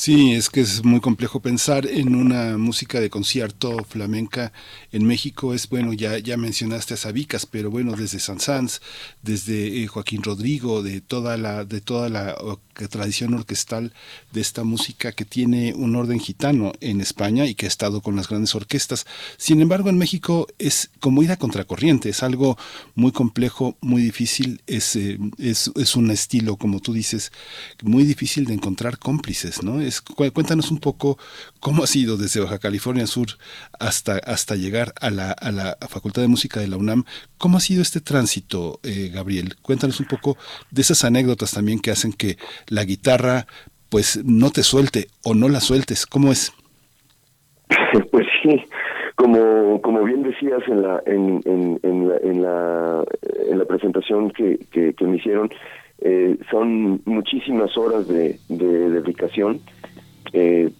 Sí, 0.00 0.32
es 0.34 0.48
que 0.48 0.60
es 0.60 0.84
muy 0.84 1.00
complejo 1.00 1.40
pensar 1.40 1.84
en 1.84 2.14
una 2.14 2.56
música 2.56 3.00
de 3.00 3.10
concierto 3.10 3.84
flamenca 3.84 4.52
en 4.92 5.04
México. 5.04 5.54
Es 5.54 5.68
bueno, 5.68 5.92
ya, 5.92 6.18
ya 6.18 6.36
mencionaste 6.36 6.94
a 6.94 6.96
Sabicas, 6.96 7.46
pero 7.46 7.68
bueno, 7.68 7.96
desde 7.96 8.20
Sansans, 8.20 8.80
desde 9.22 9.82
eh, 9.82 9.88
Joaquín 9.88 10.22
Rodrigo, 10.22 10.84
de 10.84 11.00
toda 11.00 11.36
la, 11.36 11.64
de 11.64 11.80
toda 11.80 12.08
la 12.08 12.36
tradición 12.86 13.34
orquestal 13.34 13.92
de 14.30 14.40
esta 14.40 14.62
música 14.62 15.10
que 15.10 15.24
tiene 15.24 15.74
un 15.74 15.96
orden 15.96 16.20
gitano 16.20 16.70
en 16.80 17.00
España 17.00 17.46
y 17.46 17.56
que 17.56 17.66
ha 17.66 17.68
estado 17.68 18.00
con 18.00 18.14
las 18.14 18.28
grandes 18.28 18.54
orquestas. 18.54 19.04
Sin 19.36 19.60
embargo, 19.60 19.90
en 19.90 19.98
México 19.98 20.46
es 20.60 20.90
como 21.00 21.24
ir 21.24 21.32
a 21.32 21.36
contracorriente, 21.36 22.10
es 22.10 22.22
algo 22.22 22.56
muy 22.94 23.10
complejo, 23.10 23.76
muy 23.80 24.00
difícil, 24.00 24.62
es, 24.68 24.94
eh, 24.94 25.18
es, 25.38 25.72
es 25.74 25.96
un 25.96 26.12
estilo, 26.12 26.56
como 26.56 26.78
tú 26.78 26.92
dices, 26.92 27.32
muy 27.82 28.04
difícil 28.04 28.44
de 28.44 28.54
encontrar 28.54 28.98
cómplices, 29.00 29.64
¿no? 29.64 29.87
Cuéntanos 30.32 30.70
un 30.70 30.78
poco 30.78 31.18
cómo 31.60 31.84
ha 31.84 31.86
sido 31.86 32.16
desde 32.16 32.40
Baja 32.40 32.58
California 32.58 33.06
Sur 33.06 33.28
hasta, 33.78 34.18
hasta 34.18 34.56
llegar 34.56 34.92
a 35.00 35.10
la, 35.10 35.32
a 35.32 35.52
la 35.52 35.76
Facultad 35.88 36.22
de 36.22 36.28
Música 36.28 36.60
de 36.60 36.68
la 36.68 36.76
UNAM. 36.76 37.04
¿Cómo 37.38 37.56
ha 37.56 37.60
sido 37.60 37.82
este 37.82 38.00
tránsito, 38.00 38.80
eh, 38.82 39.10
Gabriel? 39.12 39.56
Cuéntanos 39.62 40.00
un 40.00 40.06
poco 40.06 40.36
de 40.70 40.82
esas 40.82 41.04
anécdotas 41.04 41.52
también 41.52 41.80
que 41.80 41.90
hacen 41.90 42.12
que 42.12 42.36
la 42.68 42.84
guitarra 42.84 43.46
pues 43.90 44.22
no 44.24 44.50
te 44.50 44.62
suelte 44.62 45.08
o 45.24 45.34
no 45.34 45.48
la 45.48 45.60
sueltes. 45.60 46.06
¿Cómo 46.06 46.32
es? 46.32 46.52
Pues 48.10 48.26
sí, 48.42 48.62
como, 49.14 49.80
como 49.82 50.04
bien 50.04 50.22
decías 50.22 50.60
en 50.68 50.82
la, 50.82 51.02
en, 51.06 51.40
en, 51.44 52.08
la, 52.08 52.16
en 52.18 52.42
la, 52.42 53.04
en 53.50 53.58
la 53.58 53.64
presentación 53.64 54.30
que, 54.30 54.58
que 54.70 55.04
me 55.04 55.16
hicieron, 55.16 55.50
eh, 56.00 56.36
son 56.50 57.00
muchísimas 57.06 57.76
horas 57.76 58.06
de, 58.06 58.38
dedicación. 58.48 59.60
Eh, 60.32 60.70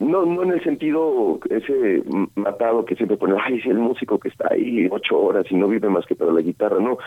no, 0.00 0.24
no 0.26 0.42
en 0.42 0.52
el 0.52 0.62
sentido 0.62 1.38
ese 1.48 2.02
matado 2.34 2.84
que 2.84 2.96
siempre 2.96 3.16
pone, 3.16 3.36
ay, 3.40 3.58
es 3.58 3.66
el 3.66 3.78
músico 3.78 4.18
que 4.18 4.28
está 4.28 4.48
ahí 4.52 4.88
ocho 4.90 5.18
horas 5.18 5.46
y 5.50 5.54
no 5.54 5.68
vive 5.68 5.88
más 5.88 6.06
que 6.06 6.14
para 6.14 6.32
la 6.32 6.40
guitarra, 6.40 6.78
no. 6.80 6.98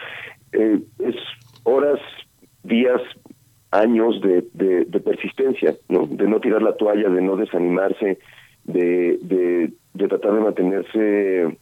Eh, 0.51 0.79
es 0.99 1.15
horas, 1.63 1.99
días, 2.63 3.01
años 3.71 4.21
de, 4.21 4.45
de, 4.53 4.99
persistencia, 4.99 5.75
¿no? 5.89 6.05
De 6.05 6.27
no 6.27 6.39
tirar 6.39 6.61
la 6.61 6.75
toalla, 6.75 7.09
de 7.09 7.21
no 7.21 7.35
desanimarse, 7.35 8.19
de, 8.65 9.17
de, 9.21 10.07
tratar 10.07 10.33
de 10.33 10.39
mantenerse 10.41 11.57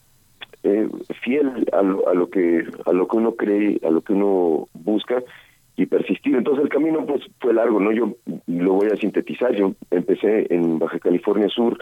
fiel 1.23 1.67
a 1.71 1.81
lo, 1.81 2.07
a 2.07 2.13
lo 2.13 2.29
que 2.29 2.63
a 2.85 2.91
lo 2.91 3.07
que 3.07 3.17
uno 3.17 3.35
cree, 3.35 3.79
a 3.83 3.89
lo 3.89 4.01
que 4.01 4.13
uno 4.13 4.67
busca 4.73 5.23
y 5.75 5.85
persistir. 5.85 6.35
Entonces 6.35 6.63
el 6.63 6.69
camino 6.69 7.05
pues 7.05 7.21
fue 7.39 7.53
largo, 7.53 7.79
¿no? 7.79 7.91
Yo 7.91 8.15
lo 8.47 8.73
voy 8.73 8.87
a 8.91 8.97
sintetizar, 8.97 9.53
yo 9.55 9.73
empecé 9.89 10.47
en 10.53 10.79
Baja 10.79 10.99
California 10.99 11.47
Sur 11.49 11.77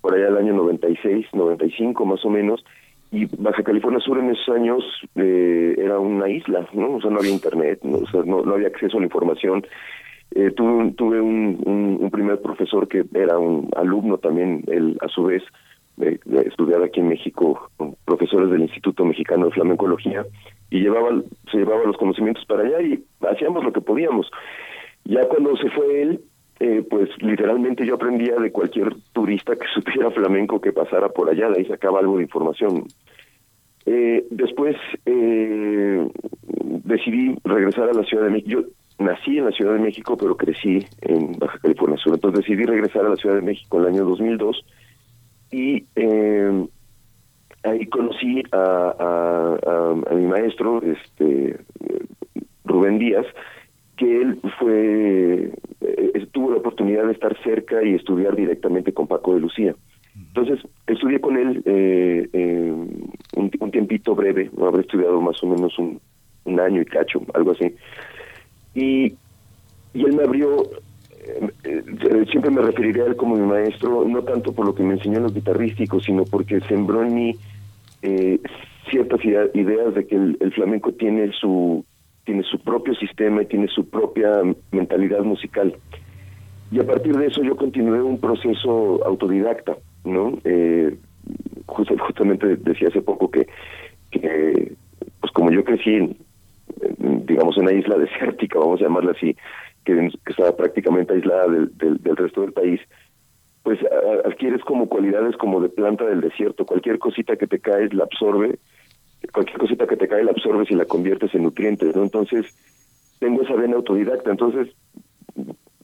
por 0.00 0.14
allá 0.14 0.28
el 0.28 0.36
año 0.36 0.54
96, 0.54 1.26
95 1.32 2.04
más 2.04 2.24
o 2.24 2.30
menos, 2.30 2.64
y 3.10 3.26
Baja 3.38 3.62
California 3.62 4.00
Sur 4.00 4.18
en 4.18 4.30
esos 4.30 4.54
años 4.54 4.84
eh, 5.14 5.74
era 5.78 5.98
una 5.98 6.28
isla, 6.28 6.66
¿no? 6.72 6.96
O 6.96 7.00
sea, 7.00 7.10
no 7.10 7.18
había 7.18 7.30
internet, 7.30 7.80
¿no? 7.82 8.00
No, 8.24 8.54
había 8.54 8.68
acceso 8.68 8.96
a 8.96 9.00
la 9.00 9.06
información. 9.06 9.64
Eh, 10.34 10.50
tuve 10.50 10.90
tuve 10.92 11.20
un, 11.20 11.98
un, 12.00 12.10
primer 12.10 12.40
profesor 12.40 12.88
que 12.88 13.04
era 13.14 13.38
un 13.38 13.70
alumno 13.76 14.18
también, 14.18 14.64
él 14.66 14.98
a 15.00 15.08
su 15.08 15.24
vez, 15.24 15.42
de, 15.96 16.18
estudiar 16.46 16.82
aquí 16.82 17.00
en 17.00 17.08
México, 17.08 17.70
profesores 18.04 18.50
del 18.50 18.62
Instituto 18.62 19.04
Mexicano 19.04 19.46
de 19.46 19.52
Flamencología, 19.52 20.24
y 20.74 20.80
llevaba, 20.80 21.22
se 21.52 21.58
llevaba 21.58 21.84
los 21.84 21.96
conocimientos 21.96 22.44
para 22.46 22.64
allá 22.64 22.82
y 22.82 23.04
hacíamos 23.30 23.62
lo 23.62 23.72
que 23.72 23.80
podíamos. 23.80 24.28
Ya 25.04 25.20
cuando 25.28 25.56
se 25.56 25.70
fue 25.70 26.02
él, 26.02 26.20
eh, 26.58 26.84
pues 26.90 27.10
literalmente 27.18 27.86
yo 27.86 27.94
aprendía 27.94 28.34
de 28.34 28.50
cualquier 28.50 28.92
turista 29.12 29.54
que 29.54 29.66
supiera 29.74 30.10
flamenco 30.10 30.60
que 30.60 30.72
pasara 30.72 31.10
por 31.10 31.30
allá, 31.30 31.48
de 31.50 31.60
ahí 31.60 31.64
sacaba 31.66 32.00
algo 32.00 32.16
de 32.16 32.24
información. 32.24 32.88
Eh, 33.86 34.26
después 34.30 34.74
eh, 35.06 36.08
decidí 36.82 37.36
regresar 37.44 37.90
a 37.90 37.92
la 37.92 38.02
Ciudad 38.02 38.24
de 38.24 38.30
México. 38.30 38.50
Yo 38.50 39.04
nací 39.04 39.38
en 39.38 39.44
la 39.44 39.52
Ciudad 39.52 39.74
de 39.74 39.78
México, 39.80 40.16
pero 40.16 40.36
crecí 40.36 40.84
en 41.02 41.38
Baja 41.38 41.56
California 41.60 41.98
Sur. 41.98 42.14
Entonces 42.14 42.40
decidí 42.40 42.64
regresar 42.64 43.06
a 43.06 43.10
la 43.10 43.16
Ciudad 43.16 43.36
de 43.36 43.42
México 43.42 43.76
en 43.76 43.82
el 43.84 43.94
año 43.94 44.04
2002 44.06 44.64
y 45.52 45.84
eh, 45.94 46.66
ahí 47.64 47.86
conocí 47.86 48.42
a, 48.52 48.94
a, 50.10 50.14
mi 50.14 50.26
maestro, 50.26 50.82
este 50.82 51.58
Rubén 52.64 52.98
Díaz, 52.98 53.26
que 53.96 54.20
él 54.20 54.40
fue 54.58 55.50
eh, 55.80 56.26
tuvo 56.32 56.50
la 56.50 56.56
oportunidad 56.58 57.06
de 57.06 57.12
estar 57.12 57.36
cerca 57.42 57.82
y 57.82 57.94
estudiar 57.94 58.34
directamente 58.36 58.92
con 58.92 59.06
Paco 59.06 59.34
de 59.34 59.40
Lucía. 59.40 59.74
Entonces, 60.16 60.60
estudié 60.86 61.20
con 61.20 61.36
él 61.36 61.62
eh, 61.64 62.28
un, 63.36 63.50
un, 63.58 63.70
tiempito 63.70 64.14
breve, 64.14 64.50
habré 64.60 64.82
estudiado 64.82 65.20
más 65.20 65.42
o 65.42 65.46
menos 65.46 65.76
un, 65.78 66.00
año 66.60 66.82
y 66.82 66.84
cacho, 66.84 67.22
algo 67.34 67.52
así. 67.52 67.74
Y, 68.74 69.14
y 69.94 70.04
él 70.04 70.12
me 70.14 70.24
abrió, 70.24 70.62
eh, 71.64 72.26
siempre 72.30 72.50
me 72.50 72.62
referiré 72.62 73.02
a 73.02 73.06
él 73.06 73.16
como 73.16 73.36
mi 73.36 73.46
maestro, 73.46 74.04
no 74.06 74.22
tanto 74.22 74.52
por 74.52 74.66
lo 74.66 74.74
que 74.74 74.82
me 74.82 74.94
enseñó 74.94 75.16
en 75.16 75.24
los 75.24 75.34
guitarrísticos, 75.34 76.04
sino 76.04 76.24
porque 76.24 76.60
sembró 76.68 77.02
en 77.02 77.14
mí 77.14 77.36
eh, 78.04 78.38
ciertas 78.90 79.24
ideas 79.24 79.94
de 79.94 80.06
que 80.06 80.14
el, 80.14 80.52
flamenco 80.54 80.92
tiene 80.92 81.32
su 81.32 81.84
tiene 82.24 82.42
su 82.42 82.58
propio 82.58 82.94
sistema 82.94 83.42
y 83.42 83.46
tiene 83.46 83.66
su 83.68 83.88
propia 83.88 84.30
mentalidad 84.72 85.22
musical. 85.22 85.74
Y 86.70 86.80
a 86.80 86.86
partir 86.86 87.16
de 87.16 87.26
eso 87.26 87.42
yo 87.42 87.56
continué 87.56 88.02
un 88.02 88.18
proceso 88.18 89.02
autodidacta, 89.04 89.76
¿no? 90.04 90.38
Eh, 90.44 90.96
justamente 91.66 92.56
decía 92.56 92.88
hace 92.88 93.00
poco 93.00 93.30
que, 93.30 93.46
pues 94.10 95.32
como 95.32 95.50
yo 95.50 95.64
crecí, 95.64 95.94
en, 95.94 96.16
digamos, 97.26 97.56
en 97.56 97.64
una 97.64 97.72
isla 97.72 97.96
desértica, 97.98 98.58
vamos 98.58 98.80
a 98.80 98.84
llamarla 98.84 99.12
así, 99.12 99.34
que, 99.84 100.10
estaba 100.26 100.54
prácticamente 100.56 101.14
aislada 101.14 101.48
del, 101.48 101.70
del 101.78 102.16
resto 102.16 102.42
del 102.42 102.52
país, 102.52 102.80
pues 103.64 103.80
adquieres 104.24 104.62
como 104.62 104.88
cualidades 104.88 105.36
como 105.36 105.60
de 105.60 105.70
planta 105.70 106.04
del 106.04 106.20
desierto. 106.20 106.66
Cualquier 106.66 106.98
cosita 106.98 107.34
que 107.36 107.46
te 107.46 107.58
cae 107.58 107.88
la 107.88 108.04
absorbe, 108.04 108.58
cualquier 109.32 109.58
cosita 109.58 109.86
que 109.86 109.96
te 109.96 110.06
cae 110.06 110.22
la 110.22 110.32
absorbes 110.32 110.70
y 110.70 110.74
la 110.74 110.84
conviertes 110.84 111.34
en 111.34 111.44
nutrientes, 111.44 111.96
¿no? 111.96 112.02
Entonces, 112.02 112.46
tengo 113.18 113.42
esa 113.42 113.54
vena 113.54 113.76
autodidacta. 113.76 114.30
Entonces, 114.30 114.68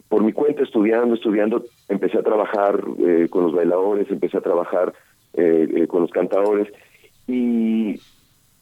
por 0.08 0.22
mi 0.22 0.32
cuenta, 0.32 0.62
estudiando, 0.62 1.14
estudiando, 1.14 1.64
empecé 1.88 2.18
a 2.18 2.22
trabajar 2.22 2.82
eh, 2.98 3.28
con 3.30 3.44
los 3.44 3.54
bailadores, 3.54 4.10
empecé 4.10 4.36
a 4.36 4.42
trabajar 4.42 4.92
eh, 5.34 5.68
eh, 5.74 5.86
con 5.86 6.02
los 6.02 6.10
cantadores 6.10 6.68
y 7.26 7.98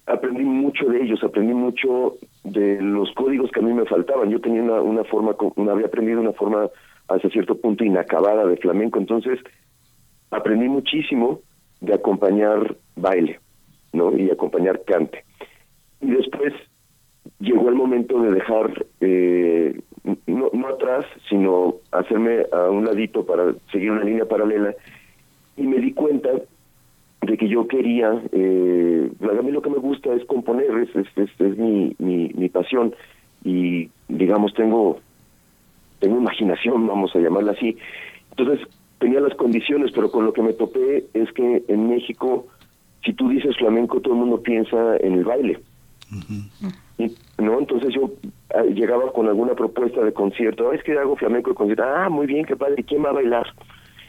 aprendí 0.07 0.45
mucho 0.45 0.87
de 0.87 1.03
ellos, 1.03 1.25
aprendí 1.25 1.55
mucho 1.55 2.15
de 2.45 2.81
los 2.81 3.13
códigos 3.15 3.51
que 3.51 3.61
a 3.61 3.63
mí 3.63 3.73
me 3.73 3.87
faltaban. 3.87 4.31
Yo 4.31 4.41
tenía 4.41 4.63
una, 4.63 4.81
una 4.81 5.05
forma, 5.05 5.35
una, 5.57 5.73
había 5.73 5.87
aprendido 5.87 6.21
una 6.21 6.33
forma 6.33 6.69
hasta 7.09 7.29
cierto 7.31 7.57
punto 7.57 7.85
inacabada 7.85 8.47
de 8.47 8.57
flamenco. 8.57 8.99
Entonces, 8.99 9.39
aprendí 10.31 10.69
muchísimo 10.69 11.41
de 11.81 11.95
acompañar 11.95 12.77
baile, 12.97 13.41
¿no? 13.93 14.17
Y 14.17 14.31
acompañar 14.31 14.83
cante. 14.85 15.25
Y 16.01 16.11
después 16.11 16.53
llegó 17.41 17.69
el 17.69 17.75
momento 17.75 18.21
de 18.21 18.33
dejar, 18.33 18.87
eh, 19.01 19.81
no, 20.27 20.69
atrás, 20.69 21.07
sino 21.29 21.77
hacerme 21.93 22.45
a 22.53 22.69
un 22.71 22.85
ladito 22.85 23.25
para 23.25 23.55
seguir 23.73 23.91
una 23.91 24.05
línea 24.05 24.27
paralela. 24.27 24.75
Y 25.57 25.63
me 25.63 25.79
di 25.79 25.93
cuenta 25.93 26.31
de 27.23 27.37
que 27.37 27.49
yo 27.49 27.67
quería, 27.67 28.23
eh, 28.33 29.11
a 29.21 29.43
mí 29.43 29.51
lo 29.51 29.63
que 29.63 29.71
me 29.71 29.79
gusta 29.79 30.13
es 30.15 30.25
componer, 30.27 30.71
es, 30.79 31.09
es, 31.17 31.41
es, 31.41 31.59
mi, 31.59 31.95
mi, 31.99 32.31
mi 32.35 32.49
pasión. 32.49 32.95
Y 33.45 33.91
digamos, 34.09 34.53
tengo 34.55 35.01
tengo 35.99 36.19
imaginación, 36.19 36.87
vamos 36.87 37.15
a 37.15 37.19
llamarla 37.19 37.53
así. 37.53 37.77
Entonces, 38.31 38.67
tenía 38.99 39.21
las 39.21 39.35
condiciones, 39.35 39.93
pero 39.95 40.11
con 40.11 40.25
lo 40.25 40.33
que 40.33 40.43
me 40.43 40.53
topé 40.53 41.05
es 41.15 41.33
que 41.33 41.63
en 41.69 41.89
México, 41.89 42.47
si 43.05 43.13
tú 43.13 43.29
dices 43.29 43.57
flamenco, 43.57 44.01
todo 44.01 44.15
el 44.15 44.21
mundo 44.21 44.43
piensa 44.43 44.97
en 44.99 45.15
el 45.15 45.25
baile. 45.25 45.61
¿no? 47.39 47.59
Entonces 47.59 47.95
yo 47.95 48.11
ah, 48.55 48.63
llegaba 48.63 49.13
con 49.13 49.29
alguna 49.29 49.55
propuesta 49.55 50.03
de 50.03 50.13
concierto, 50.13 50.73
es 50.73 50.83
que 50.83 50.99
hago 50.99 51.17
flamenco 51.17 51.51
de 51.51 51.57
concierto, 51.57 51.85
ah, 51.85 52.09
muy 52.09 52.27
bien, 52.27 52.45
qué 52.45 52.57
padre, 52.57 52.83
¿quién 52.83 53.05
va 53.05 53.11
a 53.11 53.15
bailar? 53.15 53.47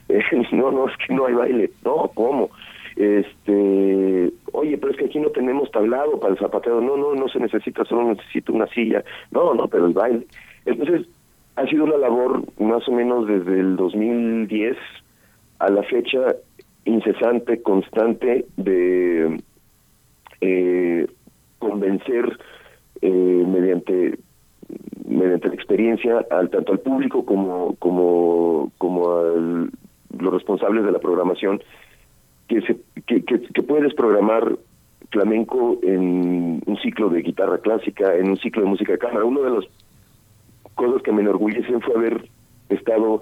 no, 0.52 0.72
no, 0.72 0.88
es 0.88 0.98
que 1.06 1.14
no 1.14 1.26
hay 1.26 1.34
baile, 1.34 1.72
no, 1.84 2.10
¿cómo? 2.14 2.50
Este, 2.96 4.32
oye, 4.52 4.78
pero 4.78 4.92
es 4.92 4.98
que 4.98 5.06
aquí 5.06 5.20
no 5.20 5.30
tenemos 5.30 5.70
tablado 5.72 6.20
para 6.20 6.34
el 6.34 6.40
zapateo, 6.40 6.82
no, 6.82 6.98
no, 6.98 7.14
no 7.14 7.28
se 7.30 7.40
necesita, 7.40 7.86
solo 7.86 8.10
necesito 8.10 8.52
una 8.52 8.68
silla, 8.68 9.04
no, 9.32 9.54
no, 9.54 9.68
pero 9.68 9.86
el 9.86 9.94
baile. 9.94 10.26
Entonces, 10.66 11.08
ha 11.60 11.68
sido 11.68 11.84
una 11.84 11.98
labor 11.98 12.44
más 12.58 12.88
o 12.88 12.92
menos 12.92 13.28
desde 13.28 13.60
el 13.60 13.76
2010 13.76 14.78
a 15.60 15.70
la 15.70 15.84
fecha 15.84 16.36
incesante, 16.86 17.62
constante 17.62 18.46
de 18.56 19.42
eh, 20.40 21.08
convencer 21.60 22.40
eh, 23.02 23.44
mediante 23.46 24.20
mediante 25.06 25.50
la 25.50 25.56
experiencia 25.56 26.26
al 26.32 26.50
tanto 26.50 26.72
al 26.72 26.80
público 26.80 27.26
como 27.26 27.76
como 27.76 28.72
como 28.78 29.10
a 29.18 29.24
los 29.24 30.34
responsables 30.34 30.86
de 30.86 30.92
la 30.92 31.00
programación 31.00 31.62
que 32.48 32.62
se 32.62 32.78
que, 33.06 33.24
que, 33.24 33.64
puedes 33.64 33.94
programar 33.96 34.58
flamenco 35.12 35.80
en 35.82 36.62
un 36.66 36.78
ciclo 36.82 37.10
de 37.10 37.22
guitarra 37.22 37.58
clásica 37.58 38.16
en 38.16 38.30
un 38.30 38.38
ciclo 38.38 38.64
de 38.64 38.70
música 38.70 38.94
de 38.94 39.00
cámara. 39.00 39.26
Uno 39.26 39.42
de 39.42 39.50
las 39.50 39.66
cosas 40.80 41.04
que 41.04 41.12
me 41.12 41.22
enorgullecen 41.22 41.82
fue 41.82 41.96
haber 41.96 42.30
estado 42.70 43.22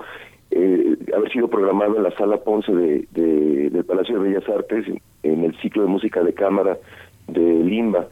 eh, 0.52 0.96
haber 1.16 1.32
sido 1.32 1.50
programado 1.50 1.98
en 1.98 2.04
la 2.04 2.12
sala 2.12 2.38
Ponce 2.38 2.72
de, 2.72 3.70
del 3.72 3.84
Palacio 3.84 4.20
de 4.20 4.30
Bellas 4.30 4.48
Artes 4.48 4.86
en 5.24 5.44
el 5.44 5.58
ciclo 5.60 5.82
de 5.84 5.90
música 5.90 6.24
de 6.24 6.34
cámara 6.34 6.78
de 7.28 7.42
Limba 7.42 8.08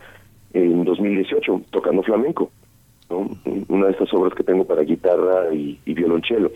en 0.53 0.83
2018, 0.83 1.61
tocando 1.69 2.01
flamenco, 2.01 2.49
una 3.67 3.85
de 3.85 3.91
estas 3.91 4.13
obras 4.13 4.33
que 4.33 4.43
tengo 4.43 4.65
para 4.65 4.81
guitarra 4.81 5.53
y, 5.53 5.79
violonchelo. 5.85 6.51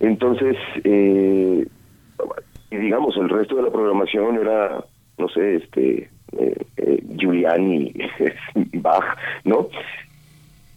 Entonces, 0.00 0.56
eh, 0.84 1.66
digamos, 2.70 3.16
el 3.16 3.28
resto 3.28 3.56
de 3.56 3.62
la 3.62 3.70
programación 3.70 4.36
era, 4.38 4.84
no 5.18 5.28
sé, 5.28 5.56
este, 5.56 6.10
eh, 6.38 6.66
eh 6.76 7.02
Giuliani, 7.16 7.92
Bach, 8.74 9.16
¿no? 9.44 9.68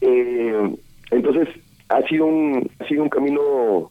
Eh, 0.02 0.76
entonces, 1.12 1.48
ha 1.90 2.02
sido 2.04 2.26
un, 2.26 2.70
ha 2.80 2.88
sido 2.88 3.04
un 3.04 3.10
camino 3.10 3.90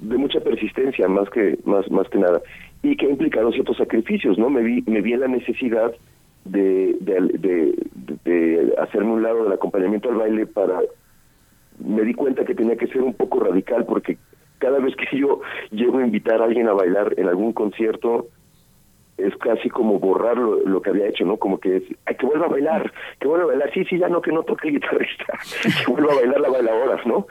de 0.00 0.16
mucha 0.16 0.40
persistencia, 0.40 1.08
más 1.08 1.28
que, 1.30 1.58
más, 1.64 1.90
más 1.90 2.08
que 2.08 2.18
nada 2.18 2.40
y 2.84 2.96
que 2.96 3.06
ha 3.06 3.10
implicado 3.10 3.50
ciertos 3.50 3.78
sacrificios, 3.78 4.38
¿no? 4.38 4.50
Me 4.50 4.62
vi, 4.62 4.82
me 4.86 5.00
vi 5.00 5.14
en 5.14 5.20
la 5.20 5.28
necesidad 5.28 5.92
de, 6.44 6.94
de, 7.00 7.74
de, 8.24 8.74
hacerme 8.78 9.12
un 9.12 9.22
lado 9.22 9.44
del 9.44 9.52
acompañamiento 9.52 10.10
al 10.10 10.16
baile 10.16 10.46
para... 10.46 10.80
Me 11.78 12.02
di 12.02 12.12
cuenta 12.12 12.44
que 12.44 12.54
tenía 12.54 12.76
que 12.76 12.86
ser 12.86 13.00
un 13.00 13.14
poco 13.14 13.40
radical 13.40 13.86
porque 13.86 14.18
cada 14.58 14.78
vez 14.78 14.94
que 14.96 15.16
yo 15.18 15.40
llego 15.70 15.98
a 15.98 16.04
invitar 16.04 16.42
a 16.42 16.44
alguien 16.44 16.68
a 16.68 16.74
bailar 16.74 17.14
en 17.16 17.26
algún 17.26 17.54
concierto, 17.54 18.26
es 19.18 19.36
casi 19.36 19.70
como 19.70 19.98
borrar 19.98 20.36
lo, 20.36 20.82
que 20.82 20.90
había 20.90 21.08
hecho, 21.08 21.24
¿no? 21.24 21.36
Como 21.36 21.58
que 21.58 21.76
es, 21.76 21.82
ay, 22.06 22.16
que 22.16 22.26
vuelva 22.26 22.46
a 22.46 22.50
bailar, 22.50 22.92
que 23.20 23.28
vuelva 23.28 23.44
a 23.44 23.48
bailar, 23.48 23.72
sí, 23.72 23.84
sí, 23.84 23.98
ya 23.98 24.08
no, 24.08 24.20
que 24.20 24.32
no 24.32 24.42
toque 24.42 24.70
guitarrista, 24.70 25.38
que 25.84 25.90
vuelva 25.90 26.12
a 26.12 26.16
bailar 26.16 26.40
la 26.40 26.50
bailadora, 26.50 27.02
¿no? 27.04 27.26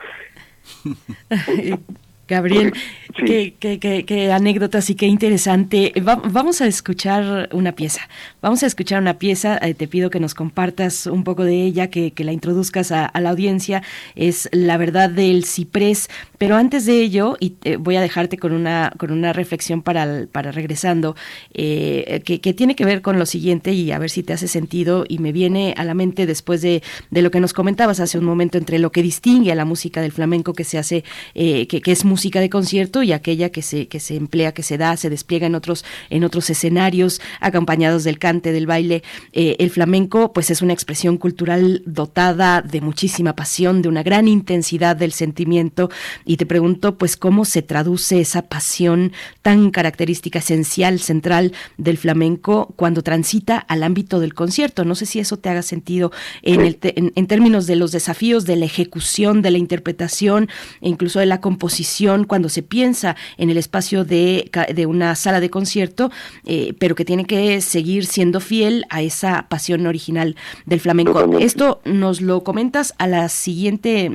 Gabriel, 2.26 2.72
qué, 3.26 3.54
qué, 3.58 3.78
qué, 3.78 4.32
anécdotas 4.32 4.88
y 4.90 4.94
qué 4.94 5.06
interesante. 5.06 5.92
vamos 6.02 6.60
a 6.60 6.66
escuchar 6.66 7.48
una 7.52 7.72
pieza. 7.72 8.08
Vamos 8.40 8.62
a 8.62 8.66
escuchar 8.66 9.00
una 9.00 9.18
pieza. 9.18 9.58
Eh, 9.58 9.74
te 9.74 9.88
pido 9.88 10.10
que 10.10 10.20
nos 10.20 10.34
compartas 10.34 11.06
un 11.06 11.22
poco 11.22 11.44
de 11.44 11.62
ella, 11.62 11.88
que, 11.88 12.12
la 12.16 12.32
introduzcas 12.32 12.92
a, 12.92 13.10
la 13.20 13.30
audiencia. 13.30 13.82
Es 14.14 14.48
La 14.52 14.76
verdad 14.78 15.10
del 15.10 15.44
ciprés. 15.44 16.08
Pero 16.38 16.56
antes 16.56 16.86
de 16.86 17.00
ello, 17.00 17.36
y 17.40 17.54
eh, 17.64 17.76
voy 17.76 17.96
a 17.96 18.00
dejarte 18.00 18.38
con 18.38 18.52
una, 18.52 18.92
con 18.96 19.10
una 19.10 19.32
reflexión 19.32 19.82
para, 19.82 20.26
para 20.30 20.50
regresando, 20.50 21.16
eh, 21.52 22.22
que, 22.24 22.54
tiene 22.54 22.74
que 22.74 22.84
ver 22.84 23.02
con 23.02 23.18
lo 23.18 23.26
siguiente 23.26 23.72
y 23.72 23.90
a 23.90 23.98
ver 23.98 24.10
si 24.10 24.22
te 24.22 24.32
hace 24.32 24.48
sentido. 24.48 25.04
Y 25.08 25.18
me 25.18 25.32
viene 25.32 25.74
a 25.76 25.84
la 25.84 25.94
mente 25.94 26.26
después 26.26 26.62
de, 26.62 26.82
de 27.10 27.22
lo 27.22 27.30
que 27.30 27.40
nos 27.40 27.52
comentabas 27.52 28.00
hace 28.00 28.18
un 28.18 28.24
momento 28.24 28.56
entre 28.56 28.78
lo 28.78 28.92
que 28.92 29.02
distingue 29.02 29.52
a 29.52 29.54
la 29.54 29.64
música 29.64 30.00
del 30.00 30.12
flamenco 30.12 30.54
que 30.54 30.64
se 30.64 30.78
hace, 30.78 31.04
que, 31.34 31.66
que 31.66 31.92
es 31.92 32.04
música 32.14 32.38
de 32.38 32.48
concierto 32.48 33.02
y 33.02 33.10
aquella 33.10 33.50
que 33.50 33.60
se, 33.60 33.88
que 33.88 33.98
se 33.98 34.14
emplea, 34.14 34.54
que 34.54 34.62
se 34.62 34.78
da, 34.78 34.96
se 34.96 35.10
despliega 35.10 35.48
en 35.48 35.56
otros, 35.56 35.84
en 36.10 36.22
otros 36.22 36.48
escenarios, 36.48 37.20
acompañados 37.40 38.04
del 38.04 38.20
cante, 38.20 38.52
del 38.52 38.68
baile. 38.68 39.02
Eh, 39.32 39.56
el 39.58 39.70
flamenco, 39.70 40.32
pues 40.32 40.48
es 40.50 40.62
una 40.62 40.72
expresión 40.72 41.16
cultural 41.18 41.82
dotada 41.86 42.62
de 42.62 42.80
muchísima 42.80 43.34
pasión, 43.34 43.82
de 43.82 43.88
una 43.88 44.04
gran 44.04 44.28
intensidad 44.28 44.94
del 44.94 45.10
sentimiento. 45.10 45.90
Y 46.24 46.36
te 46.36 46.46
pregunto, 46.46 46.96
pues, 46.98 47.16
cómo 47.16 47.44
se 47.44 47.62
traduce 47.62 48.20
esa 48.20 48.42
pasión 48.42 49.10
tan 49.42 49.72
característica, 49.72 50.38
esencial, 50.38 51.00
central 51.00 51.52
del 51.78 51.98
flamenco 51.98 52.72
cuando 52.76 53.02
transita 53.02 53.58
al 53.58 53.82
ámbito 53.82 54.20
del 54.20 54.34
concierto. 54.34 54.84
No 54.84 54.94
sé 54.94 55.06
si 55.06 55.18
eso 55.18 55.36
te 55.36 55.48
haga 55.48 55.62
sentido 55.62 56.12
en, 56.42 56.60
el 56.60 56.78
en 56.82 57.26
términos 57.26 57.66
de 57.66 57.74
los 57.74 57.90
desafíos 57.90 58.44
de 58.44 58.54
la 58.54 58.66
ejecución, 58.66 59.42
de 59.42 59.50
la 59.50 59.58
interpretación 59.58 60.48
e 60.80 60.88
incluso 60.88 61.18
de 61.18 61.26
la 61.26 61.40
composición 61.40 62.03
cuando 62.26 62.48
se 62.48 62.62
piensa 62.62 63.16
en 63.36 63.50
el 63.50 63.56
espacio 63.56 64.04
de, 64.04 64.50
de 64.74 64.86
una 64.86 65.14
sala 65.14 65.40
de 65.40 65.50
concierto, 65.50 66.10
eh, 66.44 66.74
pero 66.78 66.94
que 66.94 67.04
tiene 67.04 67.24
que 67.24 67.60
seguir 67.60 68.06
siendo 68.06 68.40
fiel 68.40 68.86
a 68.90 69.02
esa 69.02 69.46
pasión 69.48 69.86
original 69.86 70.36
del 70.66 70.80
flamenco. 70.80 71.38
Esto 71.38 71.80
nos 71.84 72.20
lo 72.20 72.44
comentas 72.44 72.94
a 72.98 73.06
la 73.06 73.28
siguiente, 73.28 74.10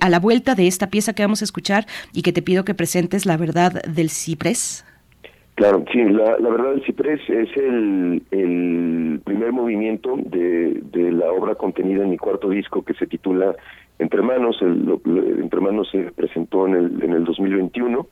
a 0.00 0.08
la 0.08 0.20
vuelta 0.20 0.54
de 0.54 0.66
esta 0.66 0.88
pieza 0.88 1.12
que 1.12 1.22
vamos 1.22 1.42
a 1.42 1.44
escuchar 1.44 1.86
y 2.12 2.22
que 2.22 2.32
te 2.32 2.42
pido 2.42 2.64
que 2.64 2.74
presentes 2.74 3.26
la 3.26 3.36
verdad 3.36 3.82
del 3.84 4.10
ciprés. 4.10 4.84
Claro, 5.54 5.84
sí, 5.92 6.02
la, 6.02 6.36
verdad 6.36 6.70
del 6.70 6.84
ciprés 6.84 7.20
es 7.28 7.56
el, 7.56 8.22
el 8.32 9.20
primer 9.24 9.52
movimiento 9.52 10.16
de, 10.16 10.80
de, 10.90 11.12
la 11.12 11.30
obra 11.30 11.54
contenida 11.54 12.02
en 12.02 12.10
mi 12.10 12.18
cuarto 12.18 12.48
disco 12.48 12.84
que 12.84 12.94
se 12.94 13.06
titula 13.06 13.54
entre 13.98 14.22
Manos, 14.22 14.56
el, 14.60 15.00
Entre 15.40 15.60
Manos 15.60 15.88
se 15.90 16.10
presentó 16.12 16.66
en 16.66 16.74
el, 16.74 17.02
en 17.02 17.12
el 17.12 17.24
2021. 17.24 18.06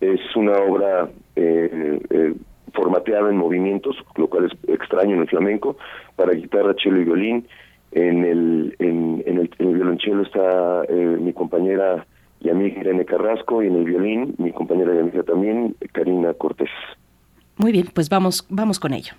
Es 0.00 0.20
una 0.36 0.52
obra 0.58 1.08
eh, 1.34 2.00
eh, 2.10 2.34
formateada 2.72 3.30
en 3.30 3.36
movimientos, 3.36 3.96
lo 4.16 4.28
cual 4.28 4.46
es 4.46 4.70
extraño 4.70 5.14
en 5.14 5.22
el 5.22 5.28
flamenco, 5.28 5.76
para 6.16 6.32
guitarra, 6.32 6.74
cello 6.82 6.98
y 6.98 7.04
violín. 7.04 7.46
En 7.92 8.24
el, 8.24 8.76
en, 8.78 9.22
el, 9.26 9.50
violonchelo 9.58 10.22
está 10.22 10.84
eh, 10.88 11.16
mi 11.20 11.32
compañera 11.32 12.06
y 12.44 12.50
amiga 12.50 12.80
Irene 12.80 13.04
Carrasco, 13.04 13.62
y 13.62 13.66
en 13.66 13.76
el 13.76 13.84
violín 13.84 14.34
mi 14.38 14.52
compañera 14.52 14.94
y 14.94 14.98
amiga 14.98 15.22
también, 15.24 15.74
Karina 15.92 16.34
Cortés. 16.34 16.70
Muy 17.56 17.72
bien, 17.72 17.88
pues 17.92 18.08
vamos, 18.08 18.46
vamos 18.48 18.78
con 18.78 18.92
ello. 18.92 19.14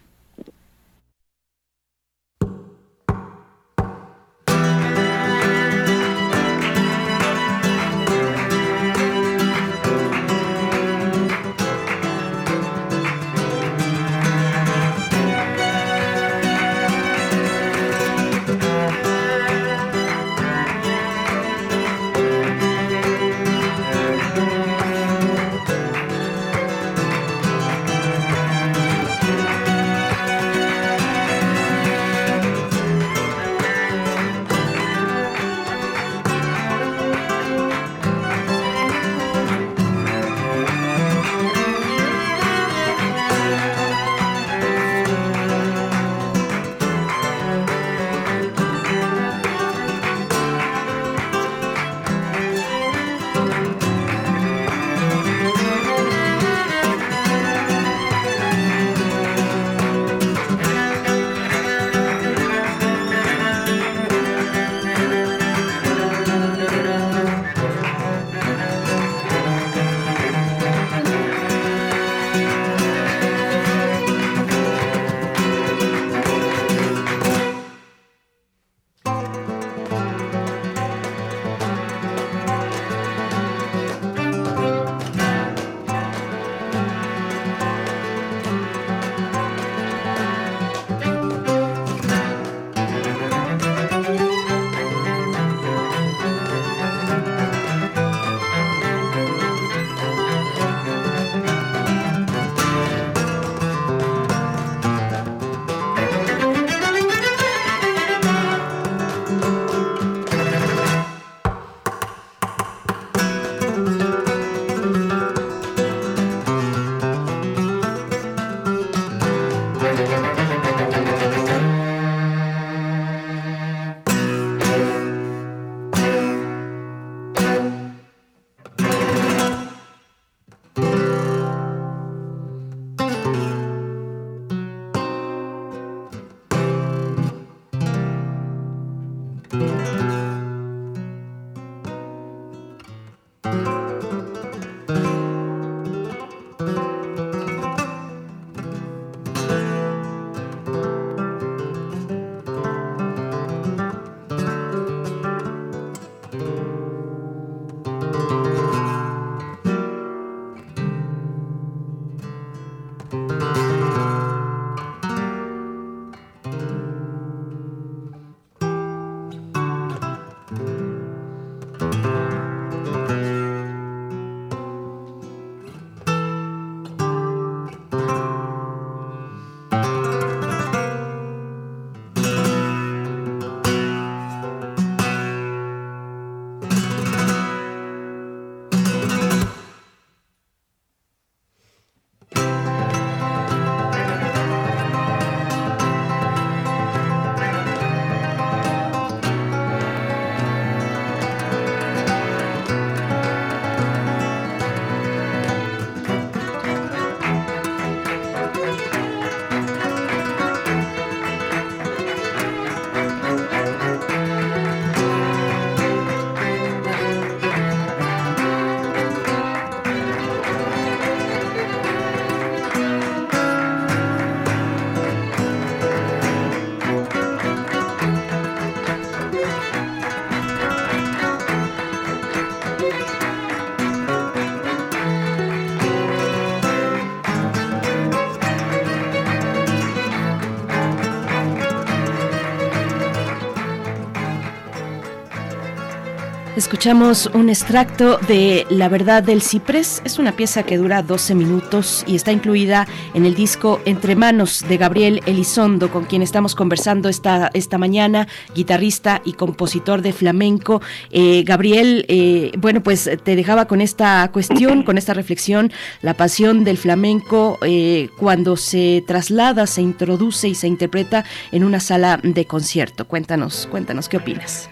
Escuchamos 246.66 247.30
un 247.36 247.50
extracto 247.50 248.18
de 248.28 248.66
La 248.72 248.90
verdad 248.90 249.22
del 249.22 249.44
ciprés. 249.44 250.02
Es 250.04 250.18
una 250.18 250.32
pieza 250.32 250.64
que 250.64 250.78
dura 250.78 251.04
12 251.04 251.36
minutos 251.36 252.04
y 252.08 252.16
está 252.16 252.32
incluida 252.32 252.88
en 253.14 253.24
el 253.24 253.36
disco 253.36 253.80
Entre 253.86 254.16
manos 254.16 254.66
de 254.68 254.78
Gabriel 254.78 255.22
Elizondo, 255.28 255.92
con 255.92 256.06
quien 256.06 256.24
estamos 256.24 256.56
conversando 256.56 257.08
esta, 257.08 257.52
esta 257.54 257.78
mañana, 257.78 258.28
guitarrista 258.56 259.22
y 259.24 259.34
compositor 259.34 260.02
de 260.02 260.12
flamenco. 260.12 260.82
Eh, 261.12 261.44
Gabriel, 261.44 262.04
eh, 262.08 262.52
bueno, 262.58 262.82
pues 262.82 263.12
te 263.24 263.36
dejaba 263.36 263.66
con 263.66 263.80
esta 263.80 264.28
cuestión, 264.34 264.82
con 264.82 264.98
esta 264.98 265.14
reflexión, 265.14 265.72
la 266.02 266.16
pasión 266.16 266.64
del 266.64 266.80
flamenco 266.80 267.60
eh, 267.62 268.10
cuando 268.18 268.58
se 268.58 269.04
traslada, 269.06 269.68
se 269.68 269.84
introduce 269.84 270.48
y 270.48 270.56
se 270.56 270.68
interpreta 270.68 271.26
en 271.52 271.64
una 271.64 271.80
sala 271.80 272.20
de 272.24 272.46
concierto. 272.46 273.06
Cuéntanos, 273.06 273.68
cuéntanos, 273.70 274.10
¿qué 274.10 274.18
opinas? 274.18 274.68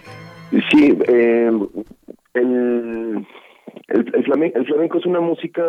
Sí, 0.70 0.96
eh, 1.08 1.50
el, 2.34 3.26
el, 3.88 4.24
flamenco, 4.24 4.98
es 4.98 5.06
una 5.06 5.20
música 5.20 5.64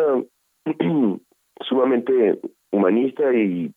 sumamente 1.60 2.38
humanista 2.70 3.34
y, 3.34 3.72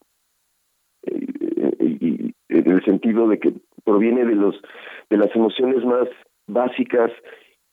y, 1.04 2.36
en 2.50 2.72
el 2.72 2.84
sentido 2.86 3.28
de 3.28 3.40
que 3.40 3.54
proviene 3.84 4.24
de 4.26 4.36
los 4.36 4.56
de 5.10 5.18
las 5.18 5.36
emociones 5.36 5.84
más 5.84 6.08
básicas 6.46 7.12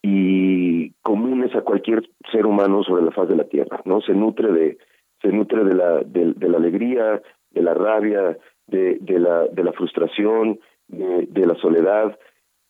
y 0.01 0.91
comunes 1.03 1.55
a 1.55 1.61
cualquier 1.61 2.09
ser 2.31 2.47
humano 2.47 2.83
sobre 2.83 3.05
la 3.05 3.11
faz 3.11 3.29
de 3.29 3.35
la 3.35 3.47
tierra, 3.47 3.81
¿no? 3.85 4.01
Se 4.01 4.13
nutre 4.13 4.51
de 4.51 4.77
se 5.21 5.27
nutre 5.27 5.63
de 5.63 5.75
la 5.75 6.01
de, 6.01 6.33
la 6.39 6.57
alegría, 6.57 7.21
de 7.51 7.61
la 7.61 7.75
rabia, 7.75 8.35
de, 8.65 8.97
de 8.99 9.19
la 9.19 9.45
de 9.45 9.63
la 9.63 9.73
frustración, 9.73 10.59
de, 10.87 11.27
de 11.29 11.45
la 11.45 11.55
soledad 11.55 12.17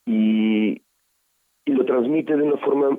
y, 0.07 0.81
y 1.65 1.71
lo 1.71 1.85
transmite 1.85 2.35
de 2.35 2.43
una 2.43 2.57
forma 2.57 2.97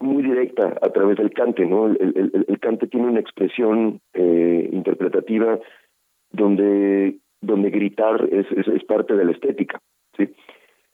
muy 0.00 0.22
directa 0.22 0.76
a 0.80 0.90
través 0.90 1.18
del 1.18 1.32
cante, 1.32 1.64
¿no? 1.64 1.86
El, 1.86 2.58
cante 2.60 2.88
tiene 2.88 3.06
una 3.06 3.20
expresión 3.20 4.00
eh, 4.14 4.68
interpretativa 4.72 5.58
donde 6.32 7.18
donde 7.42 7.70
gritar 7.70 8.28
es, 8.32 8.46
es, 8.50 8.84
parte 8.84 9.14
de 9.14 9.24
la 9.24 9.32
estética, 9.32 9.80
¿sí? 10.16 10.28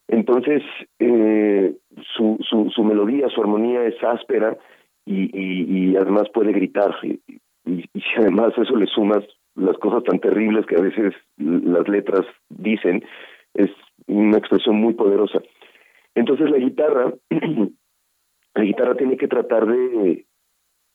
Entonces, 0.09 0.63
eh, 0.99 1.75
su, 2.15 2.37
su, 2.41 2.69
su 2.71 2.85
melodía, 2.85 3.29
su 3.29 3.41
armonía 3.41 3.85
es 3.85 3.95
áspera 4.03 4.59
y, 5.07 5.31
y, 5.33 5.93
y 5.93 5.97
además 5.97 6.29
puede 6.35 6.53
gritar. 6.53 6.95
Y, 7.03 7.21
y, 7.65 7.85
y, 7.95 8.01
si 8.01 8.15
además 8.19 8.53
eso 8.59 8.77
le 8.77 8.87
sumas 8.87 9.25
las 9.55 9.79
cosas 9.79 10.03
tan 10.05 10.19
terribles 10.19 10.67
que 10.67 10.77
a 10.77 10.83
veces 10.83 11.15
las 11.39 11.89
letras 11.89 12.27
dicen, 12.51 13.05
es 13.55 13.71
una 14.07 14.39
expresión 14.39 14.77
muy 14.77 14.95
poderosa. 14.95 15.41
Entonces 16.15 16.51
la 16.51 16.59
guitarra, 16.59 17.13
la 18.55 18.63
guitarra 18.63 18.95
tiene 18.95 19.17
que 19.17 19.29
tratar 19.29 19.67
de, 19.67 20.27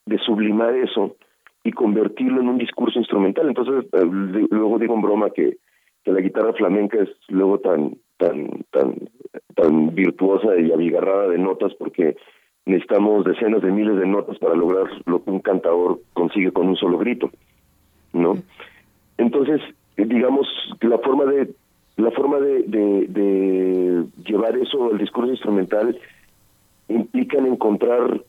de 0.06 0.18
sublimar 0.18 0.74
eso 0.74 1.16
y 1.64 1.72
convertirlo 1.72 2.40
en 2.40 2.48
un 2.48 2.58
discurso 2.58 2.98
instrumental. 2.98 3.48
Entonces 3.48 3.84
eh, 3.92 4.04
luego 4.50 4.78
digo 4.78 4.94
en 4.94 5.02
broma 5.02 5.30
que, 5.30 5.58
que 6.04 6.12
la 6.12 6.20
guitarra 6.20 6.52
flamenca 6.52 6.98
es 7.02 7.10
luego 7.28 7.58
tan 7.60 7.96
tan 8.16 8.64
tan 8.70 8.94
tan 9.54 9.94
virtuosa 9.94 10.56
y 10.58 10.72
abigarrada 10.72 11.28
de 11.28 11.38
notas 11.38 11.72
porque 11.74 12.16
necesitamos 12.66 13.24
decenas 13.24 13.62
de 13.62 13.70
miles 13.70 13.96
de 13.98 14.06
notas 14.06 14.38
para 14.38 14.54
lograr 14.54 14.86
lo 15.06 15.22
que 15.22 15.30
un 15.30 15.40
cantador 15.40 16.00
consigue 16.12 16.52
con 16.52 16.68
un 16.68 16.76
solo 16.76 16.98
grito, 16.98 17.30
¿no? 18.12 18.34
Entonces, 19.16 19.60
digamos 19.96 20.46
que 20.80 20.88
la 20.88 20.98
forma 20.98 21.24
de 21.24 21.48
la 21.98 22.12
forma 22.12 22.38
de, 22.38 24.06
llevar 24.24 24.56
eso 24.56 24.90
al 24.90 24.98
discurso 24.98 25.32
instrumental 25.32 25.98
implica 26.88 27.38
en 27.38 27.46
encontrar 27.46 28.22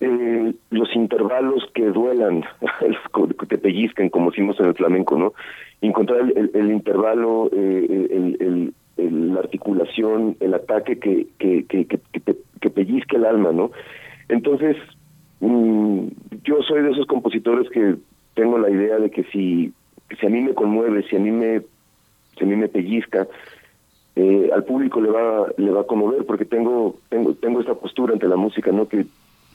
eh, 0.00 0.52
los 0.70 0.96
intervalos 0.96 1.70
que 1.72 1.86
duelan, 1.86 2.44
que 3.38 3.46
te 3.46 3.58
pellizcan, 3.58 4.08
como 4.08 4.30
decimos 4.30 4.58
en 4.58 4.66
el 4.66 4.74
flamenco, 4.74 5.16
¿no? 5.16 5.34
Encontrar 5.80 6.32
el, 6.34 6.70
intervalo, 6.70 7.48
eh, 7.52 8.34
el, 8.40 8.74
la 8.96 9.40
articulación, 9.40 10.36
el 10.40 10.54
ataque 10.54 10.98
que, 10.98 11.28
que, 11.38 11.64
que, 11.66 11.86
que, 11.86 12.70
pellizca 12.70 13.16
el 13.16 13.26
alma, 13.26 13.52
¿no? 13.52 13.70
Entonces, 14.28 14.76
mm, 15.38 16.08
yo 16.42 16.60
soy 16.62 16.82
de 16.82 16.90
esos 16.90 17.06
compositores 17.06 17.70
que 17.70 17.94
tengo 18.34 18.58
la 18.58 18.68
idea 18.68 18.98
de 18.98 19.10
que 19.10 19.22
si, 19.24 19.72
si 20.18 20.26
a 20.26 20.30
mí 20.30 20.40
me 20.40 20.54
conmueve, 20.54 21.04
si 21.08 21.14
a 21.14 21.20
mí 21.20 21.30
me 21.30 21.62
si 22.36 22.44
a 22.44 22.46
mí 22.46 22.56
me 22.56 22.68
pellizca, 22.68 23.26
eh, 24.16 24.50
al 24.54 24.64
público 24.64 25.00
le 25.00 25.10
va 25.10 25.46
le 25.58 25.70
va 25.70 25.82
a 25.82 25.86
conmover 25.86 26.24
porque 26.24 26.46
tengo 26.46 26.96
tengo 27.10 27.34
tengo 27.34 27.60
esta 27.60 27.74
postura 27.74 28.14
ante 28.14 28.26
la 28.26 28.36
música, 28.36 28.72
¿no? 28.72 28.88
Que 28.88 29.06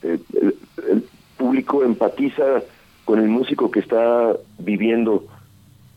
eh, 0.04 0.20
el, 0.42 1.04
público 1.38 1.84
empatiza 1.84 2.62
con 3.04 3.18
el 3.20 3.28
músico 3.28 3.72
que 3.72 3.80
está 3.80 4.36
viviendo 4.60 5.26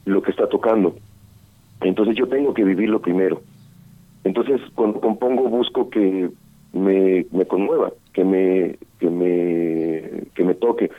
lo 0.07 0.23
que 0.23 0.31
está 0.31 0.49
tocando. 0.49 0.97
Entonces 1.83 2.17
yo 2.17 2.27
tengo 2.29 2.55
que 2.55 2.65
vivirlo 2.65 3.03
primero. 3.03 3.43
Entonces 4.25 4.63
cuando 4.75 5.01
compongo 5.03 5.51
busco 5.51 5.91
que 5.91 6.31
me, 6.73 7.27
me 7.31 7.45
conmueva, 7.45 7.93
que 8.15 8.25
me 8.25 8.79
que 8.99 9.11
me 9.11 10.29
que 10.35 10.45
me 10.45 10.55
toque. 10.55 10.91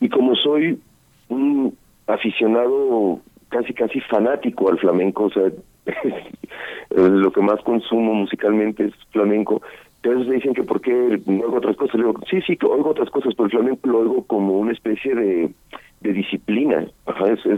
Y 0.00 0.08
como 0.08 0.34
soy 0.34 0.80
un 1.28 1.76
aficionado 2.08 3.20
casi 3.54 3.72
casi 3.72 4.00
fanático 4.00 4.68
al 4.68 4.78
flamenco, 4.80 5.24
o 5.26 5.30
sea, 5.30 5.44
lo 6.90 7.32
que 7.32 7.40
más 7.40 7.62
consumo 7.62 8.12
musicalmente 8.12 8.86
es 8.86 8.94
flamenco. 9.12 9.62
Entonces 10.02 10.28
me 10.28 10.34
dicen 10.34 10.54
que 10.54 10.64
por 10.64 10.80
qué 10.80 10.92
oigo 10.92 11.56
otras 11.56 11.76
cosas. 11.76 11.94
Le 12.00 12.12
sí, 12.28 12.42
sí, 12.44 12.56
que 12.56 12.66
oigo 12.66 12.90
otras 12.90 13.10
cosas, 13.10 13.32
pero 13.36 13.44
el 13.44 13.52
flamenco 13.52 13.88
lo 13.88 14.00
oigo 14.00 14.24
como 14.24 14.58
una 14.58 14.72
especie 14.72 15.14
de, 15.14 15.50
disciplina. 16.00 16.86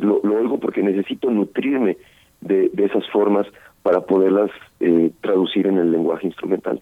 Lo, 0.03 0.21
lo, 0.23 0.61
porque 0.61 0.83
necesito 0.83 1.31
nutrirme 1.31 1.97
de, 2.43 2.69
de 2.73 2.85
esas 2.85 3.09
formas 3.11 3.47
para 3.83 4.03
poderlas 4.03 4.51
eh, 4.81 5.11
traducir 5.23 5.67
en 5.67 5.79
el 5.79 5.91
lenguaje 5.91 6.27
instrumental. 6.27 6.81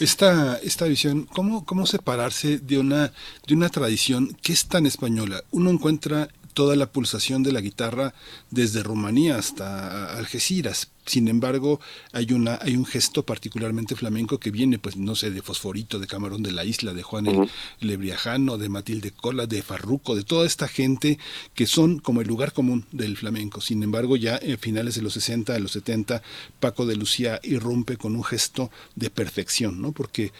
Esta, 0.00 0.56
esta 0.58 0.86
visión, 0.86 1.26
¿cómo, 1.32 1.64
¿cómo 1.64 1.86
separarse 1.86 2.58
de 2.58 2.78
una, 2.78 3.12
de 3.46 3.54
una 3.54 3.68
tradición 3.68 4.36
que 4.42 4.52
es 4.52 4.66
tan 4.66 4.86
española? 4.86 5.42
Uno 5.52 5.70
encuentra 5.70 6.28
toda 6.54 6.76
la 6.76 6.90
pulsación 6.90 7.42
de 7.42 7.52
la 7.52 7.60
guitarra 7.60 8.14
desde 8.50 8.82
Rumanía 8.82 9.36
hasta 9.36 10.16
Algeciras. 10.16 10.88
Sin 11.06 11.28
embargo, 11.28 11.80
hay 12.12 12.32
una 12.32 12.58
hay 12.62 12.76
un 12.76 12.86
gesto 12.86 13.26
particularmente 13.26 13.94
flamenco 13.94 14.40
que 14.40 14.50
viene, 14.50 14.78
pues 14.78 14.96
no 14.96 15.14
sé, 15.14 15.30
de 15.30 15.42
Fosforito, 15.42 15.98
de 15.98 16.06
Camarón 16.06 16.42
de 16.42 16.52
la 16.52 16.64
Isla, 16.64 16.94
de 16.94 17.02
Juan 17.02 17.26
el 17.26 17.50
Lebriajano, 17.80 18.56
de 18.56 18.70
Matilde 18.70 19.10
Cola, 19.10 19.46
de 19.46 19.62
Farruco, 19.62 20.14
de 20.14 20.24
toda 20.24 20.46
esta 20.46 20.66
gente 20.66 21.18
que 21.54 21.66
son 21.66 21.98
como 21.98 22.22
el 22.22 22.28
lugar 22.28 22.54
común 22.54 22.86
del 22.90 23.18
flamenco. 23.18 23.60
Sin 23.60 23.82
embargo, 23.82 24.16
ya 24.16 24.38
en 24.40 24.56
finales 24.58 24.94
de 24.94 25.02
los 25.02 25.12
60, 25.12 25.52
de 25.52 25.60
los 25.60 25.72
70, 25.72 26.22
Paco 26.58 26.86
de 26.86 26.96
Lucía 26.96 27.38
irrumpe 27.42 27.98
con 27.98 28.16
un 28.16 28.24
gesto 28.24 28.70
de 28.94 29.10
perfección, 29.10 29.82
¿no? 29.82 29.92
Porque 29.92 30.32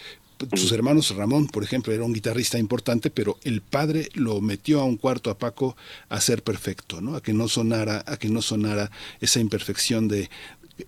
sus 0.54 0.72
hermanos 0.72 1.14
Ramón, 1.14 1.46
por 1.46 1.64
ejemplo, 1.64 1.92
era 1.92 2.04
un 2.04 2.12
guitarrista 2.12 2.58
importante, 2.58 3.10
pero 3.10 3.38
el 3.44 3.60
padre 3.60 4.08
lo 4.14 4.40
metió 4.40 4.80
a 4.80 4.84
un 4.84 4.96
cuarto 4.96 5.30
a 5.30 5.38
Paco 5.38 5.76
a 6.08 6.20
ser 6.20 6.42
perfecto, 6.42 7.00
¿no? 7.00 7.16
A 7.16 7.22
que 7.22 7.32
no 7.32 7.48
sonara, 7.48 8.04
a 8.06 8.16
que 8.16 8.28
no 8.28 8.42
sonara 8.42 8.90
esa 9.20 9.40
imperfección 9.40 10.08
de 10.08 10.30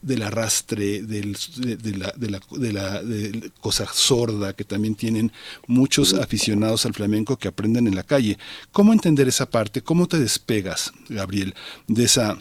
del 0.02 0.23
arrastre, 0.23 1.02
del, 1.02 1.36
de, 1.59 1.97
la, 1.97 2.12
de, 2.17 2.31
la, 2.31 2.41
de 2.57 2.73
la 2.73 3.02
cosa 3.60 3.86
sorda 3.93 4.52
que 4.52 4.65
también 4.65 4.97
tienen 4.97 5.31
muchos 5.67 6.15
aficionados 6.15 6.86
al 6.86 6.94
flamenco 6.94 7.36
que 7.36 7.49
aprenden 7.49 7.86
en 7.86 7.94
la 7.94 8.02
calle. 8.02 8.36
¿Cómo 8.73 8.93
entender 8.93 9.28
esa 9.28 9.49
parte? 9.49 9.83
¿Cómo 9.83 10.09
te 10.09 10.18
despegas, 10.18 10.93
Gabriel, 11.09 11.55
de 11.86 12.05
esa 12.05 12.36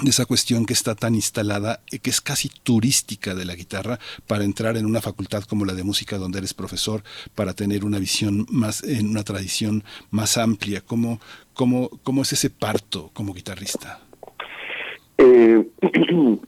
de 0.00 0.10
esa 0.10 0.24
cuestión 0.24 0.64
que 0.64 0.72
está 0.72 0.94
tan 0.94 1.14
instalada, 1.14 1.80
y 1.90 1.98
que 1.98 2.10
es 2.10 2.20
casi 2.20 2.48
turística 2.48 3.34
de 3.34 3.44
la 3.44 3.54
guitarra, 3.54 3.98
para 4.26 4.44
entrar 4.44 4.76
en 4.76 4.86
una 4.86 5.00
facultad 5.00 5.44
como 5.44 5.64
la 5.64 5.74
de 5.74 5.84
música 5.84 6.16
donde 6.18 6.38
eres 6.38 6.54
profesor, 6.54 7.02
para 7.34 7.52
tener 7.52 7.84
una 7.84 7.98
visión 7.98 8.46
más, 8.50 8.82
en 8.84 9.10
una 9.10 9.22
tradición 9.22 9.84
más 10.10 10.38
amplia. 10.38 10.80
¿Cómo, 10.80 11.20
cómo, 11.52 11.90
cómo 12.02 12.22
es 12.22 12.32
ese 12.32 12.48
parto 12.48 13.10
como 13.12 13.34
guitarrista? 13.34 14.00
Eh, 15.18 15.68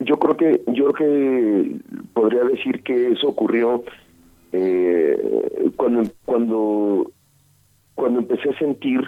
yo 0.00 0.18
creo 0.18 0.36
que 0.36 0.62
yo 0.72 0.92
creo 0.92 0.94
que 0.94 1.76
podría 2.12 2.44
decir 2.44 2.82
que 2.82 3.12
eso 3.12 3.28
ocurrió 3.28 3.84
eh, 4.52 5.70
cuando 5.76 6.02
cuando 6.24 7.10
cuando 7.94 8.20
empecé 8.20 8.50
a 8.50 8.58
sentir 8.58 9.00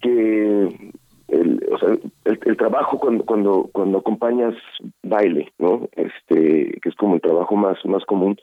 que 0.00 0.92
el, 1.30 1.60
o 1.72 1.78
sea, 1.78 1.96
el, 2.24 2.56
trabajo 2.56 2.98
cuando, 2.98 3.24
cuando, 3.24 3.68
cuando 3.72 3.98
acompañas 3.98 4.54
baile, 5.02 5.52
¿no? 5.58 5.88
Este, 5.92 6.78
que 6.80 6.88
es 6.88 6.94
como 6.96 7.14
el 7.14 7.20
trabajo 7.20 7.56
más, 7.56 7.84
más 7.84 8.04
común, 8.04 8.36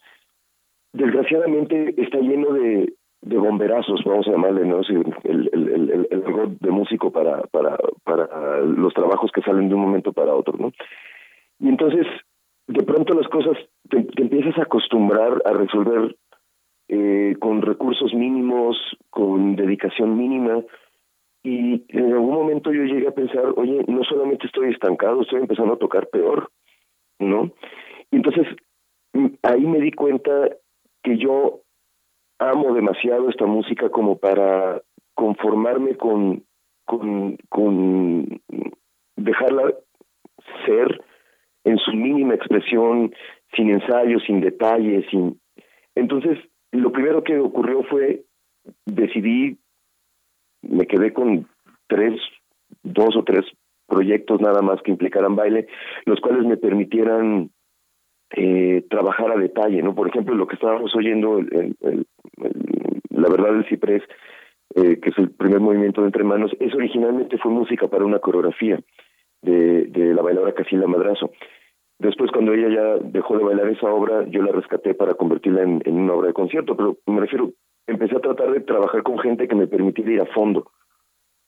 desgraciadamente 0.94 1.94
está 2.02 2.20
lleno 2.20 2.54
de, 2.54 2.94
de 3.22 3.38
bomberazos, 3.38 4.04
vamos 4.06 4.28
a 4.28 4.32
llamarle, 4.32 4.66
¿no? 4.66 4.82
el, 4.82 5.50
el, 5.54 5.70
el, 5.70 6.08
el 6.10 6.58
de 6.60 6.72
músico 6.72 7.12
para, 7.12 7.42
para, 7.52 7.78
para 8.04 8.60
los 8.62 8.94
trabajos 8.94 9.32
que 9.32 9.42
salen 9.42 9.70
de 9.70 9.76
un 9.76 9.82
momento 9.82 10.14
para 10.14 10.36
otro, 10.36 10.56
¿no? 10.58 10.72
Y 11.60 11.70
entonces 11.70 12.06
de 12.68 12.84
pronto 12.84 13.14
las 13.14 13.28
cosas 13.30 13.58
te, 13.90 14.06
empiezas 14.18 14.58
a 14.58 14.64
acostumbrar 14.64 15.42
a 15.46 15.54
resolver 15.54 16.16
eh, 16.90 17.36
con 17.40 17.62
recursos 17.62 18.14
mínimos, 18.14 18.78
con 19.10 19.56
dedicación 19.56 20.18
mínima, 20.18 20.62
y 21.48 21.86
en 21.88 22.12
algún 22.12 22.34
momento 22.34 22.74
yo 22.74 22.84
llegué 22.84 23.08
a 23.08 23.16
pensar, 23.16 23.54
oye, 23.56 23.82
no 23.88 24.04
solamente 24.04 24.48
estoy 24.48 24.74
estancado, 24.74 25.22
estoy 25.22 25.40
empezando 25.40 25.76
a 25.76 25.80
tocar 25.80 26.08
peor, 26.08 26.52
¿no? 27.20 27.54
Y 28.12 28.18
entonces 28.18 28.46
ahí 29.44 29.66
me 29.66 29.80
di 29.80 29.94
cuenta 29.94 30.50
que 31.02 31.18
yo 31.18 31.62
amo 32.38 32.74
demasiado 32.74 33.30
esta 33.30 33.46
música 33.46 33.90
como 33.90 34.18
para 34.18 34.82
conformarme 35.14 35.96
con, 35.96 36.44
con, 36.84 37.38
con 37.48 38.42
dejarla 39.16 39.74
ser 40.66 41.02
en 41.64 41.78
su 41.78 41.94
mínima 41.94 42.36
expresión, 42.36 43.14
sin 43.56 43.70
ensayos, 43.70 44.22
sin 44.28 44.42
detalles, 44.42 45.06
sin... 45.10 45.40
Entonces, 45.96 46.40
lo 46.74 46.92
primero 46.92 47.24
que 47.24 47.40
ocurrió 47.40 47.84
fue, 47.84 48.26
decidí, 48.86 49.58
me 50.70 50.86
quedé 50.86 51.14
con 51.14 51.48
tres, 51.88 52.20
dos 52.84 53.16
o 53.16 53.24
tres 53.24 53.46
proyectos 53.88 54.42
nada 54.42 54.62
más 54.62 54.82
que 54.82 54.92
implicaran 54.92 55.36
baile, 55.36 55.68
los 56.06 56.20
cuales 56.20 56.46
me 56.46 56.58
permitieran 56.58 57.50
eh, 58.36 58.86
trabajar 58.90 59.32
a 59.32 59.38
detalle, 59.38 59.82
¿no? 59.82 59.96
Por 59.96 60.10
ejemplo, 60.10 60.36
lo 60.36 60.48
que 60.48 60.56
estábamos 60.56 60.94
oyendo, 60.96 61.40
el, 61.40 61.76
la 63.10 63.30
verdad 63.30 63.54
del 63.54 63.68
ciprés, 63.68 64.04
eh, 64.76 65.00
que 65.00 65.10
es 65.10 65.18
el 65.18 65.32
primer 65.32 65.62
movimiento 65.62 66.02
de 66.02 66.08
entre 66.08 66.24
manos, 66.24 66.52
es 66.60 66.74
originalmente 66.76 67.38
fue 67.38 67.52
música 67.52 67.88
para 67.88 68.06
una 68.06 68.20
coreografía 68.20 68.80
de, 69.42 69.90
la 70.14 70.22
bailadora 70.22 70.54
Casilla 70.54 70.88
Madrazo. 70.88 71.32
Después, 72.00 72.30
cuando 72.32 72.54
ella 72.54 72.70
ya 72.70 72.98
dejó 73.04 73.38
de 73.38 73.46
bailar 73.46 73.70
esa 73.70 73.90
obra, 73.90 74.26
yo 74.28 74.42
la 74.44 74.52
rescaté 74.52 74.94
para 74.94 75.16
convertirla 75.16 75.64
en 75.64 75.94
una 76.00 76.14
obra 76.14 76.28
de 76.28 76.34
concierto, 76.34 76.76
pero 76.76 76.98
me 77.08 77.22
refiero, 77.22 77.54
empecé 77.88 78.16
a 78.16 78.22
tratar 78.22 78.52
de 78.52 78.60
trabajar 78.62 79.04
con 79.04 79.18
gente 79.20 79.48
que 79.48 79.56
me 79.56 79.68
permitiera 79.68 80.12
ir 80.12 80.22
a 80.22 80.34
fondo, 80.34 80.72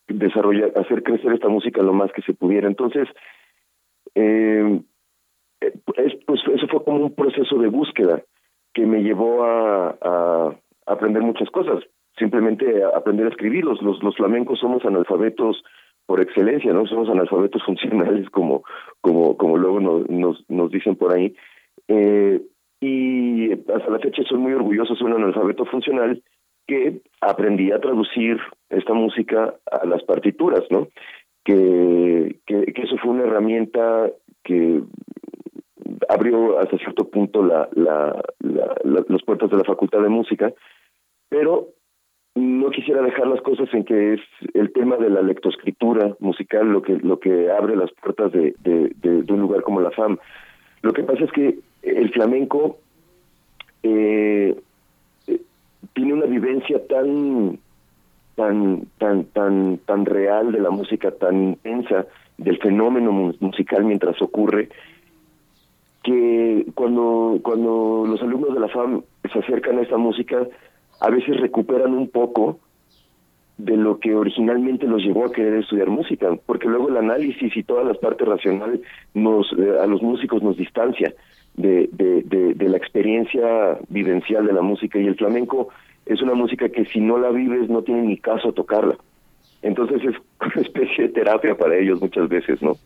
desarrollar, 0.07 0.71
hacer 0.75 1.03
crecer 1.03 1.33
esta 1.33 1.49
música 1.49 1.83
lo 1.83 1.93
más 1.93 2.11
que 2.13 2.21
se 2.21 2.33
pudiera. 2.33 2.67
Entonces, 2.67 3.07
eh, 4.15 4.81
es, 5.61 6.15
pues 6.25 6.41
eso 6.53 6.67
fue 6.67 6.83
como 6.83 7.05
un 7.05 7.15
proceso 7.15 7.57
de 7.57 7.67
búsqueda 7.67 8.23
que 8.73 8.85
me 8.85 9.03
llevó 9.03 9.43
a, 9.43 9.97
a 10.01 10.55
aprender 10.85 11.21
muchas 11.21 11.49
cosas. 11.49 11.83
Simplemente 12.17 12.83
aprender 12.83 13.27
a 13.27 13.29
escribir. 13.29 13.63
Los, 13.63 13.81
los, 13.81 14.15
flamencos 14.15 14.59
somos 14.59 14.83
analfabetos 14.85 15.63
por 16.05 16.21
excelencia, 16.21 16.73
¿no? 16.73 16.85
Somos 16.87 17.09
analfabetos 17.09 17.63
funcionales, 17.65 18.29
como, 18.29 18.63
como, 19.01 19.37
como 19.37 19.57
luego 19.57 19.79
nos, 19.79 20.09
nos, 20.09 20.45
nos 20.49 20.71
dicen 20.71 20.95
por 20.95 21.13
ahí. 21.13 21.35
Eh, 21.87 22.41
y 22.81 23.51
hasta 23.51 23.89
la 23.89 23.99
fecha 23.99 24.23
soy 24.23 24.37
muy 24.37 24.53
orgulloso, 24.53 24.95
soy 24.95 25.07
un 25.07 25.21
analfabeto 25.21 25.65
funcional 25.65 26.21
que 26.67 27.01
aprendí 27.21 27.71
a 27.71 27.79
traducir 27.79 28.39
esta 28.69 28.93
música 28.93 29.55
a 29.71 29.85
las 29.85 30.03
partituras, 30.03 30.63
¿no? 30.69 30.87
Que, 31.43 32.39
que, 32.45 32.73
eso 32.75 32.95
fue 32.97 33.11
una 33.11 33.23
herramienta 33.23 34.11
que 34.43 34.81
abrió 36.07 36.59
hasta 36.59 36.77
cierto 36.77 37.09
punto 37.09 37.43
la, 37.43 37.67
la, 37.73 38.21
las 38.39 39.23
puertas 39.23 39.49
de 39.49 39.57
la 39.57 39.63
Facultad 39.63 40.01
de 40.01 40.09
Música, 40.09 40.53
pero 41.27 41.69
no 42.35 42.69
quisiera 42.69 43.01
dejar 43.01 43.27
las 43.27 43.41
cosas 43.41 43.67
en 43.73 43.83
que 43.83 44.13
es 44.13 44.21
el 44.53 44.71
tema 44.71 44.97
de 44.97 45.09
la 45.09 45.21
lectoescritura 45.21 46.15
musical 46.19 46.71
lo 46.71 46.81
que 46.81 46.97
lo 46.97 47.19
que 47.19 47.49
abre 47.51 47.75
las 47.75 47.91
puertas 47.93 48.31
de, 48.31 48.53
de, 48.63 49.33
un 49.33 49.41
lugar 49.41 49.63
como 49.63 49.81
la 49.81 49.91
FAM. 49.91 50.17
Lo 50.81 50.93
que 50.93 51.03
pasa 51.03 51.25
es 51.25 51.31
que 51.31 51.59
el 51.81 52.11
flamenco 52.11 52.77
eh, 53.83 54.55
eh, 55.27 55.41
tiene 55.93 56.13
una 56.13 56.25
vivencia 56.25 56.85
tan 56.87 57.59
tan 58.35 58.87
tan 58.97 59.25
tan 59.25 59.79
tan 59.85 60.05
real 60.05 60.51
de 60.51 60.59
la 60.59 60.69
música 60.69 61.11
tan 61.11 61.43
intensa 61.43 62.05
del 62.37 62.57
fenómeno 62.59 63.33
musical 63.39 63.83
mientras 63.83 64.21
ocurre 64.21 64.69
que 66.03 66.65
cuando, 66.75 67.39
cuando 67.43 68.05
los 68.07 68.21
alumnos 68.21 68.53
de 68.53 68.59
la 68.61 68.69
FAM 68.69 69.03
se 69.31 69.39
acercan 69.39 69.77
a 69.77 69.81
esta 69.81 69.97
música, 69.97 70.47
a 71.01 71.09
veces 71.09 71.39
recuperan 71.39 71.93
un 71.93 72.09
poco 72.09 72.59
de 73.57 73.75
lo 73.75 73.99
que 73.99 74.15
originalmente 74.15 74.87
los 74.87 75.03
llevó 75.03 75.25
a 75.25 75.31
querer 75.33 75.55
estudiar 75.55 75.89
música, 75.89 76.29
porque 76.45 76.69
luego 76.69 76.87
el 76.87 76.97
análisis 76.97 77.55
y 77.55 77.63
todas 77.63 77.85
las 77.85 77.97
partes 77.97 78.25
racionales 78.25 78.79
nos, 79.13 79.51
eh, 79.57 79.77
a 79.81 79.85
los 79.85 80.01
músicos 80.01 80.41
nos 80.41 80.55
distancia 80.55 81.13
de, 81.61 81.89
de, 81.91 82.53
de, 82.55 82.69
la 82.69 82.77
experiencia 82.77 83.77
vivencial 83.89 84.45
de 84.45 84.53
la 84.53 84.61
música 84.61 84.97
y 84.97 85.07
el 85.07 85.15
flamenco 85.15 85.69
es 86.05 86.21
una 86.21 86.33
música 86.33 86.69
que 86.69 86.85
si 86.85 86.99
no 87.01 87.17
la 87.17 87.29
vives 87.29 87.69
no 87.69 87.81
tiene 87.81 88.03
ni 88.03 88.17
caso 88.17 88.53
tocarla. 88.53 88.95
Entonces 89.61 90.01
es 90.03 90.15
una 90.39 90.61
especie 90.61 91.07
de 91.07 91.13
terapia 91.13 91.57
para 91.57 91.75
ellos 91.75 92.01
muchas 92.01 92.29
veces, 92.29 92.61
¿no? 92.61 92.77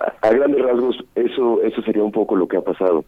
a, 0.00 0.30
grandes 0.30 0.62
rasgos, 0.62 1.04
eso, 1.14 1.62
eso 1.62 1.82
sería 1.82 2.02
un 2.02 2.12
poco 2.12 2.36
lo 2.36 2.48
que 2.48 2.56
ha 2.56 2.62
pasado. 2.62 3.04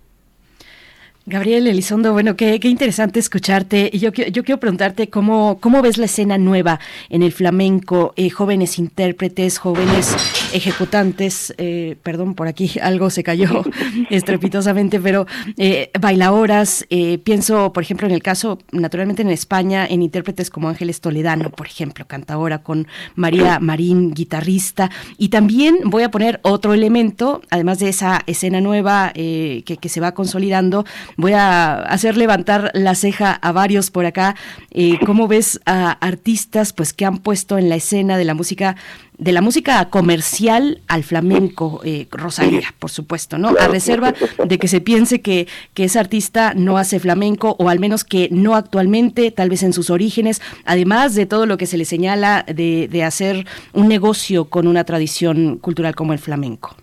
Gabriel 1.25 1.67
Elizondo, 1.69 2.13
bueno, 2.13 2.37
qué, 2.37 2.59
qué 2.59 2.69
interesante 2.69 3.21
escucharte. 3.21 3.91
Y 3.93 3.99
yo, 3.99 4.11
yo 4.11 4.43
quiero 4.43 4.59
preguntarte 4.59 5.09
cómo, 5.09 5.59
cómo 5.61 5.81
ves 5.81 5.97
la 5.99 6.07
escena 6.07 6.37
nueva 6.37 6.81
en 7.11 7.23
el 7.23 7.33
flamenco, 7.33 8.13
eh, 8.17 8.29
jóvenes 8.31 8.79
intérpretes, 8.79 9.59
jóvenes 9.59 10.17
ejecutantes, 10.53 11.55
eh, 11.59 11.97
perdón, 12.03 12.35
por 12.35 12.49
aquí 12.49 12.73
algo 12.81 13.11
se 13.11 13.23
cayó 13.23 13.63
estrepitosamente, 14.11 15.01
pero 15.01 15.27
eh, 15.57 15.91
bailadoras, 16.01 16.87
eh, 16.91 17.19
pienso, 17.19 17.73
por 17.73 17.83
ejemplo, 17.83 18.07
en 18.07 18.15
el 18.15 18.23
caso, 18.23 18.59
naturalmente 18.71 19.23
en 19.23 19.31
España, 19.31 19.87
en 19.87 20.03
intérpretes 20.03 20.51
como 20.51 20.69
Ángeles 20.69 21.01
Toledano, 21.01 21.51
por 21.51 21.67
ejemplo, 21.67 22.07
cantadora 22.07 22.63
con 22.63 22.87
María 23.15 23.59
Marín, 23.61 24.13
guitarrista, 24.13 24.91
y 25.19 25.29
también 25.29 25.79
voy 25.85 26.03
a 26.03 26.11
poner 26.11 26.41
otro 26.43 26.75
elemento, 26.75 27.43
además 27.51 27.79
de 27.79 27.89
esa 27.89 28.23
escena 28.27 28.61
nueva 28.61 29.13
que, 29.15 29.63
que 29.65 29.89
se 29.89 30.01
va 30.01 30.13
consolidando, 30.13 30.85
voy 31.17 31.33
a 31.33 31.75
hacer 31.75 32.17
levantar 32.17 32.71
la 32.75 32.95
ceja 32.95 33.33
a 33.33 33.53
varios 33.53 33.91
por 33.91 34.07
acá. 34.07 34.35
Eh, 34.71 34.99
¿Cómo 35.05 35.29
ves 35.29 35.61
a 35.67 35.93
artistas 35.93 36.73
pues 36.73 36.93
que 36.93 37.05
han 37.05 37.19
puesto 37.19 37.59
en 37.59 37.69
la 37.69 37.77
escena 37.77 38.17
de 38.17 38.25
la 38.25 38.35
música 38.35 38.77
de 39.23 39.31
la 39.31 39.41
música 39.41 39.89
comercial 39.89 40.81
al 40.89 41.05
flamenco, 41.05 41.81
eh, 41.85 42.09
Rosalía, 42.11 42.75
por 42.81 42.91
supuesto, 42.91 43.39
¿no? 43.39 43.51
A 43.61 43.69
reserva 43.69 44.13
de 44.45 44.59
que 44.59 44.67
se 44.67 44.81
piense 44.81 45.21
que, 45.21 45.47
que 45.75 45.85
ese 45.85 46.01
artista 46.01 46.55
no 46.57 46.77
hace 46.77 46.99
flamenco, 46.99 47.55
o 47.61 47.69
al 47.69 47.79
menos 47.79 48.03
que 48.03 48.29
no 48.33 48.57
actualmente, 48.57 49.31
tal 49.31 49.49
vez 49.49 49.63
en 49.63 49.73
sus 49.73 49.91
orígenes, 49.91 50.43
además 50.65 51.15
de 51.15 51.27
todo 51.27 51.47
lo 51.47 51.57
que 51.57 51.67
se 51.67 51.77
le 51.77 51.85
señala 51.85 52.45
de, 52.49 52.89
de 52.89 53.05
hacer 53.05 53.47
un 53.73 53.87
negocio 53.87 54.47
con 54.47 54.67
una 54.67 54.83
tradición 54.83 55.59
cultural 55.59 55.95
como 55.95 56.13
el 56.13 56.19
flamenco. 56.19 56.75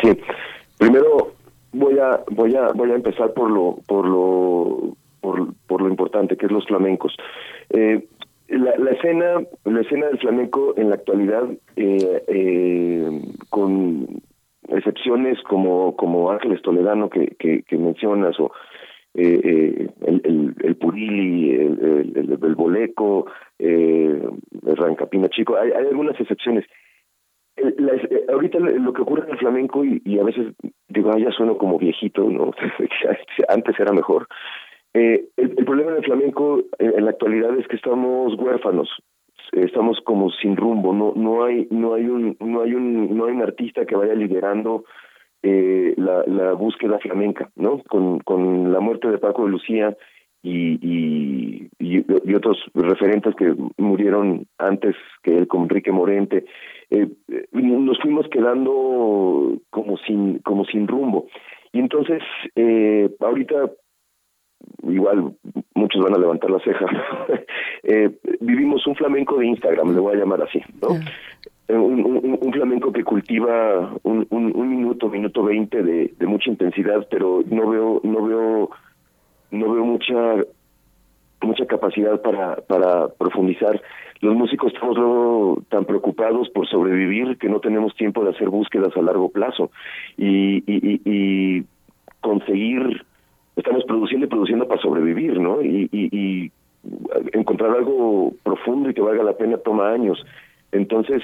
Sí, 0.00 0.16
primero 0.76 1.27
voy 1.72 1.98
a 1.98 2.20
voy 2.30 2.54
a 2.54 2.68
voy 2.72 2.90
a 2.90 2.94
empezar 2.94 3.32
por 3.32 3.50
lo 3.50 3.78
por 3.86 4.06
lo 4.06 4.96
por, 5.20 5.82
lo 5.82 5.88
importante 5.88 6.36
que 6.36 6.46
es 6.46 6.52
los 6.52 6.66
flamencos. 6.66 7.14
Eh, 7.70 8.06
la, 8.48 8.76
la, 8.78 8.92
escena 8.92 9.42
la 9.64 9.80
escena 9.80 10.06
del 10.06 10.18
flamenco 10.18 10.74
en 10.76 10.88
la 10.88 10.94
actualidad 10.94 11.44
eh, 11.76 12.22
eh, 12.28 13.20
con 13.50 14.06
excepciones 14.68 15.42
como 15.42 15.96
como 15.96 16.30
Ángeles 16.30 16.62
Toledano 16.62 17.10
que, 17.10 17.36
que, 17.38 17.76
mencionas 17.76 18.38
o 18.40 18.52
el, 19.14 19.90
el, 20.06 20.54
el 20.62 20.76
Purili, 20.76 21.50
el, 21.50 22.14
el, 22.14 22.38
el 22.42 22.54
Boleco, 22.54 23.26
el 23.58 24.30
Rancapina 24.76 25.28
Chico, 25.28 25.56
hay, 25.56 25.72
hay 25.72 25.86
algunas 25.86 26.18
excepciones 26.20 26.64
eh, 27.58 28.24
ahorita 28.28 28.58
lo 28.58 28.92
que 28.92 29.02
ocurre 29.02 29.24
en 29.24 29.32
el 29.32 29.38
flamenco 29.38 29.84
y, 29.84 30.18
a 30.18 30.24
veces 30.24 30.54
digo, 30.88 31.10
ah, 31.12 31.18
ya 31.18 31.30
sueno 31.30 31.56
como 31.56 31.78
viejito, 31.78 32.28
¿no? 32.28 32.52
Antes 33.48 33.78
era 33.78 33.92
mejor. 33.92 34.26
Eh, 34.94 35.26
el, 35.36 35.50
problema 35.64 35.92
en 35.92 35.98
el 35.98 36.04
flamenco 36.04 36.60
en, 36.78 37.04
la 37.04 37.10
actualidad 37.10 37.56
es 37.58 37.66
que 37.68 37.76
estamos 37.76 38.34
huérfanos, 38.38 38.88
estamos 39.52 40.00
como 40.04 40.30
sin 40.30 40.56
rumbo, 40.56 40.92
no 40.92 41.12
no 41.14 41.44
hay 41.44 41.68
no 41.70 41.94
hay 41.94 42.06
un 42.06 42.36
no 42.40 42.62
hay 42.62 42.74
un 42.74 43.16
no 43.16 43.26
hay 43.26 43.34
un 43.34 43.42
artista 43.42 43.84
que 43.84 43.96
vaya 43.96 44.14
liderando 44.14 44.84
eh, 45.42 45.94
la, 45.96 46.24
la 46.26 46.52
búsqueda 46.54 46.98
flamenca, 46.98 47.50
¿no? 47.54 47.82
Con 47.84 48.20
con 48.20 48.72
la 48.72 48.80
muerte 48.80 49.08
de 49.08 49.18
Paco 49.18 49.44
de 49.44 49.50
Lucía 49.50 49.96
y, 50.42 50.78
y, 50.80 51.68
y, 51.78 52.34
otros 52.34 52.58
referentes 52.74 53.34
que 53.34 53.54
murieron 53.76 54.46
antes 54.58 54.94
que 55.22 55.36
él, 55.36 55.48
como 55.48 55.64
Enrique 55.64 55.90
Morente, 55.90 56.44
eh, 56.90 57.08
nos 57.52 57.98
fuimos 58.00 58.26
quedando 58.28 59.58
como 59.70 59.96
sin, 59.98 60.38
como 60.40 60.64
sin 60.64 60.86
rumbo. 60.88 61.26
Y 61.72 61.80
entonces, 61.80 62.22
eh, 62.56 63.10
ahorita, 63.20 63.70
igual 64.84 65.36
muchos 65.74 66.02
van 66.02 66.14
a 66.14 66.18
levantar 66.18 66.50
la 66.50 66.60
ceja, 66.60 66.86
eh, 67.82 68.10
vivimos 68.40 68.86
un 68.86 68.96
flamenco 68.96 69.38
de 69.38 69.46
Instagram, 69.46 69.94
le 69.94 70.00
voy 70.00 70.16
a 70.16 70.18
llamar 70.18 70.42
así, 70.42 70.60
¿no? 70.80 70.88
Un, 71.70 72.38
un, 72.40 72.52
flamenco 72.54 72.90
que 72.90 73.04
cultiva 73.04 73.94
un, 74.02 74.26
un, 74.30 74.70
minuto, 74.70 75.10
minuto 75.10 75.42
veinte 75.42 75.82
de, 75.82 76.14
de, 76.18 76.26
mucha 76.26 76.48
intensidad, 76.48 77.06
pero 77.10 77.42
no 77.50 77.68
veo, 77.68 78.00
no 78.04 78.24
veo, 78.24 78.70
no 79.50 79.74
veo 79.74 79.84
mucha 79.84 80.36
mucha 81.42 81.66
capacidad 81.66 82.20
para, 82.20 82.56
para 82.56 83.08
profundizar. 83.08 83.80
Los 84.20 84.34
músicos 84.34 84.72
estamos 84.72 84.96
luego 84.96 85.62
tan 85.68 85.84
preocupados 85.84 86.48
por 86.50 86.66
sobrevivir 86.68 87.38
que 87.38 87.48
no 87.48 87.60
tenemos 87.60 87.94
tiempo 87.94 88.24
de 88.24 88.30
hacer 88.30 88.48
búsquedas 88.48 88.96
a 88.96 89.02
largo 89.02 89.30
plazo 89.30 89.70
y, 90.16 90.58
y, 90.66 91.00
y, 91.04 91.64
conseguir, 92.20 93.04
estamos 93.54 93.84
produciendo 93.84 94.26
y 94.26 94.28
produciendo 94.28 94.66
para 94.66 94.82
sobrevivir, 94.82 95.38
¿no? 95.38 95.62
Y, 95.62 95.88
y, 95.92 96.52
encontrar 97.32 97.72
algo 97.72 98.32
profundo 98.42 98.88
y 98.88 98.94
que 98.94 99.00
valga 99.02 99.22
la 99.22 99.36
pena 99.36 99.58
toma 99.58 99.90
años. 99.90 100.24
Entonces, 100.72 101.22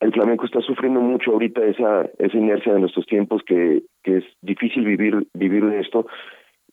el 0.00 0.12
flamenco 0.12 0.44
está 0.44 0.60
sufriendo 0.60 1.00
mucho 1.00 1.30
ahorita 1.30 1.64
esa 1.64 2.08
esa 2.18 2.36
inercia 2.36 2.74
de 2.74 2.80
nuestros 2.80 3.06
tiempos 3.06 3.42
que, 3.46 3.82
que 4.02 4.18
es 4.18 4.24
difícil 4.40 4.84
vivir 4.84 5.26
vivir 5.34 5.64
de 5.66 5.80
esto 5.80 6.06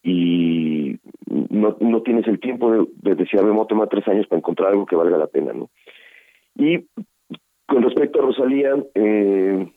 y 0.04 0.98
no, 1.28 1.76
no 1.80 2.02
tienes 2.02 2.28
el 2.28 2.40
tiempo 2.40 2.72
de, 2.72 2.86
de 3.02 3.16
decir, 3.16 3.42
me 3.44 3.66
tomar 3.66 3.90
tres 3.90 4.08
años 4.08 4.28
para 4.28 4.40
encontrar 4.40 4.70
algo 4.70 4.86
que 4.86 4.96
valga 4.96 5.18
la 5.18 5.28
pena, 5.28 5.54
¿no? 5.54 5.70
Y 6.56 6.86
con 7.66 7.84
respecto 7.84 8.20
a 8.20 8.26
Rosalía, 8.26 8.76
eh, 8.96 9.72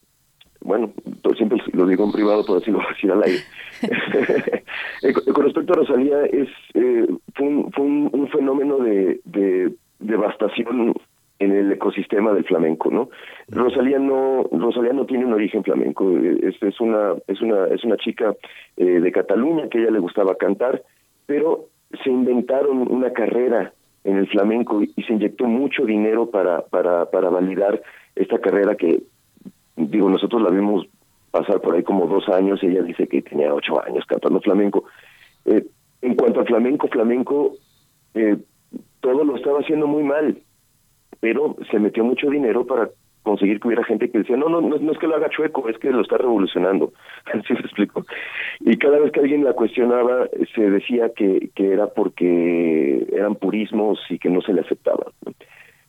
bueno, 0.60 0.92
siempre 1.36 1.58
lo 1.72 1.86
digo 1.86 2.04
en 2.04 2.12
privado, 2.12 2.44
decirlo 2.54 2.80
así 2.90 3.08
al 3.08 3.22
aire. 3.22 3.38
Eh, 5.02 5.12
con 5.12 5.42
respecto 5.42 5.72
a 5.72 5.76
Rosalía, 5.76 6.22
es 6.26 6.48
eh, 6.74 7.08
fue, 7.34 7.46
un, 7.48 7.72
fue 7.72 7.84
un, 7.84 8.28
fenómeno 8.28 8.78
de 8.78 9.72
devastación 9.98 10.94
en 11.42 11.52
el 11.52 11.72
ecosistema 11.72 12.32
del 12.32 12.44
flamenco, 12.44 12.90
¿no? 12.90 13.10
Rosalía 13.48 13.98
no 13.98 14.44
Rosalía 14.52 14.92
no 14.92 15.06
tiene 15.06 15.26
un 15.26 15.32
origen 15.32 15.64
flamenco, 15.64 16.16
es, 16.18 16.62
es 16.62 16.80
una 16.80 17.14
es 17.26 17.40
una 17.40 17.66
es 17.66 17.82
una 17.84 17.96
chica 17.96 18.34
eh, 18.76 19.00
de 19.00 19.12
Cataluña 19.12 19.68
que 19.68 19.78
a 19.78 19.80
ella 19.82 19.90
le 19.90 19.98
gustaba 19.98 20.36
cantar, 20.36 20.82
pero 21.26 21.66
se 22.02 22.10
inventaron 22.10 22.90
una 22.90 23.12
carrera 23.12 23.72
en 24.04 24.18
el 24.18 24.28
flamenco 24.28 24.82
y, 24.82 24.88
se 25.02 25.12
inyectó 25.12 25.46
mucho 25.46 25.84
dinero 25.84 26.30
para 26.30 26.62
para 26.62 27.10
para 27.10 27.28
validar 27.28 27.82
esta 28.14 28.38
carrera 28.38 28.76
que 28.76 29.02
digo 29.76 30.08
nosotros 30.08 30.42
la 30.42 30.50
vimos 30.50 30.86
pasar 31.32 31.60
por 31.60 31.74
ahí 31.74 31.82
como 31.82 32.06
dos 32.06 32.28
años, 32.28 32.62
ella 32.62 32.82
dice 32.82 33.08
que 33.08 33.22
tenía 33.22 33.52
ocho 33.52 33.82
años 33.82 34.04
cantando 34.06 34.40
flamenco. 34.40 34.84
Eh, 35.46 35.64
en 36.02 36.14
cuanto 36.14 36.40
al 36.40 36.46
flamenco, 36.46 36.88
flamenco 36.88 37.54
eh, 38.14 38.36
todo 39.00 39.24
lo 39.24 39.36
estaba 39.36 39.60
haciendo 39.60 39.86
muy 39.86 40.02
mal 40.04 40.36
pero 41.20 41.56
se 41.70 41.78
metió 41.78 42.04
mucho 42.04 42.28
dinero 42.28 42.66
para 42.66 42.88
conseguir 43.22 43.60
que 43.60 43.68
hubiera 43.68 43.84
gente 43.84 44.10
que 44.10 44.18
decía, 44.18 44.36
no, 44.36 44.48
no, 44.48 44.60
no, 44.60 44.92
es 44.92 44.98
que 44.98 45.06
lo 45.06 45.14
haga 45.14 45.30
chueco, 45.30 45.68
es 45.68 45.78
que 45.78 45.90
lo 45.90 46.02
está 46.02 46.18
revolucionando. 46.18 46.92
Así 47.26 47.54
se 47.54 47.60
explico. 47.60 48.04
Y 48.60 48.76
cada 48.76 48.98
vez 48.98 49.12
que 49.12 49.20
alguien 49.20 49.44
la 49.44 49.52
cuestionaba, 49.52 50.28
se 50.54 50.70
decía 50.70 51.10
que, 51.14 51.50
que 51.54 51.72
era 51.72 51.86
porque 51.88 53.06
eran 53.12 53.36
purismos 53.36 54.00
y 54.10 54.18
que 54.18 54.28
no 54.28 54.40
se 54.40 54.52
le 54.52 54.62
aceptaba. 54.62 55.06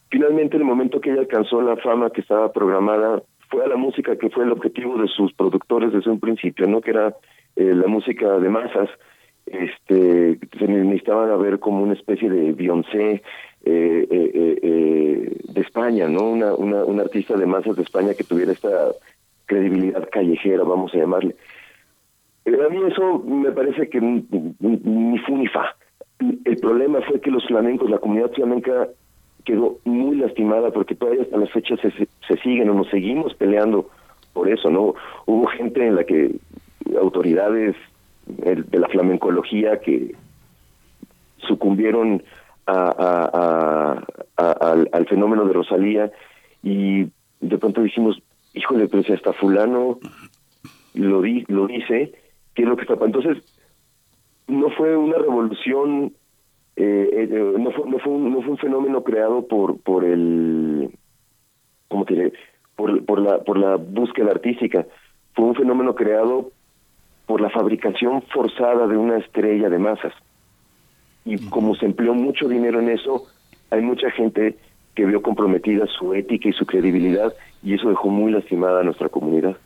Finalmente, 0.09 0.57
en 0.57 0.61
el 0.61 0.67
momento 0.67 1.01
que 1.01 1.11
ella 1.11 1.21
alcanzó 1.21 1.61
la 1.61 1.75
fama 1.77 2.11
que 2.11 2.21
estaba 2.21 2.51
programada, 2.51 3.23
fue 3.49 3.63
a 3.63 3.67
la 3.67 3.77
música 3.77 4.15
que 4.15 4.29
fue 4.29 4.43
el 4.43 4.51
objetivo 4.51 4.97
de 5.01 5.07
sus 5.07 5.33
productores 5.33 5.91
desde 5.91 6.11
un 6.11 6.19
principio, 6.19 6.67
¿no? 6.67 6.81
Que 6.81 6.91
era 6.91 7.15
eh, 7.55 7.73
la 7.73 7.87
música 7.87 8.37
de 8.39 8.49
masas, 8.49 8.89
este 9.45 10.39
se 10.57 10.67
necesitaban 10.67 11.29
a 11.29 11.35
ver 11.35 11.59
como 11.59 11.83
una 11.83 11.93
especie 11.93 12.29
de 12.29 12.53
Beyoncé 12.53 13.21
eh, 13.65 14.07
eh, 14.11 14.59
eh, 14.61 15.37
de 15.53 15.61
España, 15.61 16.07
¿no? 16.07 16.31
Una, 16.31 17.01
artista 17.01 17.35
de 17.35 17.45
masas 17.45 17.75
de 17.75 17.83
España 17.83 18.13
que 18.13 18.23
tuviera 18.23 18.51
esta 18.51 18.91
credibilidad 19.45 20.09
callejera, 20.09 20.63
vamos 20.63 20.93
a 20.93 20.97
llamarle. 20.97 21.35
a 22.45 22.69
mí 22.69 22.79
eso 22.89 23.19
me 23.19 23.51
parece 23.51 23.89
que 23.89 24.01
ni 24.01 25.17
fu 25.19 25.37
ni 25.37 25.47
fa. 25.47 25.75
El 26.19 26.57
problema 26.57 26.99
fue 27.01 27.21
que 27.21 27.31
los 27.31 27.45
flamencos, 27.45 27.89
la 27.89 27.99
comunidad 27.99 28.31
flamenca 28.31 28.89
quedó 29.45 29.77
muy 29.85 30.17
lastimada 30.17 30.71
porque 30.71 30.95
todavía 30.95 31.23
hasta 31.23 31.37
las 31.37 31.51
fechas 31.51 31.79
se, 31.81 31.91
se 31.91 32.37
siguen 32.41 32.69
o 32.69 32.73
nos 32.73 32.89
seguimos 32.89 33.33
peleando 33.35 33.89
por 34.33 34.49
eso, 34.49 34.69
¿no? 34.69 34.95
Hubo 35.25 35.47
gente 35.47 35.85
en 35.85 35.95
la 35.95 36.03
que 36.03 36.35
autoridades 36.99 37.75
de 38.27 38.79
la 38.79 38.87
flamencología 38.87 39.79
que 39.79 40.15
sucumbieron 41.37 42.23
a, 42.65 44.03
al, 44.37 45.07
fenómeno 45.07 45.45
de 45.45 45.53
Rosalía 45.53 46.11
y 46.61 47.05
de 47.41 47.57
pronto 47.57 47.81
dijimos, 47.81 48.21
híjole, 48.53 48.87
pero 48.87 49.03
si 49.03 49.13
hasta 49.13 49.33
fulano 49.33 49.99
lo, 50.93 51.21
di, 51.21 51.43
lo 51.47 51.67
dice, 51.67 52.13
¿qué 52.53 52.63
es 52.63 52.67
lo 52.67 52.75
que 52.77 52.83
está 52.83 52.93
Entonces, 53.05 53.43
no 54.47 54.69
fue 54.71 54.95
una 54.95 55.17
revolución, 55.17 56.13
eh, 56.75 57.09
eh, 57.11 57.53
no, 57.57 57.71
fue, 57.71 57.89
no, 57.89 57.99
fue 57.99 58.13
un, 58.13 58.31
no 58.31 58.41
fue 58.41 58.51
un 58.51 58.57
fenómeno 58.57 59.03
creado 59.03 59.47
por, 59.47 59.79
por 59.81 60.03
el, 60.03 60.89
¿cómo 61.87 62.05
te? 62.05 62.33
Por, 62.75 63.05
por, 63.05 63.19
la, 63.19 63.39
por 63.39 63.57
la 63.57 63.75
búsqueda 63.75 64.31
artística, 64.31 64.85
fue 65.35 65.45
un 65.45 65.55
fenómeno 65.55 65.93
creado 65.95 66.51
por 67.25 67.41
la 67.41 67.49
fabricación 67.49 68.21
forzada 68.33 68.87
de 68.87 68.97
una 68.97 69.17
estrella 69.17 69.69
de 69.69 69.79
masas. 69.79 70.13
Y 71.25 71.37
como 71.49 71.75
se 71.75 71.85
empleó 71.85 72.13
mucho 72.13 72.47
dinero 72.47 72.79
en 72.79 72.89
eso, 72.89 73.27
hay 73.69 73.81
mucha 73.81 74.11
gente 74.11 74.57
que 74.95 75.05
vio 75.05 75.21
comprometida 75.21 75.85
su 75.87 76.13
ética 76.13 76.49
y 76.49 76.53
su 76.53 76.65
credibilidad 76.65 77.33
y 77.63 77.73
eso 77.73 77.89
dejó 77.89 78.09
muy 78.09 78.31
lastimada 78.31 78.81
a 78.81 78.83
nuestra 78.83 79.09
comunidad. 79.09 79.57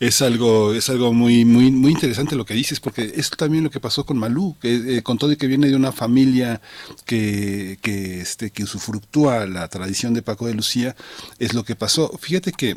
Es 0.00 0.22
algo, 0.22 0.72
es 0.74 0.88
algo 0.88 1.12
muy, 1.12 1.44
muy, 1.44 1.70
muy 1.70 1.92
interesante 1.92 2.36
lo 2.36 2.44
que 2.44 2.54
dices, 2.54 2.80
porque 2.80 3.12
es 3.14 3.30
también 3.30 3.64
lo 3.64 3.70
que 3.70 3.80
pasó 3.80 4.04
con 4.04 4.18
Malú, 4.18 4.56
que 4.60 4.98
eh, 4.98 5.02
con 5.02 5.18
todo 5.18 5.32
y 5.32 5.36
que 5.36 5.46
viene 5.46 5.68
de 5.68 5.76
una 5.76 5.92
familia 5.92 6.60
que, 7.04 7.78
que, 7.82 8.20
este, 8.20 8.50
que 8.50 8.64
usufructúa 8.64 9.46
la 9.46 9.68
tradición 9.68 10.14
de 10.14 10.22
Paco 10.22 10.46
de 10.46 10.54
Lucía, 10.54 10.96
es 11.38 11.54
lo 11.54 11.64
que 11.64 11.76
pasó. 11.76 12.16
Fíjate 12.18 12.52
que 12.52 12.76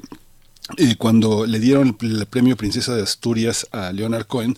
cuando 0.97 1.45
le 1.45 1.59
dieron 1.59 1.97
el, 2.01 2.25
premio 2.25 2.57
Princesa 2.57 2.95
de 2.95 3.03
Asturias 3.03 3.67
a 3.71 3.91
Leonard 3.91 4.25
Cohen, 4.27 4.57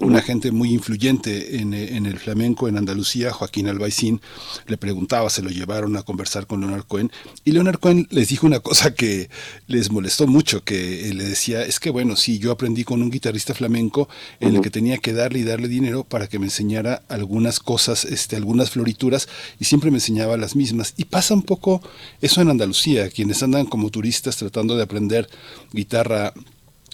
una 0.00 0.22
gente 0.22 0.50
muy 0.50 0.72
influyente 0.72 1.58
en, 1.58 1.74
el 1.74 2.18
flamenco 2.18 2.68
en 2.68 2.78
Andalucía, 2.78 3.32
Joaquín 3.32 3.68
Albaicín, 3.68 4.20
le 4.66 4.76
preguntaba, 4.76 5.28
se 5.30 5.42
lo 5.42 5.50
llevaron 5.50 5.96
a 5.96 6.02
conversar 6.02 6.46
con 6.46 6.60
Leonard 6.60 6.84
Cohen, 6.84 7.12
y 7.44 7.52
Leonard 7.52 7.78
Cohen 7.78 8.06
les 8.10 8.28
dijo 8.28 8.46
una 8.46 8.60
cosa 8.60 8.94
que 8.94 9.28
les 9.66 9.90
molestó 9.90 10.26
mucho, 10.26 10.64
que 10.64 11.12
le 11.14 11.24
decía, 11.24 11.62
es 11.64 11.78
que 11.78 11.90
bueno, 11.90 12.16
sí, 12.16 12.38
yo 12.38 12.50
aprendí 12.50 12.84
con 12.84 13.02
un 13.02 13.10
guitarrista 13.10 13.54
flamenco 13.54 14.08
en 14.40 14.56
el 14.56 14.62
que 14.62 14.70
tenía 14.70 14.98
que 14.98 15.12
darle 15.12 15.40
y 15.40 15.44
darle 15.44 15.68
dinero 15.68 16.04
para 16.04 16.26
que 16.26 16.38
me 16.38 16.46
enseñara 16.46 17.02
algunas 17.08 17.60
cosas, 17.60 18.04
este, 18.04 18.36
algunas 18.36 18.70
florituras, 18.70 19.28
y 19.60 19.66
siempre 19.66 19.90
me 19.90 19.98
enseñaba 19.98 20.36
las 20.36 20.56
mismas. 20.56 20.94
Y 20.96 21.04
pasa 21.04 21.34
un 21.34 21.42
poco 21.42 21.82
eso 22.20 22.40
en 22.40 22.50
Andalucía, 22.50 23.10
quienes 23.10 23.42
andan 23.42 23.66
como 23.66 23.90
turistas 23.90 24.36
tratando 24.36 24.76
de 24.76 24.82
aprender 24.82 25.28
guitarra 25.72 26.32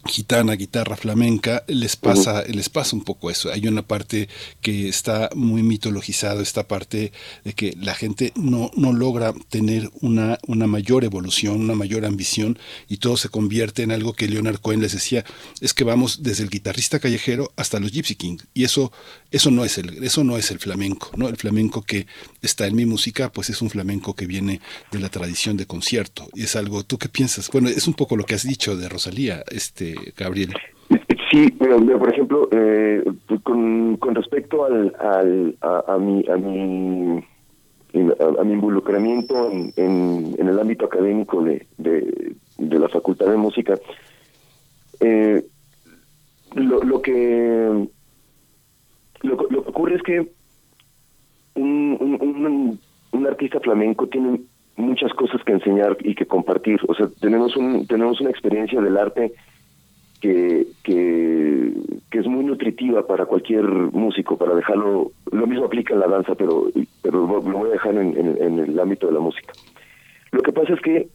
gitana, 0.06 0.54
guitarra 0.54 0.96
flamenca, 0.96 1.62
les 1.66 1.96
pasa, 1.96 2.42
les 2.44 2.68
pasa 2.68 2.96
un 2.96 3.04
poco 3.04 3.30
eso. 3.30 3.52
Hay 3.52 3.66
una 3.68 3.82
parte 3.82 4.28
que 4.60 4.88
está 4.88 5.28
muy 5.34 5.62
mitologizada, 5.62 6.42
esta 6.42 6.66
parte 6.66 7.12
de 7.44 7.52
que 7.52 7.76
la 7.78 7.94
gente 7.94 8.32
no, 8.34 8.70
no 8.76 8.92
logra 8.92 9.34
tener 9.50 9.90
una, 10.00 10.38
una 10.46 10.66
mayor 10.66 11.04
evolución, 11.04 11.60
una 11.60 11.74
mayor 11.74 12.06
ambición, 12.06 12.58
y 12.88 12.96
todo 12.96 13.16
se 13.16 13.28
convierte 13.28 13.82
en 13.82 13.92
algo 13.92 14.14
que 14.14 14.28
Leonard 14.28 14.60
Cohen 14.60 14.80
les 14.80 14.92
decía, 14.92 15.24
es 15.60 15.74
que 15.74 15.84
vamos 15.84 16.22
desde 16.22 16.44
el 16.44 16.50
guitarrista 16.50 16.98
callejero 16.98 17.52
hasta 17.56 17.78
los 17.78 17.92
Gypsy 17.92 18.14
King, 18.14 18.38
y 18.54 18.64
eso, 18.64 18.92
eso 19.30 19.50
no 19.50 19.64
es 19.64 19.78
el, 19.78 20.02
eso 20.02 20.24
no 20.24 20.36
es 20.36 20.50
el 20.50 20.58
flamenco, 20.58 21.10
¿no? 21.16 21.28
El 21.28 21.36
flamenco 21.36 21.82
que 21.82 22.06
está 22.42 22.66
en 22.66 22.74
mi 22.74 22.86
música, 22.86 23.30
pues 23.30 23.50
es 23.50 23.62
un 23.62 23.70
flamenco 23.70 24.14
que 24.14 24.26
viene 24.26 24.60
de 24.90 24.98
la 24.98 25.08
tradición 25.08 25.56
de 25.56 25.66
concierto. 25.66 26.24
Y 26.34 26.42
es 26.44 26.56
algo, 26.56 26.82
¿tú 26.82 26.98
qué 26.98 27.08
piensas? 27.08 27.50
Bueno, 27.50 27.68
es 27.68 27.86
un 27.86 27.94
poco 27.94 28.16
lo 28.16 28.24
que 28.24 28.34
has 28.34 28.46
dicho 28.46 28.76
de 28.76 28.88
Rosalía, 28.88 29.44
este 29.50 29.94
Gabriel. 30.16 30.52
Sí, 31.30 31.48
por 31.52 32.12
ejemplo, 32.12 32.48
eh, 32.50 33.04
con, 33.44 33.96
respecto 34.14 34.64
al, 34.64 34.96
a, 35.00 35.96
mi 35.98 36.24
a 36.28 36.34
a, 38.38 38.44
mi 38.44 38.52
involucramiento 38.52 39.50
en, 39.50 39.72
en, 39.76 40.48
el 40.48 40.58
ámbito 40.58 40.86
académico 40.86 41.42
de, 41.42 41.66
de, 41.78 42.78
la 42.78 42.88
Facultad 42.88 43.26
de 43.26 43.36
Música, 43.36 43.78
eh, 45.00 45.44
lo, 46.54 46.82
lo 46.82 47.00
que 47.00 47.88
lo, 49.22 49.36
que 49.36 49.56
ocurre 49.56 49.96
es 49.96 50.02
que 50.02 50.28
un, 51.54 52.78
un, 53.12 53.26
artista 53.26 53.60
flamenco 53.60 54.06
tiene 54.08 54.40
muchas 54.76 55.12
cosas 55.12 55.42
que 55.44 55.52
enseñar 55.52 55.96
y 56.00 56.14
que 56.14 56.26
compartir. 56.26 56.80
O 56.88 56.94
sea, 56.94 57.08
tenemos 57.20 57.56
un 57.56 57.86
tenemos 57.86 58.20
una 58.20 58.30
experiencia 58.30 58.80
del 58.80 58.96
arte 58.96 59.32
que, 60.20 60.66
que, 60.82 61.72
es 62.12 62.26
muy 62.26 62.44
nutritiva 62.44 63.06
para 63.06 63.24
cualquier 63.24 63.64
músico, 63.64 64.36
para 64.36 64.54
dejarlo, 64.54 65.12
lo 65.32 65.46
mismo 65.46 65.64
aplica 65.64 65.94
en 65.94 66.00
la 66.00 66.08
danza, 66.08 66.34
pero, 66.34 66.66
pero 67.02 67.26
lo 67.26 67.40
voy 67.40 67.70
a 67.70 67.72
dejar 67.72 67.94
en, 67.94 68.58
el 68.58 68.78
ámbito 68.78 69.06
de 69.06 69.14
la 69.14 69.20
música. 69.20 69.52
Lo 70.32 70.42
que 70.42 70.52
pasa 70.52 70.74
es 70.74 70.80
que 70.80 71.08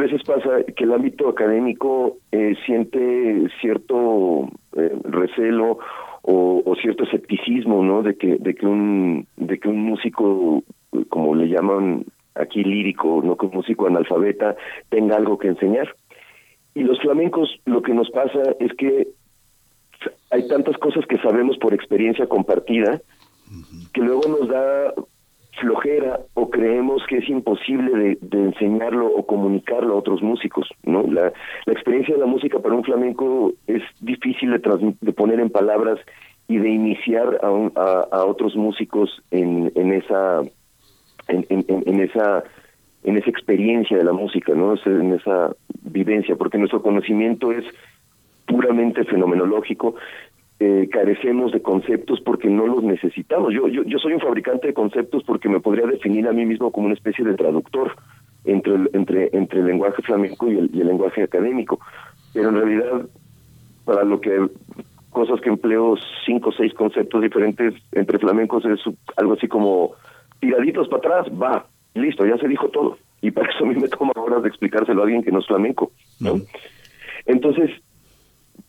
veces 0.00 0.22
pasa 0.24 0.62
que 0.76 0.84
el 0.84 0.92
ámbito 0.92 1.28
académico 1.28 2.16
eh, 2.32 2.56
siente 2.66 3.48
cierto 3.60 4.48
eh, 4.76 4.98
recelo 5.04 5.78
o, 6.22 6.74
cierto 6.80 7.04
escepticismo, 7.04 7.82
¿no? 7.82 8.02
De 8.02 8.16
que 8.16 8.36
de 8.36 8.54
que 8.54 8.66
un 8.66 9.26
de 9.36 9.58
que 9.58 9.68
un 9.68 9.82
músico, 9.82 10.62
como 11.08 11.34
le 11.34 11.48
llaman 11.48 12.04
aquí 12.34 12.64
lírico, 12.64 13.20
no 13.22 13.36
que 13.36 13.46
un 13.46 13.52
músico 13.52 13.86
analfabeta 13.86 14.56
tenga 14.88 15.16
algo 15.16 15.38
que 15.38 15.48
enseñar. 15.48 15.94
Y 16.74 16.82
los 16.82 17.00
flamencos, 17.00 17.60
lo 17.66 17.82
que 17.82 17.92
nos 17.92 18.10
pasa 18.10 18.40
es 18.60 18.72
que 18.74 19.08
hay 20.30 20.48
tantas 20.48 20.78
cosas 20.78 21.04
que 21.06 21.18
sabemos 21.18 21.58
por 21.58 21.74
experiencia 21.74 22.26
compartida 22.26 23.00
que 23.92 24.00
luego 24.00 24.22
nos 24.28 24.48
da 24.48 24.94
flojera 25.58 26.20
o 26.34 26.50
creemos 26.50 27.02
que 27.08 27.18
es 27.18 27.28
imposible 27.28 28.18
de, 28.20 28.38
enseñarlo 28.38 29.06
o 29.06 29.26
comunicarlo 29.26 29.94
a 29.94 29.98
otros 29.98 30.22
músicos, 30.22 30.68
¿no? 30.84 31.02
La, 31.02 31.32
experiencia 31.66 32.14
de 32.14 32.20
la 32.20 32.26
música 32.26 32.58
para 32.58 32.74
un 32.74 32.84
flamenco 32.84 33.52
es 33.66 33.82
difícil 34.00 34.50
de, 34.50 35.12
poner 35.12 35.40
en 35.40 35.50
palabras 35.50 35.98
y 36.48 36.58
de 36.58 36.68
iniciar 36.68 37.40
a, 37.42 37.46
a, 37.46 38.24
otros 38.24 38.56
músicos 38.56 39.22
en, 39.30 39.72
en 39.74 39.92
esa 39.92 40.42
en, 41.28 41.46
en, 41.48 42.00
esa 42.00 42.42
en 43.04 43.16
esa 43.16 43.30
experiencia 43.30 43.96
de 43.96 44.04
la 44.04 44.12
música, 44.12 44.52
¿no? 44.54 44.74
En 44.84 45.14
esa 45.14 45.54
vivencia, 45.82 46.36
porque 46.36 46.58
nuestro 46.58 46.82
conocimiento 46.82 47.52
es 47.52 47.64
puramente 48.46 49.04
fenomenológico, 49.04 49.94
eh, 50.62 50.90
carecemos 50.92 51.52
de 51.52 51.62
conceptos 51.62 52.20
porque 52.20 52.46
no 52.46 52.66
los 52.66 52.82
necesitamos. 52.82 53.54
Yo, 53.54 53.66
yo, 53.68 53.82
yo 53.84 53.98
soy 53.98 54.12
un 54.12 54.20
fabricante 54.20 54.66
de 54.66 54.74
conceptos 54.74 55.22
porque 55.24 55.48
me 55.48 55.58
podría 55.58 55.86
definir 55.86 56.28
a 56.28 56.32
mí 56.32 56.44
mismo 56.44 56.70
como 56.70 56.84
una 56.84 56.94
especie 56.94 57.24
de 57.24 57.34
traductor 57.34 57.96
entre 58.44 58.74
el, 58.74 58.90
entre, 58.92 59.30
entre 59.32 59.60
el 59.60 59.66
lenguaje 59.66 60.02
flamenco 60.02 60.50
y 60.50 60.58
el, 60.58 60.70
lenguaje 60.70 61.22
académico. 61.22 61.80
Pero 62.34 62.50
en 62.50 62.56
realidad, 62.56 63.06
para 63.86 64.04
lo 64.04 64.20
que 64.20 64.50
cosas 65.08 65.40
que 65.40 65.48
empleo 65.48 65.96
cinco 66.26 66.50
o 66.50 66.52
seis 66.52 66.74
conceptos 66.74 67.22
diferentes 67.22 67.72
entre 67.92 68.18
flamencos 68.18 68.62
es 68.66 68.80
algo 69.16 69.32
así 69.32 69.48
como 69.48 69.92
tiraditos 70.40 70.88
para 70.88 70.98
atrás, 70.98 71.40
va, 71.40 71.66
listo, 71.94 72.26
ya 72.26 72.36
se 72.36 72.48
dijo 72.48 72.68
todo. 72.68 72.98
Y 73.22 73.30
para 73.30 73.50
eso 73.50 73.64
a 73.64 73.66
mí 73.66 73.76
me 73.76 73.88
toma 73.88 74.12
horas 74.14 74.42
de 74.42 74.50
explicárselo 74.50 75.00
a 75.00 75.04
alguien 75.04 75.22
que 75.22 75.32
no 75.32 75.38
es 75.38 75.46
flamenco, 75.46 75.90
¿no? 76.20 76.34
Entonces, 77.24 77.70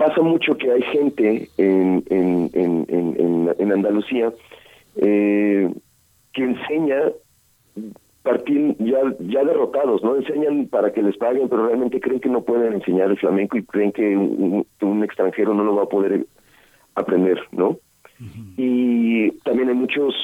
pasa 0.01 0.21
mucho 0.21 0.57
que 0.57 0.71
hay 0.71 0.81
gente 0.81 1.47
en, 1.57 2.03
en, 2.09 2.49
en, 2.53 3.55
en, 3.59 3.71
Andalucía 3.71 4.33
eh, 4.95 5.71
que 6.33 6.43
enseña 6.43 7.11
partir 8.23 8.75
ya 8.80 8.99
ya 9.19 9.43
derrotados, 9.43 10.03
¿no? 10.03 10.15
Enseñan 10.15 10.67
para 10.69 10.91
que 10.91 11.03
les 11.03 11.15
paguen, 11.17 11.49
pero 11.49 11.67
realmente 11.67 11.99
creen 11.99 12.19
que 12.19 12.30
no 12.30 12.41
pueden 12.41 12.73
enseñar 12.73 13.11
el 13.11 13.17
flamenco 13.19 13.57
y 13.57 13.63
creen 13.63 13.91
que 13.91 14.17
un, 14.17 15.03
extranjero 15.03 15.53
no 15.53 15.63
lo 15.63 15.75
va 15.75 15.83
a 15.83 15.89
poder 15.89 16.25
aprender, 16.95 17.39
¿no? 17.51 17.77
Y 18.57 19.31
también 19.43 19.69
hay 19.69 19.75
muchos 19.75 20.15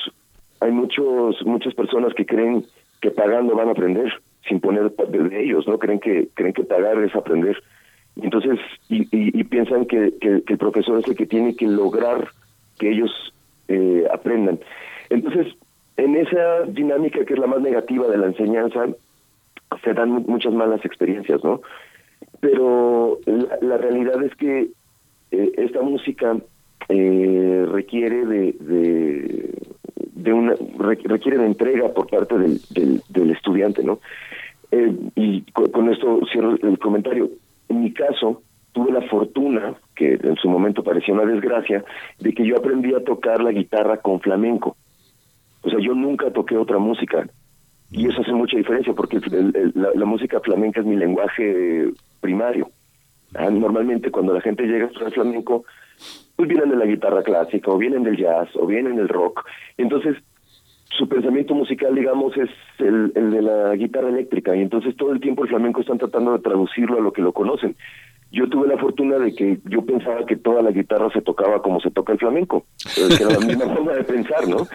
hay 0.60 0.72
muchos 0.72 1.46
muchas 1.46 1.76
personas 1.76 2.16
que 2.16 2.26
creen 2.26 2.66
que 3.00 3.12
pagando 3.12 3.56
van 3.56 3.68
a 3.68 3.74
aprender 3.74 4.12
sin 4.48 4.60
poner 4.60 4.92
de 4.92 5.44
ellos, 5.44 5.68
¿no? 5.68 5.78
Creen 5.78 6.00
que 6.00 6.30
creen 6.34 6.54
que 6.54 6.64
pagar 6.64 6.98
es 7.04 7.16
aprender. 7.16 7.62
Entonces, 8.22 8.60
y, 8.90 9.08
y, 9.12 9.44
piensan 9.44 9.86
que, 9.86 10.14
el 10.22 10.58
profesor 10.58 11.00
es 11.00 11.08
el 11.08 11.16
que 11.16 11.26
tiene 11.26 11.56
que 11.56 11.68
lograr 11.68 12.30
que 12.80 12.92
ellos 12.92 13.12
eh, 13.68 14.06
aprendan. 14.12 14.60
Entonces, 15.10 15.48
en 15.98 16.16
esa 16.16 16.64
dinámica 16.68 17.26
que 17.26 17.34
es 17.34 17.40
la 17.40 17.48
más 17.48 17.62
negativa 17.62 18.08
de 18.08 18.18
la 18.18 18.28
enseñanza, 18.28 18.88
se 19.84 19.94
dan 19.94 20.10
muchas 20.28 20.54
malas 20.54 20.84
experiencias, 20.86 21.44
¿no? 21.44 21.62
Pero 22.40 23.20
la, 23.62 23.78
realidad 23.78 24.24
es 24.24 24.34
que 24.36 24.70
eh, 25.32 25.52
esta 25.58 25.82
música 25.82 26.38
eh, 26.90 27.66
requiere 27.70 28.26
de, 28.26 28.56
de, 28.60 29.54
de, 30.14 30.34
una 30.34 30.54
requiere 30.78 31.38
de 31.38 31.46
entrega 31.46 31.90
por 31.90 32.08
parte 32.08 32.38
del, 32.38 32.62
del, 32.70 33.02
del 33.10 33.32
estudiante, 33.32 33.84
¿no? 33.84 34.00
Eh, 34.72 34.96
y 35.16 35.42
con, 35.52 35.92
esto 35.92 36.20
cierro 36.32 36.56
el 36.62 36.80
comentario. 36.80 37.30
En 37.70 37.84
mi 37.84 37.94
caso, 37.94 38.42
tuve 38.72 38.92
la 38.92 39.02
fortuna, 39.10 39.76
que 39.96 40.14
en 40.14 40.36
su 40.36 40.50
momento 40.50 40.84
parecía 40.84 41.14
una 41.14 41.26
desgracia, 41.26 41.84
de 42.20 42.34
que 42.34 42.46
yo 42.46 42.58
aprendí 42.58 42.94
a 42.94 43.04
tocar 43.04 43.42
la 43.42 43.52
guitarra 43.52 43.98
con 43.98 44.20
flamenco. 44.20 44.78
O 45.62 45.70
sea, 45.70 45.80
yo 45.80 45.94
nunca 45.94 46.32
toqué 46.32 46.56
otra 46.58 46.78
música. 46.78 47.28
Y 47.90 48.08
eso 48.08 48.22
hace 48.22 48.34
mucha 48.34 48.58
diferencia 48.58 48.94
porque 48.94 49.20
la, 49.74 50.06
música 50.06 50.40
flamenca 50.42 50.82
es 50.82 50.86
mi 50.86 50.96
lenguaje 50.96 51.92
primario. 52.20 52.70
Ah, 53.34 53.50
normalmente 53.50 54.12
cuando 54.12 54.34
la 54.34 54.42
gente 54.42 54.64
llega 54.64 54.86
a 54.86 54.88
estudiar 54.88 55.14
flamenco, 55.14 55.66
pues 56.36 56.50
vienen 56.50 56.70
de 56.70 56.76
la 56.76 56.86
guitarra 56.86 57.24
clásica, 57.24 57.72
o 57.72 57.78
vienen 57.78 58.04
del 58.04 58.18
jazz, 58.18 58.50
o 58.56 58.68
vienen 58.68 58.96
del 58.98 59.10
rock. 59.10 59.46
Entonces, 59.78 60.18
su 60.90 61.08
pensamiento 61.08 61.54
musical, 61.54 61.94
digamos, 61.96 62.36
es 62.38 62.50
el, 62.80 63.14
de 63.14 63.42
la 63.42 63.76
guitarra 63.76 64.10
eléctrica 64.10 64.56
y 64.56 64.62
entonces 64.62 64.96
todo 64.96 65.12
el 65.12 65.20
tiempo 65.20 65.44
el 65.44 65.50
flamenco 65.50 65.82
están 65.82 65.98
tratando 65.98 66.34
de 66.34 66.40
traducirlo 66.40 66.98
a 66.98 67.02
lo 67.02 67.12
que 67.12 67.22
lo 67.22 67.34
conocen. 67.34 67.76
Yo 68.32 68.50
tuve 68.50 68.68
la 68.68 68.78
fortuna 68.78 69.18
de 69.18 69.34
que 69.34 69.60
yo 69.66 69.86
pensaba 69.86 70.26
que 70.26 70.36
toda 70.36 70.62
la 70.62 70.72
guitarra 70.72 71.10
se 71.12 71.22
tocaba 71.22 71.62
como 71.62 71.80
se 71.80 71.92
toca 71.92 72.14
el 72.14 72.20
flamenco, 72.20 72.66
que 72.94 73.24
era 73.24 73.40
la 73.40 73.40
misma 73.40 73.66
forma 73.76 73.94
de 73.94 74.04
pensar, 74.04 74.48
¿no? 74.48 74.68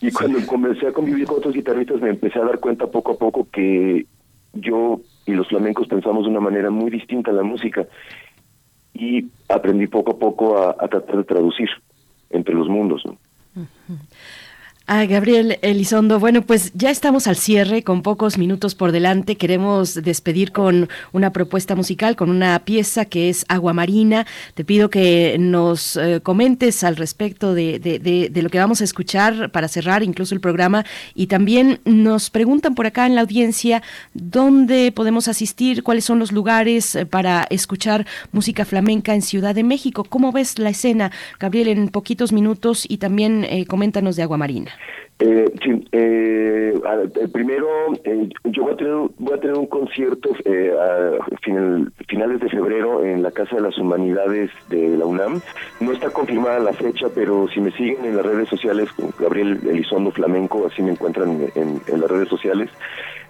Y 0.00 0.10
cuando 0.10 0.38
comencé 0.46 0.88
a 0.88 0.92
convivir 0.92 1.26
con 1.26 1.38
otros 1.38 1.54
guitarristas 1.54 2.00
me 2.00 2.10
empecé 2.10 2.38
a 2.38 2.44
dar 2.44 2.58
cuenta 2.60 2.86
poco 2.86 3.12
a 3.12 3.18
poco 3.18 3.48
que 3.50 4.06
yo 4.52 5.00
y 5.26 5.32
los 5.32 5.48
flamencos 5.48 5.88
pensamos 5.88 6.24
de 6.24 6.30
una 6.30 6.40
manera 6.40 6.70
muy 6.70 6.90
distinta 6.90 7.32
la 7.32 7.42
música 7.42 7.86
y 8.92 9.26
aprendí 9.48 9.86
poco 9.86 10.12
a 10.12 10.18
poco 10.18 10.58
a, 10.58 10.70
a 10.78 10.88
tratar 10.88 11.16
de 11.16 11.24
traducir 11.24 11.68
entre 12.30 12.54
los 12.54 12.68
mundos, 12.68 13.02
¿no? 13.06 13.16
Ah, 14.90 15.04
Gabriel 15.04 15.58
Elizondo, 15.60 16.18
bueno, 16.18 16.40
pues 16.40 16.72
ya 16.72 16.88
estamos 16.88 17.26
al 17.26 17.36
cierre 17.36 17.82
con 17.82 18.00
pocos 18.00 18.38
minutos 18.38 18.74
por 18.74 18.90
delante. 18.90 19.36
Queremos 19.36 19.92
despedir 20.02 20.50
con 20.50 20.88
una 21.12 21.30
propuesta 21.30 21.74
musical, 21.74 22.16
con 22.16 22.30
una 22.30 22.58
pieza 22.60 23.04
que 23.04 23.28
es 23.28 23.44
Agua 23.50 23.74
Marina. 23.74 24.26
Te 24.54 24.64
pido 24.64 24.88
que 24.88 25.36
nos 25.38 25.98
eh, 25.98 26.20
comentes 26.22 26.84
al 26.84 26.96
respecto 26.96 27.52
de, 27.52 27.78
de, 27.78 28.42
lo 28.42 28.48
que 28.48 28.58
vamos 28.58 28.80
a 28.80 28.84
escuchar 28.84 29.50
para 29.50 29.68
cerrar 29.68 30.02
incluso 30.02 30.34
el 30.34 30.40
programa. 30.40 30.86
Y 31.14 31.26
también 31.26 31.80
nos 31.84 32.30
preguntan 32.30 32.74
por 32.74 32.86
acá 32.86 33.04
en 33.04 33.14
la 33.14 33.20
audiencia 33.20 33.82
dónde 34.14 34.90
podemos 34.92 35.28
asistir, 35.28 35.82
cuáles 35.82 36.06
son 36.06 36.18
los 36.18 36.32
lugares 36.32 36.94
eh, 36.94 37.04
para 37.04 37.46
escuchar 37.50 38.06
música 38.32 38.64
flamenca 38.64 39.14
en 39.14 39.20
Ciudad 39.20 39.54
de 39.54 39.64
México. 39.64 40.04
¿Cómo 40.04 40.32
ves 40.32 40.58
la 40.58 40.70
escena, 40.70 41.12
Gabriel, 41.38 41.68
en 41.68 41.88
poquitos 41.90 42.32
minutos? 42.32 42.86
Y 42.88 42.96
también 42.96 43.44
eh, 43.44 43.66
coméntanos 43.66 44.16
de 44.16 44.22
Agua 44.22 44.38
Marina. 44.38 44.77
Eh, 45.20 45.52
sí, 45.64 45.84
eh, 45.90 46.80
primero 47.32 47.66
eh, 48.04 48.28
yo 48.44 48.62
voy 48.62 48.72
a 48.72 48.76
tener 48.76 48.94
voy 49.18 49.34
a 49.34 49.40
tener 49.40 49.58
un 49.58 49.66
concierto 49.66 50.30
eh, 50.44 50.72
a 50.80 51.24
finales 52.06 52.40
de 52.40 52.48
febrero 52.48 53.04
en 53.04 53.24
la 53.24 53.32
Casa 53.32 53.56
de 53.56 53.62
las 53.62 53.76
Humanidades 53.78 54.50
de 54.68 54.96
la 54.96 55.06
UNAM. 55.06 55.40
No 55.80 55.92
está 55.92 56.10
confirmada 56.10 56.60
la 56.60 56.72
fecha, 56.72 57.08
pero 57.12 57.48
si 57.48 57.60
me 57.60 57.72
siguen 57.72 58.04
en 58.04 58.16
las 58.16 58.24
redes 58.24 58.48
sociales, 58.48 58.88
Gabriel 59.18 59.58
Elizondo 59.68 60.12
Flamenco, 60.12 60.64
así 60.66 60.82
me 60.82 60.92
encuentran 60.92 61.50
en, 61.56 62.00
las 62.00 62.10
redes 62.10 62.28
sociales. 62.28 62.70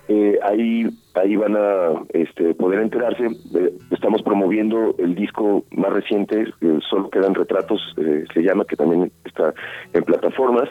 Eh, 0.08 0.38
ahí 0.42 0.86
ahí 1.14 1.36
van 1.36 1.56
a 1.56 2.02
este, 2.12 2.54
poder 2.54 2.80
enterarse. 2.80 3.26
Eh, 3.26 3.72
estamos 3.90 4.20
promoviendo 4.22 4.94
el 4.98 5.14
disco 5.14 5.64
más 5.70 5.92
reciente, 5.92 6.52
solo 6.90 7.08
quedan 7.08 7.34
retratos, 7.34 7.80
se 7.96 8.42
llama, 8.42 8.66
que 8.66 8.76
también 8.76 9.10
está 9.24 9.54
en 9.94 10.04
plataformas. 10.04 10.68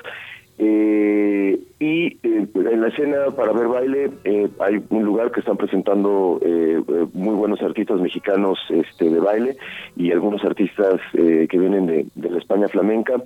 Eh, 0.59 1.59
y 1.79 2.07
eh, 2.23 2.47
en 2.55 2.81
la 2.81 2.87
escena 2.87 3.29
para 3.35 3.51
ver 3.51 3.67
baile 3.67 4.09
eh, 4.23 4.49
hay 4.59 4.81
un 4.89 5.03
lugar 5.03 5.31
que 5.31 5.41
están 5.41 5.57
presentando 5.57 6.39
eh, 6.41 6.81
muy 7.13 7.35
buenos 7.35 7.61
artistas 7.61 7.99
mexicanos 8.01 8.57
este, 8.69 9.11
de 9.11 9.19
baile 9.19 9.57
y 9.95 10.11
algunos 10.11 10.43
artistas 10.43 10.99
que 11.13 11.59
vienen 11.59 11.85
de, 11.85 12.07
la 12.29 12.39
España 12.39 12.67
flamenca, 12.67 13.21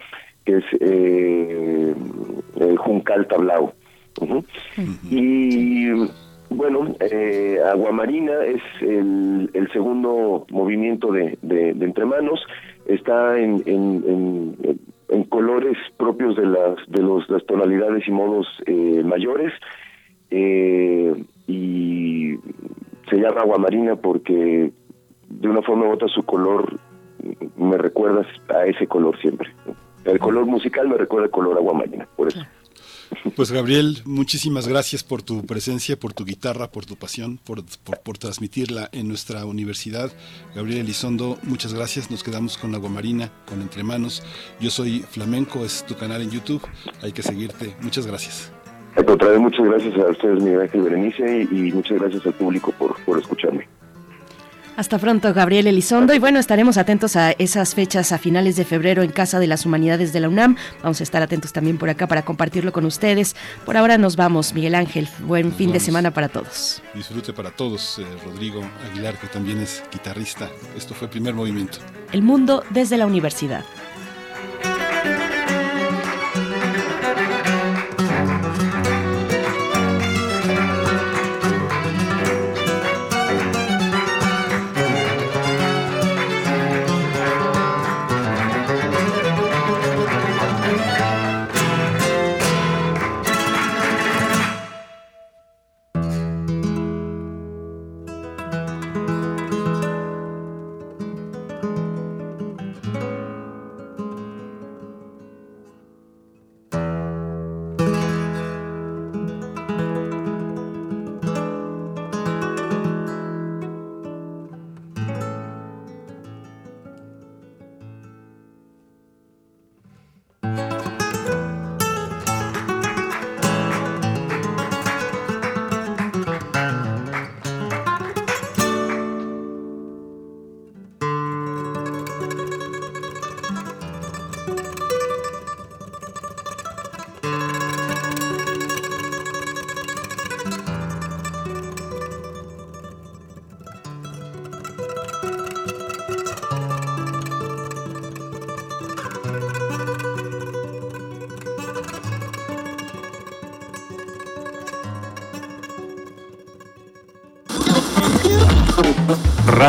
que 0.45 0.57
es 0.57 0.65
el 0.81 1.95
Juncal 2.77 3.27
Tablao. 3.27 3.73
Y 5.09 5.89
bueno, 6.49 6.95
Aguamarina 7.71 8.43
es 8.45 8.61
el, 8.81 9.49
el, 9.53 9.71
segundo 9.71 10.45
movimiento 10.49 11.11
de, 11.11 11.37
de, 11.41 11.73
de 11.73 11.85
Entre 11.85 12.05
Manos, 12.05 12.41
está 12.85 13.39
en, 13.39 13.63
en, 13.65 14.03
en 14.65 14.79
en 15.11 15.25
colores 15.25 15.77
propios 15.97 16.35
de 16.35 16.45
las 16.47 16.75
de 16.87 17.03
los, 17.03 17.29
las 17.29 17.45
tonalidades 17.45 18.07
y 18.07 18.11
modos 18.11 18.47
eh, 18.65 19.03
mayores. 19.03 19.53
Eh, 20.31 21.13
y 21.47 22.37
se 23.09 23.17
llama 23.17 23.41
agua 23.41 23.57
marina 23.57 23.97
porque 23.97 24.71
de 25.27 25.49
una 25.49 25.61
forma 25.61 25.87
u 25.87 25.91
otra 25.91 26.07
su 26.07 26.23
color 26.23 26.79
me 27.57 27.77
recuerda 27.77 28.25
a 28.49 28.65
ese 28.65 28.87
color 28.87 29.19
siempre. 29.19 29.49
El 30.05 30.17
color 30.17 30.45
musical 30.45 30.87
me 30.87 30.97
recuerda 30.97 31.25
el 31.25 31.31
color 31.31 31.57
agua 31.57 31.73
marina 31.73 32.07
por 32.15 32.29
eso 32.29 32.41
Pues 33.35 33.51
Gabriel, 33.51 34.01
muchísimas 34.05 34.67
gracias 34.67 35.03
por 35.03 35.21
tu 35.21 35.45
presencia, 35.45 35.97
por 35.97 36.13
tu 36.13 36.25
guitarra, 36.25 36.71
por 36.71 36.85
tu 36.85 36.95
pasión, 36.95 37.39
por, 37.43 37.63
por, 38.03 38.17
transmitirla 38.17 38.89
en 38.91 39.07
nuestra 39.07 39.45
universidad. 39.45 40.11
Gabriel 40.55 40.81
Elizondo, 40.81 41.37
muchas 41.43 41.73
gracias. 41.73 42.11
Nos 42.11 42.23
quedamos 42.23 42.57
con 42.57 42.75
Agua 42.75 42.89
Marina, 42.89 43.31
con 43.47 43.61
Entre 43.61 43.83
Manos. 43.83 44.23
Yo 44.59 44.69
soy 44.69 44.99
Flamenco, 44.99 45.63
es 45.65 45.85
tu 45.85 45.95
canal 45.95 46.21
en 46.21 46.31
YouTube. 46.31 46.61
Hay 47.01 47.11
que 47.11 47.23
seguirte. 47.23 47.75
Muchas 47.81 48.05
gracias. 48.05 48.51
Muchas 49.39 49.65
gracias 49.65 49.97
a 49.97 50.11
ustedes, 50.11 50.43
Miguel 50.43 50.61
Ángel 50.61 50.81
Berenice, 50.81 51.47
y, 51.49 51.71
muchas 51.71 51.99
gracias 51.99 52.25
al 52.25 52.33
público 52.33 52.73
por, 52.77 52.95
por 53.05 53.17
escucharme. 53.17 53.67
Hasta 54.77 54.97
pronto, 54.97 55.33
Gabriel 55.33 55.67
Elizondo. 55.67 56.13
Y 56.13 56.19
bueno, 56.19 56.39
estaremos 56.39 56.77
atentos 56.77 57.15
a 57.15 57.31
esas 57.31 57.75
fechas 57.75 58.11
a 58.11 58.17
finales 58.17 58.55
de 58.55 58.65
febrero 58.65 59.03
en 59.03 59.11
Casa 59.11 59.39
de 59.39 59.47
las 59.47 59.65
Humanidades 59.65 60.13
de 60.13 60.21
la 60.21 60.29
UNAM. 60.29 60.55
Vamos 60.81 61.01
a 61.01 61.03
estar 61.03 61.21
atentos 61.21 61.53
también 61.53 61.77
por 61.77 61.89
acá 61.89 62.07
para 62.07 62.23
compartirlo 62.23 62.71
con 62.71 62.85
ustedes. 62.85 63.35
Por 63.65 63.77
ahora 63.77 63.97
nos 63.97 64.15
vamos, 64.15 64.53
Miguel 64.53 64.75
Ángel. 64.75 65.07
Buen 65.19 65.53
fin 65.53 65.71
de 65.71 65.79
semana 65.79 66.11
para 66.11 66.29
todos. 66.29 66.81
Disfrute 66.93 67.33
para 67.33 67.51
todos, 67.51 67.99
eh, 67.99 68.05
Rodrigo 68.25 68.63
Aguilar, 68.89 69.19
que 69.19 69.27
también 69.27 69.59
es 69.59 69.83
guitarrista. 69.91 70.49
Esto 70.75 70.93
fue 70.93 71.07
el 71.07 71.11
primer 71.11 71.33
movimiento. 71.33 71.79
El 72.11 72.21
mundo 72.21 72.63
desde 72.69 72.97
la 72.97 73.05
universidad. 73.05 73.63